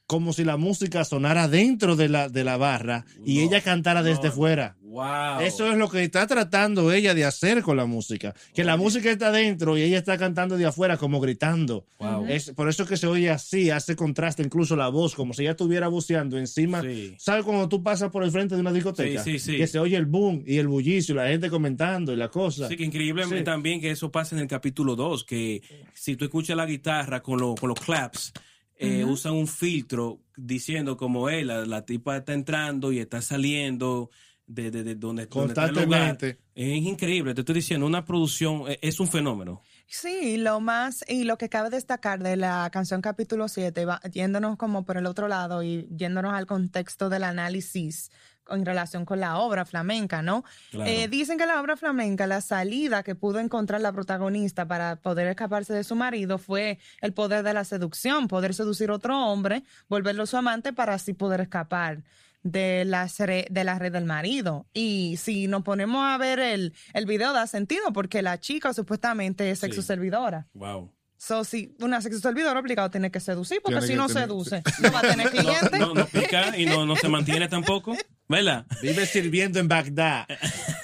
como 0.08 0.34
si 0.34 0.44
la 0.44 0.58
música 0.58 1.04
sonara 1.04 1.48
dentro 1.48 1.96
de 1.96 2.10
la, 2.10 2.30
de 2.30 2.44
la 2.44 2.58
barra 2.58 3.06
y 3.26 3.38
No, 3.38 3.42
ella 3.44 3.62
cantara 3.62 4.04
desde 4.04 4.28
no. 4.28 4.32
fuera. 4.34 4.78
Wow. 4.82 5.42
Eso 5.42 5.70
es 5.70 5.78
lo 5.78 5.90
que 5.90 6.04
está 6.04 6.26
tratando 6.26 6.94
ella 6.94 7.14
de 7.14 7.26
hacer 7.26 7.62
con 7.64 7.76
la 7.76 7.86
música. 7.86 8.34
Que 8.54 8.64
la 8.64 8.78
música 8.78 9.12
está 9.12 9.30
dentro 9.32 9.78
y 9.78 9.82
ella 9.82 9.98
está 9.98 10.18
cantando 10.18 10.56
de 10.58 10.66
afuera 10.66 10.96
como 10.98 11.20
gritando. 11.20 11.86
Wow. 12.00 12.28
Es 12.28 12.52
por 12.52 12.70
eso 12.70 12.86
que 12.86 12.96
se 12.96 13.08
oye 13.08 13.30
así, 13.30 13.72
hace 13.72 13.96
contraste 13.98 14.42
incluso 14.44 14.76
la 14.78 14.88
voz, 14.88 15.14
como 15.16 15.34
si 15.34 15.42
ella 15.42 15.52
estuviera 15.52 15.90
voceando 15.90 16.38
encima. 16.38 16.82
Sí. 16.82 17.14
¿Sabes 17.18 17.44
cuando 17.44 17.68
tú 17.68 17.84
pasas 17.84 18.10
por 18.12 18.24
el 18.24 18.32
frente 18.32 18.56
de 18.56 18.62
una 18.62 18.72
discoteca? 18.72 19.22
Sí, 19.24 19.40
sí, 19.40 19.52
sí. 19.54 19.58
Que 19.58 19.68
se 19.68 19.80
oye 19.80 19.98
el 19.98 20.06
boom 20.06 20.44
y 20.46 20.60
el 20.60 20.68
bullicio, 20.70 21.14
la 21.16 21.28
gente 21.28 21.50
comentando 21.50 22.14
y 22.14 22.16
la 22.16 22.30
cosa. 22.30 22.70
Sí, 22.70 22.78
que 22.78 22.86
increíble 22.86 23.26
Sí. 23.26 23.44
también 23.44 23.82
que 23.82 23.92
eso 23.92 24.12
pasa 24.12 24.36
en 24.36 24.44
el 24.44 24.48
capítulo 24.48 24.96
2, 24.96 25.26
que 25.26 25.62
si 25.94 26.16
tú 26.16 26.24
escuchas 26.26 26.56
la 26.56 26.66
guitarra 26.68 27.22
con, 27.22 27.40
lo- 27.40 27.56
con 27.56 27.68
los 27.70 27.80
claps, 27.80 28.32
eh, 28.78 29.06
usan 29.06 29.34
un 29.34 29.48
filtro 29.48 30.20
diciendo 30.36 30.98
como 30.98 31.30
él, 31.30 31.48
la, 31.48 31.66
la 31.66 31.86
tipa 31.86 32.18
está 32.18 32.34
entrando 32.34 32.92
y 32.92 33.00
está 33.00 33.22
saliendo 33.22 34.10
de, 34.48 34.70
de, 34.70 34.84
de 34.84 34.96
donde, 34.96 35.26
donde 35.28 35.54
está 35.54 35.66
el 35.66 35.72
lugar. 35.76 35.86
Constantemente. 36.18 36.40
Es 36.54 36.78
increíble, 36.78 37.34
te 37.34 37.42
estoy 37.42 37.56
diciendo, 37.56 37.86
una 37.86 38.06
producción 38.06 38.64
eh, 38.68 38.78
es 38.82 39.00
un 39.00 39.08
fenómeno. 39.08 39.62
Sí, 39.88 40.38
lo 40.38 40.60
más 40.60 41.04
y 41.08 41.24
lo 41.26 41.38
que 41.38 41.50
cabe 41.50 41.70
destacar 41.70 42.22
de 42.24 42.36
la 42.38 42.70
canción 42.72 43.02
capítulo 43.02 43.48
7, 43.48 43.86
va- 43.86 44.02
yéndonos 44.12 44.58
como 44.58 44.84
por 44.86 44.98
el 44.98 45.06
otro 45.06 45.28
lado 45.28 45.64
y 45.64 45.88
yéndonos 45.96 46.34
al 46.34 46.46
contexto 46.46 47.10
del 47.10 47.24
análisis 47.24 48.10
en 48.50 48.66
relación 48.66 49.06
con 49.06 49.20
la 49.20 49.38
obra 49.40 49.66
flamenca, 49.66 50.22
¿no? 50.22 50.44
Claro. 50.72 50.90
Eh, 50.90 51.08
dicen 51.08 51.38
que 51.38 51.46
la 51.46 51.60
obra 51.62 51.78
flamenca, 51.78 52.28
la 52.28 52.42
salida 52.42 53.04
que 53.04 53.16
pudo 53.16 53.40
encontrar 53.40 53.82
la 53.82 53.92
protagonista 53.92 54.68
para 54.68 54.96
poder 54.98 55.28
escaparse 55.28 55.74
de 55.74 55.84
su 55.84 55.96
marido 55.96 56.38
fue 56.38 56.80
el 57.02 57.14
poder 57.14 57.44
de 57.44 57.54
la 57.54 57.64
seducción, 57.64 58.28
poder 58.28 58.54
seducir 58.54 58.90
a 58.90 58.94
otro 58.96 59.18
hombre, 59.28 59.64
volverlo 59.90 60.26
su 60.26 60.38
amante 60.38 60.74
para 60.74 60.94
así 60.94 61.14
poder 61.14 61.42
escapar 61.42 62.04
de 62.44 62.86
la, 62.86 63.08
de 63.50 63.64
la 63.64 63.80
red 63.80 63.92
del 63.92 64.06
marido. 64.06 64.68
Y 64.72 65.18
si 65.18 65.48
nos 65.48 65.64
ponemos 65.64 66.04
a 66.06 66.16
ver 66.20 66.38
el, 66.40 66.74
el 66.94 67.06
video, 67.08 67.34
da 67.34 67.48
sentido 67.48 67.92
porque 67.92 68.22
la 68.22 68.40
chica 68.40 68.72
supuestamente 68.74 69.50
es 69.50 69.60
sexo 69.60 69.82
Sí. 69.82 69.88
servidora. 69.88 70.46
Wow. 70.54 70.92
So, 71.26 71.44
si 71.44 71.74
una 71.80 72.02
sexo 72.02 72.20
servidora 72.20 72.60
obligado 72.60 72.92
tiene 72.92 73.10
que 73.10 73.20
seducir, 73.20 73.60
porque 73.64 73.80
Tiene 73.80 73.94
si 73.94 73.98
no 73.98 74.06
tener- 74.08 74.24
seduce, 74.28 74.62
no 74.82 74.92
va 74.92 75.00
a 75.00 75.02
tener 75.02 75.30
clientes. 75.32 75.80
No, 75.80 75.94
no 75.96 76.06
pica 76.06 76.56
y 76.56 76.68
no, 76.68 76.86
no 76.86 76.96
se 76.96 77.08
mantiene 77.10 77.48
tampoco, 77.48 77.98
¿verdad? 78.30 78.66
Vive 78.82 79.08
sirviendo 79.08 79.60
en 79.60 79.68
Bagdad. 79.68 80.28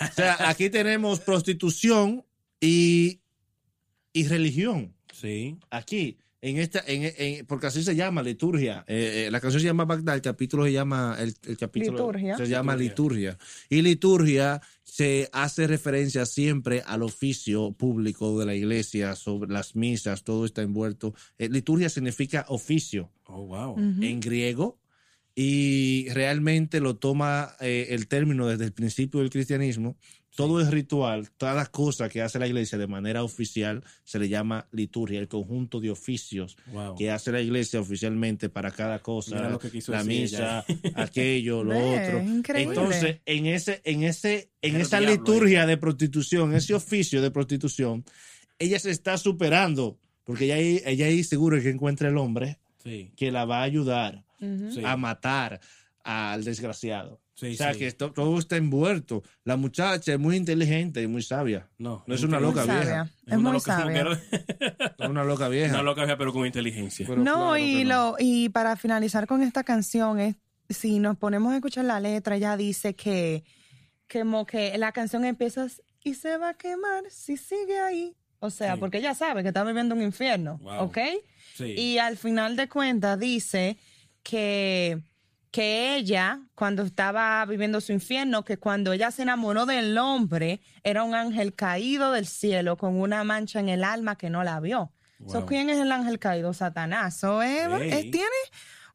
O 0.09 0.13
sea, 0.13 0.49
aquí 0.49 0.71
tenemos 0.71 1.19
prostitución 1.19 2.25
y, 2.59 3.21
y 4.13 4.27
religión. 4.27 4.95
Sí. 5.13 5.59
Aquí, 5.69 6.17
en 6.43 6.57
esta, 6.57 6.83
en, 6.87 7.13
en- 7.17 7.45
porque 7.45 7.67
así 7.67 7.83
se 7.83 7.95
llama 7.95 8.23
liturgia. 8.23 8.83
Eh, 8.87 9.25
eh, 9.27 9.31
la 9.31 9.39
canción 9.39 9.61
se 9.61 9.67
llama 9.67 9.85
Bagdad, 9.85 10.15
el 10.15 10.21
capítulo 10.21 10.65
se 10.65 10.71
llama, 10.73 11.15
el, 11.19 11.35
el 11.47 11.57
capítulo 11.57 11.97
Liturgia. 11.99 12.37
se 12.37 12.47
llama 12.47 12.75
Liturgia. 12.75 13.31
liturgia. 13.31 13.47
Y 13.69 13.81
liturgia 13.83 14.61
se 14.83 15.29
hace 15.31 15.67
referencia 15.67 16.25
siempre 16.25 16.81
al 16.85 17.03
oficio 17.03 17.71
público 17.73 18.39
de 18.39 18.45
la 18.45 18.55
iglesia, 18.55 19.15
sobre 19.15 19.51
las 19.51 19.75
misas, 19.75 20.23
todo 20.23 20.45
está 20.45 20.61
envuelto. 20.63 21.13
Eh, 21.37 21.47
liturgia 21.49 21.89
significa 21.89 22.45
oficio 22.49 23.11
Oh, 23.25 23.45
wow. 23.45 23.77
en 23.79 24.19
griego 24.19 24.77
y 25.35 26.09
realmente 26.09 26.81
lo 26.81 26.97
toma 26.97 27.55
eh, 27.61 27.87
el 27.91 28.07
término 28.07 28.47
desde 28.47 28.65
el 28.65 28.73
principio 28.73 29.21
del 29.21 29.29
cristianismo. 29.29 29.95
Todo 30.36 30.61
es 30.61 30.71
ritual, 30.71 31.29
todas 31.38 31.67
cosa 31.69 32.07
que 32.07 32.21
hace 32.21 32.39
la 32.39 32.47
iglesia 32.47 32.77
de 32.77 32.88
manera 32.88 33.21
oficial 33.23 33.84
se 34.05 34.17
le 34.17 34.29
llama 34.29 34.65
liturgia, 34.71 35.19
el 35.19 35.27
conjunto 35.27 35.82
de 35.82 35.91
oficios 35.91 36.55
Wow. 36.71 36.95
que 36.95 37.11
hace 37.11 37.32
la 37.34 37.41
iglesia 37.41 37.82
oficialmente 37.82 38.47
para 38.47 38.71
cada 38.71 38.99
cosa, 38.99 39.36
Mira 39.36 39.49
lo 39.49 39.59
que 39.59 39.69
quiso 39.69 39.91
la 39.91 40.03
decir 40.03 40.21
misa, 40.21 40.63
aquello, 40.95 41.63
lo 41.65 41.71
Ve, 41.71 41.99
otro. 42.07 42.21
increíble. 42.23 42.73
Entonces, 42.75 43.17
en 43.25 43.45
ese, 43.45 43.82
en 43.84 44.03
ese, 44.03 44.49
en 44.61 44.75
El 44.75 44.82
esa 44.82 44.99
diablo 44.99 45.17
liturgia 45.17 45.65
de 45.65 45.75
prostitución, 45.77 46.53
ese 46.55 46.73
oficio 46.75 47.21
de 47.21 47.29
prostitución, 47.29 48.05
ella 48.57 48.79
se 48.79 48.91
está 48.91 49.17
superando, 49.17 49.97
porque 50.23 50.45
ella 50.45 50.55
ahí, 50.55 50.82
ella 50.86 51.07
ahí 51.07 51.23
seguro 51.25 51.61
que 51.61 51.69
encuentra 51.69 52.07
el 52.07 52.17
hombre 52.17 52.57
Sí. 52.84 53.11
que 53.17 53.32
la 53.32 53.43
va 53.45 53.59
a 53.59 53.63
ayudar 53.63 54.23
a 54.86 54.97
matar 54.97 55.59
al 56.03 56.43
desgraciado. 56.43 57.19
Sí, 57.41 57.53
o 57.53 57.57
sea 57.57 57.73
sí. 57.73 57.79
que 57.79 57.87
esto, 57.87 58.11
todo 58.11 58.37
está 58.37 58.55
envuelto. 58.55 59.23
La 59.43 59.57
muchacha 59.57 60.13
es 60.13 60.19
muy 60.19 60.35
inteligente 60.35 61.01
y 61.01 61.07
muy 61.07 61.23
sabia. 61.23 61.67
No, 61.79 62.03
No 62.05 62.13
es 62.13 62.21
una 62.23 62.39
loca 62.39 62.65
Muy 62.65 62.75
vieja. 62.75 62.83
sabia. 62.85 63.11
Es 63.25 63.33
una 63.33 63.37
muy 63.39 63.51
loca, 63.53 63.77
sabia. 63.77 64.03
Es 64.99 65.09
una 65.09 65.23
loca 65.23 65.47
vieja. 65.49 65.73
Una 65.73 65.81
loca 65.83 66.01
vieja, 66.03 66.17
pero 66.19 66.31
con 66.33 66.45
inteligencia. 66.45 67.05
Pero 67.07 67.23
no, 67.23 67.33
claro 67.33 67.57
y 67.57 67.77
que 67.79 67.85
lo 67.85 68.15
y 68.19 68.49
para 68.49 68.75
finalizar 68.75 69.25
con 69.25 69.41
esta 69.41 69.63
canción 69.63 70.19
es 70.19 70.35
si 70.69 70.99
nos 70.99 71.17
ponemos 71.17 71.51
a 71.51 71.55
escuchar 71.55 71.85
la 71.85 71.99
letra, 71.99 72.35
ella 72.35 72.55
dice 72.55 72.93
que 72.95 73.43
como 74.11 74.45
que 74.45 74.77
la 74.77 74.91
canción 74.91 75.25
empieza 75.25 75.65
y 76.03 76.13
se 76.13 76.37
va 76.37 76.49
a 76.49 76.53
quemar 76.53 77.03
si 77.09 77.37
sigue 77.37 77.79
ahí. 77.79 78.15
O 78.39 78.49
sea, 78.51 78.75
Sí. 78.75 78.79
porque 78.79 78.99
ella 78.99 79.15
sabe 79.15 79.41
que 79.41 79.47
está 79.49 79.63
viviendo 79.63 79.95
un 79.95 80.01
infierno, 80.03 80.59
Wow. 80.61 80.83
¿ok? 80.83 80.97
Sí. 81.55 81.65
Y 81.77 81.97
al 81.97 82.17
final 82.17 82.55
de 82.55 82.67
cuentas 82.69 83.17
dice 83.19 83.77
que, 84.23 85.01
que 85.51 85.95
ella, 85.95 86.39
cuando 86.55 86.83
estaba 86.83 87.45
viviendo 87.45 87.81
su 87.81 87.91
infierno, 87.91 88.45
que 88.45 88.57
cuando 88.57 88.93
ella 88.93 89.11
se 89.11 89.21
enamoró 89.23 89.65
del 89.65 89.97
hombre, 89.97 90.61
era 90.83 91.03
un 91.03 91.13
ángel 91.13 91.53
caído 91.53 92.11
del 92.13 92.25
cielo 92.25 92.77
con 92.77 92.99
una 92.99 93.23
mancha 93.25 93.59
en 93.59 93.67
el 93.69 93.83
alma 93.83 94.15
que 94.17 94.29
no 94.29 94.43
la 94.43 94.59
vio. 94.61 94.91
So, 95.27 95.39
Wow. 95.41 95.45
¿Quién 95.45 95.69
es 95.69 95.77
el 95.77 95.91
ángel 95.91 96.17
caído? 96.19 96.53
Satanás. 96.53 97.17
So, 97.17 97.43
eh, 97.43 97.65
Ey. 97.65 97.91
eh, 97.91 98.11
tiene 98.11 98.27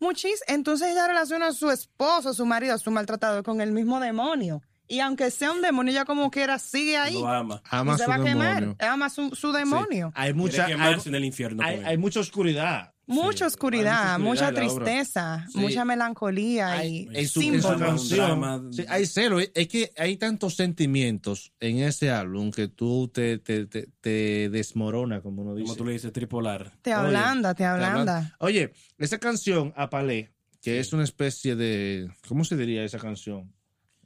muchis. 0.00 0.42
Entonces 0.48 0.88
ella 0.92 1.06
relaciona 1.06 1.48
a 1.48 1.52
su 1.52 1.70
esposo, 1.70 2.30
a 2.30 2.34
su 2.34 2.44
marido, 2.46 2.74
a 2.74 2.78
su 2.78 2.90
maltratador 2.90 3.44
con 3.44 3.60
el 3.60 3.70
mismo 3.72 4.00
demonio. 4.00 4.62
Y 4.88 5.00
aunque 5.00 5.30
sea 5.30 5.52
un 5.52 5.62
demonio, 5.62 5.92
ella 5.92 6.04
como 6.04 6.30
quiera 6.30 6.58
sigue 6.58 6.96
ahí. 6.96 7.14
Lo 7.14 7.28
ama. 7.28 7.62
Ama 7.70 7.94
y 7.94 7.98
se 7.98 8.04
su 8.04 8.10
va 8.10 8.16
a 8.16 8.22
quemar. 8.24 8.54
demonio. 8.60 8.76
Ama 8.80 9.10
su, 9.10 9.34
su 9.34 9.52
Sí. 9.52 9.58
demonio. 9.58 10.12
Hay 10.14 10.32
mucha, 10.32 10.64
hay, 10.64 10.72
quemarse 10.72 11.08
en 11.10 11.14
el 11.16 11.24
infierno. 11.24 11.62
hay 11.64 11.96
mucha 11.98 12.20
oscuridad. 12.20 12.94
Mucha 13.08 13.46
oscuridad, 13.46 14.18
mucha 14.18 14.52
tristeza, 14.52 15.46
Sí. 15.52 15.58
mucha 15.58 15.84
melancolía 15.84 16.72
Hay, 16.72 17.08
y 17.12 17.16
en 17.18 17.28
su, 17.28 17.40
en 17.40 17.62
su 17.62 17.68
símbolos. 17.68 18.76
sí, 18.76 18.84
hay 18.88 19.06
celo. 19.06 19.38
Es 19.38 19.68
que 19.68 19.92
hay 19.96 20.16
tantos 20.16 20.56
sentimientos 20.56 21.52
en 21.60 21.78
ese 21.78 22.10
álbum 22.10 22.50
que 22.50 22.66
tú 22.66 23.08
te, 23.08 23.38
te, 23.38 23.66
te, 23.66 23.86
te 24.00 24.48
desmorona, 24.50 25.20
como 25.20 25.42
uno 25.42 25.54
dice. 25.54 25.64
Como 25.66 25.76
tú 25.76 25.84
le 25.84 25.92
dices, 25.92 26.12
tripolar. 26.12 26.72
Te 26.82 26.92
ablanda, 26.92 27.54
te 27.54 27.64
ablanda. 27.64 28.34
Oye, 28.40 28.72
esa 28.98 29.18
canción, 29.18 29.72
Apalé, 29.76 30.32
que 30.60 30.80
es 30.80 30.92
una 30.92 31.04
especie 31.04 31.54
de. 31.54 32.10
¿Cómo 32.26 32.44
se 32.44 32.56
diría 32.56 32.82
esa 32.84 32.98
canción? 32.98 33.52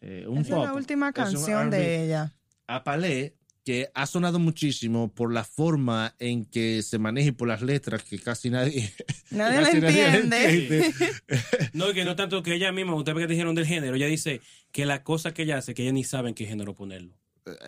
Eh, 0.03 0.27
un 0.29 0.39
es 0.39 0.51
la 0.51 0.75
última 0.75 1.13
canción 1.13 1.71
de 1.71 2.05
ella. 2.05 2.33
Apalé, 2.67 3.37
que 3.71 3.89
ha 3.95 4.05
sonado 4.05 4.41
muchísimo 4.41 5.15
por 5.15 5.33
la 5.33 5.45
forma 5.45 6.17
en 6.19 6.45
que 6.45 6.83
se 6.83 6.99
maneja 6.99 7.29
y 7.29 7.31
por 7.31 7.47
las 7.47 7.63
letras 7.63 8.03
que 8.03 8.19
casi 8.19 8.51
nadie. 8.51 8.93
Nadie 9.31 9.61
casi 9.61 9.81
la 9.81 9.89
entiende. 9.91 10.45
entiende. 10.45 10.95
No, 11.73 11.89
y 11.89 11.95
que 11.95 12.05
no 12.05 12.17
tanto 12.17 12.43
que 12.43 12.53
ella 12.53 12.73
misma, 12.73 12.97
ustedes 12.97 13.17
que 13.17 13.27
dijeron 13.29 13.55
del 13.55 13.67
género, 13.67 13.95
ella 13.95 14.09
dice 14.09 14.41
que 14.73 14.87
la 14.87 15.05
cosa 15.05 15.33
que 15.33 15.43
ella 15.43 15.59
hace, 15.59 15.73
que 15.73 15.85
ella 15.85 15.93
ni 15.93 16.03
sabe 16.03 16.31
en 16.31 16.35
qué 16.35 16.47
género 16.47 16.75
ponerlo. 16.75 17.15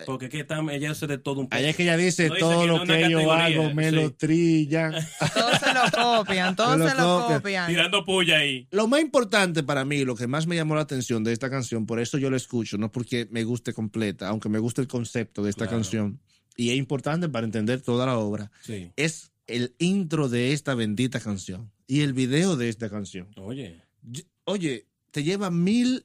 Porque 0.05 0.29
que 0.29 0.43
tan, 0.43 0.69
ella 0.69 0.91
hace 0.91 1.07
de 1.07 1.17
todo 1.17 1.39
un 1.41 1.47
poco. 1.47 1.55
Allá 1.57 1.69
es 1.69 1.75
que 1.75 1.83
ella 1.83 1.97
dice 1.97 2.27
No 2.27 2.35
dice 2.35 2.39
todo 2.45 2.61
que 2.61 2.67
lo 2.67 2.73
que 2.83 3.09
yo 3.09 3.17
categoría, 3.19 3.45
hago 3.45 3.73
me 3.73 3.89
sí. 3.89 3.95
lo 3.95 4.13
trillan. 4.13 4.93
Todos 5.33 5.59
se 5.59 5.73
lo 5.73 5.91
copian, 6.17 6.55
todos 6.55 6.73
Se 6.73 6.77
lo 6.79 6.89
se 6.89 6.95
lo 6.95 7.19
copian. 7.21 7.39
copian. 7.41 7.67
Tirando 7.67 8.05
puya 8.05 8.37
ahí. 8.37 8.67
Lo 8.71 8.87
más 8.87 9.01
importante 9.01 9.63
para 9.63 9.83
mí, 9.85 10.05
lo 10.05 10.15
que 10.15 10.27
más 10.27 10.47
me 10.47 10.55
llamó 10.55 10.75
la 10.75 10.81
atención 10.81 11.23
de 11.23 11.33
esta 11.33 11.49
canción, 11.49 11.85
por 11.85 11.99
eso 11.99 12.17
yo 12.17 12.29
la 12.29 12.37
escucho, 12.37 12.77
no 12.77 12.91
porque 12.91 13.27
me 13.31 13.43
guste 13.43 13.73
completa, 13.73 14.27
aunque 14.29 14.49
me 14.49 14.59
guste 14.59 14.81
el 14.81 14.87
concepto 14.87 15.43
de 15.43 15.49
esta 15.49 15.65
Claro. 15.65 15.77
canción, 15.77 16.19
y 16.55 16.69
es 16.69 16.77
importante 16.77 17.27
para 17.29 17.45
entender 17.45 17.81
toda 17.81 18.05
la 18.05 18.17
obra, 18.17 18.51
Sí. 18.61 18.91
es 18.95 19.31
el 19.47 19.75
intro 19.79 20.29
de 20.29 20.53
esta 20.53 20.75
bendita 20.75 21.19
canción 21.19 21.71
y 21.87 22.01
el 22.01 22.13
video 22.13 22.55
de 22.55 22.69
esta 22.69 22.89
canción. 22.89 23.27
Oye. 23.37 23.81
Oye, 24.45 24.87
te 25.11 25.23
lleva 25.23 25.49
mil 25.51 26.03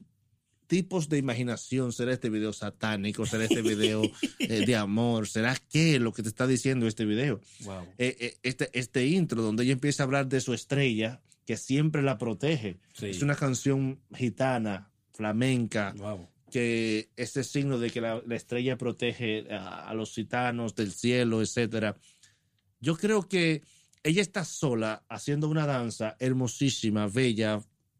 tipos 0.69 1.09
de 1.09 1.17
imaginación. 1.17 1.91
¿Será 1.91 2.13
este 2.13 2.29
video 2.29 2.53
satánico? 2.53 3.25
¿Será 3.25 3.43
este 3.45 3.61
video 3.63 4.03
eh, 4.39 4.65
de 4.65 4.75
amor? 4.75 5.27
¿Será 5.27 5.57
qué 5.69 5.99
lo 5.99 6.13
que 6.13 6.23
te 6.23 6.29
está 6.29 6.47
diciendo 6.47 6.87
este 6.87 7.03
video? 7.05 7.41
Wow. 7.65 7.83
Eh, 7.97 8.15
eh, 8.19 8.37
este, 8.43 8.69
este 8.71 9.05
intro 9.07 9.41
donde 9.41 9.63
ella 9.63 9.73
empieza 9.73 10.03
a 10.03 10.05
hablar 10.05 10.27
de 10.27 10.39
su 10.39 10.53
estrella 10.53 11.21
que 11.45 11.57
siempre 11.57 12.03
la 12.03 12.17
protege. 12.19 12.77
Sí. 12.93 13.07
Es 13.07 13.23
una 13.23 13.35
canción 13.35 13.99
gitana, 14.15 14.91
flamenca, 15.11 15.93
Wow. 15.97 16.29
que 16.51 17.09
este 17.17 17.43
signo 17.43 17.79
de 17.79 17.89
que 17.89 17.99
la, 18.01 18.21
la 18.25 18.35
estrella 18.35 18.77
protege 18.77 19.51
a, 19.51 19.89
a 19.89 19.93
los 19.95 20.13
gitanos 20.13 20.75
del 20.75 20.93
cielo, 20.93 21.41
etcétera. 21.41 21.97
Yo 22.79 22.95
creo 22.95 23.27
que 23.27 23.63
ella 24.03 24.21
está 24.21 24.45
sola 24.45 25.03
haciendo 25.09 25.49
una 25.49 25.65
danza 25.65 26.15
hermosísima, 26.19 27.07
bella, 27.07 27.59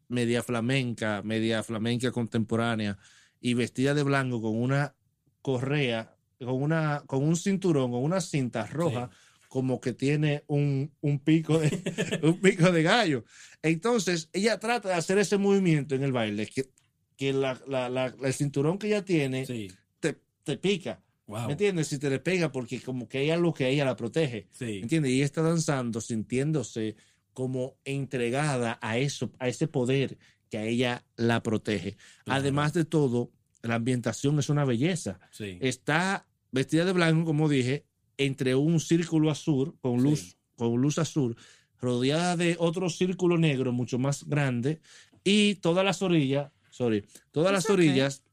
media 0.10 0.44
flamenca, 0.44 1.22
media 1.24 1.64
flamenca 1.64 2.12
contemporánea 2.12 2.98
y 3.40 3.54
vestida 3.54 3.94
de 3.94 4.04
blanco 4.04 4.42
con 4.42 4.56
una 4.62 4.96
correa, 5.42 6.16
con 6.40 6.62
una 6.62 7.04
con 7.08 7.24
un 7.24 7.36
cinturón, 7.36 7.92
con 7.92 8.04
una 8.04 8.20
cinta 8.22 8.66
roja, 8.68 9.10
como 9.48 9.80
que 9.80 9.94
tiene 9.94 10.44
un, 10.48 10.92
un 11.02 11.20
pico 11.20 11.58
de 11.60 11.70
un 12.24 12.40
pico 12.42 12.72
de 12.72 12.84
gallo. 12.84 13.24
Entonces, 13.62 14.30
ella 14.34 14.60
trata 14.60 14.90
de 14.90 14.96
hacer 14.96 15.18
ese 15.18 15.38
movimiento 15.38 15.96
en 15.96 16.04
el 16.04 16.12
baile 16.12 16.46
que, 16.48 16.70
que 17.18 17.34
la, 17.34 17.60
la- 17.68 17.90
la- 17.90 18.14
el 18.24 18.34
cinturón 18.34 18.78
que 18.78 18.88
ella 18.88 19.04
tiene 19.06 19.46
Sí. 19.46 19.70
te, 20.00 20.20
te 20.44 20.58
pica. 20.58 21.02
Wow. 21.28 21.46
¿Me 21.46 21.52
entiendes? 21.52 21.88
Si 21.88 22.00
te 22.00 22.10
le 22.10 22.18
pega, 22.20 22.52
porque 22.52 22.82
como 22.82 23.08
que 23.08 23.20
hay 23.20 23.30
algo 23.30 23.54
que 23.54 23.70
ella 23.70 23.86
la 23.86 23.96
protege. 23.96 24.48
¿Me 24.60 24.68
Sí. 24.68 24.80
entiendes? 24.82 25.12
Y 25.12 25.16
ella 25.18 25.26
está 25.26 25.42
danzando, 25.44 26.02
sintiéndose 26.02 26.96
como 27.34 27.78
entregada 27.86 28.78
a 28.82 28.98
eso, 28.98 29.32
a 29.40 29.48
ese 29.48 29.68
poder 29.68 30.18
que 30.50 30.58
a 30.58 30.66
ella 30.66 31.06
la 31.16 31.44
protege. 31.44 31.96
Claro. 32.24 32.40
Además 32.42 32.74
de 32.74 32.86
todo, 32.86 33.32
la 33.62 33.76
ambientación 33.76 34.40
es 34.40 34.50
una 34.50 34.66
belleza. 34.66 35.20
Sí. 35.32 35.58
Está 35.62 36.28
vestida 36.52 36.86
de 36.86 36.94
blanco, 36.94 37.26
como 37.26 37.48
dije, 37.48 37.86
entre 38.18 38.56
un 38.56 38.80
círculo 38.80 39.30
azul, 39.32 39.78
con 39.82 40.02
luz, 40.02 40.20
Sí. 40.22 40.36
con 40.56 40.82
luz 40.82 40.98
azul, 40.98 41.38
rodeada 41.80 42.36
de 42.36 42.56
otro 42.60 42.90
círculo 42.90 43.38
negro 43.38 43.72
mucho 43.72 44.00
más 44.00 44.26
grande, 44.26 44.82
y 45.24 45.56
todas 45.56 45.86
las 45.86 46.02
orillas, 46.02 46.52
sorry, 46.72 47.06
todas 47.32 47.52
las 47.54 47.64
It's 47.66 47.70
okay. 47.72 47.88
orillas 47.90 48.24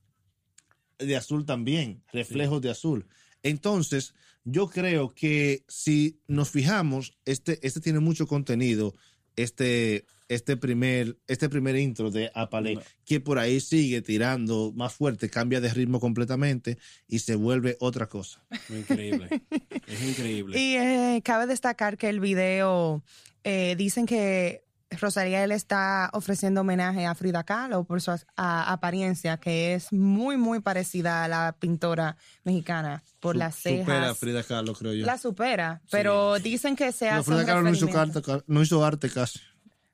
de 0.98 1.16
azul 1.16 1.44
también, 1.44 2.02
reflejos 2.12 2.62
de 2.62 2.70
azul. 2.70 3.06
Entonces, 3.42 4.14
yo 4.46 4.68
creo 4.68 5.12
que 5.12 5.64
si 5.66 6.20
nos 6.28 6.50
fijamos, 6.50 7.18
este, 7.24 7.58
este 7.66 7.80
tiene 7.80 7.98
mucho 7.98 8.28
contenido, 8.28 8.94
este, 9.34 10.06
este, 10.28 10.56
primer, 10.56 11.18
este 11.26 11.48
primer 11.48 11.76
intro 11.76 12.12
de 12.12 12.30
Apale, 12.32 12.76
No. 12.76 12.82
que 13.04 13.20
por 13.20 13.40
ahí 13.40 13.58
sigue 13.60 14.02
tirando 14.02 14.72
más 14.74 14.94
fuerte, 14.94 15.28
cambia 15.28 15.60
de 15.60 15.74
ritmo 15.74 15.98
completamente 15.98 16.78
y 17.08 17.18
se 17.18 17.34
vuelve 17.34 17.76
otra 17.80 18.08
cosa. 18.08 18.40
Increíble. 18.70 19.28
es 19.86 20.02
increíble. 20.02 20.58
Y 20.60 20.76
eh, 20.76 21.20
cabe 21.24 21.46
destacar 21.46 21.98
que 21.98 22.08
el 22.08 22.20
video 22.20 23.02
eh, 23.42 23.74
dicen 23.76 24.06
que 24.06 24.65
Rosalía 24.90 25.44
le 25.46 25.54
está 25.56 26.10
ofreciendo 26.12 26.60
homenaje 26.60 27.06
a 27.06 27.14
Frida 27.16 27.42
Kahlo 27.44 27.84
por 27.84 28.00
su 28.00 28.12
a- 28.12 28.72
apariencia, 28.72 29.36
que 29.38 29.74
es 29.74 29.92
muy, 29.92 30.36
muy 30.36 30.60
parecida 30.60 31.24
a 31.24 31.28
la 31.28 31.56
pintora 31.58 32.16
mexicana 32.44 33.02
por 33.18 33.34
Su- 33.34 33.38
las 33.40 33.56
cejas. 33.56 33.80
Supera 33.86 34.10
a 34.10 34.14
Frida 34.14 34.42
Kahlo, 34.44 34.74
creo 34.74 34.92
yo. 34.94 35.04
La 35.04 35.18
supera, 35.18 35.82
pero 35.90 36.38
dicen 36.38 36.76
que 36.76 36.92
se 36.92 37.06
No, 37.10 37.16
hace 37.16 37.24
Frida 37.24 37.40
un 37.40 37.46
Kahlo 37.46 37.62
no 37.62 37.70
hizo, 37.70 37.86
no 38.46 38.84
arte 38.84 39.10
casi. 39.10 39.40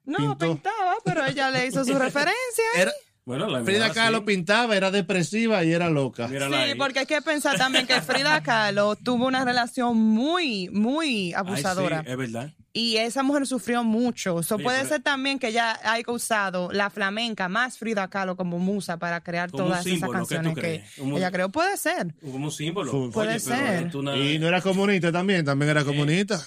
No, 0.05 0.19
pintó. 0.19 0.39
pintaba, 0.55 0.95
pero 1.05 1.25
ella 1.25 1.51
le 1.51 1.67
hizo 1.67 1.85
su 1.85 1.95
referencia. 1.99 2.65
Era, 2.77 2.93
bueno, 3.25 3.47
la 3.49 3.65
Frida 3.65 3.79
verdad, 3.89 3.95
Kahlo 3.95 4.19
sí. 4.19 4.25
pintaba, 4.25 4.77
era 4.77 4.91
depresiva 4.91 5.65
y 5.65 5.73
era 5.73 5.89
loca. 5.89 6.29
Mírala 6.29 6.57
Sí, 6.59 6.63
ahí. 6.65 6.75
porque 6.77 6.99
hay 7.01 7.07
que 7.07 7.23
pensar 7.23 7.57
también 7.57 7.87
que 7.87 8.01
Frida 8.03 8.43
Kahlo 8.43 8.97
tuvo 8.97 9.27
una 9.27 9.43
relación 9.45 9.97
muy, 9.97 10.69
muy 10.69 11.07
Ay, 11.09 11.29
sí, 11.29 11.35
abusadora. 11.35 12.05
es 12.07 12.17
verdad. 12.17 12.53
Y 12.75 12.97
esa 12.97 13.23
mujer 13.23 13.47
sufrió 13.47 13.85
mucho. 13.85 14.41
Eso 14.41 14.57
Sí, 14.57 14.63
puede 14.63 14.79
pero- 14.79 14.89
ser 14.89 15.03
también 15.03 15.39
que 15.39 15.49
ella 15.49 15.79
haya 15.85 16.05
usado 16.09 16.73
la 16.73 16.89
flamenca 16.89 17.49
más 17.51 17.77
Frida 17.77 18.09
Kahlo 18.09 18.35
como 18.35 18.59
musa 18.59 18.97
para 18.97 19.21
crear 19.23 19.51
todas 19.51 19.85
esas 19.85 19.99
símbolo, 20.01 20.13
¿qué 20.27 20.37
tú 20.37 20.43
canciones 20.45 20.55
que? 20.59 20.85
Como- 20.99 21.19
ella 21.19 21.31
creó. 21.31 21.51
Puede 21.51 21.77
ser. 21.77 22.15
Como 22.23 22.47
un 22.47 22.51
símbolo. 22.51 22.91
Oye, 22.93 23.11
Puede 23.13 23.41
ser. 23.41 23.95
una- 23.95 24.17
Y 24.17 24.39
no 24.39 24.49
era 24.49 24.63
comunista 24.63 25.13
también, 25.13 25.45
también 25.45 25.71
era 25.71 25.85
comunista. 25.85 26.43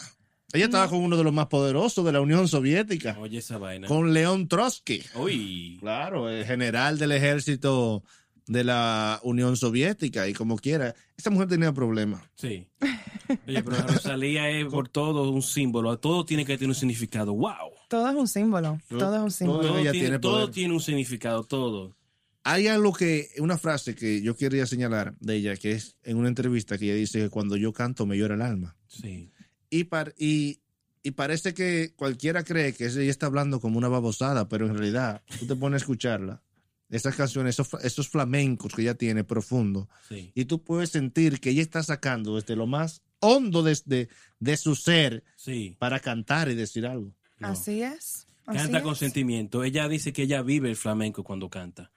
Ella 0.54 0.66
estaba 0.66 0.88
con 0.88 1.00
uno 1.00 1.18
de 1.18 1.24
los 1.24 1.34
más 1.34 1.48
poderosos 1.48 2.04
de 2.06 2.12
la 2.14 2.22
Unión 2.22 2.48
Soviética, 2.48 3.18
Oye, 3.20 3.40
esa 3.40 3.58
vaina. 3.58 3.88
con 3.88 4.14
León 4.14 4.48
Trotsky. 4.48 5.04
Uy. 5.16 5.78
Claro, 5.82 6.30
el 6.30 6.46
general 6.46 6.98
del 6.98 7.12
ejército 7.12 8.04
de 8.48 8.64
la 8.64 9.20
Unión 9.24 9.58
Soviética 9.58 10.28
y 10.28 10.34
como 10.34 10.58
quiera. 10.58 10.94
Esa 11.18 11.30
mujer 11.30 11.48
tenía 11.48 11.74
problemas. 11.74 12.22
Sí. 12.36 12.68
Oye, 13.48 13.64
pero 13.64 13.72
la 13.72 13.88
Rosalía 13.88 14.50
es 14.50 14.66
por 14.66 14.88
todo 14.90 15.32
un 15.32 15.42
símbolo. 15.42 15.98
Todo 15.98 16.26
tiene 16.26 16.46
que 16.46 16.56
tener 16.58 16.70
un 16.70 16.76
significado. 16.76 17.34
¡Wow! 17.34 17.72
Todo 17.90 18.10
es 18.10 18.16
un 18.16 18.28
símbolo. 18.28 18.80
Todo 18.88 19.16
es 19.16 19.22
un 19.24 19.32
símbolo. 19.32 19.62
Todo 19.62 19.74
tiene, 19.82 19.92
tiene 19.92 20.20
todo 20.20 20.52
tiene 20.52 20.74
un 20.74 20.82
significado, 20.82 21.44
todo. 21.44 21.96
Hay 22.44 22.68
algo 22.68 22.94
que, 22.94 23.30
una 23.40 23.58
frase 23.58 23.96
que 23.96 24.22
yo 24.22 24.36
quería 24.36 24.68
señalar 24.68 25.16
de 25.20 25.36
ella, 25.38 25.56
que 25.58 25.72
es 25.72 25.96
en 26.04 26.18
una 26.18 26.28
entrevista 26.28 26.78
que 26.78 26.86
ella 26.86 26.94
dice 26.96 27.20
que 27.20 27.30
cuando 27.30 27.58
yo 27.58 27.74
canto 27.74 28.06
me 28.06 28.16
llora 28.18 28.36
el 28.36 28.44
alma. 28.44 28.78
Sí. 28.88 29.32
Y, 29.72 29.86
par- 29.86 30.14
y, 30.16 30.60
y 31.02 31.12
parece 31.12 31.56
que 31.56 31.94
cualquiera 31.96 32.44
cree 32.44 32.74
que 32.74 32.86
ella 32.86 33.10
está 33.10 33.26
hablando 33.26 33.60
como 33.60 33.80
una 33.80 33.88
babosada, 33.88 34.48
pero 34.48 34.68
en 34.68 34.78
realidad 34.78 35.24
tú 35.40 35.48
te 35.48 35.56
pones 35.56 35.82
a 35.82 35.84
escucharla. 35.84 36.44
Esas 36.90 37.16
canciones, 37.16 37.56
esos, 37.60 37.84
esos 37.84 38.08
flamencos 38.10 38.74
que 38.74 38.84
ella 38.84 38.94
tiene 38.96 39.24
profundo, 39.24 39.90
Sí. 40.08 40.32
y 40.36 40.46
tú 40.46 40.64
puedes 40.64 40.90
sentir 40.92 41.40
que 41.40 41.50
ella 41.50 41.62
está 41.64 41.82
sacando 41.82 42.36
desde 42.36 42.56
lo 42.56 42.68
más 42.68 43.02
hondo 43.20 43.64
desde 43.64 44.08
de 44.40 44.56
su 44.58 44.76
ser 44.76 45.24
Sí. 45.36 45.76
para 45.80 46.00
cantar 46.00 46.50
y 46.50 46.56
decir 46.56 46.86
algo. 46.86 47.14
No. 47.40 47.48
Así 47.48 47.82
es. 47.82 48.28
así 48.46 48.58
Canta 48.60 48.78
es. 48.78 48.84
con 48.84 48.96
sentimiento. 48.96 49.64
Ella 49.64 49.88
dice 49.88 50.14
que 50.14 50.22
ella 50.24 50.44
vive 50.44 50.70
el 50.70 50.76
flamenco 50.76 51.24
cuando 51.24 51.50
canta. 51.50 51.92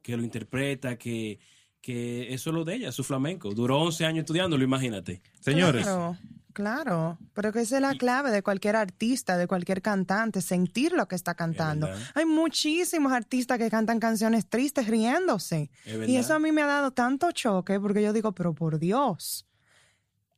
Que 0.00 0.16
lo 0.16 0.22
interpreta, 0.24 0.96
que, 0.96 1.38
que 1.82 2.32
eso 2.32 2.50
es 2.50 2.54
lo 2.54 2.64
de 2.64 2.76
ella, 2.76 2.92
su 2.92 3.04
flamenco. 3.04 3.52
Duró 3.52 3.78
11 3.80 4.06
años 4.06 4.20
estudiándolo, 4.20 4.64
imagínate. 4.64 5.20
Señores, 5.40 5.82
Claro, 5.82 6.16
claro. 6.52 7.18
Pero 7.34 7.52
que 7.52 7.60
esa 7.60 7.76
es 7.76 7.82
la 7.82 7.94
clave 7.94 8.30
de 8.30 8.42
cualquier 8.42 8.76
artista, 8.76 9.36
de 9.36 9.48
cualquier 9.48 9.82
cantante, 9.82 10.40
sentir 10.40 10.92
lo 10.92 11.08
que 11.08 11.16
está 11.16 11.34
cantando. 11.34 11.90
Hay 12.14 12.24
muchísimos 12.24 13.12
artistas 13.12 13.58
que 13.58 13.68
cantan 13.68 13.98
canciones 13.98 14.48
tristes 14.48 14.86
riéndose. 14.86 15.70
Es. 15.84 16.08
Y 16.08 16.16
eso 16.16 16.34
a 16.34 16.38
mí 16.38 16.52
me 16.52 16.62
ha 16.62 16.66
dado 16.66 16.92
tanto 16.92 17.32
choque 17.32 17.80
porque 17.80 18.00
yo 18.00 18.12
digo, 18.12 18.32
pero 18.32 18.54
por 18.54 18.78
Dios, 18.78 19.46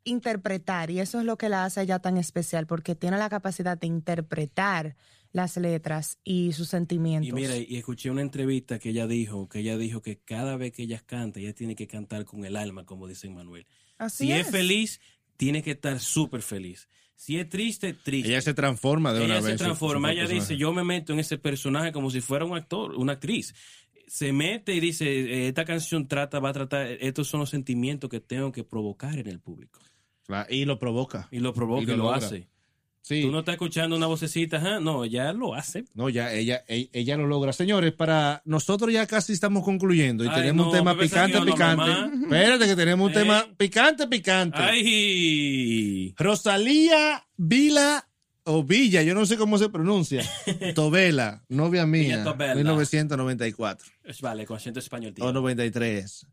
interpretar, 0.05 0.91
y 0.91 1.01
eso 1.01 1.19
es 1.19 1.27
lo 1.27 1.37
que 1.37 1.51
la 1.51 1.65
hace 1.65 1.83
ella 1.83 1.99
tan 1.99 2.16
especial, 2.16 2.66
porque 2.66 2.95
tiene 2.95 3.19
la 3.19 3.29
capacidad 3.29 3.77
de 3.77 3.87
interpretar 3.87 4.97
las 5.35 5.56
letras 5.59 6.19
y 6.24 6.52
sus 6.52 6.69
sentimientos. 6.69 7.28
Y 7.28 7.32
mira, 7.32 7.56
y 7.56 7.77
escuché 7.77 8.09
una 8.11 8.23
entrevista 8.23 8.78
que 8.78 8.90
ella 8.90 9.06
dijo, 9.06 9.48
que 9.48 9.59
ella 9.59 9.77
dijo 9.77 10.01
que 10.01 10.19
cada 10.20 10.56
vez 10.56 10.73
que 10.73 10.85
ella 10.85 11.02
canta, 11.05 11.40
ella 11.40 11.52
tiene 11.52 11.74
que 11.77 11.86
cantar 11.86 12.24
con 12.24 12.44
el 12.47 12.56
alma, 12.56 12.86
como 12.86 13.06
dice 13.09 13.28
Manuel. 13.28 13.66
Así 13.98 14.27
si 14.27 14.32
es. 14.32 14.47
es 14.47 14.51
feliz, 14.52 15.01
tiene 15.36 15.62
que 15.62 15.73
estar 15.73 15.98
súper 16.01 16.40
feliz. 16.40 16.89
Si 17.16 17.36
es 17.39 17.48
triste, 17.48 17.94
triste. 17.94 18.28
Ella 18.31 18.40
se 18.43 18.55
transforma 18.55 19.12
de 19.12 19.24
Ella 19.24 19.35
una 19.35 19.43
se 19.43 19.48
vez. 19.48 19.59
su- 19.59 19.65
transforma, 19.65 20.09
su 20.09 20.12
ella 20.12 20.23
personaje. 20.23 20.48
dice, 20.52 20.56
yo 20.56 20.73
me 20.73 20.85
meto 20.85 21.12
en 21.12 21.19
ese 21.19 21.36
personaje 21.36 21.90
como 21.93 22.11
si 22.11 22.20
fuera 22.20 22.44
un 22.44 22.56
actor, 22.56 22.94
una 22.94 23.15
actriz. 23.15 23.55
Se 24.06 24.32
mete 24.32 24.73
y 24.74 24.81
dice, 24.81 25.05
eh, 25.09 25.48
esta 25.48 25.65
canción 25.65 26.06
trata, 26.06 26.39
va 26.39 26.51
a 26.51 26.52
tratar, 26.52 26.86
estos 27.01 27.27
son 27.27 27.40
los 27.40 27.51
sentimientos 27.51 28.09
que 28.09 28.20
tengo 28.20 28.52
que 28.52 28.62
provocar 28.62 29.19
en 29.19 29.27
el 29.27 29.40
público. 29.40 29.81
Y 30.48 30.65
lo 30.65 30.78
provoca. 30.78 31.28
Y 31.32 31.40
lo 31.40 31.52
provoca 31.52 31.90
Y 31.90 31.94
y 31.94 31.97
lo 31.97 32.12
hace. 32.12 32.48
Sí. 33.07 33.21
Tú 33.21 33.31
no 33.31 33.41
estás 33.41 33.53
escuchando 33.57 33.97
una 33.97 34.07
vocecita, 34.07 34.57
ajá, 34.57 34.81
no, 34.81 35.05
ya 35.05 35.35
lo 35.35 35.55
hace. 35.55 35.85
No, 35.93 36.09
ya 36.09 36.33
ella, 36.33 36.65
ella, 36.69 36.89
ella 36.95 37.17
lo 37.19 37.27
logra. 37.27 37.53
Señores, 37.53 37.93
para 37.93 38.41
nosotros 38.47 38.91
ya 38.91 39.07
casi 39.07 39.35
estamos 39.35 39.63
concluyendo 39.63 40.25
y 40.25 40.29
Ay, 40.29 40.37
tenemos 40.37 40.65
no, 40.65 40.73
un 40.73 40.79
tema 40.79 40.99
picante, 40.99 41.39
picante. 41.43 41.91
Espérate 42.23 42.65
que 42.67 42.75
tenemos 42.75 43.05
un 43.07 43.13
Eh. 43.13 43.15
tema 43.15 43.47
picante, 43.59 44.09
picante. 44.09 44.57
Ay, 44.59 46.15
Rosalía 46.17 47.27
Vila 47.37 48.09
o 48.45 48.65
Villa, 48.65 49.03
yo 49.03 49.15
no 49.15 49.27
sé 49.27 49.37
cómo 49.37 49.59
se 49.59 49.69
pronuncia. 49.69 50.23
Tobela, 50.75 51.45
novia 51.51 51.85
mía, 51.85 52.17
Villa 52.21 52.25
Tobela. 52.25 52.55
1994 52.55 53.87
vale, 54.23 54.47
con 54.47 54.57
acento 54.57 54.79
español, 54.81 55.13
tío. 55.13 55.27
o 55.27 55.33
93. 55.33 56.27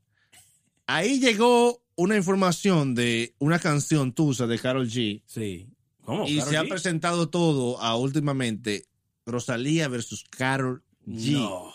Ahí 0.88 1.19
llegó 1.19 1.84
una 1.95 2.15
información 2.15 2.95
de 2.95 3.35
una 3.39 3.60
canción 3.60 4.14
tusa 4.14 4.48
de 4.48 4.57
Carol 4.57 4.88
G. 4.89 5.22
Sí. 5.26 5.68
¿Cómo? 6.03 6.25
y 6.27 6.37
Karol 6.37 6.49
se 6.51 6.57
ha 6.57 6.63
presentado 6.65 7.29
todo 7.29 7.79
a 7.81 7.95
últimamente 7.95 8.85
Rosalía 9.25 9.87
versus 9.87 10.23
Carol 10.29 10.83
G. 11.07 11.33
No. 11.33 11.73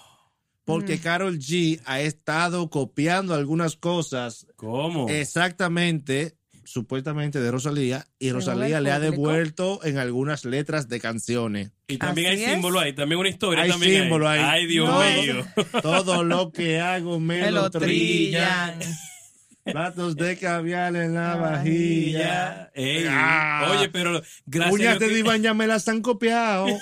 Porque 0.64 0.98
Carol 0.98 1.38
G 1.38 1.80
ha 1.84 2.00
estado 2.00 2.68
copiando 2.70 3.34
algunas 3.34 3.76
cosas 3.76 4.48
¿Cómo? 4.56 5.08
exactamente, 5.08 6.36
supuestamente 6.64 7.40
de 7.40 7.50
Rosalía, 7.52 8.04
y 8.18 8.32
Rosalía 8.32 8.80
le 8.80 8.90
ha 8.90 8.98
devuelto 8.98 9.78
en 9.84 9.98
algunas 9.98 10.44
letras 10.44 10.88
de 10.88 10.98
canciones. 10.98 11.70
Y 11.86 11.98
también 11.98 12.32
Así 12.32 12.38
hay 12.40 12.44
es. 12.46 12.52
símbolo 12.54 12.80
ahí, 12.80 12.92
también 12.94 13.20
una 13.20 13.28
historia 13.28 13.62
Hay 13.62 13.70
también 13.70 14.02
símbolo 14.02 14.28
ahí. 14.28 14.40
Ay, 14.42 14.66
Dios 14.66 14.88
No. 14.88 14.98
mío. 15.00 15.46
Todo 15.82 16.24
lo 16.24 16.50
que 16.50 16.80
hago 16.80 17.20
me, 17.20 17.42
Me 17.42 17.50
lo 17.52 17.62
lo 17.62 17.70
trilla. 17.70 18.74
trillan. 18.76 18.96
Platos 19.72 20.16
de 20.16 20.38
caviar 20.38 20.94
en 20.96 21.14
la 21.14 21.34
La 21.34 21.36
vajilla. 21.36 22.70
Ey, 22.74 23.04
Ah. 23.08 23.68
Oye, 23.72 23.88
pero 23.88 24.22
gracias 24.46 24.74
Uñas 24.74 24.96
a 24.96 24.98
de 24.98 25.08
que- 25.08 25.14
diván 25.14 25.42
ya 25.42 25.54
me 25.54 25.66
las 25.66 25.86
han 25.88 26.00
copiado. 26.02 26.66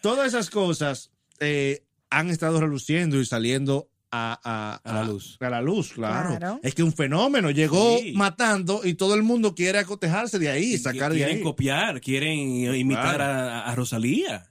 Todas 0.00 0.28
esas 0.28 0.50
cosas 0.50 1.10
eh, 1.40 1.84
han 2.10 2.30
estado 2.30 2.60
reluciendo 2.60 3.20
y 3.20 3.24
saliendo 3.26 3.88
a, 4.10 4.38
a- 4.44 4.80
A 4.88 4.94
la 4.94 5.04
luz. 5.04 5.36
A 5.40 5.50
la 5.50 5.60
luz, 5.60 5.92
claro. 5.92 6.36
Claro. 6.38 6.60
Es 6.62 6.74
que 6.74 6.82
un 6.82 6.92
fenómeno 6.92 7.50
llegó 7.50 7.98
Sí. 7.98 8.12
matando 8.14 8.82
y 8.84 8.94
todo 8.94 9.14
el 9.14 9.22
mundo 9.22 9.54
quiere 9.54 9.78
acotejarse 9.78 10.38
de 10.38 10.50
ahí, 10.50 10.78
sacar 10.78 11.10
de 11.10 11.18
quieren 11.18 11.36
ahí. 11.38 11.42
copiar, 11.42 12.00
quieren 12.00 12.38
imitar 12.76 13.20
a, 13.20 13.62
a 13.66 13.74
Rosalía. 13.74 14.46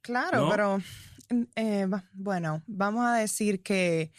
Claro, 0.00 0.42
¿No? 0.46 0.50
pero 0.50 0.82
eh, 1.56 1.86
bueno, 2.14 2.62
vamos 2.66 3.04
a 3.06 3.16
decir 3.16 3.62
que 3.62 4.10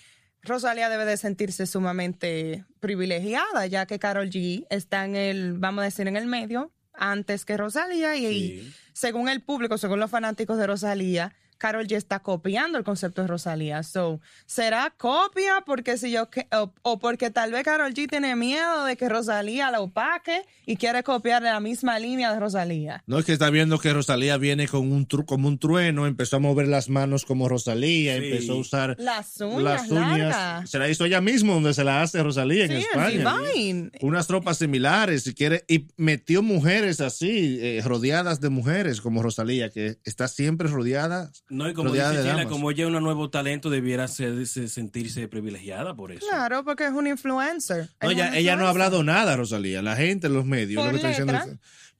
Rosalía 0.43 0.89
debe 0.89 1.05
de 1.05 1.17
sentirse 1.17 1.65
sumamente 1.67 2.65
privilegiada, 2.79 3.65
ya 3.67 3.85
que 3.85 3.99
Carol 3.99 4.29
G 4.29 4.65
está 4.69 5.05
en 5.05 5.15
el, 5.15 5.53
vamos 5.57 5.81
a 5.81 5.85
decir, 5.85 6.07
en 6.07 6.17
el 6.17 6.25
medio 6.27 6.71
antes 6.93 7.45
que 7.45 7.57
Rosalía 7.57 8.15
y, 8.15 8.25
Sí. 8.61 8.73
según 8.93 9.29
el 9.29 9.41
público, 9.41 9.77
según 9.77 9.99
los 9.99 10.11
fanáticos 10.11 10.57
de 10.57 10.67
Rosalía, 10.67 11.33
Carol 11.63 11.87
G 11.87 11.95
está 11.95 12.19
copiando 12.19 12.77
el 12.77 12.83
concepto 12.83 13.21
de 13.21 13.29
Rosalía. 13.29 13.83
So, 13.83 14.19
¿será 14.45 14.93
copia? 14.97 15.63
Porque 15.65 15.97
si 15.97 16.11
yo 16.11 16.29
que- 16.29 16.45
o, 16.51 16.73
o 16.81 16.99
porque 16.99 17.29
tal 17.29 17.53
vez 17.53 17.63
Carol 17.63 17.93
G 17.93 18.09
tiene 18.09 18.35
miedo 18.35 18.83
de 18.83 18.97
que 18.97 19.07
Rosalía 19.07 19.71
la 19.71 19.79
opaque 19.79 20.41
y 20.65 20.75
quiere 20.75 21.03
copiar 21.03 21.41
la 21.41 21.61
misma 21.61 21.99
línea 21.99 22.33
de 22.33 22.39
Rosalía. 22.41 23.01
No 23.07 23.17
es 23.17 23.23
que 23.23 23.31
está 23.31 23.49
viendo 23.49 23.79
que 23.79 23.93
Rosalía 23.93 24.35
viene 24.35 24.67
con 24.67 24.91
un 24.91 25.07
tru- 25.07 25.25
como 25.25 25.47
un 25.47 25.57
trueno, 25.57 26.05
empezó 26.05 26.35
a 26.35 26.39
mover 26.39 26.67
las 26.67 26.89
manos 26.89 27.23
como 27.23 27.47
Rosalía, 27.47 28.17
Sí. 28.17 28.25
empezó 28.25 28.53
a 28.53 28.55
usar 28.57 28.95
Las 28.99 29.39
uñas, 29.39 29.87
las 29.89 29.91
uñas. 29.91 30.69
Se 30.69 30.79
la 30.79 30.89
hizo 30.89 31.05
ella 31.05 31.21
misma 31.21 31.53
donde 31.53 31.73
se 31.73 31.85
la 31.85 32.01
hace 32.01 32.21
Rosalía 32.21 32.65
en 32.65 32.71
Sí, 32.71 32.77
España. 32.91 33.37
Divine. 33.53 33.91
unas 34.01 34.27
tropas 34.27 34.57
similares, 34.57 35.23
si 35.23 35.33
quiere, 35.33 35.63
y 35.69 35.87
metió 35.95 36.43
mujeres 36.43 36.99
así, 36.99 37.57
eh, 37.61 37.81
rodeadas 37.85 38.41
de 38.41 38.49
mujeres 38.49 38.99
como 38.99 39.23
Rosalía, 39.23 39.69
que 39.69 39.95
está 40.03 40.27
siempre 40.27 40.67
rodeada. 40.67 41.31
No, 41.53 41.69
y 41.69 41.73
como 41.73 41.91
dice 41.91 42.05
Sheila, 42.23 42.45
como 42.47 42.71
ella 42.71 42.83
es 42.87 42.91
un 42.93 43.03
nuevo 43.03 43.29
talento, 43.29 43.69
debiera 43.69 44.07
ser- 44.07 44.45
se- 44.47 44.67
sentirse 44.67 45.27
privilegiada 45.27 45.95
por 45.95 46.11
eso. 46.11 46.25
Claro, 46.27 46.63
porque 46.63 46.85
es 46.85 46.91
un 46.91 47.07
influencer. 47.07 47.89
No, 48.01 48.09
ella, 48.11 48.35
ella 48.37 48.55
no 48.55 48.65
ha 48.65 48.69
hablado 48.69 49.03
nada, 49.03 49.35
Rosalía. 49.37 49.81
La 49.81 49.95
gente, 49.95 50.29
los 50.29 50.45
medios, 50.45 50.83
Por 50.83 50.85
lo 50.93 50.99
que 50.99 51.07
está 51.07 51.09
diciendo 51.09 51.33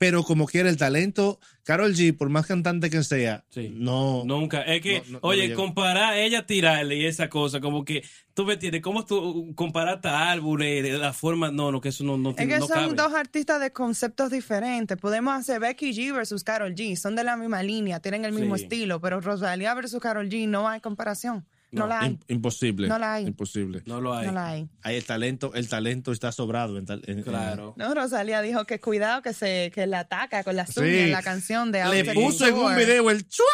Pero 0.04 0.24
como 0.24 0.48
quiera, 0.48 0.68
el 0.70 0.76
talento, 0.76 1.40
Carol 1.64 1.94
G, 1.96 2.18
por 2.18 2.28
más 2.28 2.46
cantante 2.46 2.90
que 2.90 3.04
sea, 3.04 3.46
Sí. 3.50 3.72
no. 3.74 4.24
Nunca. 4.26 4.62
Es 4.64 4.82
que, 4.82 5.00
No, 5.00 5.06
no, 5.06 5.12
no 5.14 5.20
oye, 5.22 5.44
llega. 5.44 5.56
comparar 5.56 6.18
ella 6.18 6.46
tirarle 6.46 6.98
y 6.98 7.06
esa 7.06 7.30
cosa, 7.30 7.62
como 7.62 7.86
que, 7.86 8.04
tú 8.34 8.44
me 8.44 8.56
entiendes, 8.56 8.82
¿cómo 8.82 9.06
tú 9.06 9.54
comparaste 9.56 10.10
a 10.10 10.32
álbumes 10.32 10.84
de 10.84 10.98
la 10.98 11.14
forma? 11.14 11.52
No, 11.52 11.72
no, 11.72 11.80
que 11.80 11.88
eso 11.90 12.04
no, 12.04 12.18
no, 12.18 12.32
Es 12.32 12.36
que 12.36 12.46
no 12.48 12.68
son 12.68 12.76
cabe. 12.76 12.94
dos 12.96 13.14
artistas 13.14 13.62
de 13.62 13.72
conceptos 13.72 14.30
diferentes. 14.30 14.98
Podemos 14.98 15.34
hacer 15.36 15.62
Becky 15.62 15.94
G 15.94 16.14
versus 16.14 16.44
Carol 16.44 16.76
G. 16.76 16.98
Son 16.98 17.16
de 17.16 17.24
la 17.24 17.38
misma 17.38 17.64
línea, 17.64 18.02
tienen 18.02 18.26
el 18.26 18.34
mismo 18.34 18.58
Sí. 18.58 18.64
estilo, 18.64 19.00
pero 19.00 19.22
Rosalía 19.22 19.74
versus 19.74 20.02
Carol 20.02 20.28
G 20.28 20.50
no 20.50 20.68
hay 20.68 20.82
comparación. 20.82 21.46
No, 21.74 21.82
No, 21.82 21.88
la 21.88 22.00
hay. 22.02 22.12
Im- 22.12 22.20
imposible. 22.28 22.88
No 22.88 23.00
la 23.00 23.14
hay. 23.16 23.26
Imposible. 23.26 23.82
No 23.86 24.00
lo 24.00 24.14
hay. 24.14 24.28
No 24.28 24.34
la 24.34 24.48
hay. 24.50 24.70
Ahí 24.84 24.96
el 24.96 25.04
talento, 25.06 25.54
el 25.56 25.68
talento 25.68 26.12
está 26.12 26.32
sobrado. 26.32 26.78
En 26.78 26.86
tal- 26.86 27.02
en- 27.08 27.24
Claro. 27.24 27.74
No, 27.78 27.94
Rosalía 27.94 28.42
dijo 28.42 28.66
que 28.66 28.80
cuidado 28.80 29.22
que 29.22 29.34
se 29.34 29.72
que 29.74 29.88
la 29.88 30.02
ataca 30.02 30.44
con 30.44 30.56
las 30.56 30.70
Sí. 30.74 30.80
uñas 30.82 30.94
en 30.96 31.12
la 31.12 31.22
canción 31.24 31.72
de 31.72 31.80
Le 31.86 32.00
Outer 32.00 32.14
puso 32.14 32.48
en 32.48 32.54
un 32.56 32.76
video 32.76 33.10
el 33.10 33.28
chua 33.28 33.46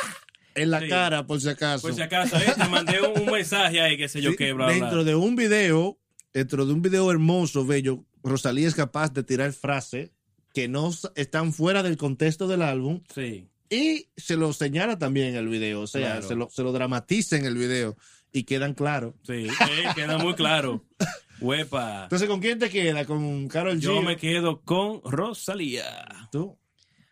en 0.56 0.72
la 0.72 0.82
Sí. 0.82 0.90
cara, 0.90 1.26
por 1.26 1.40
si 1.40 1.48
acaso. 1.50 1.82
Por 1.88 1.96
si 1.96 2.02
acaso, 2.02 2.36
eh, 2.38 2.54
te 2.58 2.68
mandé 2.68 3.02
un, 3.02 3.22
un 3.22 3.32
mensaje 3.32 3.80
ahí, 3.80 3.96
qué 3.98 4.10
sé 4.10 4.22
yo 4.22 4.32
Sí, 4.32 4.36
qué, 4.38 4.52
bla, 4.54 4.66
bla. 4.66 4.76
dentro 4.76 5.04
de 5.06 5.16
un 5.16 5.36
video, 5.38 5.98
dentro 6.34 6.66
de 6.66 6.74
un 6.74 6.82
video 6.82 7.10
hermoso, 7.12 7.66
bello, 7.66 8.04
Rosalía 8.24 8.68
es 8.68 8.76
capaz 8.76 9.14
de 9.14 9.24
tirar 9.24 9.54
frases 9.54 10.12
que 10.54 10.68
no 10.68 10.92
están 11.16 11.54
fuera 11.54 11.84
del 11.84 11.96
contexto 11.96 12.48
del 12.50 12.64
álbum 12.64 13.02
Sí. 13.14 13.48
Y 13.70 14.10
se 14.18 14.36
lo 14.36 14.52
señala 14.54 14.98
también 14.98 15.30
en 15.30 15.36
el 15.36 15.48
video, 15.48 15.82
o 15.82 15.88
sea, 15.88 16.12
Claro. 16.14 16.28
se, 16.28 16.36
lo, 16.36 16.50
se 16.50 16.64
lo 16.64 16.72
dramatiza 16.72 17.36
en 17.38 17.46
el 17.46 17.56
video 17.58 17.96
y 18.32 18.44
quedan 18.44 18.74
claros. 18.74 19.14
Sí, 19.24 19.48
eh, 19.48 19.84
queda 19.96 20.18
muy 20.18 20.34
claro. 20.36 20.86
Huepa. 21.42 22.04
Entonces, 22.04 22.28
¿con 22.28 22.42
quién 22.42 22.60
te 22.60 22.70
queda? 22.70 23.06
¿Con 23.06 23.48
Carol 23.48 23.78
G? 23.78 23.80
Yo 23.80 24.02
me 24.02 24.18
quedo 24.18 24.62
con 24.62 25.02
Rosalía. 25.04 26.06
¿Tú? 26.32 26.58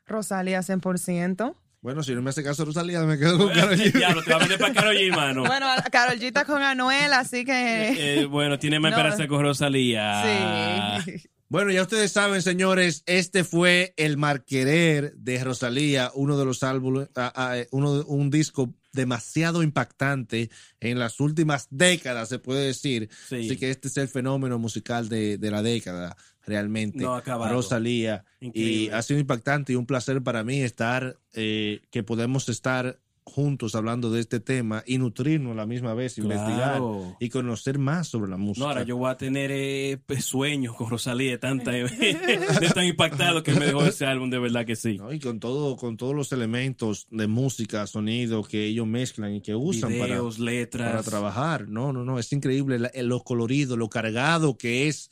Rosalía 0.05 0.59
100%. 0.61 1.55
Bueno, 1.79 2.03
si 2.03 2.13
no 2.13 2.21
me 2.21 2.31
hace 2.31 2.43
caso 2.43 2.65
Rosalía, 2.65 3.01
me 3.03 3.17
quedo 3.17 3.37
con 3.37 3.49
Carol 3.53 3.75
G. 3.77 3.93
Diablo, 3.93 4.23
te 4.23 4.31
va 4.31 4.37
a 4.37 4.39
vender 4.39 4.59
para 4.59 4.73
Karol 4.73 4.95
G, 4.95 5.15
mano. 5.15 5.45
Bueno, 5.45 5.67
Carol 5.91 6.19
G 6.19 6.23
está 6.23 6.43
con 6.43 6.61
Anuel, 6.61 7.13
así 7.13 7.45
que... 7.45 8.21
Eh, 8.21 8.25
bueno, 8.25 8.57
tiene 8.59 8.79
más 8.79 8.91
No. 8.93 8.97
esperanza 8.97 9.27
con 9.27 9.41
Rosalía. 9.43 11.01
sí. 11.05 11.13
Bueno, 11.49 11.71
ya 11.71 11.83
ustedes 11.83 12.11
saben, 12.11 12.41
señores, 12.41 13.03
este 13.05 13.45
fue 13.45 13.93
el 13.95 14.17
Marquerer 14.17 15.15
de 15.15 15.41
Rosalía, 15.41 16.11
uno 16.13 16.37
de 16.37 16.43
los 16.43 16.61
álbumes, 16.61 17.07
ah, 17.15 17.31
ah, 17.33 17.57
eh, 17.57 17.67
uno 17.71 18.03
un 18.05 18.29
disco 18.29 18.73
demasiado 18.91 19.63
impactante 19.63 20.49
en 20.81 20.99
las 20.99 21.21
últimas 21.21 21.67
décadas, 21.69 22.27
se 22.27 22.39
puede 22.39 22.65
decir. 22.65 23.09
Sí. 23.29 23.35
Así 23.35 23.55
que 23.55 23.69
este 23.69 23.87
es 23.87 23.95
el 23.95 24.09
fenómeno 24.09 24.59
musical 24.59 25.07
de, 25.07 25.37
de 25.37 25.51
la 25.51 25.61
década, 25.61 26.17
realmente. 26.45 26.99
No. 26.99 27.21
Rosalía. 27.21 28.25
Y 28.41 28.89
ha 28.89 29.01
sido 29.01 29.19
impactante 29.19 29.71
y 29.71 29.77
un 29.77 29.85
placer 29.85 30.21
para 30.21 30.43
mí 30.43 30.61
estar, 30.61 31.17
eh, 31.33 31.79
que 31.91 32.03
podemos 32.03 32.49
estar 32.49 32.99
juntos 33.29 33.75
hablando 33.75 34.09
de 34.09 34.21
este 34.21 34.39
tema 34.39 34.83
y 34.87 34.97
nutrirnos 34.97 35.51
a 35.51 35.55
la 35.55 35.65
misma 35.65 35.93
vez, 35.93 36.15
Claro. 36.15 36.31
investigar 36.31 36.81
y 37.19 37.29
conocer 37.29 37.77
más 37.77 38.07
sobre 38.07 38.31
la 38.31 38.37
música. 38.37 38.63
No, 38.65 38.69
ahora 38.69 38.83
yo 38.83 38.97
voy 38.97 39.09
a 39.11 39.17
tener 39.17 39.51
eh, 39.53 39.97
pues, 40.05 40.25
sueños 40.25 40.75
con 40.75 40.89
Rosalía 40.89 41.31
de, 41.31 41.37
tanta, 41.37 41.71
de 41.71 42.71
tan 42.73 42.85
impactado 42.85 43.43
que 43.43 43.51
me 43.53 43.65
dejó 43.65 43.83
ese 43.85 44.05
álbum, 44.05 44.29
de 44.29 44.39
verdad 44.39 44.65
que 44.65 44.75
sí. 44.75 44.97
¿no? 44.97 45.11
Y 45.11 45.19
con 45.19 45.39
todo, 45.39 45.75
con 45.75 45.97
todos 45.97 46.15
los 46.15 46.31
elementos 46.31 47.07
de 47.11 47.27
música, 47.27 47.85
sonido 47.87 48.43
que 48.43 48.65
ellos 48.65 48.87
mezclan 48.87 49.35
y 49.35 49.41
que 49.41 49.55
usan 49.55 49.93
para, 49.99 50.19
letras. 50.39 50.89
para 50.91 51.03
trabajar. 51.03 51.67
No, 51.67 51.91
no, 51.93 52.03
no, 52.03 52.19
es 52.19 52.31
increíble 52.33 52.79
la- 52.79 52.91
lo 53.03 53.23
colorido, 53.23 53.77
lo 53.77 53.89
cargado 53.89 54.57
que 54.57 54.87
es 54.87 55.09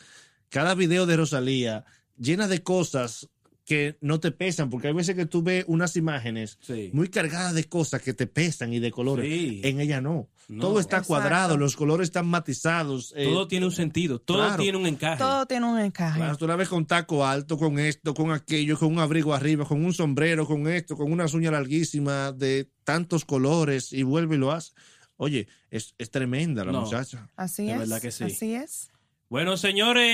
cada 0.50 0.74
video 0.76 1.06
de 1.06 1.18
Rosalía, 1.18 1.86
llena 2.18 2.48
de 2.48 2.64
cosas 2.64 3.30
que 3.66 3.98
no 4.00 4.20
te 4.20 4.32
pesan, 4.32 4.70
porque 4.70 4.88
hay 4.90 4.94
veces 4.94 5.16
que 5.16 5.26
tú 5.26 5.42
ves 5.42 5.66
unas 5.68 5.96
imágenes 5.98 6.58
Sí. 6.62 6.92
muy 6.94 7.10
cargadas 7.10 7.56
de 7.56 7.64
cosas 7.64 8.02
que 8.02 8.14
te 8.14 8.28
pesan 8.28 8.72
y 8.74 8.80
de 8.80 8.92
colores. 8.92 9.26
Sí. 9.28 9.62
En 9.64 9.80
ella 9.80 10.02
no. 10.02 10.30
No. 10.48 10.62
Todo 10.62 10.80
está 10.80 10.98
Exacto. 10.98 11.08
cuadrado, 11.08 11.58
los 11.58 11.76
colores 11.76 12.06
están 12.10 12.28
matizados. 12.28 13.12
eh, 13.18 13.24
Todo 13.26 13.48
tiene 13.48 13.66
un 13.66 13.72
sentido, 13.72 14.20
todo 14.20 14.38
claro. 14.38 14.62
tiene 14.62 14.78
un 14.78 14.86
encaje. 14.86 15.18
Todo 15.18 15.48
tiene 15.48 15.66
un 15.66 15.80
encaje. 15.80 16.20
Claro, 16.20 16.38
tú 16.38 16.46
la 16.46 16.56
ves 16.56 16.70
con 16.70 16.86
taco 16.86 17.26
alto, 17.26 17.58
con 17.58 17.80
esto, 17.80 18.14
con 18.14 18.32
aquello, 18.32 18.78
con 18.78 18.92
un 18.94 19.00
abrigo 19.00 19.34
arriba, 19.34 19.66
con 19.66 19.84
un 19.84 19.94
sombrero, 19.94 20.46
con 20.46 20.68
esto, 20.68 20.96
con 20.96 21.12
unas 21.12 21.34
uñas 21.34 21.52
larguísimas 21.54 22.38
de 22.38 22.70
tantos 22.84 23.26
colores 23.26 23.92
y 23.92 24.04
vuelve 24.04 24.36
y 24.36 24.40
lo 24.40 24.52
hace. 24.52 24.74
Oye, 25.18 25.48
es, 25.72 25.96
es 25.98 26.12
tremenda 26.12 26.64
la 26.64 26.72
No. 26.74 26.82
muchacha. 26.82 27.28
Así 27.36 27.66
De 27.66 27.72
es. 27.74 27.80
verdad 27.80 28.00
que 28.02 28.12
sí. 28.12 28.26
Así 28.26 28.54
es. 28.54 28.92
Bueno, 29.36 29.58
señores, 29.58 30.06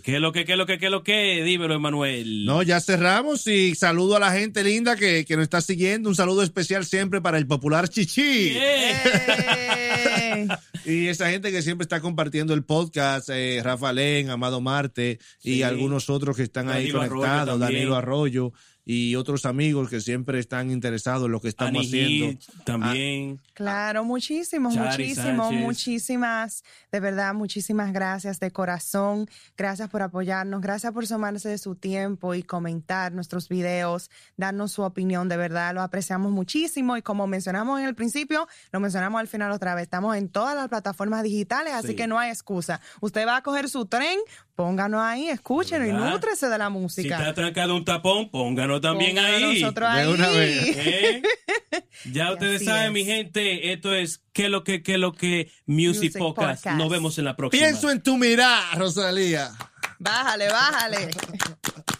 ¿qué 0.00 0.02
es 0.06 0.18
lo 0.18 0.32
que, 0.32 0.46
qué 0.46 0.52
es 0.52 0.58
lo 0.58 0.64
que, 0.64 0.78
qué 0.78 0.86
es 0.86 0.90
lo 0.90 1.02
que? 1.02 1.42
Dímelo, 1.44 1.74
Emanuel. 1.74 2.46
No, 2.46 2.62
ya 2.62 2.80
cerramos 2.80 3.46
y 3.46 3.74
saludo 3.74 4.16
a 4.16 4.20
la 4.20 4.32
gente 4.32 4.64
linda 4.64 4.96
que, 4.96 5.26
que 5.26 5.36
nos 5.36 5.42
está 5.42 5.60
siguiendo. 5.60 6.08
Un 6.08 6.14
saludo 6.14 6.42
especial 6.42 6.86
siempre 6.86 7.20
para 7.20 7.36
el 7.36 7.46
popular 7.46 7.90
Chichi. 7.90 8.56
¡Ey! 8.56 10.48
Y 10.86 11.06
esa 11.06 11.30
gente 11.30 11.50
que 11.50 11.62
siempre 11.62 11.82
está 11.84 12.00
compartiendo 12.02 12.52
el 12.52 12.62
podcast, 12.62 13.30
eh, 13.32 13.60
Rafa 13.64 13.90
Len, 13.94 14.28
Amado 14.28 14.60
Marte 14.60 15.18
y 15.42 15.54
Sí. 15.54 15.62
algunos 15.62 16.10
otros 16.10 16.36
que 16.36 16.42
están 16.42 16.68
ahí 16.68 16.82
Danilo 16.88 17.00
Arroyo 17.00 17.20
conectados, 17.22 17.60
también. 17.60 17.72
Danilo 17.80 17.96
Arroyo 17.96 18.52
y 18.84 19.16
otros 19.16 19.46
amigos 19.46 19.88
que 19.88 20.00
siempre 20.00 20.38
están 20.38 20.70
interesados 20.70 21.24
en 21.26 21.32
lo 21.32 21.40
que 21.40 21.48
estamos 21.48 21.70
Annie 21.70 21.86
haciendo. 21.86 22.24
Hill 22.26 22.38
también. 22.64 23.40
Claro, 23.54 24.04
muchísimos, 24.04 24.74
Chari 24.74 25.04
muchísimos, 25.08 25.46
Sánchez. 25.48 25.62
muchísimas, 25.62 26.64
de 26.92 27.00
verdad, 27.00 27.34
muchísimas 27.34 27.92
gracias 27.92 28.40
de 28.40 28.50
corazón. 28.50 29.28
Gracias 29.56 29.88
por 29.88 30.02
apoyarnos, 30.02 30.60
gracias 30.60 30.92
por 30.92 31.06
tomarse 31.06 31.48
de 31.48 31.58
su 31.58 31.74
tiempo 31.76 32.34
y 32.34 32.42
comentar 32.42 33.12
nuestros 33.12 33.48
videos, 33.48 34.10
darnos 34.36 34.72
su 34.72 34.82
opinión, 34.82 35.28
de 35.28 35.36
verdad, 35.36 35.74
lo 35.74 35.82
apreciamos 35.82 36.32
muchísimo 36.32 36.96
y 36.96 37.02
como 37.02 37.26
mencionamos 37.26 37.80
en 37.80 37.86
el 37.86 37.94
principio, 37.94 38.46
lo 38.72 38.80
mencionamos 38.80 39.20
al 39.20 39.28
final 39.28 39.50
otra 39.52 39.74
vez, 39.74 39.84
estamos 39.84 40.16
en 40.16 40.28
todas 40.28 40.54
las 40.56 40.68
plataformas 40.68 41.22
digitales, 41.22 41.72
así 41.74 41.88
Sí. 41.88 41.96
que 41.96 42.06
no 42.06 42.18
hay 42.18 42.30
excusa. 42.30 42.80
Usted 43.00 43.26
va 43.26 43.36
a 43.36 43.42
coger 43.42 43.68
su 43.68 43.86
tren, 43.86 44.18
pónganos 44.54 45.00
ahí, 45.02 45.28
escúchenos 45.28 45.88
y 45.88 45.92
nútrese 45.92 46.48
de 46.48 46.58
la 46.58 46.66
Si 46.66 46.72
música. 46.72 47.18
está 47.18 47.34
trancado 47.34 47.74
un 47.76 47.84
tapón, 47.84 48.30
pónganos 48.30 48.80
también 48.80 49.16
Pónganos 49.16 49.42
ahí. 49.42 49.60
nosotros 49.62 49.94
De 49.94 50.08
una 50.08 50.28
vez. 50.28 50.62
¿Eh? 50.76 51.22
Ya 52.12 52.32
ustedes 52.32 52.64
saben, 52.64 52.86
es. 52.86 52.92
mi 52.92 53.04
gente, 53.04 53.72
esto 53.72 53.94
es 53.94 54.22
¿Qué 54.32 54.48
lo 54.48 54.64
que, 54.64 54.82
qué 54.82 54.98
lo 54.98 55.12
que? 55.12 55.50
Music, 55.66 56.04
Music 56.06 56.18
Podcast. 56.18 56.64
Podcast. 56.64 56.78
Nos 56.78 56.90
vemos 56.90 57.18
en 57.18 57.24
la 57.24 57.36
próxima. 57.36 57.64
Pienso 57.64 57.90
en 57.90 58.02
tu 58.02 58.16
mirar, 58.16 58.76
Rosalía. 58.78 59.52
Bájale, 59.98 60.48
bájale. 60.48 61.10